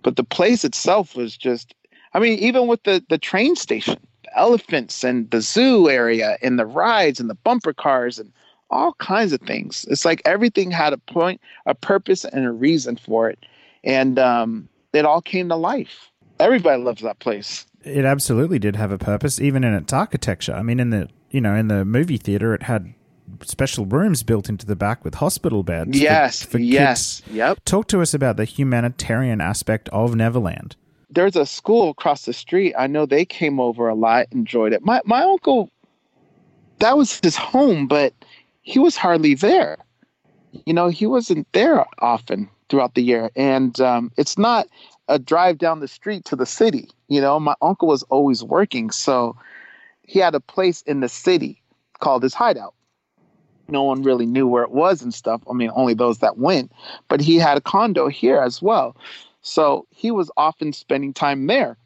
But 0.04 0.16
the 0.16 0.24
place 0.24 0.64
itself 0.64 1.16
was 1.16 1.38
just 1.38 1.74
i 2.14 2.20
mean 2.20 2.38
even 2.40 2.68
with 2.68 2.84
the 2.84 3.04
the 3.10 3.18
train 3.18 3.56
station 3.56 3.98
elephants 4.36 5.04
and 5.04 5.30
the 5.32 5.42
zoo 5.42 5.90
area 5.90 6.38
and 6.42 6.60
the 6.60 6.66
rides 6.66 7.20
and 7.20 7.30
the 7.30 7.36
bumper 7.36 7.74
cars 7.74 8.20
and 8.20 8.32
all 8.70 8.94
kinds 8.96 9.32
of 9.32 9.42
things. 9.42 9.86
It's 9.90 10.06
like 10.06 10.22
everything 10.26 10.72
had 10.72 10.94
a 10.94 10.98
point, 10.98 11.40
a 11.66 11.76
purpose, 11.76 12.26
and 12.26 12.46
a 12.46 12.52
reason 12.52 12.98
for 12.98 13.30
it. 13.30 13.40
And 13.84 14.18
um, 14.20 14.68
it 14.94 15.06
all 15.06 15.22
came 15.22 15.50
to 15.50 15.56
life. 15.56 16.12
Everybody 16.40 16.82
loves 16.82 17.02
that 17.04 17.20
place. 17.20 17.66
It 17.84 18.06
absolutely 18.06 18.60
did 18.60 18.76
have 18.76 18.92
a 18.92 18.98
purpose, 18.98 19.40
even 19.40 19.64
in 19.64 19.74
its 19.74 19.94
architecture. 19.94 20.54
I 20.54 20.64
mean, 20.64 20.80
in 20.80 20.90
the 20.90 21.10
you 21.30 21.42
know 21.42 21.54
in 21.54 21.68
the 21.68 21.86
movie 21.86 22.18
theater, 22.18 22.54
it 22.54 22.64
had 22.64 22.94
special 23.44 23.86
rooms 23.86 24.24
built 24.24 24.50
into 24.50 24.66
the 24.66 24.76
back 24.76 25.04
with 25.04 25.16
hospital 25.16 25.64
beds. 25.64 26.00
Yes, 26.00 26.44
for, 26.44 26.52
for 26.52 26.58
yes, 26.60 27.22
kids. 27.22 27.36
yep. 27.36 27.60
Talk 27.66 27.88
to 27.90 28.02
us 28.02 28.14
about 28.14 28.38
the 28.38 28.46
humanitarian 28.46 29.42
aspect 29.42 29.90
of 29.90 30.16
Neverland 30.16 30.76
there's 31.14 31.36
a 31.36 31.46
school 31.46 31.90
across 31.90 32.26
the 32.26 32.34
street. 32.34 32.74
I 32.78 32.88
know 32.88 33.06
they 33.06 33.26
came 33.26 33.60
over 33.60 33.88
a 33.88 33.96
lot, 33.96 34.28
enjoyed 34.32 34.74
it. 34.74 34.84
My 34.84 35.02
my 35.06 35.22
uncle, 35.24 35.70
that 36.80 36.98
was 36.98 37.20
his 37.20 37.36
home, 37.36 37.88
but 37.88 38.14
he 38.62 38.80
was 38.80 38.96
hardly 38.96 39.36
there. 39.36 39.78
You 40.66 40.74
know, 40.74 40.88
he 40.88 41.06
wasn't 41.06 41.52
there 41.54 41.86
often 42.00 42.50
throughout 42.70 42.96
the 42.96 43.04
year, 43.04 43.30
and 43.36 43.80
um, 43.80 44.12
it's 44.18 44.38
not 44.38 44.68
a 45.08 45.20
drive 45.20 45.58
down 45.58 45.80
the 45.80 45.88
street 45.88 46.26
to 46.26 46.36
the 46.36 46.46
city. 46.46 46.90
You 47.08 47.22
know, 47.22 47.40
my 47.40 47.56
uncle 47.62 47.88
was 47.88 48.04
always 48.04 48.44
working, 48.44 48.92
so 48.92 49.36
he 50.04 50.20
had 50.20 50.36
a 50.36 50.40
place 50.40 50.82
in 50.84 51.00
the 51.00 51.10
city 51.10 51.62
called 52.00 52.24
his 52.24 52.34
hideout. 52.34 52.74
No 53.70 53.84
one 53.84 54.04
really 54.04 54.26
knew 54.26 54.48
where 54.48 54.64
it 54.64 54.72
was 54.72 55.02
and 55.02 55.14
stuff. 55.14 55.42
I 55.50 55.54
mean, 55.54 55.72
only 55.74 55.94
those 55.94 56.20
that 56.20 56.38
went, 56.38 56.72
but 57.08 57.22
he 57.22 57.38
had 57.38 57.58
a 57.58 57.62
condo 57.62 58.08
here 58.08 58.40
as 58.40 58.62
well. 58.62 58.96
So 59.44 59.86
he 59.92 60.10
was 60.10 60.32
often 60.38 60.74
spending 60.74 61.14
time 61.14 61.48
there. 61.48 61.78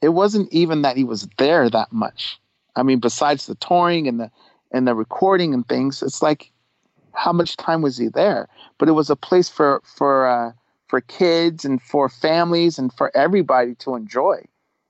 It 0.00 0.10
wasn't 0.10 0.52
even 0.52 0.82
that 0.82 0.96
he 0.96 1.04
was 1.04 1.28
there 1.38 1.70
that 1.70 1.92
much. 1.92 2.40
I 2.74 2.82
mean, 2.82 2.98
besides 2.98 3.46
the 3.46 3.54
touring 3.54 4.08
and 4.08 4.18
the 4.18 4.30
and 4.72 4.88
the 4.88 4.94
recording 4.94 5.52
and 5.54 5.68
things, 5.68 6.02
it's 6.02 6.22
like 6.22 6.50
how 7.12 7.32
much 7.32 7.56
time 7.56 7.82
was 7.82 7.98
he 7.98 8.08
there? 8.08 8.48
But 8.78 8.88
it 8.88 8.92
was 8.92 9.10
a 9.10 9.16
place 9.16 9.48
for 9.48 9.82
for 9.84 10.26
uh, 10.26 10.52
for 10.88 11.02
kids 11.02 11.64
and 11.64 11.80
for 11.80 12.08
families 12.08 12.78
and 12.78 12.92
for 12.92 13.14
everybody 13.16 13.74
to 13.76 13.94
enjoy 13.94 14.44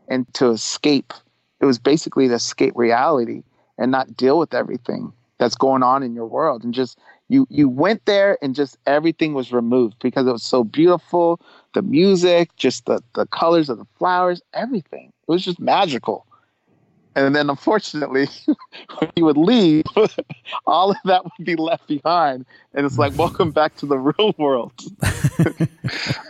and 0.09 0.33
to 0.35 0.51
escape. 0.51 1.13
It 1.61 1.67
was 1.67 1.79
basically 1.79 2.29
to 2.29 2.35
escape 2.35 2.73
reality 2.77 3.43
and 3.79 3.91
not 3.91 4.17
deal 4.17 4.39
with 4.39 4.55
everything 4.55 5.13
that's 5.39 5.57
going 5.57 5.83
on 5.83 6.03
in 6.03 6.15
your 6.15 6.27
world 6.27 6.63
and 6.63 6.73
just 6.73 6.99
you 7.33 7.47
you 7.49 7.69
went 7.69 8.05
there 8.05 8.37
and 8.43 8.55
just 8.55 8.77
everything 8.87 9.33
was 9.33 9.53
removed 9.53 9.97
because 10.03 10.27
it 10.27 10.33
was 10.33 10.43
so 10.43 10.63
beautiful. 10.63 11.41
The 11.73 11.83
music 11.83 12.55
just 12.57 12.85
the 12.85 13.03
the 13.15 13.27
colors 13.27 13.71
of 13.71 13.79
the 13.79 13.87
flowers 13.99 14.43
everything. 14.53 15.07
It 15.07 15.31
was 15.33 15.43
just 15.43 15.59
magical. 15.59 16.27
And 17.15 17.35
then 17.35 17.49
unfortunately 17.51 18.29
when 18.99 19.11
you 19.17 19.25
would 19.25 19.37
leave 19.39 19.85
all 20.67 20.91
of 20.91 20.97
that 21.05 21.25
would 21.25 21.45
be 21.45 21.57
left 21.57 21.87
behind. 21.87 22.45
And 22.75 22.85
it's 22.85 22.99
like 22.99 23.17
welcome 23.17 23.51
back 23.61 23.77
to 23.77 23.87
the 23.87 23.99
real 23.99 24.35
world. 24.37 24.73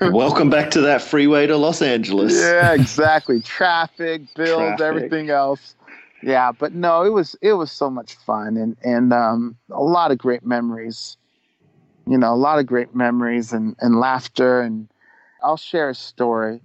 Welcome 0.01 0.51
back 0.51 0.71
to 0.73 0.81
that 0.83 1.03
freeway 1.03 1.47
to 1.49 1.57
Los 1.57 1.83
Angeles. 1.83 2.33
yeah 2.41 2.75
exactly. 2.75 3.41
Traffic 3.41 4.23
bills 4.37 4.77
Traffic. 4.79 4.83
everything 4.83 5.31
else 5.31 5.75
yeah 6.23 6.53
but 6.53 6.73
no 6.73 7.03
it 7.03 7.11
was 7.11 7.37
it 7.43 7.55
was 7.55 7.71
so 7.71 7.91
much 7.91 8.15
fun 8.17 8.57
and 8.57 8.77
and 8.85 9.13
um 9.13 9.57
a 9.71 9.83
lot 9.83 10.11
of 10.11 10.19
great 10.19 10.45
memories. 10.45 11.17
You 12.07 12.19
know 12.19 12.33
a 12.33 12.37
lot 12.37 12.59
of 12.59 12.67
great 12.67 12.95
memories 12.95 13.53
and 13.53 13.77
and 13.81 13.99
laughter 13.99 14.61
and 14.61 14.89
i'll 15.43 15.57
share 15.57 15.91
a 15.91 15.95
story. 15.95 16.61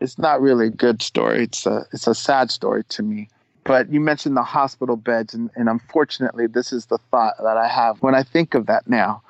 It's 0.00 0.18
not 0.18 0.40
really 0.40 0.66
a 0.66 0.70
good 0.70 1.00
story. 1.02 1.44
It's 1.44 1.66
a 1.66 1.84
it's 1.92 2.06
a 2.06 2.14
sad 2.14 2.50
story 2.50 2.84
to 2.90 3.02
me. 3.02 3.28
But 3.64 3.92
you 3.92 4.00
mentioned 4.00 4.36
the 4.36 4.42
hospital 4.42 4.96
beds 4.96 5.34
and, 5.34 5.50
and 5.54 5.68
unfortunately 5.68 6.46
this 6.46 6.72
is 6.72 6.86
the 6.86 6.98
thought 7.10 7.34
that 7.42 7.56
i 7.56 7.68
have 7.68 8.02
when 8.02 8.14
i 8.14 8.22
think 8.22 8.54
of 8.54 8.66
that 8.66 8.88
now 8.88 9.22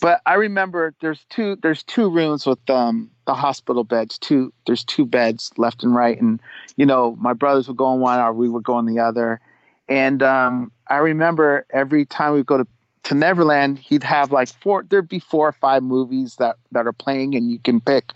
but 0.00 0.20
i 0.26 0.34
remember 0.34 0.94
there's 1.00 1.24
two 1.30 1.56
there's 1.56 1.82
two 1.82 2.08
rooms 2.10 2.46
with 2.46 2.58
um 2.70 3.10
the 3.26 3.34
hospital 3.34 3.84
beds 3.84 4.18
two 4.18 4.52
there's 4.66 4.84
two 4.84 5.04
beds 5.06 5.52
left 5.56 5.82
and 5.84 5.94
right. 5.94 6.20
And 6.20 6.40
you 6.76 6.84
know 6.86 7.16
my 7.20 7.32
brothers 7.32 7.68
would 7.68 7.76
go 7.76 7.86
on 7.86 8.00
one 8.00 8.18
or 8.18 8.32
we 8.32 8.48
would 8.48 8.64
go 8.64 8.74
on 8.74 8.86
the 8.86 8.98
other. 8.98 9.40
And 9.88 10.22
um 10.22 10.72
i 10.88 10.96
remember 10.96 11.64
every 11.70 12.04
time 12.06 12.34
we 12.34 12.42
go 12.42 12.58
to 12.58 12.66
to 13.04 13.14
neverland 13.14 13.78
he'd 13.78 14.02
have 14.02 14.30
like 14.32 14.48
four 14.48 14.84
there'd 14.88 15.08
be 15.08 15.20
four 15.20 15.48
or 15.48 15.52
five 15.52 15.82
movies 15.82 16.36
that 16.36 16.56
that 16.72 16.86
are 16.86 16.92
playing 16.92 17.34
and 17.34 17.50
you 17.50 17.58
can 17.60 17.80
pick 17.80 18.12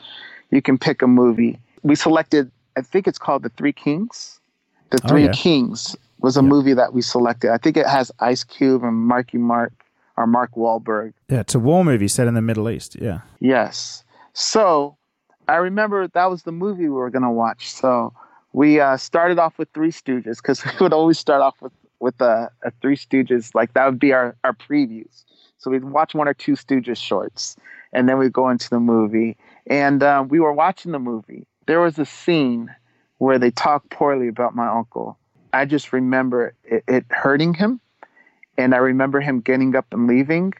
you 0.50 0.60
can 0.62 0.76
pick 0.78 1.02
a 1.02 1.06
movie. 1.06 1.58
We 1.82 1.94
selected 1.94 2.50
i 2.76 2.82
think 2.82 3.06
it's 3.06 3.18
called 3.18 3.42
the 3.42 3.50
three 3.50 3.72
kings. 3.72 4.40
The 4.90 5.00
Oh, 5.04 5.08
three 5.08 5.24
yeah. 5.24 5.32
kings 5.32 5.96
was 6.20 6.36
a 6.36 6.42
Yeah. 6.42 6.48
movie 6.48 6.74
that 6.74 6.92
we 6.92 7.02
selected. 7.02 7.50
I 7.52 7.58
think 7.58 7.76
it 7.76 7.86
has 7.86 8.10
ice 8.20 8.44
cube 8.44 8.82
and 8.84 8.94
marky 8.96 9.38
mark 9.38 9.72
or 10.16 10.26
mark 10.26 10.52
Wahlberg. 10.52 11.12
Yeah, 11.28 11.40
it's 11.40 11.54
a 11.54 11.58
war 11.58 11.84
movie 11.84 12.08
set 12.08 12.26
in 12.26 12.34
the 12.34 12.42
Middle 12.42 12.70
East. 12.70 12.96
Yeah. 13.00 13.20
Yes. 13.40 14.04
So 14.32 14.96
I 15.48 15.56
remember 15.56 16.08
that 16.08 16.30
was 16.30 16.42
the 16.42 16.52
movie 16.52 16.84
we 16.84 16.90
were 16.90 17.10
going 17.10 17.22
to 17.22 17.30
watch. 17.30 17.70
So 17.72 18.12
we 18.52 18.80
uh, 18.80 18.96
started 18.96 19.38
off 19.38 19.58
with 19.58 19.68
Three 19.74 19.90
Stooges 19.90 20.36
because 20.36 20.64
we 20.64 20.72
would 20.80 20.92
always 20.92 21.18
start 21.18 21.42
off 21.42 21.60
with 21.60 21.72
with 22.00 22.20
a, 22.20 22.50
a 22.62 22.70
Three 22.82 22.96
Stooges 22.96 23.54
like 23.54 23.72
that 23.74 23.86
would 23.86 23.98
be 23.98 24.12
our 24.12 24.36
our 24.44 24.52
previews. 24.52 25.24
So 25.58 25.70
we'd 25.70 25.84
watch 25.84 26.14
one 26.14 26.28
or 26.28 26.34
two 26.34 26.52
Stooges 26.52 26.98
shorts, 26.98 27.56
and 27.92 28.08
then 28.08 28.18
we'd 28.18 28.32
go 28.32 28.48
into 28.50 28.68
the 28.68 28.80
movie. 28.80 29.36
And 29.66 30.02
uh, 30.02 30.24
we 30.28 30.40
were 30.40 30.52
watching 30.52 30.92
the 30.92 30.98
movie. 30.98 31.46
There 31.66 31.80
was 31.80 31.98
a 31.98 32.04
scene 32.04 32.74
where 33.18 33.38
they 33.38 33.50
talk 33.50 33.88
poorly 33.88 34.28
about 34.28 34.54
my 34.54 34.68
uncle. 34.68 35.18
I 35.54 35.64
just 35.64 35.92
remember 35.92 36.54
it, 36.64 36.84
it 36.86 37.06
hurting 37.08 37.54
him, 37.54 37.80
and 38.56 38.74
I 38.74 38.78
remember 38.78 39.20
him 39.20 39.40
getting 39.40 39.74
up 39.76 39.86
and 39.92 40.06
leaving. 40.06 40.52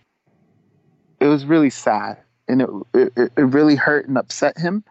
It 1.21 1.27
was 1.27 1.45
really 1.47 1.71
sad 1.71 2.19
and 2.49 2.63
it, 2.63 2.69
it 2.95 3.33
it 3.37 3.43
really 3.43 3.77
hurt 3.77 4.09
and 4.09 4.19
upset 4.19 4.59
him. 4.59 4.85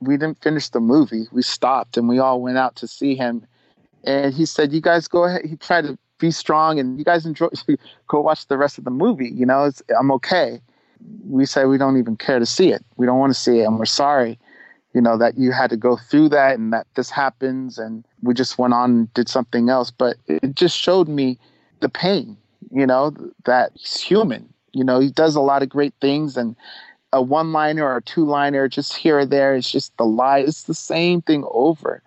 We 0.00 0.16
didn't 0.16 0.42
finish 0.42 0.68
the 0.68 0.80
movie. 0.80 1.26
We 1.32 1.42
stopped 1.42 1.96
and 1.96 2.08
we 2.08 2.18
all 2.18 2.40
went 2.40 2.58
out 2.58 2.76
to 2.76 2.88
see 2.88 3.14
him. 3.14 3.46
And 4.04 4.34
he 4.34 4.46
said, 4.46 4.72
"You 4.72 4.80
guys 4.80 5.08
go 5.08 5.24
ahead." 5.24 5.44
He 5.44 5.56
tried 5.56 5.82
to 5.82 5.98
be 6.18 6.30
strong 6.30 6.78
and 6.78 6.98
you 6.98 7.04
guys 7.04 7.26
enjoy. 7.26 7.48
go 8.08 8.20
watch 8.20 8.46
the 8.48 8.58
rest 8.58 8.78
of 8.78 8.84
the 8.84 8.90
movie. 8.90 9.30
You 9.30 9.46
know, 9.46 9.70
I'm 9.98 10.10
okay. 10.12 10.60
We 11.28 11.46
said 11.46 11.66
we 11.66 11.78
don't 11.78 11.98
even 11.98 12.16
care 12.16 12.38
to 12.38 12.46
see 12.46 12.70
it. 12.72 12.84
We 12.96 13.06
don't 13.06 13.18
want 13.18 13.34
to 13.34 13.38
see 13.38 13.60
it, 13.60 13.64
and 13.64 13.78
we're 13.78 13.86
sorry. 13.86 14.38
You 14.94 15.00
know 15.00 15.18
that 15.18 15.36
you 15.36 15.50
had 15.50 15.70
to 15.70 15.76
go 15.76 15.96
through 15.96 16.28
that 16.30 16.58
and 16.58 16.72
that 16.72 16.86
this 16.94 17.10
happens, 17.10 17.78
and 17.78 18.04
we 18.22 18.34
just 18.34 18.58
went 18.58 18.74
on 18.74 18.90
and 18.90 19.14
did 19.14 19.28
something 19.28 19.68
else. 19.68 19.90
But 19.90 20.16
it 20.28 20.54
just 20.54 20.78
showed 20.78 21.08
me 21.08 21.38
the 21.84 21.88
pain. 21.88 22.36
You 22.72 22.86
know 22.86 23.14
that 23.44 23.70
he's 23.74 24.00
human. 24.00 24.52
You 24.72 24.82
know 24.82 24.98
he 24.98 25.10
does 25.10 25.36
a 25.36 25.40
lot 25.40 25.62
of 25.62 25.68
great 25.68 25.94
things 26.00 26.36
and 26.36 26.56
a 27.12 27.22
one 27.22 27.52
liner 27.52 27.84
or 27.84 27.98
a 27.98 28.02
two 28.02 28.24
liner 28.24 28.66
just 28.66 28.96
here 28.96 29.20
or 29.20 29.26
there. 29.26 29.54
It's 29.54 29.70
just 29.70 29.96
the 29.98 30.04
lie. 30.04 30.40
It's 30.40 30.64
the 30.64 30.74
same 30.74 31.22
thing 31.22 31.44
over. 31.52 32.02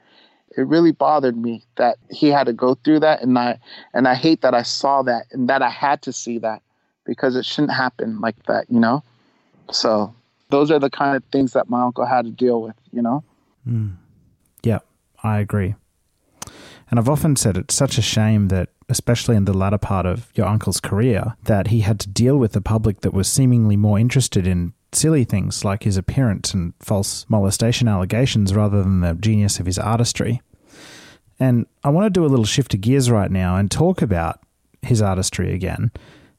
It 0.58 0.68
really 0.68 0.92
bothered 0.92 1.38
me 1.38 1.64
that 1.78 1.98
he 2.10 2.30
had 2.30 2.48
to 2.48 2.54
go 2.54 2.74
through 2.74 3.02
that, 3.02 3.22
and 3.22 3.38
I 3.38 3.60
and 3.94 4.08
I 4.08 4.16
hate 4.16 4.42
that 4.42 4.56
I 4.56 4.64
saw 4.64 5.04
that 5.04 5.28
and 5.32 5.48
that 5.48 5.62
I 5.62 5.70
had 5.70 6.02
to 6.02 6.12
see 6.12 6.40
that 6.40 6.62
because 7.06 7.36
it 7.36 7.46
shouldn't 7.46 7.74
happen 7.74 8.20
like 8.20 8.44
that, 8.48 8.66
you 8.70 8.80
know. 8.80 9.04
So 9.72 10.14
those 10.50 10.72
are 10.72 10.80
the 10.80 10.90
kind 10.90 11.16
of 11.16 11.24
things 11.32 11.54
that 11.54 11.70
my 11.70 11.82
uncle 11.84 12.06
had 12.06 12.26
to 12.26 12.32
deal 12.32 12.62
with, 12.62 12.76
you 12.92 13.02
know. 13.02 13.24
Mm. 13.70 13.96
Yeah, 14.64 14.80
I 15.24 15.40
agree. 15.40 15.76
And 16.90 17.00
I've 17.00 17.10
often 17.10 17.36
said 17.36 17.58
it's 17.58 17.76
such 17.76 17.98
a 17.98 18.02
shame 18.02 18.48
that, 18.48 18.70
especially 18.90 19.36
in 19.36 19.46
the 19.46 19.54
latter 19.54 19.78
part 19.78 20.06
of 20.06 20.32
your 20.36 20.48
uncle's 20.48 20.80
career, 20.80 21.36
that 21.44 21.68
he 21.68 21.82
had 21.82 22.00
to 22.00 22.10
deal 22.10 22.38
with 22.38 22.56
a 22.56 22.62
public 22.62 23.02
that 23.02 23.14
was 23.14 23.30
seemingly 23.30 23.76
more 23.76 24.00
interested 24.00 24.48
in 24.48 24.74
silly 24.94 25.24
things 25.24 25.66
like 25.66 25.84
his 25.84 25.98
appearance 25.98 26.54
and 26.54 26.74
false 26.80 27.26
molestation 27.30 27.88
allegations 27.88 28.54
rather 28.54 28.82
than 28.82 29.02
the 29.02 29.14
genius 29.16 29.60
of 29.60 29.66
his 29.66 29.78
artistry. 29.78 30.42
And 31.40 31.68
I 31.84 31.90
want 31.90 32.06
to 32.06 32.10
do 32.10 32.26
a 32.26 32.28
little 32.28 32.46
shift 32.46 32.74
of 32.74 32.82
gears 32.82 33.12
right 33.12 33.30
now 33.30 33.58
and 33.58 33.70
talk 33.70 34.02
about 34.02 34.40
his 34.82 35.02
artistry 35.02 35.54
again, 35.54 35.92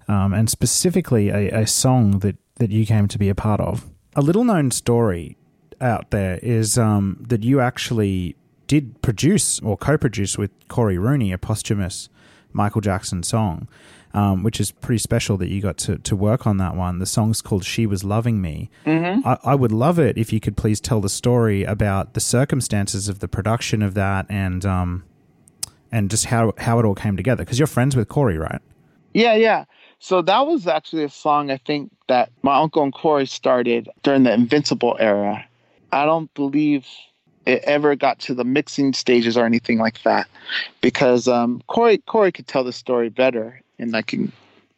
um, 0.08 0.32
and 0.32 0.48
specifically 0.48 1.28
a, 1.28 1.62
a 1.62 1.66
song 1.66 2.20
that, 2.20 2.36
that 2.56 2.70
you 2.70 2.86
came 2.86 3.08
to 3.08 3.18
be 3.18 3.28
a 3.28 3.34
part 3.34 3.60
of. 3.60 3.86
A 4.16 4.22
little 4.22 4.44
known 4.44 4.70
story 4.70 5.36
out 5.80 6.10
there 6.10 6.38
is 6.42 6.78
um, 6.78 7.24
that 7.28 7.44
you 7.44 7.60
actually 7.60 8.34
did 8.66 9.00
produce 9.02 9.60
or 9.60 9.76
co-produce 9.76 10.36
with 10.36 10.50
Cory 10.68 10.98
Rooney 10.98 11.32
a 11.32 11.38
posthumous 11.38 12.08
Michael 12.52 12.80
Jackson 12.80 13.22
song, 13.22 13.68
um, 14.14 14.42
which 14.42 14.60
is 14.60 14.70
pretty 14.70 14.98
special 14.98 15.36
that 15.38 15.48
you 15.48 15.60
got 15.60 15.76
to, 15.78 15.98
to 15.98 16.16
work 16.16 16.46
on 16.46 16.56
that 16.58 16.74
one. 16.74 16.98
The 16.98 17.06
song's 17.06 17.42
called 17.42 17.64
"She 17.64 17.86
Was 17.86 18.04
Loving 18.04 18.40
Me." 18.40 18.70
I, 19.24 19.38
I 19.44 19.54
would 19.54 19.72
love 19.72 19.98
it 19.98 20.16
if 20.16 20.32
you 20.32 20.40
could 20.40 20.56
please 20.56 20.80
tell 20.80 21.00
the 21.00 21.08
story 21.08 21.64
about 21.64 22.14
the 22.14 22.20
circumstances 22.20 23.08
of 23.08 23.20
the 23.20 23.28
production 23.28 23.82
of 23.82 23.94
that 23.94 24.26
and 24.28 24.64
um, 24.64 25.04
and 25.92 26.10
just 26.10 26.26
how 26.26 26.52
how 26.58 26.78
it 26.78 26.84
all 26.84 26.94
came 26.94 27.16
together. 27.16 27.44
Because 27.44 27.58
you're 27.58 27.66
friends 27.66 27.96
with 27.96 28.08
Cory, 28.08 28.38
right? 28.38 28.60
Yeah, 29.14 29.34
yeah. 29.34 29.64
So 30.00 30.22
that 30.22 30.46
was 30.46 30.66
actually 30.66 31.04
a 31.04 31.08
song 31.08 31.50
I 31.50 31.56
think 31.58 31.90
that 32.08 32.30
my 32.42 32.56
uncle 32.56 32.82
and 32.82 32.92
Cory 32.92 33.26
started 33.26 33.88
during 34.02 34.22
the 34.22 34.32
Invincible 34.32 34.96
era. 35.00 35.44
I 35.90 36.04
don't 36.04 36.32
believe 36.34 36.86
it 37.48 37.64
ever 37.64 37.96
got 37.96 38.18
to 38.20 38.34
the 38.34 38.44
mixing 38.44 38.92
stages 38.92 39.36
or 39.36 39.46
anything 39.46 39.78
like 39.78 40.02
that 40.02 40.28
because 40.82 41.26
um, 41.26 41.62
Cory 41.66 41.98
Cory 41.98 42.30
could 42.30 42.46
tell 42.46 42.62
the 42.62 42.74
story 42.74 43.08
better, 43.08 43.60
and 43.78 43.96
I 43.96 44.02
can 44.02 44.30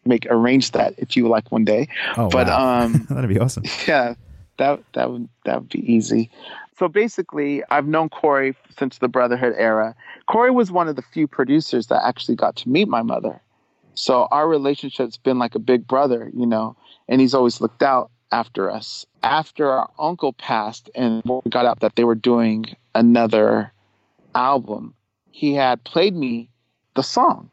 make 0.07 0.25
arrange 0.31 0.71
that 0.71 0.95
if 0.97 1.17
you 1.17 1.29
like 1.29 1.51
one 1.51 1.65
day. 1.65 1.89
Oh, 2.17 2.31
but 2.31 2.47
wow. 2.47 2.85
um, 2.85 3.07
that'd 3.11 3.29
be 3.29 3.41
awesome. 3.41 3.65
yeah, 3.89 4.15
that 4.59 4.81
that 4.93 5.11
would 5.11 5.29
that 5.45 5.61
would 5.61 5.69
be 5.69 5.93
easy. 5.93 6.31
So 6.79 6.87
basically, 6.87 7.63
I've 7.71 7.89
known 7.89 8.09
Cory 8.09 8.55
since 8.79 8.99
the 8.99 9.09
Brotherhood 9.09 9.55
era. 9.59 9.95
Cory 10.27 10.53
was 10.53 10.71
one 10.71 10.87
of 10.87 10.95
the 10.95 11.03
few 11.03 11.27
producers 11.27 11.89
that 11.89 12.03
actually 12.07 12.37
got 12.37 12.55
to 12.57 12.69
meet 12.69 12.89
my 12.89 13.03
mother. 13.03 13.43
So 13.95 14.29
our 14.31 14.49
relationship's 14.49 15.19
been 15.19 15.39
like 15.41 15.57
a 15.57 15.59
big 15.59 15.87
brother, 15.87 16.31
you 16.33 16.47
know, 16.47 16.77
and 17.09 17.21
he's 17.21 17.35
always 17.35 17.61
looked 17.61 17.83
out 17.83 18.11
after 18.33 18.71
us. 18.71 19.07
After 19.23 19.71
our 19.71 19.91
uncle 19.99 20.33
passed 20.33 20.91
and 20.95 21.23
got 21.49 21.67
out 21.67 21.81
that 21.81 21.97
they 21.97 22.05
were 22.05 22.15
doing 22.15 22.67
another 22.95 23.73
album, 24.35 24.95
he 25.31 25.55
had 25.55 25.83
played 25.85 26.15
me 26.15 26.49
the 26.95 27.03
song. 27.03 27.51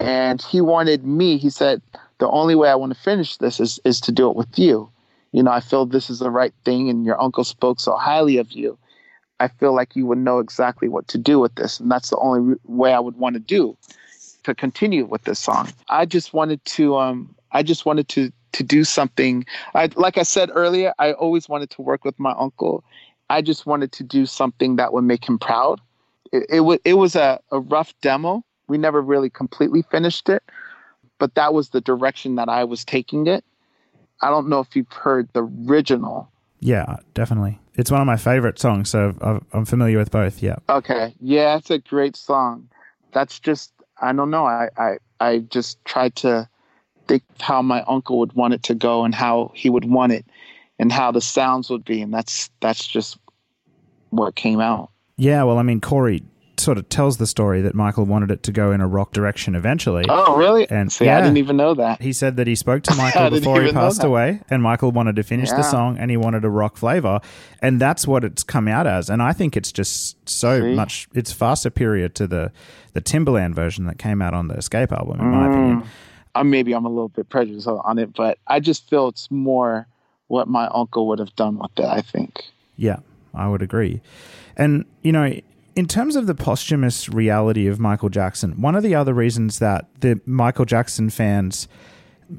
And 0.00 0.42
he 0.42 0.60
wanted 0.60 1.04
me, 1.04 1.38
he 1.38 1.50
said, 1.50 1.80
the 2.18 2.28
only 2.28 2.54
way 2.54 2.68
I 2.68 2.74
want 2.74 2.92
to 2.92 2.98
finish 3.00 3.36
this 3.36 3.60
is, 3.60 3.78
is 3.84 4.00
to 4.02 4.12
do 4.12 4.28
it 4.28 4.36
with 4.36 4.58
you. 4.58 4.90
You 5.32 5.42
know, 5.42 5.50
I 5.50 5.60
feel 5.60 5.86
this 5.86 6.10
is 6.10 6.18
the 6.18 6.30
right 6.30 6.52
thing, 6.64 6.90
and 6.90 7.04
your 7.04 7.20
uncle 7.20 7.44
spoke 7.44 7.80
so 7.80 7.96
highly 7.96 8.36
of 8.38 8.52
you. 8.52 8.78
I 9.40 9.48
feel 9.48 9.74
like 9.74 9.96
you 9.96 10.06
would 10.06 10.18
know 10.18 10.38
exactly 10.38 10.88
what 10.88 11.08
to 11.08 11.18
do 11.18 11.38
with 11.40 11.54
this, 11.54 11.80
and 11.80 11.90
that's 11.90 12.10
the 12.10 12.18
only 12.18 12.40
re- 12.40 12.56
way 12.64 12.92
I 12.92 13.00
would 13.00 13.16
want 13.16 13.34
to 13.34 13.40
do 13.40 13.76
to 14.44 14.54
continue 14.54 15.04
with 15.04 15.22
this 15.22 15.38
song. 15.38 15.68
I 15.88 16.04
just 16.04 16.34
wanted 16.34 16.64
to, 16.64 16.96
um, 16.96 17.34
I 17.52 17.62
just 17.62 17.86
wanted 17.86 18.08
to 18.10 18.32
to 18.52 18.62
do 18.62 18.84
something. 18.84 19.44
I, 19.74 19.88
like 19.96 20.18
I 20.18 20.22
said 20.22 20.50
earlier, 20.54 20.92
I 20.98 21.12
always 21.12 21.48
wanted 21.48 21.70
to 21.70 21.82
work 21.82 22.04
with 22.04 22.18
my 22.18 22.32
uncle. 22.38 22.84
I 23.30 23.42
just 23.42 23.66
wanted 23.66 23.92
to 23.92 24.04
do 24.04 24.26
something 24.26 24.76
that 24.76 24.92
would 24.92 25.04
make 25.04 25.26
him 25.28 25.38
proud. 25.38 25.80
It, 26.32 26.46
it, 26.48 26.60
wa- 26.60 26.78
it 26.84 26.94
was 26.94 27.16
a, 27.16 27.40
a 27.50 27.60
rough 27.60 27.94
demo. 28.02 28.44
We 28.68 28.78
never 28.78 29.00
really 29.02 29.30
completely 29.30 29.82
finished 29.82 30.28
it, 30.28 30.42
but 31.18 31.34
that 31.34 31.52
was 31.54 31.70
the 31.70 31.80
direction 31.80 32.36
that 32.36 32.48
I 32.48 32.64
was 32.64 32.84
taking 32.84 33.26
it. 33.26 33.44
I 34.20 34.30
don't 34.30 34.48
know 34.48 34.60
if 34.60 34.76
you've 34.76 34.92
heard 34.92 35.28
the 35.32 35.42
original. 35.68 36.30
Yeah, 36.60 36.96
definitely. 37.14 37.58
It's 37.74 37.90
one 37.90 38.00
of 38.00 38.06
my 38.06 38.16
favorite 38.16 38.58
songs, 38.58 38.88
so 38.88 39.14
I've- 39.20 39.44
I'm 39.52 39.64
familiar 39.64 39.98
with 39.98 40.10
both. 40.10 40.42
Yeah. 40.42 40.56
Okay. 40.68 41.14
Yeah, 41.20 41.56
it's 41.56 41.70
a 41.70 41.78
great 41.78 42.16
song. 42.16 42.68
That's 43.12 43.40
just 43.40 43.72
I 44.00 44.12
don't 44.12 44.30
know. 44.30 44.46
I 44.46 44.68
I, 44.76 44.96
I 45.20 45.38
just 45.38 45.84
tried 45.84 46.14
to 46.16 46.48
think 47.08 47.22
of 47.34 47.40
how 47.40 47.62
my 47.62 47.82
uncle 47.82 48.18
would 48.18 48.32
want 48.34 48.54
it 48.54 48.62
to 48.64 48.74
go 48.74 49.04
and 49.04 49.14
how 49.14 49.50
he 49.54 49.68
would 49.70 49.84
want 49.84 50.12
it 50.12 50.24
and 50.78 50.90
how 50.92 51.10
the 51.12 51.20
sounds 51.20 51.68
would 51.70 51.84
be 51.84 52.00
and 52.02 52.12
that's 52.12 52.50
that's 52.60 52.86
just 52.86 53.18
what 54.10 54.34
came 54.34 54.60
out. 54.60 54.90
Yeah, 55.16 55.42
well, 55.44 55.58
I 55.58 55.62
mean, 55.62 55.80
Cory 55.80 56.22
sort 56.58 56.78
of 56.78 56.88
tells 56.88 57.16
the 57.16 57.26
story 57.26 57.60
that 57.62 57.74
Michael 57.74 58.04
wanted 58.04 58.30
it 58.30 58.42
to 58.44 58.52
go 58.52 58.72
in 58.72 58.80
a 58.80 58.86
rock 58.86 59.12
direction 59.12 59.54
eventually. 59.54 60.04
Oh, 60.08 60.36
really? 60.36 60.68
And- 60.70 60.92
See, 60.92 61.06
yeah. 61.06 61.18
I 61.18 61.20
didn't 61.20 61.38
even 61.38 61.56
know 61.56 61.74
that. 61.74 62.00
He 62.02 62.12
said 62.12 62.36
that 62.36 62.46
he 62.46 62.54
spoke 62.54 62.82
to 62.84 62.94
Michael 62.96 63.30
before 63.30 63.62
he 63.62 63.72
passed 63.72 64.04
away, 64.04 64.40
and 64.50 64.62
Michael 64.62 64.92
wanted 64.92 65.16
to 65.16 65.22
finish 65.22 65.50
the 65.50 65.62
song 65.62 65.96
and 65.98 66.10
he 66.10 66.16
wanted 66.16 66.44
a 66.44 66.50
rock 66.50 66.76
flavor. 66.76 67.20
And 67.60 67.80
that's 67.80 68.06
what 68.06 68.22
it's 68.22 68.42
come 68.44 68.68
out 68.68 68.86
as. 68.86 69.08
And 69.10 69.22
I 69.22 69.32
think 69.32 69.56
it's 69.56 69.72
just 69.72 70.28
so 70.28 70.60
See? 70.60 70.74
much, 70.74 71.08
it's 71.14 71.32
far 71.32 71.56
superior 71.56 72.08
to 72.10 72.26
the, 72.26 72.52
the 72.92 73.00
Timbaland 73.00 73.54
version 73.54 73.86
that 73.86 73.98
came 73.98 74.20
out 74.22 74.34
on 74.34 74.48
the 74.48 74.54
Xscape 74.54 74.92
album, 74.92 75.20
in 75.20 75.26
my 75.30 75.46
Mm. 75.46 75.50
opinion. 75.50 75.82
Uh, 76.34 76.44
maybe 76.44 76.72
I'm 76.72 76.84
a 76.84 76.88
little 76.88 77.08
bit 77.08 77.28
prejudiced 77.28 77.66
on 77.66 77.98
it, 77.98 78.14
but 78.14 78.38
I 78.46 78.60
just 78.60 78.88
feel 78.88 79.08
it's 79.08 79.30
more 79.30 79.86
what 80.28 80.48
my 80.48 80.66
uncle 80.68 81.08
would 81.08 81.18
have 81.18 81.34
done 81.36 81.58
with 81.58 81.78
it, 81.78 81.84
I 81.84 82.00
think. 82.00 82.42
Yeah, 82.76 83.00
I 83.34 83.48
would 83.48 83.60
agree. 83.60 84.00
And, 84.56 84.86
you 85.02 85.12
know, 85.12 85.38
in 85.74 85.86
terms 85.86 86.16
of 86.16 86.26
the 86.26 86.34
posthumous 86.34 87.08
reality 87.08 87.66
of 87.66 87.78
Michael 87.78 88.08
Jackson, 88.08 88.60
one 88.60 88.74
of 88.74 88.82
the 88.82 88.94
other 88.94 89.14
reasons 89.14 89.58
that 89.58 89.86
the 90.00 90.20
Michael 90.26 90.64
Jackson 90.64 91.10
fans 91.10 91.68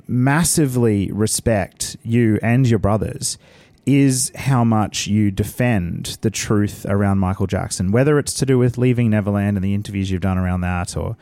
massively 0.08 1.12
respect 1.12 1.98
you 2.04 2.40
and 2.42 2.68
your 2.68 2.80
brothers 2.80 3.38
is 3.86 4.32
how 4.36 4.64
much 4.64 5.08
you 5.08 5.30
defend 5.30 6.18
the 6.22 6.32
truth 6.32 6.86
around 6.88 7.20
Michael 7.20 7.48
Jackson, 7.48 7.92
whether 7.92 8.18
it's 8.18 8.34
to 8.36 8.46
do 8.46 8.58
with 8.58 8.78
leaving 8.78 9.10
Neverland 9.10 9.58
and 9.58 9.64
the 9.64 9.74
interviews 9.74 10.10
you've 10.10 10.22
done 10.22 10.38
around 10.38 10.62
that 10.62 10.96
or 10.96 11.18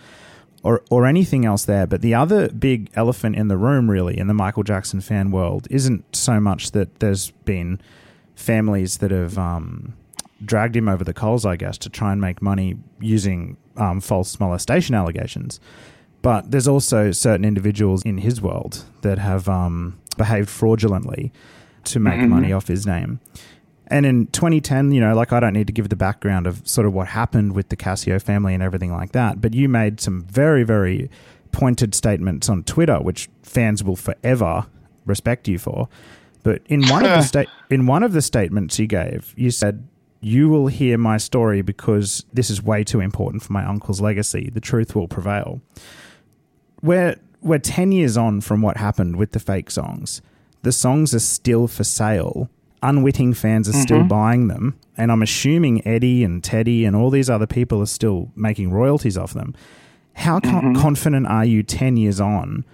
or 0.63 0.83
or 0.89 1.05
anything 1.05 1.45
else 1.45 1.65
there. 1.65 1.87
But 1.87 2.01
the 2.01 2.13
other 2.13 2.49
big 2.49 2.89
elephant 2.95 3.35
in 3.35 3.47
the 3.47 3.57
room 3.57 3.89
really 3.89 4.17
in 4.17 4.27
the 4.27 4.33
Michael 4.33 4.63
Jackson 4.63 5.01
fan 5.01 5.31
world 5.31 5.67
isn't 5.69 6.15
so 6.15 6.39
much 6.39 6.71
that 6.71 6.99
there's 6.99 7.31
been 7.45 7.79
families 8.35 8.97
that 8.97 9.11
have 9.11 9.37
um, 9.37 9.93
dragged 10.43 10.75
him 10.75 10.87
over 10.87 11.03
the 11.03 11.13
coals, 11.13 11.45
I 11.45 11.55
guess, 11.55 11.77
to 11.79 11.89
try 11.89 12.11
and 12.11 12.19
make 12.19 12.41
money 12.41 12.77
using 12.99 13.57
um, 13.77 14.01
false 14.01 14.39
molestation 14.39 14.95
allegations. 14.95 15.59
But 16.21 16.51
there's 16.51 16.67
also 16.67 17.11
certain 17.11 17.45
individuals 17.45 18.03
in 18.03 18.19
his 18.19 18.41
world 18.41 18.85
that 19.01 19.17
have 19.17 19.49
um, 19.49 19.99
behaved 20.17 20.49
fraudulently 20.49 21.31
to 21.85 21.99
make 21.99 22.19
money 22.29 22.53
off 22.53 22.67
his 22.67 22.85
name. 22.85 23.19
And 23.91 24.05
in 24.05 24.27
2010, 24.27 24.93
you 24.93 25.01
know, 25.01 25.13
like 25.13 25.33
I 25.33 25.41
don't 25.41 25.53
need 25.53 25.67
to 25.67 25.73
give 25.73 25.89
the 25.89 25.97
background 25.97 26.47
of 26.47 26.65
sort 26.65 26.87
of 26.87 26.93
what 26.93 27.09
happened 27.09 27.53
with 27.53 27.67
the 27.69 27.75
Cascio 27.75 28.21
family 28.21 28.53
and 28.53 28.63
everything 28.63 28.93
like 28.93 29.11
that, 29.11 29.41
but 29.41 29.53
you 29.53 29.67
made 29.67 29.99
some 29.99 30.21
very, 30.21 30.63
very 30.63 31.09
pointed 31.51 31.93
statements 31.93 32.47
on 32.47 32.63
Twitter, 32.63 32.99
which 33.01 33.29
fans 33.43 33.83
will 33.83 33.97
forever 33.97 34.65
respect 35.05 35.49
you 35.49 35.59
for. 35.59 35.89
But 36.43 36.61
in 36.67 36.87
one 36.87 37.03
of 37.03 37.11
the 37.11 37.21
sta- 37.43 37.51
in 37.69 37.85
one 37.85 38.01
of 38.01 38.13
the 38.13 38.21
statements 38.21 38.79
you 38.79 38.87
gave, 38.87 39.33
you 39.35 39.51
said, 39.51 39.85
"You 40.21 40.47
will 40.47 40.67
hear 40.67 40.97
my 40.97 41.17
story 41.17 41.61
because 41.61 42.25
this 42.31 42.49
is 42.49 42.63
way 42.63 42.85
too 42.85 43.01
important 43.01 43.43
for 43.43 43.51
my 43.51 43.65
uncle's 43.65 43.99
legacy. 43.99 44.49
The 44.49 44.61
truth 44.61 44.95
will 44.95 45.09
prevail." 45.09 45.61
We're 46.81 47.17
we're 47.41 47.59
ten 47.59 47.91
years 47.91 48.17
on 48.17 48.41
from 48.41 48.61
what 48.61 48.77
happened 48.77 49.17
with 49.17 49.33
the 49.33 49.39
fake 49.39 49.69
songs. 49.69 50.21
The 50.63 50.71
songs 50.71 51.13
are 51.13 51.19
still 51.19 51.67
for 51.67 51.83
sale. 51.83 52.49
Unwitting 52.83 53.33
fans 53.33 53.69
are 53.69 53.73
still 53.73 54.03
buying 54.03 54.47
them, 54.47 54.75
and 54.97 55.11
I'm 55.11 55.21
assuming 55.21 55.85
Eddie 55.87 56.23
and 56.23 56.43
Teddy 56.43 56.83
and 56.83 56.95
all 56.95 57.11
these 57.11 57.29
other 57.29 57.45
people 57.45 57.79
are 57.81 57.85
still 57.87 58.31
making 58.35 58.71
royalties 58.71 59.17
off 59.17 59.33
them. 59.33 59.53
How 60.13 60.39
con- 60.39 60.75
confident 60.75 61.27
are 61.27 61.45
you 61.45 61.61
ten 61.61 61.95
years 61.95 62.19
on 62.19 62.65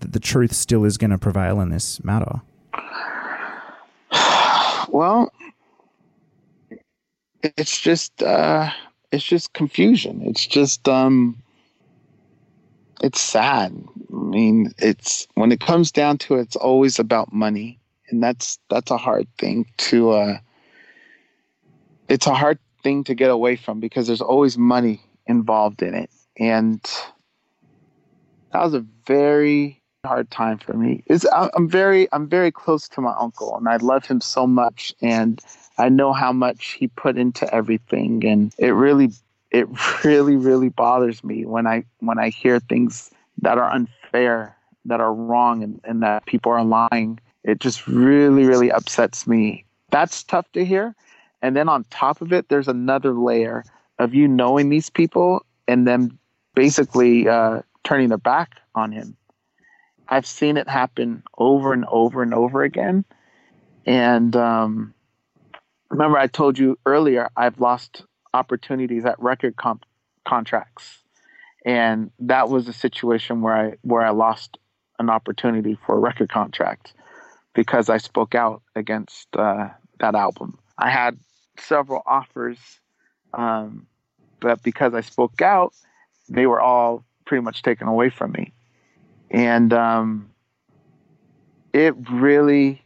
that 0.00 0.12
the 0.12 0.20
truth 0.20 0.52
still 0.52 0.84
is 0.84 0.98
going 0.98 1.10
to 1.12 1.18
prevail 1.18 1.60
in 1.60 1.70
this 1.70 2.02
matter? 2.04 2.40
Well, 4.88 5.32
it's 7.42 7.80
just 7.80 8.22
uh 8.22 8.70
it's 9.10 9.24
just 9.24 9.52
confusion. 9.52 10.22
It's 10.22 10.46
just 10.46 10.88
um 10.88 11.42
it's 13.02 13.20
sad. 13.20 13.72
I 14.12 14.14
mean, 14.14 14.72
it's 14.78 15.26
when 15.34 15.50
it 15.50 15.60
comes 15.60 15.90
down 15.92 16.18
to 16.18 16.34
it, 16.36 16.42
it's 16.42 16.56
always 16.56 16.98
about 16.98 17.32
money. 17.32 17.78
And 18.12 18.22
that's 18.22 18.58
that's 18.70 18.90
a 18.90 18.96
hard 18.96 19.26
thing 19.38 19.66
to 19.78 20.10
uh 20.10 20.38
it's 22.08 22.26
a 22.26 22.34
hard 22.34 22.58
thing 22.82 23.04
to 23.04 23.14
get 23.14 23.30
away 23.30 23.56
from 23.56 23.80
because 23.80 24.06
there's 24.06 24.20
always 24.20 24.58
money 24.58 25.00
involved 25.26 25.82
in 25.82 25.94
it. 25.94 26.10
And 26.38 26.80
that 28.52 28.62
was 28.62 28.74
a 28.74 28.84
very 29.06 29.80
hard 30.04 30.30
time 30.30 30.58
for 30.58 30.74
me. 30.74 31.02
Is 31.06 31.26
I'm 31.32 31.68
very 31.68 32.08
I'm 32.12 32.28
very 32.28 32.50
close 32.50 32.88
to 32.88 33.00
my 33.00 33.14
uncle 33.18 33.56
and 33.56 33.68
I 33.68 33.76
love 33.76 34.04
him 34.04 34.20
so 34.20 34.46
much 34.46 34.92
and 35.00 35.40
I 35.78 35.88
know 35.88 36.12
how 36.12 36.32
much 36.32 36.72
he 36.72 36.88
put 36.88 37.16
into 37.16 37.52
everything 37.54 38.24
and 38.26 38.52
it 38.58 38.70
really 38.70 39.10
it 39.50 39.68
really 40.04 40.36
really 40.36 40.68
bothers 40.68 41.22
me 41.24 41.44
when 41.46 41.66
I 41.66 41.84
when 42.00 42.18
I 42.18 42.28
hear 42.28 42.60
things 42.60 43.10
that 43.40 43.58
are 43.58 43.70
unfair, 43.70 44.56
that 44.84 45.00
are 45.00 45.14
wrong 45.14 45.62
and, 45.62 45.80
and 45.84 46.02
that 46.02 46.26
people 46.26 46.52
are 46.52 46.64
lying. 46.64 47.18
It 47.44 47.60
just 47.60 47.86
really 47.86 48.44
really 48.44 48.70
upsets 48.70 49.26
me. 49.26 49.64
That's 49.90 50.22
tough 50.22 50.50
to 50.52 50.64
hear. 50.64 50.94
And 51.42 51.56
then 51.56 51.68
on 51.68 51.84
top 51.90 52.20
of 52.20 52.32
it 52.32 52.48
there's 52.48 52.68
another 52.68 53.12
layer 53.12 53.64
of 53.98 54.14
you 54.14 54.28
knowing 54.28 54.68
these 54.68 54.90
people 54.90 55.44
and 55.68 55.86
them 55.86 56.18
basically 56.54 57.28
uh, 57.28 57.62
turning 57.84 58.08
their 58.08 58.18
back 58.18 58.56
on 58.74 58.92
him. 58.92 59.16
I've 60.08 60.26
seen 60.26 60.56
it 60.56 60.68
happen 60.68 61.22
over 61.38 61.72
and 61.72 61.84
over 61.86 62.22
and 62.22 62.34
over 62.34 62.62
again. 62.62 63.04
And 63.86 64.36
um, 64.36 64.94
remember, 65.88 66.18
I 66.18 66.26
told 66.26 66.58
you 66.58 66.78
earlier, 66.86 67.30
I've 67.36 67.58
lost 67.58 68.04
opportunities 68.34 69.04
at 69.04 69.18
record 69.20 69.56
comp- 69.56 69.86
contracts, 70.26 70.98
and 71.64 72.10
that 72.18 72.48
was 72.48 72.68
a 72.68 72.72
situation 72.72 73.40
where 73.40 73.54
I 73.54 73.74
where 73.82 74.02
I 74.02 74.10
lost 74.10 74.58
an 74.98 75.10
opportunity 75.10 75.78
for 75.86 75.96
a 75.96 75.98
record 75.98 76.28
contract 76.28 76.94
because 77.54 77.88
I 77.88 77.98
spoke 77.98 78.34
out 78.34 78.62
against 78.74 79.28
uh, 79.36 79.68
that 79.98 80.14
album. 80.14 80.58
I 80.78 80.90
had 80.90 81.18
several 81.58 82.02
offers, 82.06 82.58
um, 83.34 83.86
but 84.40 84.62
because 84.62 84.94
I 84.94 85.00
spoke 85.00 85.40
out, 85.42 85.74
they 86.28 86.46
were 86.46 86.60
all 86.60 87.04
pretty 87.24 87.42
much 87.42 87.62
taken 87.62 87.88
away 87.88 88.10
from 88.10 88.32
me. 88.32 88.52
And 89.30 89.72
um, 89.72 90.30
it 91.72 91.94
really 92.10 92.82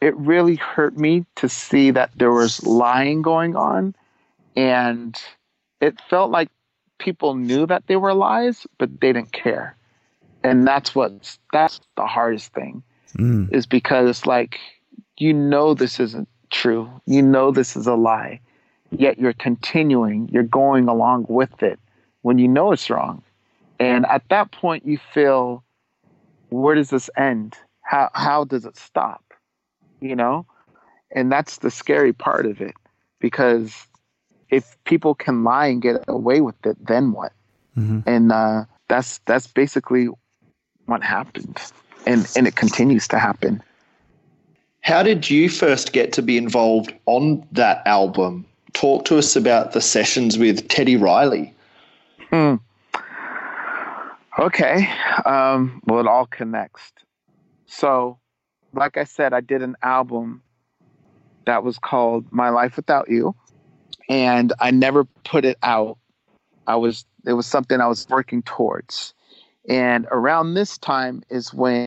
it 0.00 0.16
really 0.16 0.56
hurt 0.56 0.96
me 0.96 1.26
to 1.36 1.48
see 1.48 1.90
that 1.90 2.10
there 2.16 2.32
was 2.32 2.64
lying 2.64 3.20
going 3.20 3.54
on. 3.54 3.94
And 4.56 5.20
it 5.80 6.00
felt 6.08 6.30
like 6.30 6.48
people 6.98 7.34
knew 7.34 7.66
that 7.66 7.86
they 7.86 7.96
were 7.96 8.14
lies 8.14 8.66
but 8.78 9.00
they 9.00 9.12
didn't 9.12 9.32
care. 9.32 9.76
And 10.42 10.66
that's 10.66 10.94
what's 10.94 11.38
that's 11.52 11.80
the 11.96 12.06
hardest 12.06 12.52
thing 12.52 12.82
Mm. 13.18 13.52
is 13.52 13.66
because 13.66 14.08
it's 14.08 14.26
like 14.26 14.58
you 15.18 15.32
know 15.32 15.74
this 15.74 15.98
isn't 15.98 16.28
true 16.50 16.88
you 17.06 17.22
know 17.22 17.50
this 17.50 17.76
is 17.76 17.86
a 17.86 17.94
lie 17.94 18.40
yet 18.90 19.18
you're 19.18 19.32
continuing 19.32 20.28
you're 20.32 20.42
going 20.42 20.88
along 20.88 21.26
with 21.28 21.62
it 21.62 21.78
when 22.22 22.38
you 22.38 22.48
know 22.48 22.72
it's 22.72 22.88
wrong 22.90 23.22
and 23.80 24.04
at 24.06 24.22
that 24.28 24.52
point, 24.52 24.84
you 24.84 24.98
feel, 24.98 25.64
where 26.50 26.74
does 26.74 26.90
this 26.90 27.08
end? 27.16 27.56
How 27.80 28.10
how 28.12 28.44
does 28.44 28.66
it 28.66 28.76
stop? 28.76 29.24
You 30.02 30.14
know, 30.14 30.46
and 31.10 31.32
that's 31.32 31.58
the 31.58 31.70
scary 31.70 32.12
part 32.12 32.44
of 32.44 32.60
it, 32.60 32.74
because 33.20 33.88
if 34.50 34.76
people 34.84 35.14
can 35.14 35.44
lie 35.44 35.66
and 35.66 35.80
get 35.80 36.04
away 36.08 36.42
with 36.42 36.66
it, 36.66 36.76
then 36.86 37.12
what? 37.12 37.32
Mhm. 37.76 38.02
And 38.06 38.30
uh, 38.30 38.66
that's 38.88 39.18
that's 39.24 39.46
basically 39.46 40.08
what 40.84 41.02
happened, 41.02 41.58
and 42.06 42.30
and 42.36 42.46
it 42.46 42.56
continues 42.56 43.08
to 43.08 43.18
happen. 43.18 43.62
How 44.82 45.02
did 45.02 45.28
you 45.28 45.48
first 45.48 45.92
get 45.92 46.12
to 46.14 46.22
be 46.22 46.36
involved 46.36 46.94
on 47.06 47.46
that 47.52 47.86
album? 47.86 48.46
Talk 48.72 49.04
to 49.06 49.18
us 49.18 49.36
about 49.36 49.72
the 49.72 49.80
sessions 49.80 50.38
with 50.38 50.68
Teddy 50.68 50.96
Riley. 50.96 51.54
Hmm. 52.30 52.56
Okay. 54.38 54.88
Um, 55.26 55.82
well, 55.86 56.00
it 56.00 56.06
all 56.06 56.26
connects. 56.26 56.92
So, 57.66 58.18
like 58.72 58.96
I 58.96 59.04
said, 59.04 59.34
I 59.34 59.40
did 59.40 59.62
an 59.62 59.76
album 59.82 60.42
that 61.44 61.62
was 61.62 61.78
called 61.78 62.24
My 62.30 62.48
Life 62.48 62.76
Without 62.76 63.10
You. 63.10 63.34
And 64.08 64.52
I 64.60 64.70
never 64.70 65.04
put 65.24 65.44
it 65.44 65.58
out. 65.62 65.98
I 66.66 66.76
was 66.76 67.04
it 67.26 67.34
was 67.34 67.46
something 67.46 67.80
I 67.80 67.86
was 67.86 68.08
working 68.08 68.42
towards. 68.42 69.14
And 69.70 70.08
around 70.10 70.54
this 70.54 70.76
time 70.78 71.22
is 71.30 71.54
when 71.54 71.86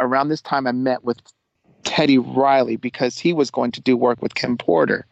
around 0.00 0.28
this 0.28 0.42
time 0.42 0.66
I 0.66 0.72
met 0.72 1.04
with 1.04 1.18
Teddy 1.84 2.18
Riley 2.18 2.74
because 2.74 3.16
he 3.16 3.32
was 3.32 3.48
going 3.48 3.70
to 3.70 3.80
do 3.80 3.96
work 3.96 4.20
with 4.20 4.34
Kim 4.34 4.58
Porter. 4.58 5.06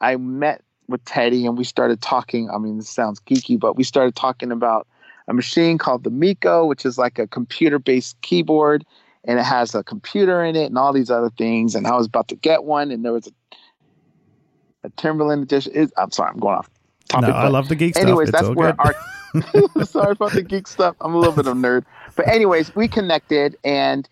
I 0.00 0.16
met 0.16 0.62
with 0.88 1.04
Teddy 1.04 1.44
and 1.44 1.58
we 1.58 1.64
started 1.64 2.00
talking. 2.00 2.48
I 2.48 2.56
mean, 2.56 2.78
this 2.78 2.88
sounds 2.88 3.20
geeky, 3.20 3.60
but 3.60 3.76
we 3.76 3.84
started 3.84 4.16
talking 4.16 4.50
about 4.50 4.86
a 5.28 5.34
machine 5.34 5.76
called 5.76 6.04
the 6.04 6.10
Miko, 6.10 6.64
which 6.64 6.86
is 6.86 6.96
like 6.96 7.18
a 7.18 7.26
computer 7.26 7.78
based 7.78 8.18
keyboard 8.22 8.82
and 9.24 9.38
it 9.38 9.44
has 9.44 9.74
a 9.74 9.84
computer 9.84 10.42
in 10.42 10.56
it 10.56 10.64
and 10.66 10.78
all 10.78 10.94
these 10.94 11.10
other 11.10 11.30
things. 11.36 11.74
And 11.74 11.86
I 11.86 11.94
was 11.96 12.06
about 12.06 12.28
to 12.28 12.34
get 12.34 12.64
one 12.64 12.90
and 12.90 13.04
there 13.04 13.12
was 13.12 13.26
a, 13.26 13.56
a 14.84 14.90
Timbaland 14.92 15.42
edition. 15.42 15.72
It, 15.74 15.92
I'm 15.98 16.12
sorry, 16.12 16.30
I'm 16.30 16.40
going 16.40 16.56
off 16.56 16.70
topic. 17.10 17.28
No, 17.28 17.34
I 17.34 17.48
love 17.48 17.68
the 17.68 17.74
geek 17.74 17.94
anyways, 17.94 18.30
stuff. 18.30 18.40
Anyways, 18.40 18.48
that's 18.48 18.56
where 18.56 18.72
good. 18.72 18.80
our. 18.80 18.94
sorry 19.84 20.12
about 20.12 20.32
the 20.32 20.42
geek 20.42 20.66
stuff. 20.66 20.96
I'm 21.00 21.14
a 21.14 21.18
little 21.18 21.34
bit 21.34 21.46
of 21.46 21.56
a 21.56 21.60
nerd. 21.60 21.84
But, 22.14 22.28
anyways, 22.28 22.74
we 22.74 22.88
connected 22.88 23.56
and, 23.64 24.08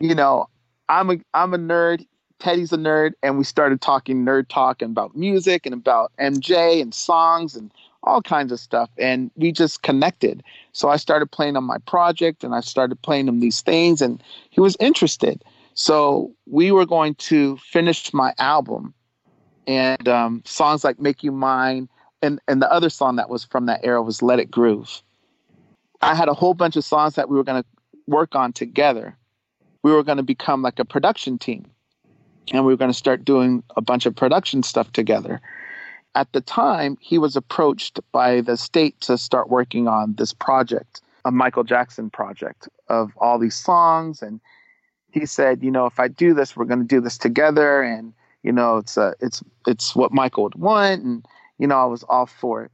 you 0.00 0.14
know, 0.14 0.48
I'm 0.88 1.10
a 1.10 1.16
I'm 1.34 1.54
a 1.54 1.58
nerd. 1.58 2.06
Teddy's 2.38 2.72
a 2.72 2.76
nerd, 2.76 3.12
and 3.22 3.36
we 3.36 3.44
started 3.44 3.80
talking 3.80 4.24
nerd 4.24 4.48
talk 4.48 4.80
and 4.80 4.92
about 4.92 5.16
music 5.16 5.66
and 5.66 5.74
about 5.74 6.12
MJ 6.20 6.80
and 6.80 6.94
songs 6.94 7.56
and 7.56 7.72
all 8.04 8.22
kinds 8.22 8.52
of 8.52 8.60
stuff. 8.60 8.88
And 8.96 9.30
we 9.34 9.50
just 9.50 9.82
connected. 9.82 10.42
So 10.72 10.88
I 10.88 10.96
started 10.96 11.32
playing 11.32 11.56
on 11.56 11.64
my 11.64 11.78
project 11.78 12.44
and 12.44 12.54
I 12.54 12.60
started 12.60 13.02
playing 13.02 13.26
him 13.26 13.40
these 13.40 13.60
things, 13.60 14.00
and 14.00 14.22
he 14.50 14.60
was 14.60 14.76
interested. 14.80 15.42
So 15.74 16.32
we 16.46 16.72
were 16.72 16.86
going 16.86 17.16
to 17.16 17.56
finish 17.58 18.12
my 18.12 18.32
album, 18.38 18.94
and 19.66 20.08
um, 20.08 20.42
songs 20.44 20.84
like 20.84 21.00
"Make 21.00 21.22
You 21.22 21.32
Mine" 21.32 21.88
and 22.22 22.40
and 22.48 22.60
the 22.62 22.72
other 22.72 22.90
song 22.90 23.16
that 23.16 23.28
was 23.28 23.44
from 23.44 23.66
that 23.66 23.80
era 23.82 24.02
was 24.02 24.22
"Let 24.22 24.38
It 24.38 24.50
Groove." 24.50 25.02
I 26.00 26.14
had 26.14 26.28
a 26.28 26.34
whole 26.34 26.54
bunch 26.54 26.76
of 26.76 26.84
songs 26.84 27.14
that 27.14 27.28
we 27.28 27.36
were 27.36 27.44
going 27.44 27.62
to 27.62 27.68
work 28.06 28.34
on 28.34 28.52
together. 28.52 29.16
We 29.82 29.92
were 29.92 30.04
going 30.04 30.18
to 30.18 30.22
become 30.22 30.62
like 30.62 30.78
a 30.78 30.84
production 30.84 31.38
team, 31.38 31.66
and 32.52 32.64
we 32.64 32.72
were 32.72 32.76
going 32.76 32.90
to 32.90 32.96
start 32.96 33.24
doing 33.24 33.62
a 33.76 33.80
bunch 33.80 34.06
of 34.06 34.14
production 34.14 34.62
stuff 34.62 34.92
together 34.92 35.40
at 36.18 36.32
the 36.32 36.40
time, 36.40 36.98
he 37.00 37.16
was 37.16 37.36
approached 37.36 38.00
by 38.12 38.40
the 38.40 38.56
state 38.56 39.00
to 39.02 39.16
start 39.16 39.48
working 39.48 39.86
on 39.86 40.14
this 40.14 40.32
project, 40.32 41.00
a 41.24 41.30
Michael 41.30 41.62
Jackson 41.62 42.10
project 42.10 42.68
of 42.88 43.12
all 43.18 43.38
these 43.38 43.54
songs. 43.54 44.20
And 44.20 44.40
he 45.12 45.26
said, 45.26 45.62
you 45.62 45.70
know, 45.70 45.86
if 45.86 46.00
I 46.00 46.08
do 46.08 46.34
this, 46.34 46.56
we're 46.56 46.64
going 46.64 46.80
to 46.80 46.84
do 46.84 47.00
this 47.00 47.18
together. 47.18 47.82
And, 47.82 48.12
you 48.42 48.50
know, 48.50 48.78
it's, 48.78 48.96
a, 48.96 49.14
it's, 49.20 49.44
it's 49.66 49.94
what 49.94 50.12
Michael 50.12 50.42
would 50.42 50.56
want. 50.56 51.04
And, 51.04 51.26
you 51.58 51.66
know, 51.66 51.76
I 51.76 51.84
was 51.84 52.04
off 52.08 52.32
for 52.32 52.64
it. 52.64 52.70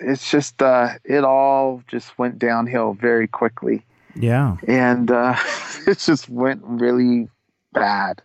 It's 0.00 0.30
just, 0.30 0.62
uh, 0.62 0.94
it 1.04 1.24
all 1.24 1.82
just 1.88 2.18
went 2.18 2.38
downhill 2.38 2.94
very 2.94 3.26
quickly. 3.26 3.84
Yeah. 4.14 4.56
And 4.66 5.10
uh, 5.10 5.36
it 5.86 5.98
just 5.98 6.28
went 6.28 6.62
really 6.64 7.28
bad. 7.72 8.22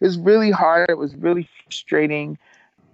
It 0.00 0.04
was 0.04 0.18
really 0.18 0.50
hard. 0.50 0.88
It 0.88 0.98
was 0.98 1.14
really 1.16 1.48
frustrating 1.64 2.38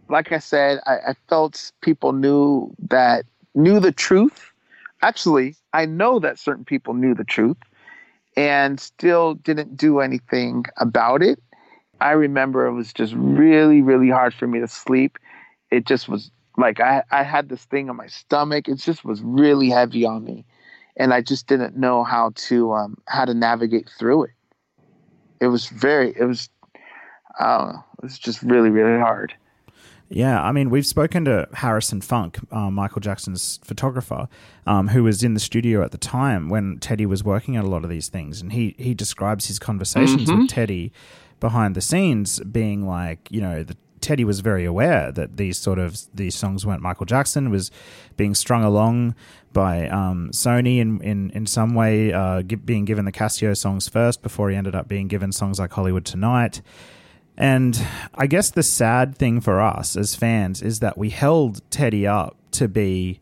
like 0.08 0.32
I 0.32 0.38
said, 0.38 0.80
I, 0.86 0.96
I 1.08 1.14
felt 1.28 1.72
people 1.80 2.12
knew 2.12 2.74
that 2.88 3.24
knew 3.54 3.80
the 3.80 3.92
truth. 3.92 4.50
Actually, 5.02 5.56
I 5.72 5.86
know 5.86 6.18
that 6.18 6.38
certain 6.38 6.64
people 6.64 6.94
knew 6.94 7.14
the 7.14 7.24
truth 7.24 7.56
and 8.36 8.80
still 8.80 9.34
didn't 9.34 9.76
do 9.76 10.00
anything 10.00 10.64
about 10.78 11.22
it. 11.22 11.40
I 12.00 12.12
remember 12.12 12.66
it 12.66 12.72
was 12.72 12.92
just 12.92 13.14
really, 13.16 13.80
really 13.80 14.10
hard 14.10 14.34
for 14.34 14.46
me 14.46 14.60
to 14.60 14.68
sleep. 14.68 15.18
It 15.70 15.86
just 15.86 16.08
was 16.08 16.30
like 16.56 16.80
I, 16.80 17.02
I 17.10 17.22
had 17.22 17.48
this 17.48 17.64
thing 17.64 17.90
on 17.90 17.96
my 17.96 18.06
stomach. 18.06 18.68
It 18.68 18.76
just 18.76 19.04
was 19.04 19.20
really 19.22 19.70
heavy 19.70 20.04
on 20.04 20.24
me. 20.24 20.44
And 20.96 21.12
I 21.12 21.20
just 21.22 21.48
didn't 21.48 21.76
know 21.76 22.04
how 22.04 22.30
to 22.36 22.72
um, 22.72 22.98
how 23.08 23.24
to 23.24 23.34
navigate 23.34 23.90
through 23.98 24.24
it. 24.24 24.30
It 25.40 25.48
was 25.48 25.66
very 25.68 26.14
it 26.16 26.24
was 26.24 26.48
I 27.38 27.58
don't 27.58 27.72
know, 27.72 27.84
it 27.98 28.02
was 28.04 28.18
just 28.18 28.42
really, 28.42 28.70
really 28.70 28.98
hard. 29.00 29.34
Yeah, 30.10 30.40
I 30.40 30.52
mean, 30.52 30.70
we've 30.70 30.86
spoken 30.86 31.24
to 31.24 31.48
Harrison 31.54 32.00
Funk, 32.00 32.38
uh, 32.52 32.70
Michael 32.70 33.00
Jackson's 33.00 33.58
photographer, 33.64 34.28
um, 34.66 34.88
who 34.88 35.02
was 35.02 35.24
in 35.24 35.34
the 35.34 35.40
studio 35.40 35.82
at 35.82 35.90
the 35.92 35.98
time 35.98 36.48
when 36.50 36.78
Teddy 36.78 37.06
was 37.06 37.24
working 37.24 37.56
on 37.56 37.64
a 37.64 37.68
lot 37.68 37.82
of 37.84 37.90
these 37.90 38.08
things, 38.08 38.40
and 38.40 38.52
he 38.52 38.76
he 38.78 38.94
describes 38.94 39.46
his 39.46 39.58
conversations 39.58 40.30
Mhm. 40.30 40.40
with 40.42 40.48
Teddy 40.48 40.92
behind 41.40 41.74
the 41.74 41.80
scenes 41.80 42.38
being 42.40 42.86
like, 42.86 43.28
you 43.30 43.40
know, 43.40 43.64
the, 43.64 43.76
Teddy 44.04 44.24
was 44.24 44.40
very 44.40 44.64
aware 44.64 45.10
that 45.12 45.36
these 45.38 45.56
sort 45.58 45.78
of 45.78 45.98
these 46.14 46.34
songs 46.34 46.64
weren't 46.66 46.82
Michael 46.82 47.06
Jackson, 47.06 47.48
was 47.50 47.70
being 48.16 48.34
strung 48.34 48.62
along 48.62 49.14
by 49.52 49.88
um, 49.88 50.30
Sony 50.32 50.78
in, 50.78 51.00
in 51.00 51.30
in 51.30 51.46
some 51.46 51.74
way, 51.74 52.12
uh, 52.12 52.42
gi- 52.42 52.56
being 52.56 52.84
given 52.84 53.04
the 53.06 53.12
Cascio 53.12 53.56
songs 53.56 53.88
first 53.88 54.22
before 54.22 54.50
he 54.50 54.56
ended 54.56 54.74
up 54.74 54.86
being 54.88 55.08
given 55.08 55.32
songs 55.32 55.58
like 55.58 55.72
Hollywood 55.72 56.04
Tonight. 56.04 56.60
And 57.36 57.72
I 58.14 58.26
guess 58.26 58.50
the 58.50 58.62
sad 58.62 59.16
thing 59.16 59.40
for 59.40 59.60
us 59.60 59.96
as 59.96 60.14
fans 60.14 60.62
is 60.62 60.80
that 60.80 60.96
we 60.98 61.10
held 61.10 61.62
Teddy 61.70 62.06
up 62.06 62.36
to 62.52 62.68
be 62.68 63.20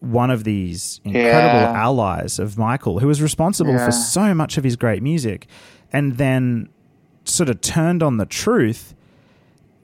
one 0.00 0.30
of 0.30 0.44
these 0.44 1.00
incredible 1.04 1.60
Yeah. 1.72 1.72
allies 1.86 2.38
of 2.38 2.58
Michael, 2.58 2.98
who 3.00 3.06
was 3.06 3.22
responsible 3.22 3.72
Yeah. 3.72 3.86
for 3.86 3.92
so 3.92 4.34
much 4.34 4.58
of 4.58 4.64
his 4.64 4.76
great 4.76 5.02
music, 5.02 5.46
and 5.92 6.16
then 6.18 6.68
sort 7.24 7.48
of 7.48 7.60
turned 7.60 8.02
on 8.02 8.16
the 8.18 8.26
truth. 8.26 8.94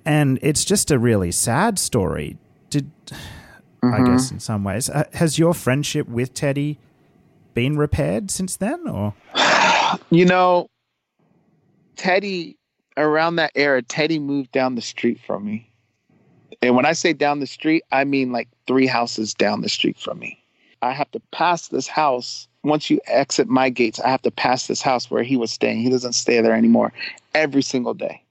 And 0.04 0.38
it's 0.42 0.64
just 0.64 0.90
a 0.90 0.98
really 0.98 1.32
sad 1.32 1.78
story. 1.78 2.36
Did 2.70 2.90
I 3.82 4.00
Mhm. 4.00 4.06
guess 4.06 4.30
in 4.30 4.40
some 4.40 4.64
ways 4.64 4.88
Uh, 4.90 5.04
has 5.14 5.38
your 5.38 5.54
friendship 5.54 6.08
with 6.08 6.34
Teddy 6.34 6.78
been 7.54 7.76
repaired 7.76 8.30
since 8.30 8.56
then, 8.56 8.88
or 8.88 9.14
You 10.10 10.24
know, 10.24 10.68
Teddy, 11.96 12.56
around 12.96 13.36
that 13.36 13.52
era, 13.54 13.82
Teddy 13.82 14.18
moved 14.18 14.52
down 14.52 14.74
the 14.74 14.82
street 14.82 15.18
from 15.26 15.44
me. 15.44 15.70
And 16.62 16.74
when 16.74 16.86
I 16.86 16.92
say 16.92 17.12
down 17.12 17.40
the 17.40 17.46
street, 17.46 17.82
I 17.92 18.04
mean 18.04 18.32
like 18.32 18.48
three 18.66 18.86
houses 18.86 19.34
down 19.34 19.60
the 19.60 19.68
street 19.68 19.98
from 19.98 20.18
me. 20.18 20.38
I 20.82 20.92
have 20.92 21.10
to 21.12 21.20
pass 21.32 21.68
this 21.68 21.86
house. 21.86 22.48
Once 22.62 22.90
you 22.90 23.00
exit 23.06 23.48
my 23.48 23.68
gates, 23.70 24.00
I 24.00 24.08
have 24.08 24.22
to 24.22 24.30
pass 24.30 24.66
this 24.66 24.80
house 24.82 25.10
where 25.10 25.22
he 25.22 25.36
was 25.36 25.50
staying. 25.52 25.80
He 25.80 25.90
doesn't 25.90 26.14
stay 26.14 26.40
there 26.40 26.54
anymore 26.54 26.92
every 27.34 27.62
single 27.62 27.94
day. 27.94 28.22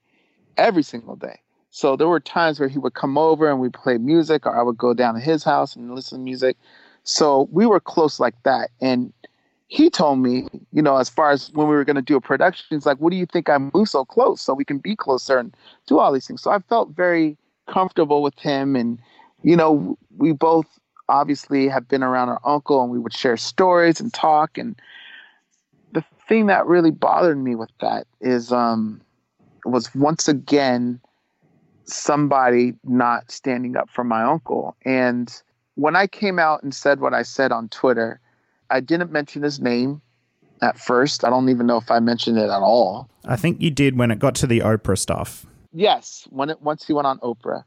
Every 0.56 0.82
single 0.82 1.16
day. 1.16 1.38
So 1.74 1.96
there 1.96 2.06
were 2.06 2.20
times 2.20 2.60
where 2.60 2.68
he 2.68 2.78
would 2.78 2.94
come 2.94 3.18
over 3.18 3.50
and 3.50 3.58
we'd 3.58 3.74
play 3.74 3.98
music, 3.98 4.46
or 4.46 4.56
I 4.56 4.62
would 4.62 4.78
go 4.78 4.94
down 4.94 5.14
to 5.14 5.20
his 5.20 5.42
house 5.42 5.74
and 5.74 5.92
listen 5.92 6.18
to 6.18 6.24
music. 6.24 6.56
So 7.02 7.48
we 7.50 7.66
were 7.66 7.80
close 7.80 8.20
like 8.20 8.40
that. 8.44 8.70
And 8.80 9.12
he 9.66 9.90
told 9.90 10.20
me, 10.20 10.46
you 10.70 10.80
know, 10.80 10.98
as 10.98 11.10
far 11.10 11.32
as 11.32 11.50
when 11.52 11.66
we 11.66 11.74
were 11.74 11.84
going 11.84 11.96
to 11.96 12.02
do 12.02 12.14
a 12.14 12.20
production, 12.20 12.64
he's 12.70 12.86
like, 12.86 12.98
what 12.98 13.10
do 13.10 13.16
you 13.16 13.26
think 13.26 13.48
I 13.48 13.58
moved 13.58 13.90
so 13.90 14.04
close 14.04 14.40
so 14.40 14.54
we 14.54 14.64
can 14.64 14.78
be 14.78 14.94
closer 14.94 15.36
and 15.36 15.52
do 15.88 15.98
all 15.98 16.12
these 16.12 16.28
things? 16.28 16.42
So 16.42 16.52
I 16.52 16.60
felt 16.60 16.90
very 16.90 17.36
comfortable 17.66 18.22
with 18.22 18.38
him. 18.38 18.76
And, 18.76 19.00
you 19.42 19.56
know, 19.56 19.98
we 20.16 20.30
both 20.30 20.78
obviously 21.08 21.66
have 21.66 21.88
been 21.88 22.04
around 22.04 22.28
our 22.28 22.40
uncle 22.44 22.82
and 22.82 22.92
we 22.92 23.00
would 23.00 23.12
share 23.12 23.36
stories 23.36 23.98
and 23.98 24.14
talk. 24.14 24.58
And 24.58 24.80
the 25.90 26.04
thing 26.28 26.46
that 26.46 26.66
really 26.66 26.92
bothered 26.92 27.42
me 27.42 27.56
with 27.56 27.72
that 27.80 28.06
is, 28.20 28.52
um, 28.52 29.00
was 29.64 29.92
once 29.92 30.28
again 30.28 31.00
somebody 31.84 32.74
not 32.84 33.30
standing 33.30 33.76
up 33.76 33.88
for 33.90 34.04
my 34.04 34.22
uncle. 34.22 34.76
And 34.84 35.32
when 35.74 35.96
I 35.96 36.06
came 36.06 36.38
out 36.38 36.62
and 36.62 36.74
said 36.74 37.00
what 37.00 37.14
I 37.14 37.22
said 37.22 37.52
on 37.52 37.68
Twitter, 37.68 38.20
I 38.70 38.80
didn't 38.80 39.12
mention 39.12 39.42
his 39.42 39.60
name 39.60 40.00
at 40.62 40.78
first. 40.78 41.24
I 41.24 41.30
don't 41.30 41.48
even 41.48 41.66
know 41.66 41.76
if 41.76 41.90
I 41.90 42.00
mentioned 42.00 42.38
it 42.38 42.44
at 42.44 42.62
all. 42.62 43.08
I 43.26 43.36
think 43.36 43.60
you 43.60 43.70
did 43.70 43.98
when 43.98 44.10
it 44.10 44.18
got 44.18 44.34
to 44.36 44.46
the 44.46 44.60
Oprah 44.60 44.98
stuff. 44.98 45.46
Yes, 45.72 46.26
when 46.30 46.50
it 46.50 46.62
once 46.62 46.86
he 46.86 46.92
went 46.92 47.06
on 47.06 47.18
Oprah, 47.18 47.64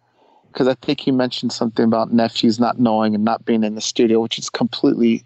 because 0.52 0.68
I 0.68 0.76
think 0.76 1.02
he 1.02 1.12
mentioned 1.12 1.52
something 1.52 1.86
about 1.86 2.14
nephews 2.14 2.60
not 2.60 2.80
knowing 2.80 3.14
and 3.14 3.26
not 3.26 3.46
being 3.46 3.64
in 3.64 3.76
the 3.76 3.82
studio, 3.82 4.22
which 4.22 4.40
is 4.40 4.50
completely 4.50 5.24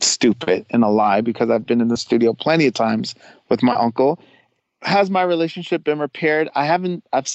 stupid 0.00 0.64
and 0.70 0.82
a 0.82 0.88
lie. 0.88 1.20
Because 1.20 1.50
I've 1.50 1.66
been 1.66 1.80
in 1.80 1.88
the 1.88 1.96
studio 1.96 2.32
plenty 2.32 2.66
of 2.66 2.74
times 2.74 3.14
with 3.50 3.62
my 3.62 3.74
uncle. 3.74 4.18
Has 4.82 5.10
my 5.10 5.22
relationship 5.22 5.84
been 5.84 5.98
repaired? 5.98 6.48
I 6.54 6.64
haven't. 6.66 7.04
I've. 7.12 7.28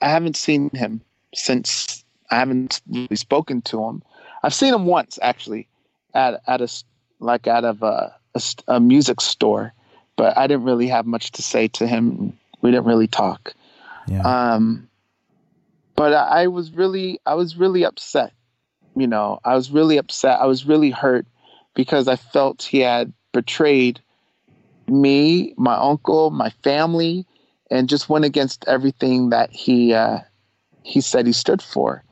I 0.00 0.08
haven't 0.08 0.36
seen 0.36 0.70
him 0.70 1.00
since. 1.34 2.04
I 2.30 2.36
haven't 2.36 2.80
really 2.90 3.16
spoken 3.16 3.62
to 3.62 3.84
him. 3.84 4.02
I've 4.42 4.54
seen 4.54 4.74
him 4.74 4.86
once 4.86 5.18
actually, 5.22 5.68
at 6.14 6.40
at 6.46 6.60
a 6.60 6.68
like 7.20 7.46
out 7.46 7.64
of 7.64 7.82
a 7.82 8.14
a 8.68 8.80
music 8.80 9.20
store, 9.20 9.72
but 10.16 10.36
I 10.36 10.46
didn't 10.46 10.64
really 10.64 10.88
have 10.88 11.06
much 11.06 11.32
to 11.32 11.42
say 11.42 11.68
to 11.68 11.86
him. 11.86 12.36
We 12.62 12.70
didn't 12.70 12.86
really 12.86 13.06
talk. 13.06 13.54
Yeah. 14.08 14.22
Um, 14.22 14.88
but 15.96 16.12
I, 16.12 16.42
I 16.42 16.46
was 16.48 16.72
really, 16.72 17.20
I 17.26 17.34
was 17.34 17.56
really 17.56 17.84
upset. 17.84 18.32
You 18.96 19.06
know, 19.06 19.40
I 19.44 19.54
was 19.54 19.70
really 19.70 19.96
upset. 19.96 20.40
I 20.40 20.46
was 20.46 20.66
really 20.66 20.90
hurt 20.90 21.26
because 21.74 22.08
I 22.08 22.16
felt 22.16 22.62
he 22.62 22.80
had 22.80 23.12
betrayed 23.32 24.00
me, 24.88 25.54
my 25.56 25.74
uncle, 25.74 26.30
my 26.30 26.50
family, 26.62 27.26
and 27.70 27.88
just 27.88 28.08
went 28.08 28.24
against 28.24 28.64
everything 28.66 29.30
that 29.30 29.50
he 29.50 29.92
uh, 29.92 30.18
he 30.82 31.00
said 31.00 31.26
he 31.26 31.32
stood 31.32 31.62
for, 31.62 32.04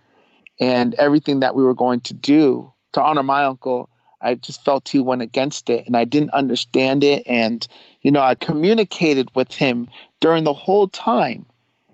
and 0.60 0.94
everything 0.94 1.40
that 1.40 1.54
we 1.54 1.62
were 1.62 1.74
going 1.74 2.00
to 2.00 2.14
do 2.14 2.72
to 2.92 3.02
honor 3.02 3.22
my 3.22 3.44
uncle. 3.44 3.88
I 4.20 4.36
just 4.36 4.64
felt 4.64 4.88
he 4.88 5.00
went 5.00 5.22
against 5.22 5.68
it, 5.68 5.86
and 5.86 5.96
I 5.96 6.04
didn't 6.04 6.30
understand 6.30 7.02
it. 7.02 7.22
And 7.26 7.66
you 8.02 8.10
know, 8.10 8.22
I 8.22 8.34
communicated 8.34 9.28
with 9.34 9.52
him 9.52 9.88
during 10.20 10.44
the 10.44 10.52
whole 10.52 10.88
time, 10.88 11.46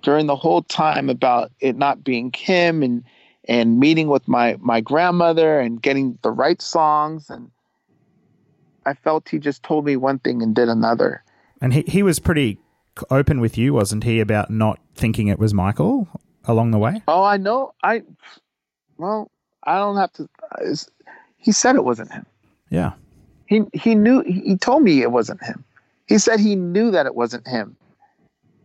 during 0.02 0.26
the 0.26 0.36
whole 0.36 0.62
time 0.62 1.08
about 1.08 1.50
it 1.60 1.76
not 1.76 2.04
being 2.04 2.32
him, 2.34 2.82
and 2.82 3.04
and 3.48 3.80
meeting 3.80 4.08
with 4.08 4.28
my 4.28 4.56
my 4.60 4.80
grandmother 4.80 5.58
and 5.60 5.80
getting 5.80 6.18
the 6.22 6.30
right 6.30 6.60
songs 6.60 7.30
and 7.30 7.50
I 8.88 8.94
felt 8.94 9.28
he 9.28 9.38
just 9.38 9.62
told 9.62 9.84
me 9.84 9.96
one 9.96 10.18
thing 10.18 10.42
and 10.42 10.54
did 10.54 10.70
another. 10.70 11.22
And 11.60 11.74
he, 11.74 11.84
he 11.86 12.02
was 12.02 12.18
pretty 12.18 12.58
open 13.10 13.40
with 13.40 13.56
you, 13.58 13.74
wasn't 13.74 14.04
he, 14.04 14.20
about 14.20 14.50
not 14.50 14.78
thinking 14.94 15.28
it 15.28 15.38
was 15.38 15.54
Michael 15.54 16.08
along 16.44 16.70
the 16.70 16.78
way? 16.78 17.02
Oh, 17.08 17.22
I 17.22 17.36
know. 17.36 17.72
I, 17.82 18.02
well, 18.96 19.30
I 19.64 19.78
don't 19.78 19.96
have 19.96 20.12
to. 20.14 20.28
He 21.36 21.52
said 21.52 21.76
it 21.76 21.84
wasn't 21.84 22.12
him. 22.12 22.26
Yeah. 22.70 22.92
He, 23.46 23.62
he 23.72 23.94
knew, 23.94 24.22
he 24.22 24.56
told 24.56 24.82
me 24.82 25.02
it 25.02 25.12
wasn't 25.12 25.42
him. 25.42 25.64
He 26.06 26.18
said 26.18 26.40
he 26.40 26.56
knew 26.56 26.90
that 26.90 27.06
it 27.06 27.14
wasn't 27.14 27.46
him, 27.46 27.76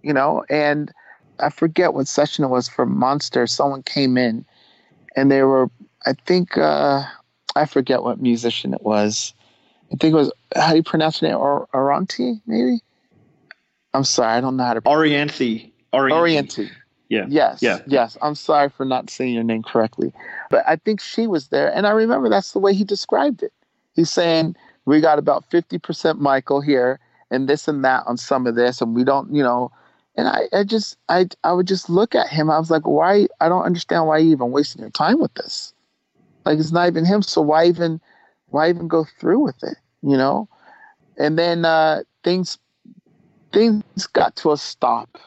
you 0.01 0.14
know, 0.14 0.45
and 0.49 0.91
I 1.39 1.49
forget 1.49 1.93
what 1.93 2.07
session 2.07 2.43
it 2.43 2.49
was 2.49 2.69
for 2.69 2.85
Monster. 2.85 3.47
Someone 3.47 3.84
came 3.84 4.18
in 4.18 4.45
and 5.15 5.30
they 5.30 5.43
were, 5.43 5.69
I 6.05 6.14
think, 6.26 6.57
uh, 6.57 7.03
I 7.55 7.65
forget 7.65 8.03
what 8.03 8.22
musician 8.22 8.73
it 8.73 8.81
was 8.81 9.34
I 9.93 9.95
think 9.97 10.14
it 10.14 10.18
was 10.18 10.31
how 10.55 10.72
do 10.72 10.77
you 10.77 10.84
pronounce 10.84 11.22
it? 11.22 11.34
Or 11.34 11.68
Oranti, 11.73 12.41
maybe. 12.47 12.80
I'm 13.94 14.03
sorry, 14.03 14.34
I 14.34 14.41
don't 14.41 14.57
know 14.57 14.64
how 14.64 14.74
to. 14.74 14.82
Orianthi. 14.82 15.72
Orianthi. 15.94 16.70
Yeah. 17.10 17.26
Yes. 17.28 17.61
Yeah. 17.61 17.80
Yes. 17.86 18.18
I'm 18.22 18.36
sorry 18.36 18.70
for 18.70 18.86
not 18.86 19.10
saying 19.10 19.34
your 19.34 19.44
name 19.44 19.64
correctly, 19.64 20.11
but 20.49 20.64
I 20.68 20.78
think 20.78 20.99
she 20.99 21.28
was 21.28 21.49
there, 21.49 21.74
and 21.74 21.86
I 21.86 21.91
remember 21.91 22.30
that's 22.30 22.53
the 22.53 22.60
way 22.60 22.74
he 22.74 22.84
described 22.84 23.44
it. 23.44 23.53
He's 23.94 24.10
saying 24.10 24.56
we 24.86 25.02
got 25.02 25.20
about 25.20 25.45
fifty 25.49 25.78
percent 25.78 26.20
Michael 26.20 26.61
here, 26.61 26.99
and 27.30 27.48
this 27.48 27.68
and 27.68 27.84
that 27.86 28.03
on 28.07 28.18
some 28.18 28.48
of 28.48 28.56
this, 28.56 28.82
and 28.82 28.95
we 28.95 29.03
don't, 29.03 29.34
you 29.34 29.44
know. 29.44 29.72
And 30.15 30.28
I, 30.28 30.41
I 30.53 30.64
just, 30.64 30.95
I, 31.10 31.28
I 31.44 31.53
would 31.53 31.68
just 31.68 31.90
look 31.90 32.14
at 32.14 32.30
him. 32.30 32.52
I 32.52 32.60
was 32.60 32.70
like, 32.70 32.86
why? 32.86 33.28
I 33.41 33.49
don't 33.49 33.64
understand 33.64 34.06
why 34.06 34.20
you 34.20 34.30
even 34.32 34.52
wasting 34.52 34.82
your 34.82 34.91
time 34.91 35.20
with 35.20 35.34
this. 35.34 35.74
Like 36.45 36.60
it's 36.60 36.72
not 36.72 36.88
even 36.88 37.03
him. 37.03 37.24
So 37.24 37.41
why 37.41 37.65
even, 37.65 37.99
why 38.49 38.70
even 38.70 38.88
go 38.88 39.07
through 39.20 39.40
with 39.40 39.64
it? 39.64 39.76
you 40.03 40.18
know 40.18 40.48
and 41.18 41.38
then 41.40 41.65
uh, 41.65 42.03
things 42.24 42.60
things 43.53 44.07
got 44.13 44.35
to 44.38 44.51
a 44.51 44.57
stop. 44.57 45.17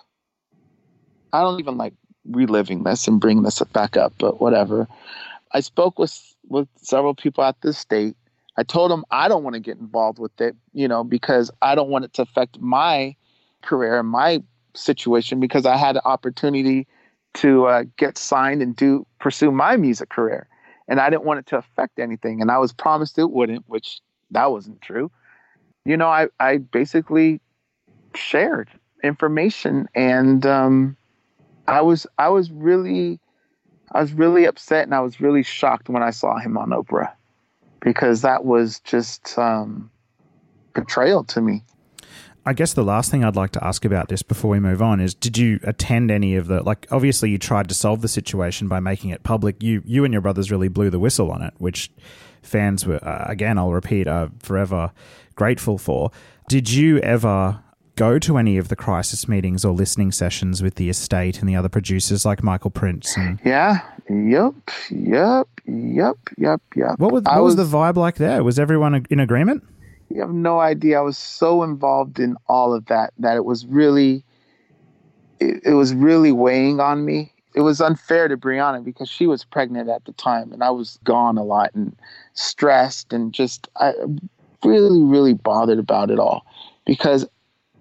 I 1.33 1.41
don't 1.41 1.61
even 1.61 1.77
like 1.77 1.95
reliving 2.29 2.83
this 2.83 3.07
and 3.07 3.21
bringing 3.21 3.45
this 3.45 3.63
back 3.73 3.97
up 3.97 4.13
but 4.19 4.41
whatever. 4.41 4.89
I 5.53 5.61
spoke 5.61 5.99
with 5.99 6.35
with 6.49 6.69
several 6.77 7.15
people 7.15 7.45
at 7.45 7.61
the 7.63 7.73
state. 7.73 8.17
I 8.59 8.63
told 8.63 8.91
them 8.91 9.05
i 9.11 9.29
don't 9.29 9.45
want 9.45 9.55
to 9.55 9.61
get 9.61 9.77
involved 9.77 10.19
with 10.19 10.41
it 10.41 10.57
you 10.73 10.89
know 10.89 11.05
because 11.05 11.51
i 11.61 11.75
don't 11.75 11.91
want 11.91 12.07
it 12.07 12.15
to 12.15 12.23
affect 12.23 12.59
my 12.59 13.15
career 13.63 13.99
and 14.01 14.09
my 14.09 14.43
situation 14.75 15.41
because 15.41 15.67
i 15.67 15.77
had 15.77 15.97
an 15.97 16.03
opportunity 16.07 16.87
to 17.35 17.67
uh, 17.67 17.85
get 17.99 18.17
signed 18.17 18.63
and 18.63 18.75
do 18.75 19.07
pursue 19.21 19.51
my 19.51 19.77
music 19.77 20.09
career. 20.09 20.49
And 20.89 21.01
i 21.01 21.11
didn't 21.11 21.25
want 21.25 21.41
it 21.41 21.47
to 21.49 21.59
affect 21.59 21.99
anything 21.99 22.41
and 22.41 22.51
i 22.51 22.59
was 22.59 22.73
promised 22.73 23.19
it 23.19 23.31
wouldn't 23.31 23.65
which 23.69 24.01
that 24.31 24.51
wasn't 24.51 24.81
true. 24.81 25.11
You 25.85 25.97
know, 25.97 26.09
I, 26.09 26.29
I 26.41 26.59
basically 26.59 27.41
shared 28.17 28.69
information 29.03 29.89
and 29.95 30.45
um, 30.47 30.97
I 31.69 31.81
was 31.83 32.07
I 32.19 32.29
was 32.29 32.51
really 32.51 33.21
I 33.93 34.01
was 34.01 34.13
really 34.13 34.47
upset 34.47 34.85
and 34.85 34.95
I 34.95 35.01
was 35.01 35.21
really 35.21 35.43
shocked 35.43 35.89
when 35.89 36.03
I 36.03 36.11
saw 36.11 36.39
him 36.39 36.57
on 36.59 36.71
Oprah 36.71 37.13
because 37.81 38.23
that 38.23 38.45
was 38.45 38.81
just 38.81 39.39
um, 39.39 39.91
betrayal 40.75 41.25
to 41.25 41.41
me. 41.41 41.63
I 42.45 42.53
guess 42.53 42.75
the 42.75 42.85
last 42.85 43.11
thing 43.11 43.25
I'd 43.25 43.35
like 43.35 43.51
to 43.53 43.65
ask 43.65 43.85
about 43.85 44.09
this 44.09 44.23
before 44.23 44.53
we 44.53 44.61
move 44.61 44.81
on 44.81 45.01
is 45.01 45.15
did 45.15 45.37
you 45.37 45.59
attend 45.65 46.11
any 46.13 46.37
of 46.37 46.47
the 46.47 46.63
like 46.63 46.87
obviously 46.91 47.31
you 47.31 47.39
tried 47.39 47.69
to 47.69 47.75
solve 47.75 48.03
the 48.03 48.09
situation 48.09 48.69
by 48.69 48.81
making 48.81 49.11
it 49.11 49.23
public. 49.23 49.63
You 49.63 49.83
you 49.85 50.05
and 50.05 50.13
your 50.13 50.23
brothers 50.23 50.51
really 50.51 50.69
blew 50.69 50.91
the 50.91 51.01
whistle 51.01 51.31
on 51.33 51.43
it, 51.43 51.55
which 51.59 51.91
fans 52.43 52.87
were, 52.87 53.05
uh, 53.05 53.25
again, 53.27 53.59
I'll 53.59 53.73
repeat, 53.73 54.07
are 54.07 54.31
forever 54.39 54.93
grateful 55.35 55.77
for. 55.77 56.13
Did 56.49 56.71
you 56.71 56.99
ever 57.01 57.61
go 57.97 58.19
to 58.19 58.39
any 58.39 58.57
of 58.57 58.69
the 58.69 58.77
crisis 58.77 59.29
meetings 59.29 59.65
or 59.65 59.73
listening 59.73 60.13
sessions 60.13 60.63
with 60.63 60.77
the 60.77 60.89
estate 60.89 61.41
and 61.41 61.49
the 61.49 61.57
other 61.57 61.69
producers 61.69 62.25
like 62.25 62.43
Michael 62.43 62.71
Prince? 62.71 63.17
And 63.17 63.39
yeah, 63.45 63.81
yep, 64.09 64.55
yep, 64.91 65.49
yep, 65.67 66.17
yep, 66.37 66.63
yep. 66.75 66.99
What, 66.99 67.13
was, 67.13 67.25
what 67.25 67.43
was, 67.43 67.57
was 67.57 67.71
the 67.71 67.77
vibe 67.77 67.97
like 67.97 68.17
there? 68.17 68.45
Was 68.45 68.59
everyone 68.59 69.07
in 69.11 69.21
agreement? 69.21 69.65
You 70.11 70.21
have 70.21 70.31
no 70.31 70.61
idea. 70.61 70.99
I 70.99 71.03
was 71.03 71.19
so 71.19 71.63
involved 71.63 72.21
in 72.21 72.37
all 72.49 72.73
of 72.73 72.87
that 72.87 73.13
that 73.19 73.37
it 73.37 73.45
was 73.45 73.67
really, 73.67 74.23
it, 75.41 75.63
it 75.65 75.73
was 75.73 75.93
really 75.95 76.33
weighing 76.33 76.79
on 76.81 77.05
me 77.05 77.33
it 77.57 77.63
was 77.63 77.81
unfair 77.81 78.29
to 78.29 78.37
Brianna 78.37 78.85
because 78.85 79.09
she 79.09 79.27
was 79.27 79.43
pregnant 79.43 79.89
at 79.89 80.05
the 80.05 80.13
time 80.13 80.53
and 80.53 80.63
I 80.63 80.71
was 80.71 80.99
gone 81.03 81.39
a 81.39 81.43
lot 81.43 81.75
and 81.75 81.97
stressed 82.35 83.15
and 83.15 83.33
just 83.33 83.67
I 83.77 83.95
really 84.63 85.03
really 85.03 85.33
bothered 85.33 85.79
about 85.79 86.11
it 86.11 86.19
all 86.19 86.45
because 86.85 87.27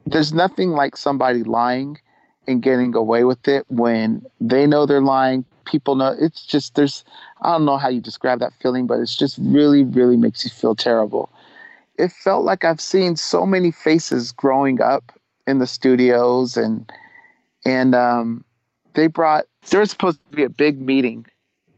there's 0.05 0.33
nothing 0.33 0.71
like 0.71 0.95
somebody 0.97 1.43
lying 1.43 1.99
and 2.47 2.61
getting 2.61 2.95
away 2.95 3.23
with 3.23 3.47
it 3.47 3.65
when 3.69 4.25
they 4.39 4.67
know 4.67 4.85
they're 4.85 5.01
lying 5.01 5.45
people 5.65 5.95
know 5.95 6.15
it's 6.19 6.45
just 6.45 6.75
there's 6.75 7.03
I 7.41 7.51
don't 7.53 7.65
know 7.65 7.77
how 7.77 7.89
you 7.89 8.01
describe 8.01 8.39
that 8.39 8.53
feeling 8.61 8.87
but 8.87 8.99
it's 8.99 9.15
just 9.15 9.37
really 9.39 9.83
really 9.83 10.17
makes 10.17 10.43
you 10.43 10.51
feel 10.51 10.75
terrible 10.75 11.29
it 11.97 12.11
felt 12.11 12.43
like 12.43 12.65
I've 12.65 12.81
seen 12.81 13.15
so 13.15 13.45
many 13.45 13.71
faces 13.71 14.31
growing 14.31 14.81
up 14.81 15.11
in 15.47 15.59
the 15.59 15.67
studios 15.67 16.55
and 16.57 16.91
and 17.65 17.95
um 17.95 18.45
they 18.93 19.07
brought 19.07 19.45
there 19.69 19.79
was 19.79 19.89
supposed 19.89 20.19
to 20.29 20.35
be 20.35 20.43
a 20.43 20.49
big 20.49 20.79
meeting 20.79 21.25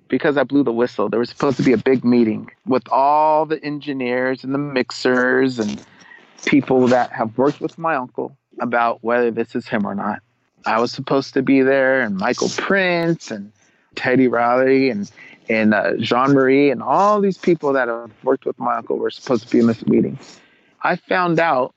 because 0.10 0.38
I 0.38 0.44
blew 0.44 0.64
the 0.64 0.72
whistle. 0.72 1.10
There 1.10 1.20
was 1.20 1.30
supposed 1.30 1.58
to 1.58 1.64
be 1.64 1.74
a 1.74 1.78
big 1.78 2.04
meeting 2.06 2.50
with 2.66 2.84
all 2.90 3.46
the 3.46 3.62
engineers 3.64 4.44
and 4.44 4.54
the 4.54 4.60
mixers 4.60 5.60
and 5.60 5.84
people 6.46 6.88
that 6.88 7.12
have 7.12 7.38
worked 7.38 7.62
with 7.62 7.78
my 7.78 7.96
uncle 7.96 8.38
about 8.60 9.04
whether 9.04 9.32
this 9.32 9.56
is 9.56 9.68
him 9.68 9.86
or 9.86 9.96
not. 9.96 10.22
I 10.66 10.80
was 10.80 10.92
supposed 10.92 11.34
to 11.36 11.42
be 11.42 11.62
there, 11.62 12.02
and 12.02 12.18
Michael 12.18 12.50
Prince 12.50 13.32
and 13.32 13.52
Teddy 13.96 14.28
Riley 14.28 14.90
and 14.90 15.10
and 15.50 15.74
uh, 15.74 15.94
Jean 15.98 16.34
Marie 16.34 16.70
and 16.72 16.84
all 16.84 17.22
these 17.22 17.38
people 17.38 17.72
that 17.74 17.88
have 17.88 18.12
worked 18.24 18.46
with 18.46 18.60
my 18.60 18.76
uncle 18.78 18.98
were 18.98 19.10
supposed 19.10 19.48
to 19.48 19.50
be 19.50 19.60
in 19.60 19.68
this 19.68 19.86
meeting. 19.88 20.20
I 20.84 20.98
found 20.98 21.40
out 21.40 21.74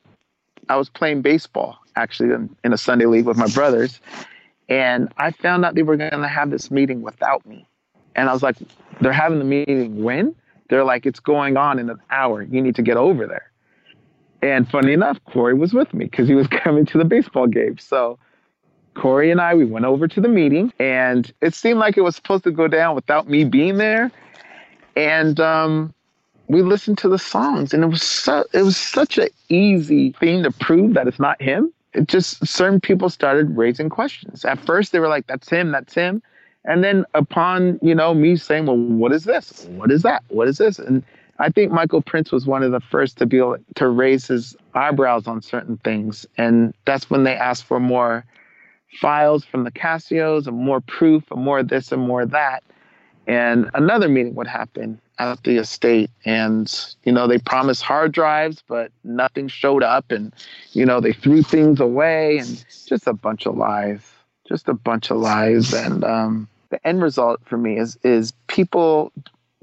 I 0.69 0.77
was 0.77 0.89
playing 0.89 1.23
baseball 1.23 1.79
actually 1.95 2.33
in, 2.33 2.57
in 2.65 2.73
a 2.73 2.79
Sunday 2.79 3.07
league 3.07 3.27
with 3.27 3.37
my 3.37 3.49
brothers, 3.49 4.01
and 4.69 5.13
I 5.19 5.31
found 5.31 5.65
out 5.65 5.75
they 5.75 5.83
were 5.83 5.97
going 5.97 6.11
to 6.11 6.29
have 6.29 6.51
this 6.51 6.71
meeting 6.71 7.03
without 7.03 7.45
me. 7.47 7.67
And 8.17 8.29
I 8.29 8.33
was 8.33 8.43
like, 8.43 8.57
they're 9.01 9.13
having 9.13 9.39
the 9.39 9.45
meeting 9.45 10.03
when? 10.03 10.35
They're 10.69 10.85
like, 10.85 11.07
it's 11.07 11.21
going 11.21 11.57
on 11.57 11.79
in 11.79 11.91
an 11.91 12.01
hour. 12.11 12.43
You 12.43 12.61
need 12.61 12.77
to 12.77 12.83
get 12.83 12.97
over 12.97 13.27
there. 13.27 13.50
And 14.43 14.69
funny 14.69 14.93
enough, 14.93 15.19
Cory 15.27 15.55
was 15.55 15.73
with 15.75 15.93
me 15.93 16.07
because 16.07 16.29
he 16.29 16.35
was 16.35 16.47
coming 16.51 16.87
to 16.87 16.99
the 16.99 17.05
baseball 17.05 17.47
game. 17.47 17.79
So 17.79 18.19
Cory 18.95 19.31
and 19.31 19.41
I, 19.41 19.55
we 19.55 19.65
went 19.65 19.85
over 19.85 20.09
to 20.09 20.21
the 20.21 20.29
meeting 20.29 20.73
and 20.79 21.33
it 21.41 21.55
seemed 21.55 21.79
like 21.79 21.97
it 21.97 22.03
was 22.03 22.17
supposed 22.17 22.45
to 22.45 22.51
go 22.51 22.69
down 22.69 22.95
without 22.95 23.29
me 23.29 23.45
being 23.45 23.77
there. 23.77 24.11
And 24.97 25.39
um, 25.41 25.95
we 26.49 26.63
listened 26.63 26.99
to 26.99 27.09
the 27.09 27.19
songs 27.19 27.73
and 27.73 27.85
it 27.85 27.89
was 27.89 28.03
so, 28.03 28.45
it 28.53 28.63
was 28.63 28.77
such 28.77 29.19
an 29.19 29.29
easy 29.49 30.13
thing 30.13 30.43
to 30.43 30.51
prove 30.51 30.95
that 30.95 31.07
it's 31.07 31.21
not 31.21 31.41
him 31.41 31.73
it 31.93 32.09
just 32.09 32.47
certain 32.47 32.81
people 32.81 33.09
started 33.09 33.57
raising 33.57 33.89
questions. 33.89 34.45
At 34.45 34.59
first, 34.61 34.93
they 34.93 35.01
were 35.01 35.09
like, 35.09 35.27
"That's 35.27 35.49
him, 35.49 35.73
that's 35.73 35.95
him," 35.95 36.23
and 36.65 36.85
then 36.85 37.05
upon 37.15 37.79
you 37.83 37.95
know 37.95 38.15
me 38.15 38.37
saying, 38.37 38.67
"Well, 38.67 38.77
what 38.77 39.13
is 39.13 39.25
this? 39.25 39.67
What 39.71 39.91
is 39.91 40.03
that? 40.03 40.23
What 40.29 40.49
is 40.49 40.59
this?" 40.59 40.79
and 40.79 41.03
I 41.41 41.49
think 41.49 41.73
Michael 41.73 42.03
Prince 42.03 42.31
was 42.31 42.47
one 42.47 42.63
of 42.63 42.71
the 42.71 42.81
first 42.81 43.19
to 43.19 43.27
be 43.27 43.39
able 43.39 43.57
to 43.77 43.89
raise 43.89 44.27
his 44.27 44.55
eyebrows 44.75 45.27
on 45.27 45.43
certain 45.43 45.79
things, 45.79 46.27
and 46.37 46.75
that's 46.85 47.11
when 47.11 47.25
they 47.25 47.35
asked 47.35 47.65
for 47.65 47.81
more 47.81 48.25
files 49.01 49.45
from 49.45 49.65
the 49.65 49.71
Cascios 49.71 50.47
and 50.47 50.57
more 50.57 50.81
proof 50.81 51.25
and 51.31 51.43
more 51.43 51.63
this 51.63 51.93
and 51.93 52.03
more 52.03 52.27
that. 52.27 52.63
And 53.27 53.71
another 53.75 54.09
meeting 54.09 54.35
would 54.35 54.49
happen 54.49 55.01
at 55.19 55.43
the 55.45 55.57
estate. 55.59 56.11
And 56.25 56.73
you 57.05 57.13
know 57.13 57.27
they 57.27 57.39
promised 57.39 57.83
hard 57.83 58.13
drives 58.13 58.65
but 58.67 58.91
nothing 59.05 59.47
showed 59.47 59.85
up. 59.85 60.11
And 60.11 60.35
you 60.73 60.85
know 60.85 61.01
they 61.01 61.13
threw 61.13 61.43
things 61.43 61.79
away 61.79 62.39
and 62.39 62.65
just 62.87 63.07
a 63.07 63.13
bunch 63.13 63.47
of 63.47 63.57
lies 63.57 64.11
just 64.51 64.69
a 64.69 64.75
bunch 64.75 65.11
of 65.11 65.17
lies. 65.17 65.73
And 65.73 66.05
um, 66.05 66.49
the 66.71 66.87
end 66.87 67.03
result 67.03 67.41
for 67.47 67.57
me 67.57 67.79
is 67.79 67.97
is 68.03 68.33
people 68.49 69.13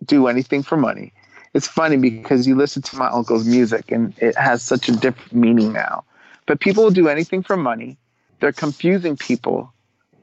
do 0.05 0.27
anything 0.27 0.63
for 0.63 0.77
money 0.77 1.11
it's 1.53 1.67
funny 1.67 1.97
because 1.97 2.47
you 2.47 2.55
listen 2.55 2.81
to 2.81 2.95
my 2.97 3.07
uncle's 3.07 3.47
music 3.47 3.91
and 3.91 4.13
it 4.19 4.37
has 4.37 4.61
such 4.61 4.89
a 4.89 4.91
different 4.91 5.33
meaning 5.33 5.73
now 5.73 6.03
but 6.45 6.59
people 6.59 6.83
will 6.83 6.91
do 6.91 7.07
anything 7.07 7.43
for 7.43 7.57
money 7.57 7.97
they're 8.39 8.51
confusing 8.51 9.17
people 9.17 9.71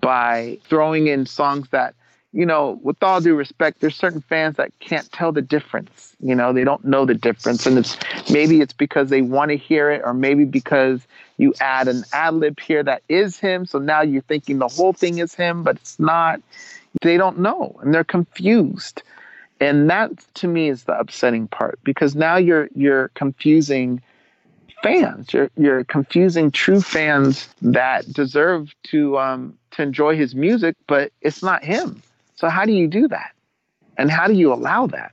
by 0.00 0.58
throwing 0.68 1.06
in 1.06 1.26
songs 1.26 1.68
that 1.70 1.94
you 2.34 2.44
know, 2.44 2.80
with 2.82 3.00
all 3.00 3.20
due 3.20 3.36
respect, 3.36 3.80
there's 3.80 3.94
certain 3.94 4.20
fans 4.20 4.56
that 4.56 4.76
can't 4.80 5.10
tell 5.12 5.30
the 5.30 5.40
difference. 5.40 6.16
You 6.18 6.34
know, 6.34 6.52
they 6.52 6.64
don't 6.64 6.84
know 6.84 7.06
the 7.06 7.14
difference, 7.14 7.64
and 7.64 7.78
it's 7.78 7.96
maybe 8.28 8.60
it's 8.60 8.72
because 8.72 9.08
they 9.08 9.22
want 9.22 9.52
to 9.52 9.56
hear 9.56 9.92
it, 9.92 10.02
or 10.04 10.12
maybe 10.12 10.44
because 10.44 11.06
you 11.36 11.54
add 11.60 11.86
an 11.86 12.02
ad 12.12 12.34
lib 12.34 12.58
here 12.58 12.82
that 12.82 13.02
is 13.08 13.38
him. 13.38 13.66
So 13.66 13.78
now 13.78 14.02
you're 14.02 14.22
thinking 14.22 14.58
the 14.58 14.66
whole 14.66 14.92
thing 14.92 15.18
is 15.18 15.32
him, 15.32 15.62
but 15.62 15.76
it's 15.76 16.00
not. 16.00 16.40
They 17.02 17.16
don't 17.16 17.38
know, 17.38 17.78
and 17.82 17.94
they're 17.94 18.02
confused, 18.02 19.04
and 19.64 19.90
that 19.90 20.10
to 20.34 20.48
me 20.48 20.68
is 20.68 20.84
the 20.84 20.98
upsetting 20.98 21.48
part 21.48 21.78
because 21.84 22.14
now 22.14 22.36
you're 22.36 22.68
you're 22.74 23.08
confusing 23.14 24.02
fans. 24.82 25.32
You're 25.32 25.50
you're 25.56 25.84
confusing 25.84 26.50
true 26.50 26.80
fans 26.80 27.48
that 27.62 28.12
deserve 28.12 28.74
to 28.84 29.18
um, 29.18 29.58
to 29.72 29.82
enjoy 29.82 30.16
his 30.16 30.34
music, 30.34 30.76
but 30.86 31.12
it's 31.20 31.42
not 31.42 31.64
him 31.64 32.02
so 32.36 32.48
how 32.48 32.64
do 32.64 32.72
you 32.72 32.88
do 32.88 33.08
that? 33.08 33.32
And 33.96 34.10
how 34.10 34.26
do 34.26 34.34
you 34.34 34.52
allow 34.52 34.86
that? 34.88 35.12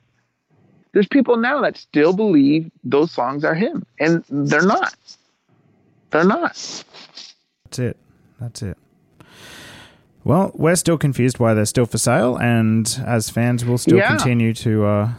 There's 0.92 1.08
people 1.08 1.38
now 1.38 1.62
that 1.62 1.78
still 1.78 2.14
believe 2.14 2.70
those 2.84 3.12
songs 3.12 3.46
are 3.46 3.54
him, 3.54 3.86
and 4.00 4.26
they're 4.30 4.66
not. 4.66 4.94
They're 6.10 6.26
not. 6.26 6.54
That's 7.64 7.80
it. 7.80 7.98
That's 8.40 8.62
it. 8.62 8.78
Well, 10.24 10.52
we're 10.54 10.76
still 10.76 10.98
confused 10.98 11.40
why 11.40 11.54
they're 11.54 11.66
still 11.66 11.86
for 11.86 11.98
sale, 11.98 12.38
and 12.38 13.02
as 13.06 13.30
fans, 13.30 13.66
we'll 13.66 13.78
still 13.80 13.98
Yeah. 13.98 14.10
continue 14.10 14.54
to 14.56 14.86
uh, 14.86 15.10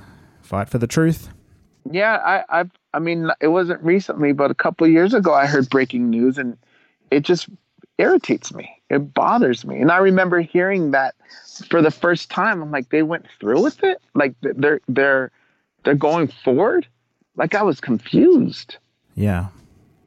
fight 0.43 0.69
for 0.69 0.79
the 0.79 0.87
truth. 0.87 1.29
Yeah, 1.91 2.19
I, 2.25 2.45
I've, 2.61 2.71
I 2.95 3.01
mean, 3.01 3.31
it 3.41 3.49
wasn't 3.49 3.83
recently, 3.83 4.33
but 4.33 4.51
a 4.53 4.55
couple 4.55 4.87
of 4.87 4.93
years 4.93 5.13
ago, 5.15 5.35
I 5.35 5.47
heard 5.47 5.69
breaking 5.69 6.09
news, 6.11 6.39
and 6.39 6.57
it 7.11 7.25
just 7.25 7.49
irritates 7.99 8.55
me. 8.55 8.71
It 8.91 9.13
bothers 9.13 9.65
me, 9.65 9.81
and 9.81 9.91
I 9.91 9.97
remember 9.97 10.41
hearing 10.41 10.93
that 10.93 11.15
for 11.69 11.83
the 11.83 11.91
first 11.91 12.31
time. 12.31 12.63
I'm 12.63 12.71
like, 12.71 12.91
they 12.91 13.03
went 13.03 13.27
through 13.41 13.61
with 13.63 13.83
it. 13.83 13.99
Like 14.15 14.35
they're 14.43 14.81
they're 14.87 15.31
they're 15.83 15.95
going 15.95 16.29
forward. 16.29 16.87
Like 17.37 17.55
I 17.57 17.63
was 17.63 17.81
confused, 17.81 18.77
Yeah. 19.17 19.47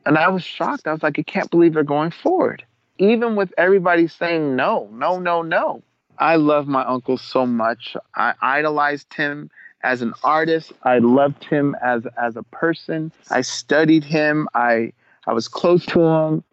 and 0.06 0.18
I 0.18 0.30
was 0.30 0.44
shocked. 0.44 0.88
I 0.88 0.94
was 0.94 1.02
like, 1.04 1.18
I 1.20 1.24
can't 1.24 1.50
believe 1.50 1.74
they're 1.74 1.84
going 1.84 2.12
forward, 2.12 2.64
even 2.98 3.36
with 3.36 3.54
everybody 3.58 4.08
saying 4.08 4.56
no, 4.56 4.90
no, 4.92 5.20
no, 5.20 5.42
no. 5.42 5.82
I 6.18 6.38
love 6.38 6.68
my 6.68 6.84
uncle 6.86 7.18
so 7.18 7.46
much. 7.46 7.98
I 8.16 8.34
idolized 8.42 9.14
him 9.14 9.50
as 9.84 10.02
an 10.02 10.14
artist. 10.24 10.72
I 10.84 11.00
loved 11.00 11.44
him 11.44 11.76
as 11.82 12.08
as 12.18 12.36
a 12.36 12.44
person. 12.44 13.12
I 13.30 13.42
studied 13.42 14.04
him. 14.04 14.48
I 14.54 14.94
I 15.28 15.34
was 15.34 15.48
close 15.48 15.86
to 15.88 16.02
him. 16.02 16.44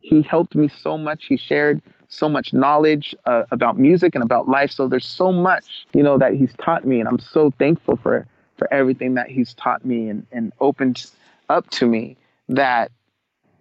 He 0.00 0.22
helped 0.22 0.54
me 0.54 0.68
so 0.68 0.96
much. 0.96 1.26
He 1.26 1.36
shared 1.36 1.82
so 2.08 2.28
much 2.28 2.52
knowledge 2.52 3.14
uh, 3.26 3.44
about 3.50 3.78
music 3.78 4.14
and 4.14 4.24
about 4.24 4.48
life. 4.48 4.70
So 4.70 4.88
there's 4.88 5.04
so 5.04 5.30
much, 5.30 5.86
you 5.92 6.02
know, 6.02 6.16
that 6.16 6.32
he's 6.34 6.54
taught 6.54 6.86
me, 6.86 7.00
and 7.00 7.08
I'm 7.08 7.18
so 7.18 7.50
thankful 7.58 7.96
for 7.96 8.26
for 8.56 8.72
everything 8.72 9.14
that 9.14 9.28
he's 9.28 9.52
taught 9.54 9.84
me 9.84 10.08
and 10.08 10.26
and 10.32 10.52
opened 10.60 11.06
up 11.48 11.68
to 11.70 11.86
me. 11.86 12.16
That 12.48 12.90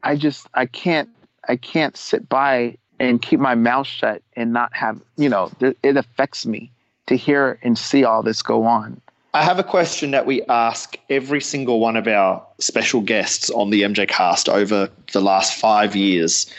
I 0.04 0.16
just 0.16 0.48
I 0.54 0.68
can't 0.68 1.10
I 1.48 1.56
can't 1.56 1.96
sit 1.96 2.28
by 2.30 2.78
and 3.00 3.22
keep 3.22 3.40
my 3.40 3.56
mouth 3.56 3.88
shut 3.88 4.22
and 4.36 4.54
not 4.54 4.74
have 4.76 5.00
you 5.18 5.30
know 5.30 5.52
th- 5.60 5.78
it 5.84 5.98
affects 5.98 6.46
me 6.46 6.72
to 7.08 7.16
hear 7.16 7.58
and 7.62 7.78
see 7.78 8.04
all 8.04 8.24
this 8.24 8.42
go 8.42 8.64
on. 8.66 9.02
I 9.34 9.44
have 9.44 9.60
a 9.60 9.64
question 9.64 10.12
that 10.12 10.26
we 10.26 10.42
ask 10.44 10.98
every 11.10 11.42
single 11.42 11.80
one 11.80 11.96
of 11.96 12.08
our 12.08 12.44
special 12.60 13.02
guests 13.02 13.50
on 13.52 13.70
the 13.70 13.84
MJCast 13.84 14.50
over 14.50 14.90
the 15.14 15.22
last 15.22 15.60
five 15.60 15.96
years. 15.96 16.52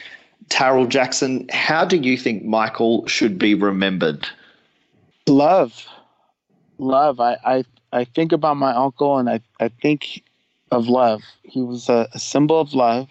Taryll 0.49 0.89
Jackson, 0.89 1.49
how 1.51 1.85
do 1.85 1.97
you 1.97 2.17
think 2.17 2.45
Michael 2.45 3.07
should 3.07 3.39
be 3.39 3.55
remembered? 3.55 4.29
love 5.29 5.87
love 6.79 7.21
I, 7.21 7.37
I 7.45 7.65
i 7.93 8.05
think 8.05 8.33
about 8.33 8.57
my 8.57 8.73
uncle 8.73 9.19
and 9.19 9.29
i 9.29 9.41
i 9.61 9.69
think 9.69 10.23
of 10.71 10.89
love 10.89 11.23
he 11.43 11.61
was 11.61 11.89
a, 11.89 12.09
a 12.13 12.19
symbol 12.19 12.61
of 12.61 12.75
love 12.75 13.09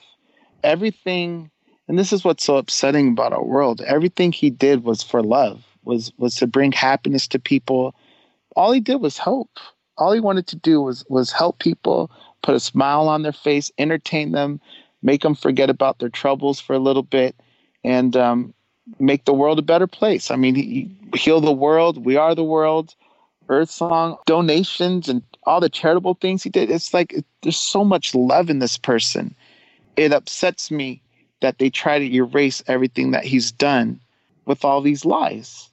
everything 0.64 1.50
and 1.88 1.98
this 1.98 2.12
is 2.12 2.24
what's 2.24 2.44
so 2.44 2.58
upsetting 2.58 3.10
about 3.10 3.34
our 3.34 3.44
world 3.44 3.82
everything 3.82 4.32
he 4.32 4.50
did 4.50 4.84
was 4.84 5.04
for 5.04 5.22
love 5.22 5.64
was 5.84 6.12
was 6.18 6.36
to 6.36 6.48
bring 6.48 6.72
happiness 6.72 7.28
to 7.28 7.40
people 7.40 7.96
all 8.56 8.72
he 8.72 8.80
did 8.80 9.02
was 9.02 9.18
help 9.18 9.50
all 9.98 10.12
he 10.12 10.20
wanted 10.20 10.48
to 10.48 10.56
do 10.56 10.82
was 10.82 11.06
was 11.10 11.32
help 11.32 11.60
people 11.60 12.12
put 12.44 12.56
a 12.56 12.60
smile 12.60 13.08
on 13.08 13.24
their 13.24 13.32
face 13.32 13.72
entertain 13.78 14.32
them 14.32 14.60
make 15.02 15.22
them 15.22 15.36
forget 15.36 15.70
about 15.70 16.00
their 16.00 16.10
troubles 16.10 16.60
for 16.60 16.74
a 16.74 16.80
little 16.80 17.04
bit 17.04 17.36
and 17.84 18.16
um, 18.18 18.54
make 19.00 19.26
the 19.26 19.34
world 19.34 19.60
a 19.60 19.64
better 19.64 19.88
place. 19.88 20.32
I 20.32 20.36
mean, 20.36 20.56
he, 20.56 20.64
he 21.12 21.18
heal 21.18 21.42
the 21.42 21.52
world. 21.52 22.06
We 22.06 22.16
are 22.16 22.36
the 22.36 22.44
world. 22.44 22.96
Earth 23.50 23.70
Song 23.70 24.18
donations 24.26 25.08
and 25.08 25.22
all 25.46 25.62
the 25.62 25.70
charitable 25.70 26.16
things 26.16 26.44
he 26.44 26.50
did. 26.50 26.70
It's 26.70 26.94
like 26.94 27.16
there's 27.42 27.58
so 27.58 27.86
much 27.86 28.14
love 28.14 28.50
in 28.50 28.60
this 28.60 28.78
person. 28.78 29.34
It 29.96 30.12
upsets 30.12 30.70
me 30.70 31.02
that 31.42 31.60
they 31.60 31.70
try 31.70 32.00
to 32.00 32.14
erase 32.14 32.64
everything 32.68 33.12
that 33.12 33.26
he's 33.26 33.52
done 33.52 34.00
with 34.46 34.64
all 34.66 34.82
these 34.82 35.06
lies. 35.06 35.70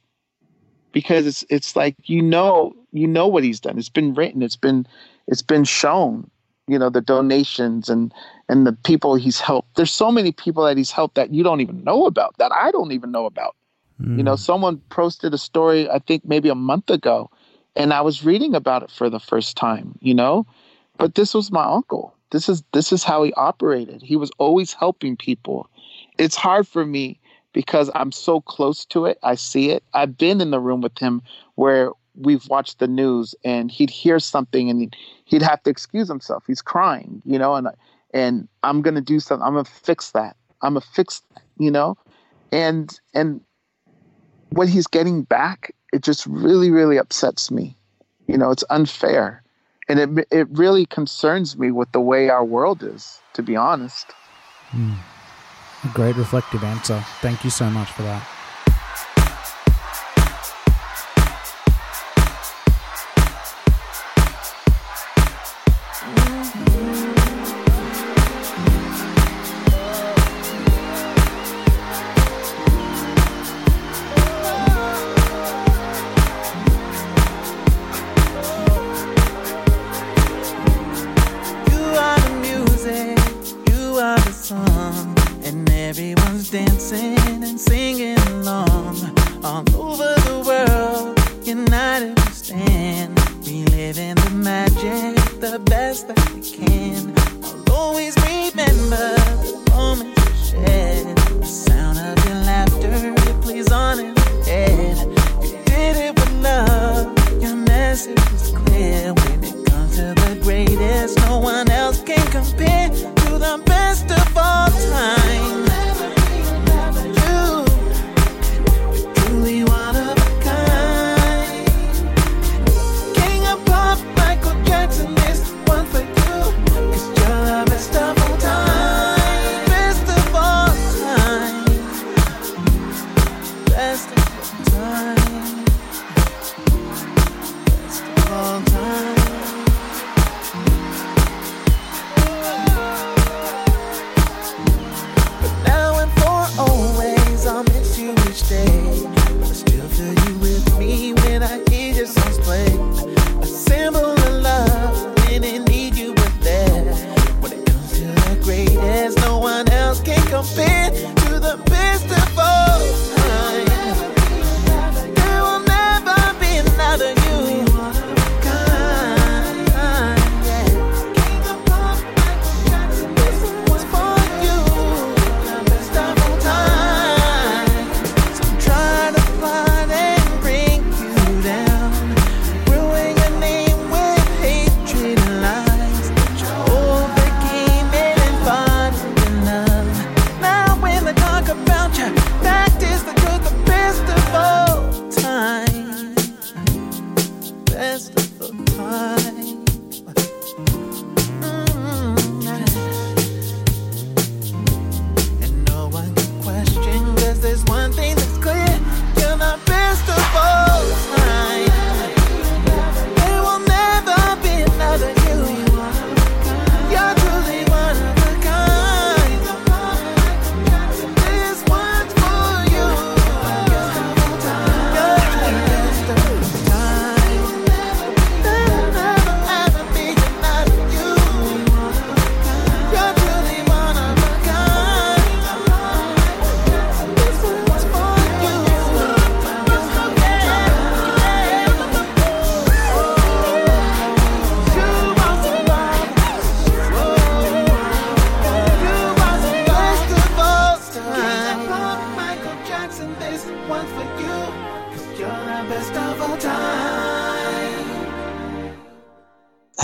Because 0.92 1.26
it's 1.26 1.44
it's 1.50 1.74
like 1.74 1.96
you 2.04 2.22
know 2.22 2.72
you 2.92 3.06
know 3.06 3.26
what 3.26 3.42
he's 3.42 3.60
done. 3.60 3.78
It's 3.78 3.88
been 3.88 4.14
written. 4.14 4.42
It's 4.42 4.56
been 4.56 4.86
it's 5.26 5.42
been 5.42 5.64
shown. 5.64 6.30
You 6.66 6.78
know 6.78 6.88
the 6.88 7.00
donations 7.00 7.88
and 7.88 8.14
and 8.48 8.66
the 8.66 8.72
people 8.72 9.16
he's 9.16 9.40
helped. 9.40 9.74
There's 9.74 9.92
so 9.92 10.12
many 10.12 10.30
people 10.30 10.64
that 10.64 10.76
he's 10.76 10.92
helped 10.92 11.16
that 11.16 11.34
you 11.34 11.42
don't 11.42 11.60
even 11.60 11.82
know 11.82 12.06
about, 12.06 12.36
that 12.38 12.52
I 12.52 12.70
don't 12.70 12.92
even 12.92 13.10
know 13.10 13.26
about. 13.26 13.56
You 14.00 14.22
know, 14.24 14.32
hmm. 14.32 14.40
someone 14.40 14.78
posted 14.90 15.34
a 15.34 15.38
story, 15.38 15.88
I 15.88 16.00
think 16.00 16.24
maybe 16.24 16.48
a 16.48 16.54
month 16.54 16.90
ago, 16.90 17.30
and 17.76 17.92
I 17.92 18.00
was 18.00 18.24
reading 18.24 18.54
about 18.54 18.82
it 18.82 18.90
for 18.90 19.08
the 19.08 19.20
first 19.20 19.56
time, 19.56 19.96
you 20.00 20.14
know? 20.14 20.46
But 20.98 21.14
this 21.14 21.32
was 21.32 21.52
my 21.52 21.64
uncle. 21.64 22.14
This 22.34 22.48
is 22.48 22.64
this 22.72 22.92
is 22.92 23.04
how 23.04 23.22
he 23.22 23.32
operated. 23.34 24.02
He 24.02 24.16
was 24.16 24.32
always 24.38 24.72
helping 24.72 25.16
people. 25.16 25.70
It's 26.18 26.34
hard 26.34 26.66
for 26.66 26.84
me 26.84 27.20
because 27.52 27.92
I'm 27.94 28.10
so 28.10 28.40
close 28.40 28.84
to 28.86 29.06
it. 29.06 29.18
I 29.22 29.36
see 29.36 29.70
it. 29.70 29.84
I've 29.94 30.18
been 30.18 30.40
in 30.40 30.50
the 30.50 30.58
room 30.58 30.80
with 30.80 30.98
him 30.98 31.22
where 31.54 31.92
we've 32.16 32.44
watched 32.48 32.80
the 32.80 32.88
news 32.88 33.36
and 33.44 33.70
he'd 33.70 33.88
hear 33.88 34.18
something 34.18 34.68
and 34.68 34.80
he'd, 34.80 34.96
he'd 35.26 35.42
have 35.42 35.62
to 35.62 35.70
excuse 35.70 36.08
himself. 36.08 36.42
He's 36.44 36.60
crying, 36.60 37.22
you 37.24 37.38
know, 37.38 37.54
and 37.54 37.68
and 38.12 38.48
I'm 38.64 38.82
gonna 38.82 39.00
do 39.00 39.20
something. 39.20 39.46
I'm 39.46 39.54
gonna 39.54 39.64
fix 39.64 40.10
that. 40.10 40.36
I'm 40.60 40.74
gonna 40.74 40.80
fix 40.80 41.22
that, 41.32 41.42
you 41.60 41.70
know, 41.70 41.96
and 42.50 42.98
and 43.14 43.40
what 44.50 44.68
he's 44.68 44.88
getting 44.88 45.22
back, 45.22 45.72
it 45.92 46.02
just 46.02 46.26
really 46.26 46.72
really 46.72 46.96
upsets 46.96 47.52
me. 47.52 47.76
You 48.26 48.36
know, 48.36 48.50
it's 48.50 48.64
unfair, 48.70 49.43
and 49.88 49.98
it 49.98 50.26
it 50.30 50.48
really 50.50 50.86
concerns 50.86 51.56
me 51.56 51.70
with 51.70 51.92
the 51.92 52.00
way 52.00 52.28
our 52.28 52.44
world 52.44 52.82
is. 52.82 53.20
To 53.34 53.42
be 53.42 53.56
honest. 53.56 54.12
Hmm. 54.70 54.92
A 55.84 55.92
great 55.92 56.16
reflective 56.16 56.64
answer. 56.64 57.04
Thank 57.20 57.44
you 57.44 57.50
so 57.50 57.68
much 57.68 57.90
for 57.90 58.02
that. 58.02 58.26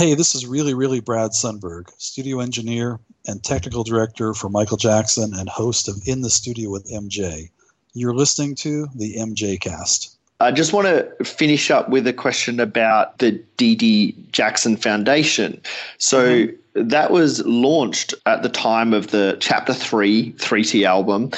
Hey, 0.01 0.15
this 0.15 0.33
is 0.33 0.47
really, 0.47 0.73
really 0.73 0.99
Brad 0.99 1.29
Sundberg, 1.29 1.91
studio 1.99 2.39
engineer 2.39 2.99
and 3.27 3.43
technical 3.43 3.83
director 3.83 4.33
for 4.33 4.49
Michael 4.49 4.77
Jackson 4.77 5.31
and 5.35 5.47
host 5.47 5.87
of 5.87 6.01
In 6.07 6.21
the 6.21 6.29
Studio 6.31 6.71
with 6.71 6.89
MJ. 6.91 7.51
You're 7.93 8.15
listening 8.15 8.55
to 8.55 8.87
the 8.95 9.13
MJCast. 9.17 10.15
I 10.39 10.51
just 10.51 10.73
want 10.73 10.87
to 10.87 11.23
finish 11.23 11.69
up 11.69 11.89
with 11.89 12.07
a 12.07 12.13
question 12.13 12.59
about 12.59 13.19
the 13.19 13.33
Dee 13.57 13.75
Dee 13.75 14.15
Jackson 14.31 14.75
Foundation. 14.75 15.61
So 15.99 16.47
mm-hmm. 16.47 16.87
that 16.87 17.11
was 17.11 17.45
launched 17.45 18.15
at 18.25 18.41
the 18.41 18.49
time 18.49 18.95
of 18.95 19.11
the 19.11 19.37
Chapter 19.39 19.71
3 19.71 20.33
3T 20.33 20.83
album. 20.83 21.29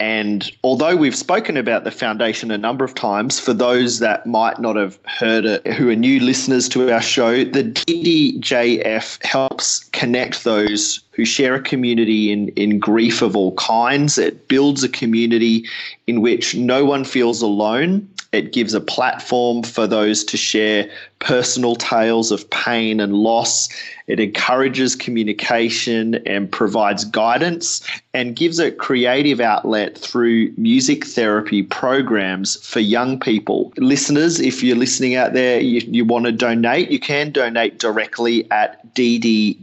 And 0.00 0.50
although 0.62 0.94
we've 0.94 1.16
spoken 1.16 1.56
about 1.56 1.82
the 1.82 1.90
foundation 1.90 2.50
a 2.52 2.58
number 2.58 2.84
of 2.84 2.94
times, 2.94 3.40
for 3.40 3.52
those 3.52 3.98
that 3.98 4.26
might 4.26 4.60
not 4.60 4.76
have 4.76 4.98
heard 5.06 5.44
it, 5.44 5.66
who 5.66 5.90
are 5.90 5.96
new 5.96 6.20
listeners 6.20 6.68
to 6.70 6.92
our 6.92 7.02
show, 7.02 7.44
the 7.44 7.64
DDJF 7.64 9.24
helps 9.24 9.84
connect 9.90 10.44
those 10.44 11.00
who 11.10 11.24
share 11.24 11.56
a 11.56 11.60
community 11.60 12.30
in, 12.30 12.48
in 12.50 12.78
grief 12.78 13.22
of 13.22 13.34
all 13.34 13.54
kinds. 13.56 14.18
It 14.18 14.46
builds 14.46 14.84
a 14.84 14.88
community 14.88 15.66
in 16.06 16.20
which 16.20 16.54
no 16.54 16.84
one 16.84 17.04
feels 17.04 17.42
alone. 17.42 18.08
It 18.32 18.52
gives 18.52 18.74
a 18.74 18.80
platform 18.80 19.62
for 19.62 19.86
those 19.86 20.22
to 20.24 20.36
share 20.36 20.90
personal 21.18 21.76
tales 21.76 22.30
of 22.30 22.48
pain 22.50 23.00
and 23.00 23.14
loss. 23.14 23.70
It 24.06 24.20
encourages 24.20 24.94
communication 24.94 26.16
and 26.26 26.52
provides 26.52 27.06
guidance 27.06 27.82
and 28.12 28.36
gives 28.36 28.58
a 28.58 28.70
creative 28.70 29.40
outlet 29.40 29.96
through 29.96 30.52
music 30.58 31.06
therapy 31.06 31.62
programs 31.62 32.56
for 32.66 32.80
young 32.80 33.18
people. 33.18 33.72
Listeners, 33.78 34.40
if 34.40 34.62
you're 34.62 34.76
listening 34.76 35.14
out 35.14 35.32
there, 35.32 35.58
you, 35.60 35.80
you 35.86 36.04
want 36.04 36.26
to 36.26 36.32
donate, 36.32 36.90
you 36.90 37.00
can 37.00 37.30
donate 37.30 37.78
directly 37.78 38.50
at 38.50 38.94
ddjf.org. 38.94 39.56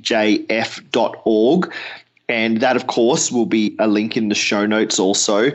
And 2.27 2.59
that, 2.61 2.75
of 2.75 2.87
course, 2.87 3.31
will 3.31 3.45
be 3.45 3.75
a 3.77 3.87
link 3.87 4.17
in 4.17 4.29
the 4.29 4.35
show 4.35 4.65
notes 4.65 4.97
also. 4.97 5.51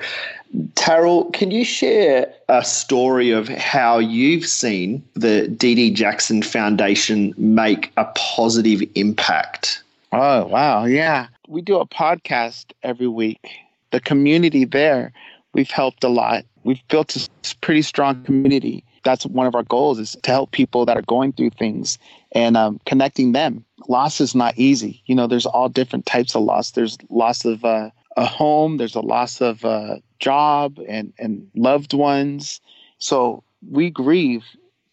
Taryll, 0.74 1.32
can 1.32 1.50
you 1.50 1.64
share 1.64 2.32
a 2.48 2.64
story 2.64 3.30
of 3.30 3.48
how 3.48 3.98
you've 3.98 4.46
seen 4.46 5.02
the 5.14 5.46
Dee 5.48 5.74
Dee 5.74 5.90
Jackson 5.90 6.42
Foundation 6.42 7.32
make 7.36 7.92
a 7.96 8.06
positive 8.16 8.82
impact? 8.96 9.82
Oh, 10.12 10.46
wow. 10.46 10.84
Yeah. 10.84 11.28
We 11.46 11.62
do 11.62 11.78
a 11.78 11.86
podcast 11.86 12.72
every 12.82 13.06
week. 13.06 13.48
The 13.92 14.00
community 14.00 14.64
there, 14.64 15.12
we've 15.54 15.70
helped 15.70 16.02
a 16.02 16.08
lot. 16.08 16.44
We've 16.64 16.80
built 16.88 17.14
a 17.14 17.28
pretty 17.60 17.82
strong 17.82 18.22
community. 18.24 18.84
That's 19.04 19.24
one 19.26 19.46
of 19.46 19.54
our 19.54 19.62
goals 19.62 19.98
is 19.98 20.16
to 20.22 20.30
help 20.30 20.50
people 20.50 20.84
that 20.84 20.96
are 20.96 21.02
going 21.02 21.32
through 21.32 21.50
things 21.50 21.96
and 22.32 22.56
um, 22.56 22.80
connecting 22.86 23.32
them. 23.32 23.64
Loss 23.88 24.20
is 24.20 24.34
not 24.34 24.58
easy. 24.58 25.02
You 25.06 25.14
know, 25.14 25.26
there's 25.26 25.46
all 25.46 25.68
different 25.68 26.06
types 26.06 26.34
of 26.34 26.42
loss. 26.42 26.72
There's 26.72 26.98
loss 27.08 27.44
of 27.44 27.64
uh, 27.64 27.90
a 28.16 28.26
home. 28.26 28.76
There's 28.76 28.94
a 28.94 29.00
loss 29.00 29.40
of 29.40 29.64
a 29.64 30.02
job 30.20 30.78
and, 30.88 31.12
and 31.18 31.48
loved 31.54 31.92
ones. 31.92 32.60
So 32.98 33.42
we 33.68 33.90
grieve 33.90 34.44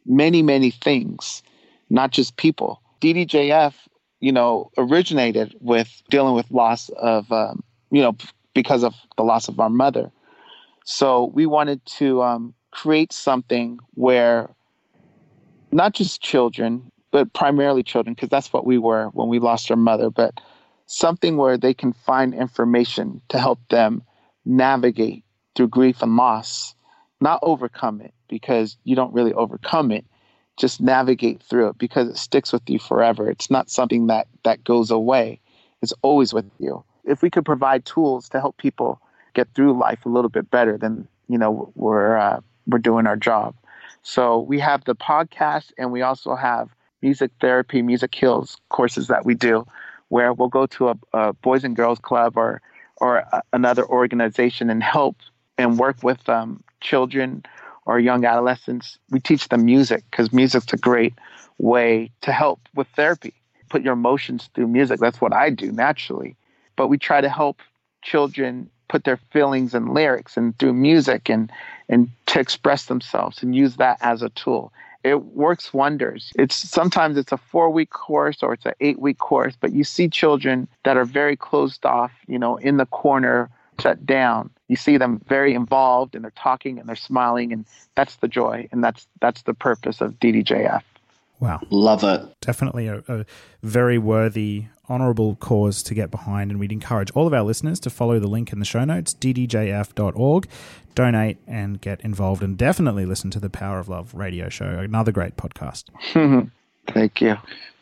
many, 0.05 0.41
many 0.41 0.71
things, 0.71 1.43
not 1.89 2.11
just 2.11 2.37
people. 2.37 2.81
DDJF, 3.01 3.73
you 4.19 4.31
know, 4.31 4.71
originated 4.77 5.55
with 5.59 6.01
dealing 6.09 6.33
with 6.33 6.49
loss 6.49 6.89
of, 6.97 7.31
um, 7.31 7.63
you 7.91 8.01
know, 8.01 8.15
because 8.53 8.83
of 8.83 8.95
the 9.17 9.23
loss 9.23 9.47
of 9.47 9.59
our 9.59 9.69
mother. 9.69 10.11
So 10.85 11.25
we 11.25 11.45
wanted 11.45 11.85
to 11.97 12.23
um, 12.23 12.53
create 12.71 13.13
something 13.13 13.77
where 13.93 14.49
not 15.71 15.93
just 15.93 16.21
children, 16.21 16.91
but 17.11 17.31
primarily 17.33 17.83
children, 17.83 18.13
because 18.13 18.29
that's 18.29 18.51
what 18.51 18.65
we 18.65 18.77
were 18.77 19.09
when 19.09 19.27
we 19.27 19.39
lost 19.39 19.69
our 19.69 19.77
mother, 19.77 20.09
but 20.09 20.39
something 20.85 21.37
where 21.37 21.57
they 21.57 21.73
can 21.73 21.93
find 21.93 22.33
information 22.33 23.21
to 23.29 23.37
help 23.37 23.59
them 23.69 24.01
navigate 24.47 25.23
through 25.55 25.67
grief 25.67 26.01
and 26.01 26.15
loss, 26.15 26.75
not 27.19 27.39
overcome 27.41 28.01
it, 28.01 28.13
because 28.27 28.77
you 28.83 28.95
don't 28.95 29.13
really 29.13 29.33
overcome 29.33 29.91
it. 29.91 30.05
Just 30.57 30.81
navigate 30.81 31.41
through 31.43 31.69
it 31.69 31.77
because 31.77 32.07
it 32.09 32.17
sticks 32.17 32.51
with 32.51 32.67
you 32.67 32.79
forever. 32.79 33.29
It's 33.29 33.51
not 33.51 33.69
something 33.69 34.07
that 34.07 34.27
that 34.43 34.63
goes 34.63 34.89
away. 34.89 35.39
It's 35.81 35.93
always 36.01 36.33
with 36.33 36.49
you. 36.57 36.83
If 37.03 37.21
we 37.21 37.29
could 37.29 37.45
provide 37.45 37.85
tools 37.85 38.29
to 38.29 38.39
help 38.39 38.57
people 38.57 38.99
get 39.35 39.47
through 39.53 39.77
life 39.77 40.05
a 40.05 40.09
little 40.09 40.29
bit 40.29 40.49
better, 40.49 40.77
then 40.77 41.07
you 41.27 41.37
know 41.37 41.71
we're 41.75 42.17
uh, 42.17 42.39
we're 42.65 42.79
doing 42.79 43.05
our 43.05 43.15
job. 43.15 43.55
So 44.01 44.39
we 44.39 44.59
have 44.59 44.83
the 44.85 44.95
podcast, 44.95 45.71
and 45.77 45.91
we 45.91 46.01
also 46.01 46.35
have 46.35 46.69
music 47.01 47.31
therapy, 47.39 47.81
music 47.81 48.15
heals 48.15 48.57
courses 48.69 49.07
that 49.07 49.25
we 49.25 49.35
do, 49.35 49.65
where 50.09 50.33
we'll 50.33 50.47
go 50.47 50.65
to 50.65 50.89
a, 50.89 50.95
a 51.13 51.33
boys 51.33 51.63
and 51.63 51.75
girls 51.75 51.99
club 51.99 52.35
or 52.35 52.61
or 53.01 53.17
a, 53.17 53.41
another 53.53 53.85
organization 53.85 54.69
and 54.69 54.83
help 54.83 55.17
and 55.57 55.79
work 55.79 56.03
with 56.03 56.27
um, 56.29 56.63
children 56.81 57.43
or 57.85 57.99
young 57.99 58.25
adolescents. 58.25 58.97
We 59.09 59.19
teach 59.19 59.49
them 59.49 59.65
music 59.65 60.03
because 60.11 60.33
music's 60.33 60.73
a 60.73 60.77
great 60.77 61.13
way 61.57 62.11
to 62.21 62.31
help 62.31 62.59
with 62.75 62.87
therapy. 62.89 63.33
Put 63.69 63.81
your 63.81 63.93
emotions 63.93 64.49
through 64.53 64.67
music. 64.67 64.99
That's 64.99 65.21
what 65.21 65.33
I 65.33 65.49
do 65.49 65.71
naturally. 65.71 66.35
But 66.75 66.87
we 66.87 66.97
try 66.97 67.21
to 67.21 67.29
help 67.29 67.61
children 68.01 68.69
put 68.87 69.03
their 69.03 69.17
feelings 69.17 69.73
and 69.73 69.93
lyrics 69.93 70.37
and 70.37 70.57
through 70.57 70.73
music 70.73 71.29
and 71.29 71.51
and 71.89 72.09
to 72.27 72.39
express 72.39 72.85
themselves 72.85 73.43
and 73.43 73.55
use 73.55 73.77
that 73.77 73.97
as 74.01 74.21
a 74.21 74.29
tool 74.29 74.71
it 75.03 75.23
works 75.25 75.73
wonders. 75.73 76.31
It's 76.37 76.55
sometimes 76.55 77.17
it's 77.17 77.31
a 77.31 77.37
four 77.37 77.69
week 77.69 77.89
course 77.89 78.43
or 78.43 78.53
it's 78.53 78.65
an 78.65 78.73
eight 78.79 78.99
week 78.99 79.17
course 79.17 79.55
but 79.59 79.73
you 79.73 79.83
see 79.83 80.07
children 80.07 80.67
that 80.83 80.97
are 80.97 81.05
very 81.05 81.35
closed 81.35 81.85
off 81.85 82.11
you 82.27 82.39
know 82.39 82.57
in 82.57 82.77
the 82.77 82.85
corner 82.85 83.49
shut 83.79 84.05
down. 84.05 84.49
You 84.67 84.75
see 84.75 84.97
them 84.97 85.21
very 85.27 85.53
involved 85.53 86.15
and 86.15 86.23
they're 86.23 86.31
talking 86.31 86.79
and 86.79 86.89
they're 86.89 86.95
smiling 86.95 87.53
and 87.53 87.65
that's 87.95 88.17
the 88.17 88.27
joy 88.27 88.67
and 88.71 88.83
that's 88.83 89.07
that's 89.21 89.43
the 89.43 89.53
purpose 89.53 90.01
of 90.01 90.19
ddjf 90.19 90.81
Wow. 91.39 91.59
Love 91.69 92.03
it. 92.03 92.21
Definitely 92.41 92.87
a, 92.87 93.03
a 93.07 93.25
very 93.61 93.97
worthy, 93.97 94.65
honourable 94.89 95.35
cause 95.35 95.83
to 95.83 95.93
get 95.93 96.09
behind. 96.09 96.51
And 96.51 96.59
we'd 96.59 96.71
encourage 96.71 97.11
all 97.11 97.27
of 97.27 97.33
our 97.33 97.43
listeners 97.43 97.79
to 97.81 97.89
follow 97.89 98.19
the 98.19 98.27
link 98.27 98.51
in 98.51 98.59
the 98.59 98.65
show 98.65 98.83
notes, 98.83 99.13
ddjf.org, 99.13 100.47
donate 100.95 101.37
and 101.47 101.79
get 101.79 102.01
involved. 102.01 102.41
And 102.41 102.57
definitely 102.57 103.05
listen 103.05 103.29
to 103.31 103.39
the 103.39 103.49
Power 103.49 103.79
of 103.79 103.87
Love 103.87 104.13
radio 104.13 104.49
show, 104.49 104.79
another 104.79 105.11
great 105.11 105.37
podcast. 105.37 105.85
thank 106.87 107.21
you 107.21 107.37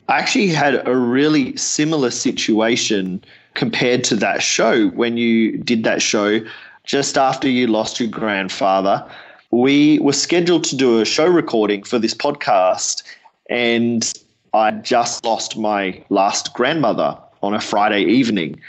I 0.08 0.20
actually 0.20 0.50
had 0.50 0.88
a 0.88 0.96
really 0.96 1.56
similar 1.58 2.12
situation 2.12 3.24
compared 3.56 4.04
to 4.06 4.16
that 4.18 4.44
show 4.44 4.90
when 4.90 5.18
you 5.18 5.58
did 5.58 5.84
that 5.84 6.02
show 6.02 6.42
just 6.84 7.18
after 7.18 7.50
you 7.50 7.66
lost 7.66 8.00
your 8.00 8.10
grandfather. 8.10 9.04
We 9.50 9.98
were 10.00 10.14
scheduled 10.14 10.64
to 10.66 10.76
do 10.76 11.02
a 11.02 11.06
show 11.06 11.26
recording 11.26 11.84
for 11.84 11.98
this 11.98 12.14
podcast, 12.14 13.02
and 13.50 14.12
I 14.54 14.72
just 14.72 15.26
lost 15.26 15.58
my 15.58 16.04
last 16.10 16.54
grandmother 16.54 17.18
on 17.44 17.54
a 17.54 17.60
Friday 17.62 18.04
evening. 18.04 18.60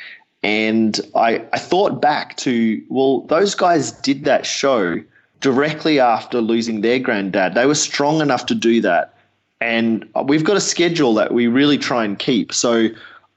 And 0.43 1.01
I, 1.15 1.44
I 1.53 1.59
thought 1.59 2.01
back 2.01 2.36
to, 2.39 2.82
well, 2.89 3.23
those 3.23 3.55
guys 3.55 3.93
did 3.93 4.24
that 4.24 4.47
show 4.47 5.01
directly 5.40 6.01
after 6.01 6.40
losing 6.40 6.81
their 6.81 6.98
granddad. 6.98 7.55
They 7.55 7.66
were 7.66 7.74
strong 7.74 8.20
enough 8.20 8.47
to 8.47 8.55
do 8.55 8.81
that 8.81 9.15
And 9.61 10.07
we've 10.24 10.44
got 10.44 10.57
a 10.57 10.61
schedule 10.61 11.15
that 11.15 11.32
we 11.32 11.47
really 11.47 11.78
try 11.78 12.05
and 12.05 12.19
keep. 12.19 12.53
So 12.53 12.89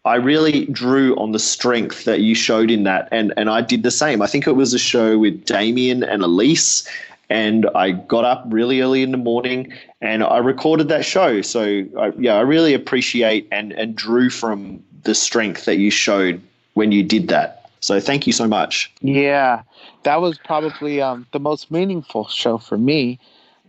I 0.05 0.15
really 0.15 0.65
drew 0.65 1.15
on 1.15 1.31
the 1.31 1.39
strength 1.39 2.05
that 2.05 2.21
you 2.21 2.35
showed 2.35 2.69
in 2.69 2.83
that. 2.83 3.07
And, 3.11 3.33
and 3.37 3.49
I 3.49 3.61
did 3.61 3.83
the 3.83 3.91
same. 3.91 4.21
I 4.21 4.27
think 4.27 4.45
it 4.45 4.53
was 4.53 4.73
a 4.73 4.79
show 4.79 5.17
with 5.17 5.45
Damien 5.45 6.03
and 6.03 6.21
Elise. 6.23 6.87
And 7.29 7.69
I 7.75 7.91
got 7.91 8.25
up 8.25 8.43
really 8.47 8.81
early 8.81 9.03
in 9.03 9.11
the 9.11 9.17
morning 9.17 9.71
and 10.01 10.23
I 10.23 10.37
recorded 10.37 10.87
that 10.89 11.05
show. 11.05 11.41
So, 11.41 11.85
I, 11.97 12.11
yeah, 12.17 12.35
I 12.35 12.41
really 12.41 12.73
appreciate 12.73 13.47
and, 13.51 13.71
and 13.73 13.95
drew 13.95 14.29
from 14.29 14.83
the 15.03 15.13
strength 15.13 15.65
that 15.65 15.77
you 15.77 15.91
showed 15.91 16.41
when 16.73 16.91
you 16.91 17.03
did 17.03 17.27
that. 17.27 17.69
So, 17.81 17.99
thank 17.99 18.25
you 18.25 18.33
so 18.33 18.47
much. 18.47 18.91
Yeah, 19.01 19.61
that 20.03 20.21
was 20.21 20.37
probably 20.39 21.01
um, 21.01 21.27
the 21.31 21.39
most 21.39 21.71
meaningful 21.71 22.27
show 22.27 22.57
for 22.57 22.77
me 22.77 23.19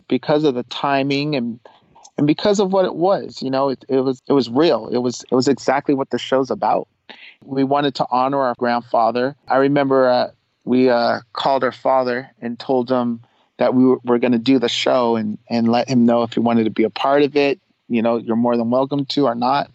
because 0.07 0.43
of 0.43 0.55
the 0.55 0.63
timing 0.63 1.35
and 1.35 1.59
and 2.17 2.27
because 2.27 2.59
of 2.59 2.71
what 2.71 2.85
it 2.85 2.95
was. 2.95 3.41
You 3.41 3.49
know, 3.49 3.69
it, 3.69 3.83
it 3.89 4.01
was 4.01 4.21
it 4.27 4.33
was 4.33 4.49
real. 4.49 4.87
It 4.89 4.99
was 4.99 5.23
it 5.31 5.35
was 5.35 5.47
exactly 5.47 5.95
what 5.95 6.09
the 6.11 6.19
show's 6.19 6.51
about. 6.51 6.87
We 7.43 7.63
wanted 7.63 7.95
to 7.95 8.05
honor 8.11 8.41
our 8.41 8.55
grandfather. 8.59 9.35
I 9.47 9.57
remember 9.57 10.07
uh, 10.07 10.31
we 10.63 10.89
uh, 10.89 11.21
called 11.33 11.63
our 11.63 11.71
father 11.71 12.29
and 12.41 12.59
told 12.59 12.91
him 12.91 13.21
that 13.61 13.75
we 13.75 13.85
were, 13.85 13.99
were 14.03 14.17
going 14.17 14.31
to 14.31 14.39
do 14.39 14.57
the 14.57 14.67
show 14.67 15.15
and 15.15 15.37
and 15.47 15.71
let 15.71 15.87
him 15.87 16.03
know 16.03 16.23
if 16.23 16.33
he 16.33 16.39
wanted 16.39 16.63
to 16.63 16.71
be 16.71 16.83
a 16.83 16.89
part 16.89 17.21
of 17.21 17.35
it. 17.35 17.59
You 17.89 18.01
know, 18.01 18.17
you're 18.17 18.35
more 18.35 18.57
than 18.57 18.71
welcome 18.71 19.05
to 19.05 19.25
or 19.25 19.35
not. 19.35 19.69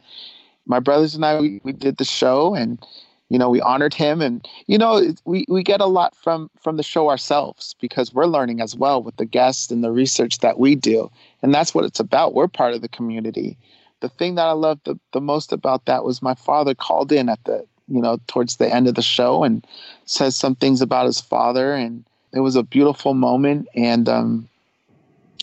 My 0.66 0.80
brothers 0.80 1.14
and 1.14 1.24
I 1.24 1.40
we, 1.40 1.60
we 1.62 1.72
did 1.72 1.96
the 1.98 2.04
show 2.04 2.52
and 2.52 2.84
you 3.28 3.38
know 3.38 3.48
we 3.48 3.60
honored 3.60 3.94
him 3.94 4.20
and 4.20 4.46
you 4.66 4.76
know 4.76 5.14
we, 5.24 5.44
we 5.48 5.62
get 5.62 5.80
a 5.80 5.86
lot 5.86 6.16
from 6.16 6.50
from 6.60 6.76
the 6.76 6.82
show 6.82 7.08
ourselves 7.08 7.76
because 7.80 8.12
we're 8.12 8.26
learning 8.26 8.60
as 8.60 8.74
well 8.74 9.00
with 9.00 9.16
the 9.18 9.24
guests 9.24 9.70
and 9.70 9.84
the 9.84 9.92
research 9.92 10.38
that 10.38 10.58
we 10.58 10.74
do 10.74 11.08
and 11.42 11.54
that's 11.54 11.72
what 11.72 11.84
it's 11.84 12.00
about 12.00 12.34
we're 12.34 12.48
part 12.48 12.74
of 12.74 12.82
the 12.82 12.88
community 12.88 13.56
the 14.00 14.08
thing 14.08 14.36
that 14.36 14.46
i 14.46 14.52
loved 14.52 14.84
the, 14.84 14.96
the 15.12 15.20
most 15.20 15.52
about 15.52 15.84
that 15.86 16.04
was 16.04 16.22
my 16.22 16.34
father 16.34 16.72
called 16.72 17.10
in 17.10 17.28
at 17.28 17.42
the 17.44 17.66
you 17.88 18.00
know 18.00 18.18
towards 18.28 18.56
the 18.56 18.72
end 18.72 18.86
of 18.86 18.94
the 18.94 19.02
show 19.02 19.42
and 19.42 19.66
says 20.04 20.36
some 20.36 20.54
things 20.54 20.80
about 20.80 21.06
his 21.06 21.20
father 21.20 21.74
and 21.74 22.04
it 22.36 22.40
was 22.40 22.54
a 22.54 22.62
beautiful 22.62 23.14
moment 23.14 23.66
and 23.74 24.08
um 24.08 24.48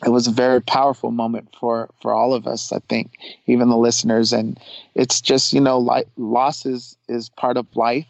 it 0.06 0.10
was 0.10 0.28
a 0.28 0.32
very 0.32 0.62
powerful 0.62 1.12
moment 1.12 1.50
for 1.60 1.90
for 2.02 2.14
all 2.14 2.34
of 2.34 2.46
us 2.48 2.72
i 2.72 2.80
think 2.88 3.12
even 3.48 3.70
the 3.70 3.78
listeners. 3.78 4.34
And 4.34 4.60
it's 4.96 5.22
just 5.22 5.54
you 5.54 5.62
know 5.62 5.78
like 5.78 6.08
loss 6.18 6.66
is 6.66 6.98
is 7.08 7.30
part 7.30 7.58
of 7.58 7.66
life. 7.76 8.08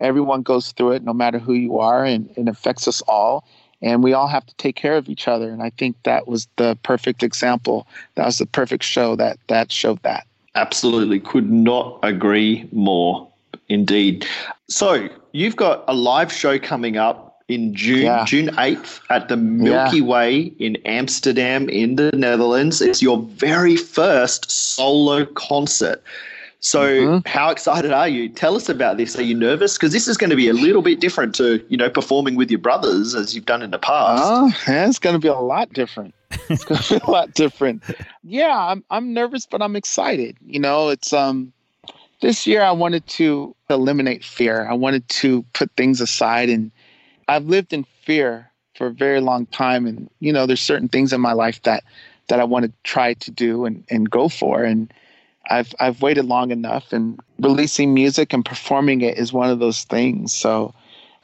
Everyone 0.00 0.42
goes 0.42 0.72
through 0.72 0.92
it 0.92 1.04
no 1.04 1.12
matter 1.12 1.38
who 1.38 1.52
you 1.52 1.78
are 1.78 2.04
and 2.04 2.28
it 2.36 2.48
affects 2.48 2.88
us 2.88 3.02
all. 3.02 3.44
And 3.80 4.02
we 4.02 4.12
all 4.12 4.28
have 4.28 4.46
to 4.46 4.54
take 4.56 4.76
care 4.76 4.96
of 4.96 5.08
each 5.08 5.28
other. 5.28 5.50
And 5.50 5.62
i 5.62 5.70
think 5.70 5.96
that 6.04 6.26
was 6.26 6.48
the 6.56 6.76
perfect 6.82 7.22
example. 7.22 7.86
That 8.14 8.26
was 8.26 8.38
the 8.38 8.46
perfect 8.46 8.84
show 8.84 9.16
that 9.16 9.38
that 9.48 9.70
showed 9.70 10.02
that. 10.02 10.26
Absolutely. 10.54 11.20
Could 11.20 11.50
not 11.50 11.98
agree 12.02 12.68
more. 12.72 13.28
Indeed. 13.68 14.26
So 14.68 15.08
you've 15.32 15.56
got 15.56 15.84
a 15.88 15.94
live 15.94 16.30
show 16.30 16.58
coming 16.58 16.96
up 16.98 17.31
in 17.52 17.74
June 17.74 18.02
yeah. 18.02 18.24
June 18.24 18.48
8th 18.48 19.00
at 19.10 19.28
the 19.28 19.36
Milky 19.36 19.98
yeah. 19.98 20.04
Way 20.04 20.40
in 20.58 20.76
Amsterdam 20.84 21.68
in 21.68 21.96
the 21.96 22.10
Netherlands. 22.12 22.80
It's 22.80 23.02
your 23.02 23.18
very 23.22 23.76
first 23.76 24.50
solo 24.50 25.24
concert. 25.26 26.02
So 26.60 26.80
mm-hmm. 26.80 27.28
how 27.28 27.50
excited 27.50 27.90
are 27.90 28.08
you? 28.08 28.28
Tell 28.28 28.54
us 28.54 28.68
about 28.68 28.96
this. 28.96 29.18
Are 29.18 29.22
you 29.22 29.34
nervous? 29.34 29.76
Because 29.76 29.92
this 29.92 30.06
is 30.06 30.16
going 30.16 30.30
to 30.30 30.36
be 30.36 30.48
a 30.48 30.52
little 30.52 30.80
bit 30.80 31.00
different 31.00 31.34
to, 31.34 31.64
you 31.68 31.76
know, 31.76 31.90
performing 31.90 32.36
with 32.36 32.52
your 32.52 32.60
brothers 32.60 33.16
as 33.16 33.34
you've 33.34 33.46
done 33.46 33.62
in 33.62 33.72
the 33.72 33.80
past. 33.80 34.22
Oh, 34.24 34.52
yeah, 34.68 34.88
it's 34.88 35.00
going 35.00 35.14
to 35.14 35.18
be 35.18 35.26
a 35.26 35.34
lot 35.34 35.72
different. 35.72 36.14
It's 36.48 36.64
going 36.64 36.80
to 36.80 37.00
be 37.00 37.04
a 37.04 37.10
lot 37.10 37.34
different. 37.34 37.82
Yeah, 38.22 38.56
I'm 38.56 38.84
I'm 38.90 39.12
nervous, 39.12 39.44
but 39.44 39.60
I'm 39.60 39.74
excited. 39.74 40.36
You 40.46 40.60
know, 40.60 40.88
it's 40.88 41.12
um 41.12 41.52
this 42.20 42.46
year 42.46 42.62
I 42.62 42.70
wanted 42.70 43.06
to 43.08 43.54
eliminate 43.68 44.24
fear. 44.24 44.66
I 44.70 44.74
wanted 44.74 45.06
to 45.08 45.42
put 45.52 45.70
things 45.72 46.00
aside 46.00 46.48
and 46.48 46.70
I've 47.28 47.46
lived 47.46 47.72
in 47.72 47.84
fear 48.04 48.50
for 48.74 48.86
a 48.88 48.92
very 48.92 49.20
long 49.20 49.46
time, 49.46 49.86
and 49.86 50.08
you 50.20 50.32
know, 50.32 50.46
there's 50.46 50.60
certain 50.60 50.88
things 50.88 51.12
in 51.12 51.20
my 51.20 51.32
life 51.32 51.62
that 51.62 51.84
that 52.28 52.40
I 52.40 52.44
want 52.44 52.64
to 52.64 52.72
try 52.84 53.14
to 53.14 53.30
do 53.30 53.64
and, 53.64 53.84
and 53.90 54.08
go 54.10 54.28
for, 54.28 54.62
and 54.64 54.92
I've 55.50 55.74
I've 55.80 56.02
waited 56.02 56.26
long 56.26 56.50
enough, 56.50 56.92
and 56.92 57.18
releasing 57.40 57.94
music 57.94 58.32
and 58.32 58.44
performing 58.44 59.00
it 59.02 59.18
is 59.18 59.32
one 59.32 59.50
of 59.50 59.58
those 59.58 59.84
things. 59.84 60.34
So 60.34 60.74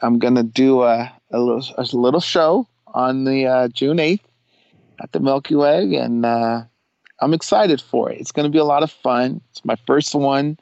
I'm 0.03 0.19
gonna 0.19 0.43
do 0.43 0.83
a 0.83 1.13
a 1.31 1.41
little 1.41 1.65
a 1.77 1.85
little 1.97 2.21
show 2.21 2.67
on 2.95 3.25
the 3.25 3.47
uh, 3.47 3.69
June 3.69 3.99
8th 3.99 4.21
at 5.01 5.13
the 5.13 5.21
Milky 5.21 5.55
Way, 5.55 5.97
and 5.97 6.25
uh, 6.25 6.63
I'm 7.21 7.35
excited 7.35 7.81
for 7.81 8.11
it. 8.11 8.21
It's 8.21 8.33
gonna 8.33 8.49
be 8.51 8.59
a 8.59 8.65
lot 8.65 8.83
of 8.83 8.91
fun. 8.91 9.41
It's 9.51 9.65
my 9.65 9.77
first 9.87 10.15
one. 10.15 10.59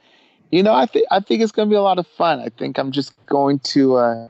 You 0.50 0.62
know, 0.62 0.74
I 0.74 0.86
think 0.86 1.06
I 1.10 1.20
think 1.20 1.42
it's 1.42 1.52
gonna 1.52 1.70
be 1.70 1.76
a 1.76 1.82
lot 1.82 1.98
of 1.98 2.06
fun. 2.06 2.40
I 2.40 2.48
think 2.48 2.78
I'm 2.78 2.92
just 2.92 3.14
going 3.26 3.58
to 3.60 3.96
uh, 3.96 4.28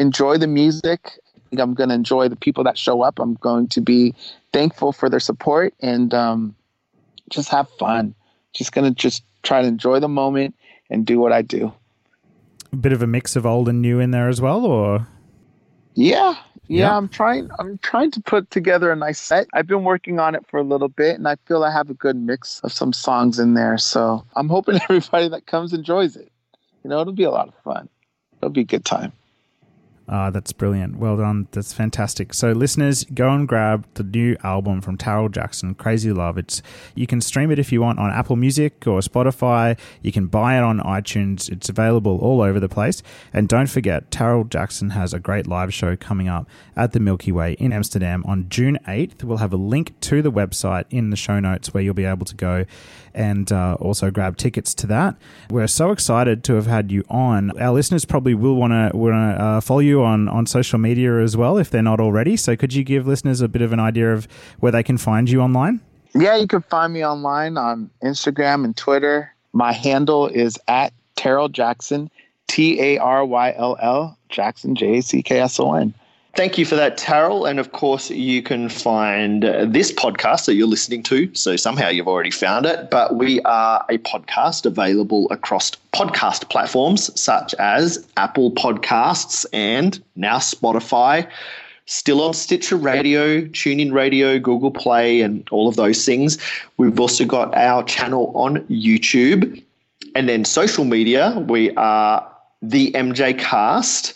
enjoy 0.00 0.38
the 0.38 0.46
music. 0.46 1.18
I'm 1.56 1.74
going 1.74 1.88
to 1.90 1.94
enjoy 1.94 2.28
the 2.28 2.36
people 2.36 2.64
that 2.64 2.78
show 2.78 3.02
up. 3.02 3.18
I'm 3.18 3.34
going 3.34 3.68
to 3.68 3.80
be 3.80 4.14
thankful 4.52 4.92
for 4.92 5.08
their 5.08 5.20
support 5.20 5.74
and 5.80 6.14
um, 6.14 6.54
just 7.28 7.48
have 7.50 7.68
fun. 7.70 8.14
Just 8.52 8.72
going 8.72 8.92
to 8.92 8.94
just 8.94 9.24
try 9.42 9.62
to 9.62 9.68
enjoy 9.68 10.00
the 10.00 10.08
moment 10.08 10.54
and 10.88 11.06
do 11.06 11.20
what 11.20 11.32
I 11.32 11.42
do. 11.42 11.72
A 12.72 12.76
bit 12.76 12.92
of 12.92 13.02
a 13.02 13.06
mix 13.06 13.36
of 13.36 13.44
old 13.44 13.68
and 13.68 13.82
new 13.82 14.00
in 14.00 14.10
there 14.10 14.28
as 14.28 14.40
well, 14.40 14.64
or 14.64 15.06
yeah, 15.94 16.34
yeah, 16.68 16.86
yeah, 16.86 16.96
I'm 16.96 17.08
trying. 17.08 17.50
I'm 17.58 17.78
trying 17.78 18.12
to 18.12 18.20
put 18.20 18.48
together 18.52 18.92
a 18.92 18.96
nice 18.96 19.20
set. 19.20 19.48
I've 19.52 19.66
been 19.66 19.82
working 19.82 20.20
on 20.20 20.36
it 20.36 20.46
for 20.46 20.58
a 20.58 20.62
little 20.62 20.88
bit, 20.88 21.16
and 21.16 21.26
I 21.26 21.34
feel 21.46 21.64
I 21.64 21.72
have 21.72 21.90
a 21.90 21.94
good 21.94 22.14
mix 22.14 22.60
of 22.60 22.72
some 22.72 22.92
songs 22.92 23.40
in 23.40 23.54
there. 23.54 23.76
So 23.76 24.24
I'm 24.36 24.48
hoping 24.48 24.78
everybody 24.88 25.28
that 25.28 25.46
comes 25.46 25.72
enjoys 25.72 26.14
it. 26.14 26.30
You 26.84 26.90
know, 26.90 27.00
it'll 27.00 27.12
be 27.12 27.24
a 27.24 27.30
lot 27.30 27.48
of 27.48 27.54
fun. 27.64 27.88
It'll 28.38 28.50
be 28.50 28.60
a 28.60 28.64
good 28.64 28.84
time. 28.84 29.12
Uh, 30.10 30.28
that's 30.28 30.52
brilliant. 30.52 30.98
Well 30.98 31.16
done. 31.16 31.46
That's 31.52 31.72
fantastic. 31.72 32.34
So, 32.34 32.50
listeners, 32.50 33.04
go 33.14 33.30
and 33.30 33.46
grab 33.46 33.86
the 33.94 34.02
new 34.02 34.36
album 34.42 34.80
from 34.80 34.98
Taryll 34.98 35.30
Jackson, 35.30 35.74
Crazy 35.74 36.12
Love. 36.12 36.36
It's 36.36 36.62
you 36.96 37.06
can 37.06 37.20
stream 37.20 37.52
it 37.52 37.60
if 37.60 37.70
you 37.70 37.80
want 37.80 38.00
on 38.00 38.10
Apple 38.10 38.34
Music 38.34 38.88
or 38.88 38.98
Spotify. 38.98 39.78
You 40.02 40.10
can 40.10 40.26
buy 40.26 40.56
it 40.56 40.62
on 40.62 40.80
iTunes. 40.80 41.48
It's 41.48 41.68
available 41.68 42.18
all 42.18 42.42
over 42.42 42.58
the 42.58 42.68
place. 42.68 43.04
And 43.32 43.48
don't 43.48 43.68
forget, 43.68 44.10
Taryll 44.10 44.48
Jackson 44.48 44.90
has 44.90 45.14
a 45.14 45.20
great 45.20 45.46
live 45.46 45.72
show 45.72 45.94
coming 45.94 46.28
up 46.28 46.48
at 46.76 46.90
the 46.90 46.98
Milky 46.98 47.30
Way 47.30 47.52
in 47.60 47.72
Amsterdam 47.72 48.24
on 48.26 48.48
June 48.48 48.80
8th. 48.88 49.22
We'll 49.22 49.38
have 49.38 49.52
a 49.52 49.56
link 49.56 49.98
to 50.00 50.22
the 50.22 50.32
website 50.32 50.86
in 50.90 51.10
the 51.10 51.16
show 51.16 51.38
notes 51.38 51.72
where 51.72 51.84
you'll 51.84 51.94
be 51.94 52.04
able 52.04 52.26
to 52.26 52.34
go 52.34 52.64
and 53.14 53.50
uh, 53.52 53.76
also 53.80 54.10
grab 54.10 54.36
tickets 54.36 54.74
to 54.74 54.86
that. 54.88 55.16
We're 55.50 55.66
so 55.66 55.90
excited 55.90 56.44
to 56.44 56.54
have 56.54 56.66
had 56.66 56.90
you 56.90 57.04
on. 57.08 57.58
Our 57.60 57.72
listeners 57.72 58.04
probably 58.04 58.34
will 58.34 58.56
want 58.56 58.72
to 58.72 58.96
want 58.96 59.14
to 59.14 59.42
uh, 59.42 59.60
follow 59.60 59.80
you 59.80 60.02
on 60.02 60.28
on 60.28 60.46
social 60.46 60.78
media 60.78 61.18
as 61.20 61.36
well 61.36 61.58
if 61.58 61.70
they're 61.70 61.82
not 61.82 62.00
already. 62.00 62.36
So 62.36 62.56
could 62.56 62.74
you 62.74 62.84
give 62.84 63.06
listeners 63.06 63.40
a 63.40 63.48
bit 63.48 63.62
of 63.62 63.72
an 63.72 63.80
idea 63.80 64.12
of 64.12 64.26
where 64.60 64.72
they 64.72 64.82
can 64.82 64.98
find 64.98 65.28
you 65.30 65.40
online? 65.40 65.80
Yeah, 66.14 66.36
you 66.36 66.46
can 66.46 66.62
find 66.62 66.92
me 66.92 67.04
online 67.04 67.56
on 67.56 67.90
Instagram 68.02 68.64
and 68.64 68.76
Twitter. 68.76 69.32
My 69.52 69.72
handle 69.72 70.26
is 70.26 70.58
at 70.68 70.92
Taryll 71.16 71.52
Jackson, 71.52 72.10
T 72.48 72.80
A 72.80 72.98
R 72.98 73.24
Y 73.24 73.54
L 73.56 73.76
L 73.80 74.18
Jackson 74.28 74.74
J 74.74 74.98
A 74.98 75.02
C 75.02 75.22
K 75.22 75.40
S 75.40 75.60
O 75.60 75.74
N. 75.74 75.94
Thank 76.36 76.58
you 76.58 76.64
for 76.64 76.76
that, 76.76 76.96
Taryll. 76.96 77.48
And 77.48 77.58
of 77.58 77.72
course, 77.72 78.08
you 78.08 78.40
can 78.40 78.68
find 78.68 79.44
uh, 79.44 79.64
this 79.66 79.92
podcast 79.92 80.46
that 80.46 80.54
you're 80.54 80.68
listening 80.68 81.02
to. 81.04 81.28
So 81.34 81.56
somehow 81.56 81.88
you've 81.88 82.06
already 82.06 82.30
found 82.30 82.66
it. 82.66 82.88
But 82.88 83.16
we 83.16 83.40
are 83.42 83.84
a 83.88 83.98
podcast 83.98 84.64
available 84.64 85.26
across 85.30 85.72
podcast 85.92 86.48
platforms 86.48 87.10
such 87.20 87.52
as 87.54 88.06
Apple 88.16 88.52
Podcasts 88.52 89.44
and 89.52 90.02
now 90.14 90.36
Spotify. 90.38 91.28
Still 91.86 92.22
on 92.22 92.32
Stitcher 92.32 92.76
Radio, 92.76 93.40
TuneIn 93.46 93.92
Radio, 93.92 94.38
Google 94.38 94.70
Play, 94.70 95.22
and 95.22 95.46
all 95.50 95.66
of 95.66 95.74
those 95.74 96.06
things. 96.06 96.38
We've 96.76 97.00
also 97.00 97.24
got 97.24 97.52
our 97.56 97.82
channel 97.82 98.30
on 98.36 98.58
YouTube. 98.66 99.60
And 100.14 100.28
then 100.28 100.44
social 100.44 100.84
media, 100.84 101.44
we 101.48 101.74
are 101.74 102.24
the 102.62 102.92
MJCast 102.92 104.14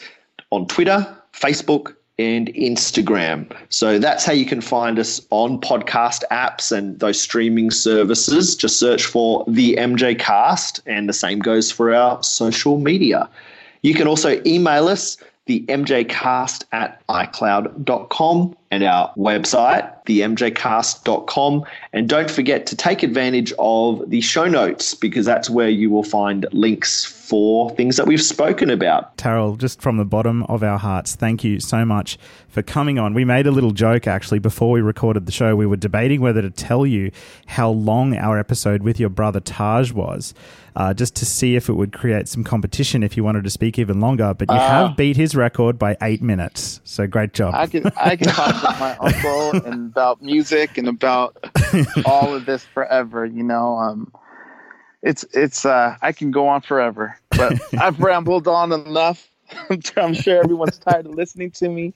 on 0.50 0.68
Twitter, 0.68 1.04
Facebook, 1.32 1.96
and 2.18 2.48
Instagram. 2.54 3.50
So 3.70 3.98
that's 3.98 4.24
how 4.24 4.32
you 4.32 4.46
can 4.46 4.60
find 4.60 4.98
us 4.98 5.20
on 5.30 5.60
podcast 5.60 6.22
apps 6.30 6.70
and 6.70 6.98
those 7.00 7.20
streaming 7.20 7.70
services. 7.70 8.54
Just 8.54 8.78
search 8.78 9.04
for 9.04 9.44
the 9.48 9.74
MJCast, 9.76 10.80
and 10.86 11.08
the 11.08 11.12
same 11.12 11.40
goes 11.40 11.70
for 11.70 11.92
our 11.92 12.22
social 12.22 12.78
media. 12.78 13.28
You 13.82 13.94
can 13.94 14.06
also 14.06 14.40
email 14.46 14.88
us, 14.88 15.16
the 15.46 15.60
mjcast 15.68 16.64
at 16.72 17.06
icloud.com, 17.08 18.56
and 18.70 18.82
our 18.82 19.12
website, 19.14 19.92
themjcast.com. 20.06 21.64
And 21.92 22.08
don't 22.08 22.30
forget 22.30 22.66
to 22.66 22.76
take 22.76 23.02
advantage 23.02 23.52
of 23.58 24.08
the 24.08 24.20
show 24.20 24.46
notes 24.46 24.94
because 24.94 25.26
that's 25.26 25.50
where 25.50 25.68
you 25.68 25.90
will 25.90 26.02
find 26.04 26.46
links 26.52 27.04
for 27.28 27.70
things 27.70 27.96
that 27.96 28.06
we've 28.06 28.22
spoken 28.22 28.68
about. 28.68 29.16
Taryll, 29.16 29.56
just 29.58 29.80
from 29.80 29.96
the 29.96 30.04
bottom 30.04 30.42
of 30.44 30.62
our 30.62 30.78
hearts, 30.78 31.14
thank 31.14 31.42
you 31.42 31.58
so 31.58 31.84
much 31.84 32.18
for 32.48 32.62
coming 32.62 32.98
on. 32.98 33.14
We 33.14 33.24
made 33.24 33.46
a 33.46 33.50
little 33.50 33.70
joke 33.70 34.06
actually 34.06 34.40
before 34.40 34.70
we 34.70 34.82
recorded 34.82 35.24
the 35.26 35.32
show. 35.32 35.56
We 35.56 35.64
were 35.66 35.76
debating 35.76 36.20
whether 36.20 36.42
to 36.42 36.50
tell 36.50 36.86
you 36.86 37.10
how 37.46 37.70
long 37.70 38.14
our 38.16 38.38
episode 38.38 38.82
with 38.82 39.00
your 39.00 39.08
brother 39.08 39.40
Taj 39.40 39.90
was, 39.92 40.34
uh, 40.76 40.92
just 40.92 41.14
to 41.16 41.24
see 41.26 41.56
if 41.56 41.68
it 41.70 41.72
would 41.74 41.92
create 41.94 42.28
some 42.28 42.44
competition 42.44 43.02
if 43.02 43.16
you 43.16 43.24
wanted 43.24 43.44
to 43.44 43.50
speak 43.50 43.78
even 43.78 44.00
longer. 44.00 44.34
But 44.34 44.50
you 44.50 44.56
Uh, 44.56 44.68
have 44.88 44.96
beat 44.96 45.16
his 45.16 45.34
record 45.34 45.78
by 45.78 45.96
eight 46.02 46.20
minutes. 46.22 46.80
So 46.84 47.06
great 47.06 47.32
job. 47.32 47.54
I 47.54 47.66
can 47.66 47.90
I 47.96 48.16
can 48.16 48.28
talk 48.28 48.54
with 48.62 48.80
my 48.80 48.96
uncle 49.00 49.66
and 49.66 49.90
about 49.90 50.20
music 50.20 50.76
and 50.76 50.88
about 50.88 51.36
all 52.04 52.34
of 52.34 52.44
this 52.44 52.64
forever. 52.64 53.24
You 53.24 53.42
know, 53.44 53.76
um, 53.78 54.12
it's 55.04 55.24
it's 55.34 55.66
uh, 55.66 55.96
I 56.02 56.12
can 56.12 56.32
go 56.32 56.48
on 56.48 56.62
forever, 56.62 57.20
but 57.36 57.58
I've 57.78 58.00
rambled 58.00 58.48
on 58.48 58.72
enough. 58.72 59.28
I'm 59.96 60.14
sure 60.14 60.38
everyone's 60.40 60.78
tired 60.78 61.06
of 61.06 61.12
listening 61.14 61.52
to 61.52 61.68
me, 61.68 61.94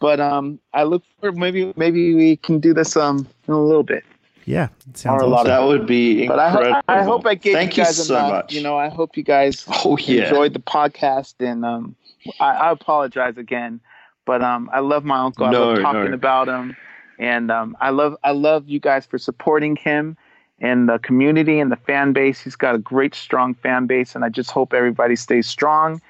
but 0.00 0.20
um, 0.20 0.60
I 0.74 0.84
look 0.84 1.02
for 1.20 1.32
maybe 1.32 1.72
maybe 1.76 2.14
we 2.14 2.36
can 2.36 2.60
do 2.60 2.74
this 2.74 2.96
um 2.96 3.28
in 3.48 3.54
a 3.54 3.62
little 3.62 3.82
bit. 3.84 4.04
yeah, 4.44 4.68
sounds 4.94 5.22
Or 5.22 5.22
a 5.22 5.26
lot 5.26 5.46
awesome. 5.46 5.48
That 5.48 5.64
would 5.66 5.86
be 5.86 6.24
But 6.26 6.38
I, 6.38 6.50
incredible. 6.50 6.74
ho- 6.74 6.82
I 6.88 7.02
hope 7.02 7.26
I 7.26 7.34
gave 7.34 7.54
Thank 7.54 7.76
you 7.76 7.84
guys 7.84 7.98
you 7.98 8.04
so 8.04 8.14
enough. 8.14 8.28
much. 8.28 8.54
You 8.54 8.60
know, 8.62 8.76
I 8.76 8.88
hope 8.88 9.16
you 9.16 9.22
guys 9.24 9.64
oh, 9.84 9.96
yeah. 9.98 10.22
enjoyed 10.24 10.52
the 10.54 10.60
podcast 10.60 11.34
and 11.40 11.64
um 11.64 11.96
I, 12.40 12.50
I 12.68 12.70
apologize 12.72 13.36
again 13.38 13.80
but 14.24 14.42
um 14.42 14.70
i 14.72 14.78
love 14.80 15.04
my 15.04 15.18
uncle 15.18 15.44
i 15.46 15.50
No, 15.50 15.64
love 15.64 15.80
talking 15.80 16.12
no. 16.12 16.14
about 16.14 16.48
him 16.48 16.76
and 17.18 17.50
um 17.50 17.76
i 17.80 17.90
love 17.90 18.16
i 18.22 18.30
love 18.32 18.68
you 18.68 18.78
guys 18.80 19.06
for 19.06 19.18
supporting 19.18 19.76
him 19.76 20.16
and 20.62 20.88
the 20.88 20.98
community 21.00 21.60
and 21.60 21.70
the 21.70 21.76
fan 21.76 22.14
base 22.14 22.40
he's 22.40 22.56
got 22.56 22.74
a 22.74 22.78
great 22.78 23.14
strong 23.14 23.52
fan 23.52 23.86
base 23.86 24.14
and 24.14 24.24
i 24.24 24.30
just 24.30 24.50
hope 24.50 24.72
everybody 24.72 25.16
stays 25.16 25.46
strong 25.46 26.00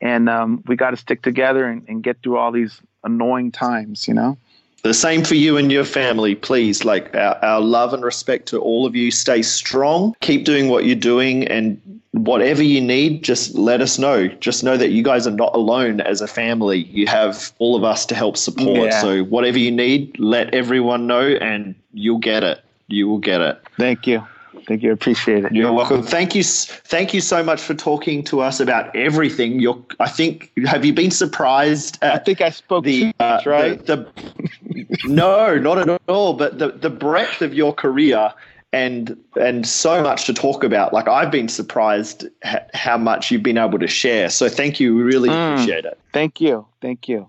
and 0.00 0.28
um 0.28 0.62
we 0.66 0.76
got 0.76 0.90
to 0.90 0.96
stick 0.96 1.22
together 1.22 1.64
and, 1.66 1.82
and 1.88 2.04
get 2.04 2.16
through 2.22 2.36
all 2.36 2.52
these 2.52 2.80
annoying 3.02 3.50
times 3.50 4.06
you 4.06 4.14
know 4.14 4.36
The 4.82 4.94
same 4.94 5.22
for 5.22 5.36
you 5.36 5.56
and 5.56 5.70
your 5.70 5.84
family, 5.84 6.34
please. 6.34 6.84
Like 6.84 7.14
our, 7.14 7.36
our 7.44 7.60
love 7.60 7.94
and 7.94 8.02
respect 8.02 8.48
to 8.48 8.58
all 8.58 8.84
of 8.84 8.96
you. 8.96 9.12
Stay 9.12 9.42
strong. 9.42 10.12
Keep 10.20 10.44
doing 10.44 10.68
what 10.68 10.84
you're 10.86 10.96
doing, 10.96 11.46
and 11.46 11.80
whatever 12.10 12.64
you 12.64 12.80
need, 12.80 13.22
just 13.22 13.54
let 13.54 13.80
us 13.80 13.96
know. 13.96 14.26
Just 14.26 14.64
know 14.64 14.76
that 14.76 14.90
you 14.90 15.04
guys 15.04 15.24
are 15.28 15.36
not 15.44 15.54
alone 15.54 16.00
as 16.00 16.20
a 16.20 16.26
family. 16.26 16.82
You 16.90 17.06
have 17.06 17.52
all 17.60 17.76
of 17.76 17.84
us 17.84 18.04
to 18.06 18.16
help 18.16 18.36
support. 18.36 18.90
Yeah. 18.90 19.00
So 19.00 19.22
whatever 19.22 19.56
you 19.56 19.70
need, 19.70 20.18
let 20.18 20.52
everyone 20.52 21.06
know, 21.06 21.28
and 21.40 21.76
you'll 21.92 22.18
get 22.18 22.42
it. 22.42 22.58
You 22.92 23.08
will 23.08 23.18
get 23.18 23.40
it. 23.40 23.60
thank 23.78 24.06
you 24.06 24.22
thank 24.68 24.82
you 24.82 24.92
appreciate 24.92 25.44
it 25.44 25.52
You're 25.52 25.72
welcome. 25.72 26.02
Thank 26.02 26.34
you. 26.34 26.42
Thank 26.44 27.14
you 27.14 27.20
so 27.20 27.42
much 27.42 27.60
for 27.60 27.74
talking 27.74 28.22
to 28.24 28.40
us 28.40 28.60
about 28.60 28.94
everything. 28.94 29.60
You're. 29.60 29.82
I 29.98 30.08
think. 30.08 30.52
Have 30.66 30.84
you 30.84 30.92
been 30.92 31.10
surprised 31.10 31.98
i 32.02 32.18
think 32.18 32.40
i 32.40 32.50
spoke 32.50 32.84
the, 32.84 33.00
too 33.00 33.12
much 33.18 33.46
uh, 33.46 33.50
right 33.50 33.86
the, 33.86 33.96
the 33.96 34.98
no, 35.06 35.56
not 35.58 35.78
at 35.78 36.00
all. 36.08 36.34
But 36.34 36.58
the 36.58 36.68
the 36.72 36.90
breadth 36.90 37.42
of 37.42 37.54
your 37.54 37.72
career 37.72 38.32
and 38.72 39.16
and 39.40 39.66
so 39.66 40.02
much 40.02 40.24
to 40.26 40.34
talk 40.34 40.64
about. 40.64 40.92
Like 40.92 41.08
I've 41.08 41.30
been 41.30 41.48
surprised 41.48 42.26
ha- 42.44 42.64
how 42.74 42.96
much 42.98 43.30
you've 43.30 43.42
been 43.42 43.58
able 43.58 43.78
to 43.78 43.86
share. 43.88 44.28
So 44.30 44.48
thank 44.48 44.80
you. 44.80 44.94
We 44.94 45.02
really 45.02 45.28
Mm. 45.30 45.54
appreciate 45.54 45.84
it. 45.84 45.98
thank 46.12 46.40
you 46.40 46.66
thank 46.80 47.08
you 47.08 47.28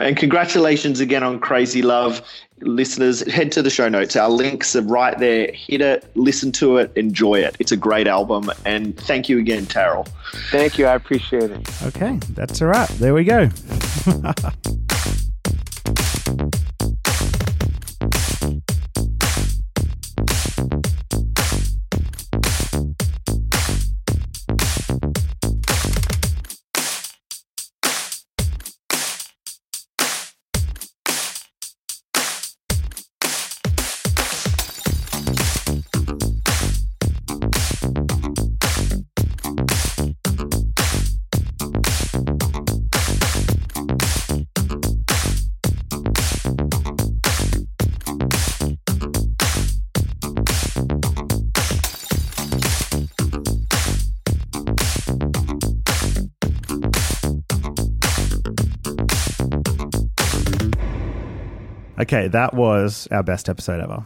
And 0.00 0.16
congratulations 0.16 0.98
again 0.98 1.22
on 1.22 1.38
Crazy 1.38 1.82
Love. 1.82 2.22
Listeners, 2.60 3.20
head 3.30 3.52
to 3.52 3.62
the 3.62 3.70
show 3.70 3.88
notes. 3.88 4.16
Our 4.16 4.30
links 4.30 4.74
are 4.74 4.82
right 4.82 5.18
there. 5.18 5.50
Hit 5.52 5.82
it, 5.82 6.10
listen 6.14 6.52
to 6.52 6.78
it, 6.78 6.90
enjoy 6.96 7.36
it. 7.40 7.54
It's 7.58 7.72
a 7.72 7.76
great 7.76 8.06
album. 8.06 8.50
And 8.64 8.98
thank 8.98 9.28
you 9.28 9.38
again, 9.38 9.66
Taryll. 9.66 10.08
thank 10.50 10.78
you 10.78 10.86
i 10.86 10.94
appreciate 10.94 11.50
it 11.50 11.68
Okay, 11.82 12.18
that's 12.30 12.60
a 12.60 12.66
wrap. 12.66 12.88
There 12.90 13.14
we 13.14 13.24
go. 13.24 13.50
Okay, 62.10 62.26
that 62.26 62.54
was 62.54 63.06
our 63.12 63.22
best 63.22 63.48
episode 63.48 63.80
ever. 63.80 64.04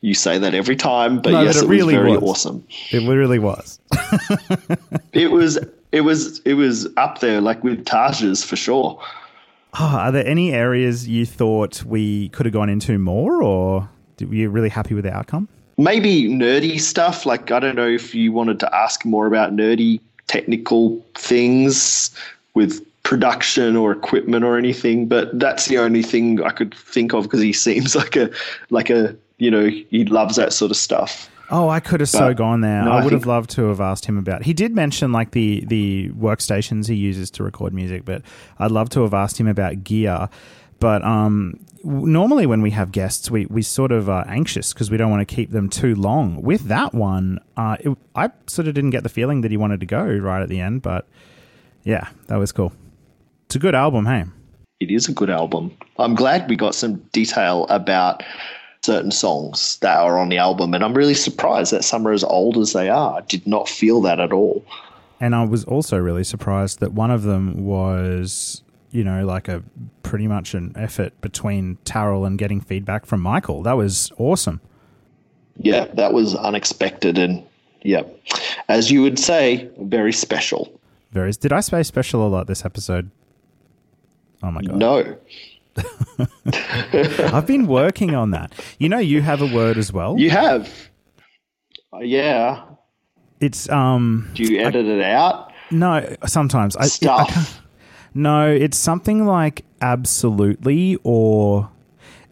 You 0.00 0.12
say 0.12 0.38
that 0.38 0.54
every 0.54 0.74
time, 0.74 1.20
but 1.20 1.30
No, 1.30 1.42
yes, 1.42 1.54
but 1.54 1.58
it 1.60 1.64
it, 1.66 1.68
was 1.68 1.78
really 1.78 1.94
very 1.94 2.16
was. 2.16 2.22
awesome. 2.30 2.66
It 2.90 3.02
literally 3.02 3.38
was. 3.38 3.78
It 5.12 5.30
was 5.30 5.56
it 5.92 6.00
was 6.00 6.40
it 6.40 6.54
was 6.54 6.88
up 6.96 7.20
there 7.20 7.40
like 7.40 7.62
with 7.64 7.84
Taj's 7.86 8.44
for 8.44 8.56
sure. 8.56 9.00
Oh, 9.78 9.84
are 9.84 10.10
there 10.12 10.26
any 10.26 10.52
areas 10.52 11.08
you 11.08 11.24
thought 11.24 11.82
we 11.84 12.28
could 12.30 12.44
have 12.44 12.52
gone 12.52 12.68
into 12.68 12.98
more, 12.98 13.42
or 13.42 13.88
were 14.20 14.34
you 14.34 14.50
really 14.50 14.68
happy 14.68 14.94
with 14.94 15.04
the 15.04 15.12
outcome? 15.12 15.48
Maybe 15.78 16.28
nerdy 16.28 16.78
stuff. 16.80 17.24
Like 17.24 17.50
I 17.52 17.60
don't 17.60 17.76
know 17.76 17.88
if 17.88 18.14
you 18.14 18.32
wanted 18.32 18.60
to 18.60 18.74
ask 18.74 19.04
more 19.06 19.26
about 19.26 19.52
nerdy 19.52 20.00
technical 20.26 21.00
things 21.14 22.10
with 22.54 22.84
production 23.06 23.76
or 23.76 23.92
equipment 23.92 24.44
or 24.44 24.58
anything, 24.58 25.06
but 25.06 25.38
that's 25.38 25.66
the 25.66 25.78
only 25.78 26.02
thing 26.02 26.42
I 26.42 26.50
could 26.50 26.74
think 26.74 27.14
of 27.14 27.22
because 27.22 27.40
he 27.40 27.52
seems 27.52 27.94
like 28.02 28.16
a 28.16 28.28
like 28.70 28.90
a 28.90 29.16
you 29.38 29.50
know 29.50 29.66
he 29.66 30.04
loves 30.04 30.34
that 30.36 30.52
sort 30.52 30.72
of 30.72 30.76
stuff. 30.76 31.30
Oh, 31.48 31.68
I 31.68 31.78
could 31.78 32.00
have 32.00 32.08
so 32.08 32.34
gone 32.34 32.62
there. 32.62 32.82
no, 32.82 32.90
I 32.90 33.00
I 33.00 33.04
would 33.04 33.12
have 33.12 33.24
loved 33.24 33.50
to 33.50 33.68
have 33.68 33.80
asked 33.80 34.06
him 34.06 34.18
about. 34.18 34.42
He 34.42 34.52
did 34.52 34.74
mention 34.74 35.12
like 35.12 35.30
the 35.30 35.64
the 35.66 36.10
workstations 36.18 36.88
he 36.88 36.96
uses 36.96 37.30
to 37.32 37.44
record 37.44 37.72
music, 37.72 38.04
but 38.04 38.22
I'd 38.58 38.72
love 38.72 38.88
to 38.90 39.02
have 39.02 39.14
asked 39.14 39.38
him 39.38 39.46
about 39.46 39.84
gear. 39.84 40.28
But 40.80 41.04
um, 41.04 41.64
w- 41.84 42.08
normally 42.08 42.46
when 42.46 42.60
we 42.60 42.72
have 42.72 42.90
guests, 42.90 43.30
we 43.30 43.46
we 43.46 43.62
sort 43.62 43.92
of 43.92 44.10
are 44.10 44.26
anxious 44.26 44.72
because 44.72 44.90
we 44.90 44.96
don't 44.96 45.12
want 45.12 45.26
to 45.26 45.32
keep 45.32 45.52
them 45.52 45.70
too 45.70 45.94
long. 45.94 46.42
With 46.42 46.62
that 46.64 46.92
one, 46.92 47.38
uh, 47.56 47.76
it, 47.78 47.96
I 48.16 48.32
sort 48.48 48.66
of 48.66 48.74
didn't 48.74 48.90
get 48.90 49.04
the 49.04 49.08
feeling 49.08 49.42
that 49.42 49.52
he 49.52 49.56
wanted 49.56 49.78
to 49.78 49.86
go 49.86 50.04
right 50.04 50.42
at 50.42 50.48
the 50.48 50.58
end. 50.58 50.82
But 50.82 51.06
yeah, 51.84 52.08
that 52.26 52.36
was 52.38 52.50
cool. 52.50 52.72
It's 53.46 53.54
a 53.54 53.60
good 53.60 53.74
album, 53.74 54.06
hey. 54.06 54.24
It 54.80 54.90
is 54.90 55.08
a 55.08 55.12
good 55.12 55.30
album. 55.30 55.76
I'm 55.98 56.14
glad 56.14 56.48
we 56.48 56.56
got 56.56 56.74
some 56.74 56.96
detail 57.12 57.66
about 57.68 58.22
certain 58.82 59.12
songs 59.12 59.78
that 59.78 59.98
are 59.98 60.18
on 60.18 60.28
the 60.28 60.38
album, 60.38 60.74
and 60.74 60.84
I'm 60.84 60.94
really 60.94 61.14
surprised 61.14 61.72
that 61.72 61.84
some 61.84 62.06
are 62.06 62.12
as 62.12 62.24
old 62.24 62.58
as 62.58 62.72
they 62.72 62.88
are. 62.88 63.18
I 63.18 63.20
did 63.22 63.46
not 63.46 63.68
feel 63.68 64.00
that 64.02 64.20
at 64.20 64.32
all. 64.32 64.64
And 65.20 65.34
I 65.34 65.44
was 65.44 65.64
also 65.64 65.96
really 65.96 66.24
surprised 66.24 66.80
that 66.80 66.92
one 66.92 67.10
of 67.10 67.22
them 67.22 67.64
was, 67.64 68.62
you 68.90 69.02
know, 69.02 69.24
like 69.24 69.48
a 69.48 69.62
pretty 70.02 70.26
much 70.26 70.52
an 70.52 70.72
effort 70.76 71.18
between 71.20 71.78
Taryll 71.84 72.26
and 72.26 72.38
getting 72.38 72.60
feedback 72.60 73.06
from 73.06 73.20
Michael. 73.20 73.62
That 73.62 73.74
was 73.74 74.12
awesome. 74.18 74.60
Yeah, 75.56 75.86
that 75.94 76.12
was 76.12 76.34
unexpected, 76.34 77.16
and 77.16 77.42
yeah, 77.82 78.02
as 78.68 78.90
you 78.90 79.02
would 79.02 79.18
say, 79.18 79.70
very 79.78 80.12
special. 80.12 80.80
Very. 81.12 81.32
Did 81.32 81.52
I 81.52 81.60
say 81.60 81.82
special 81.82 82.26
a 82.26 82.28
lot 82.28 82.46
this 82.46 82.64
episode? 82.64 83.10
Oh 84.46 84.50
my 84.52 84.62
god! 84.62 84.76
No, 84.76 85.16
I've 87.32 87.46
been 87.46 87.66
working 87.66 88.14
on 88.14 88.30
that. 88.30 88.52
You 88.78 88.88
know, 88.88 88.98
you 88.98 89.22
have 89.22 89.42
a 89.42 89.46
word 89.52 89.76
as 89.76 89.92
well. 89.92 90.16
you 90.18 90.30
have. 90.30 90.70
Uh, 91.92 91.98
yeah, 92.00 92.62
It's 93.40 93.68
um 93.70 94.30
do 94.34 94.42
you 94.44 94.60
edit 94.60 94.86
it 94.86 95.02
out? 95.02 95.52
no. 95.70 96.14
Sometimes 96.26 96.76
I, 96.76 96.82
I 96.82 96.86
Stuff. 96.86 97.28
can't- 97.32 97.60
no, 98.14 98.48
it's 98.50 98.76
something 98.78 99.26
like 99.26 99.64
absolutely, 99.82 100.96
or 101.02 101.68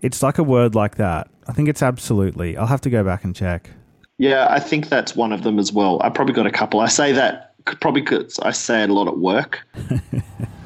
it's 0.02 0.22
like 0.22 0.38
a 0.38 0.42
word 0.44 0.74
like 0.74 0.94
that. 0.96 1.28
I 1.48 1.52
think 1.52 1.68
it's 1.68 1.82
absolutely. 1.82 2.56
I'll 2.56 2.66
have 2.66 2.80
to 2.82 2.90
go 2.90 3.04
back 3.04 3.24
and 3.24 3.34
check. 3.36 3.70
Yeah, 4.18 4.46
I 4.48 4.60
think 4.60 4.88
that's 4.88 5.14
one 5.16 5.32
of 5.32 5.42
them 5.42 5.58
as 5.58 5.72
well. 5.72 6.00
I 6.02 6.08
probably 6.08 6.32
got 6.34 6.46
a 6.46 6.50
couple. 6.50 6.80
I 6.80 6.86
say 6.86 7.12
that 7.12 7.54
probably 7.80 8.00
because 8.02 8.38
I 8.38 8.52
say 8.52 8.82
it 8.84 8.90
a 8.90 8.92
lot 8.94 9.08
at 9.08 9.18
work. 9.18 9.60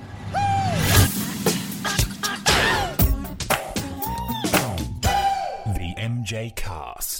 MJCast. 6.28 7.17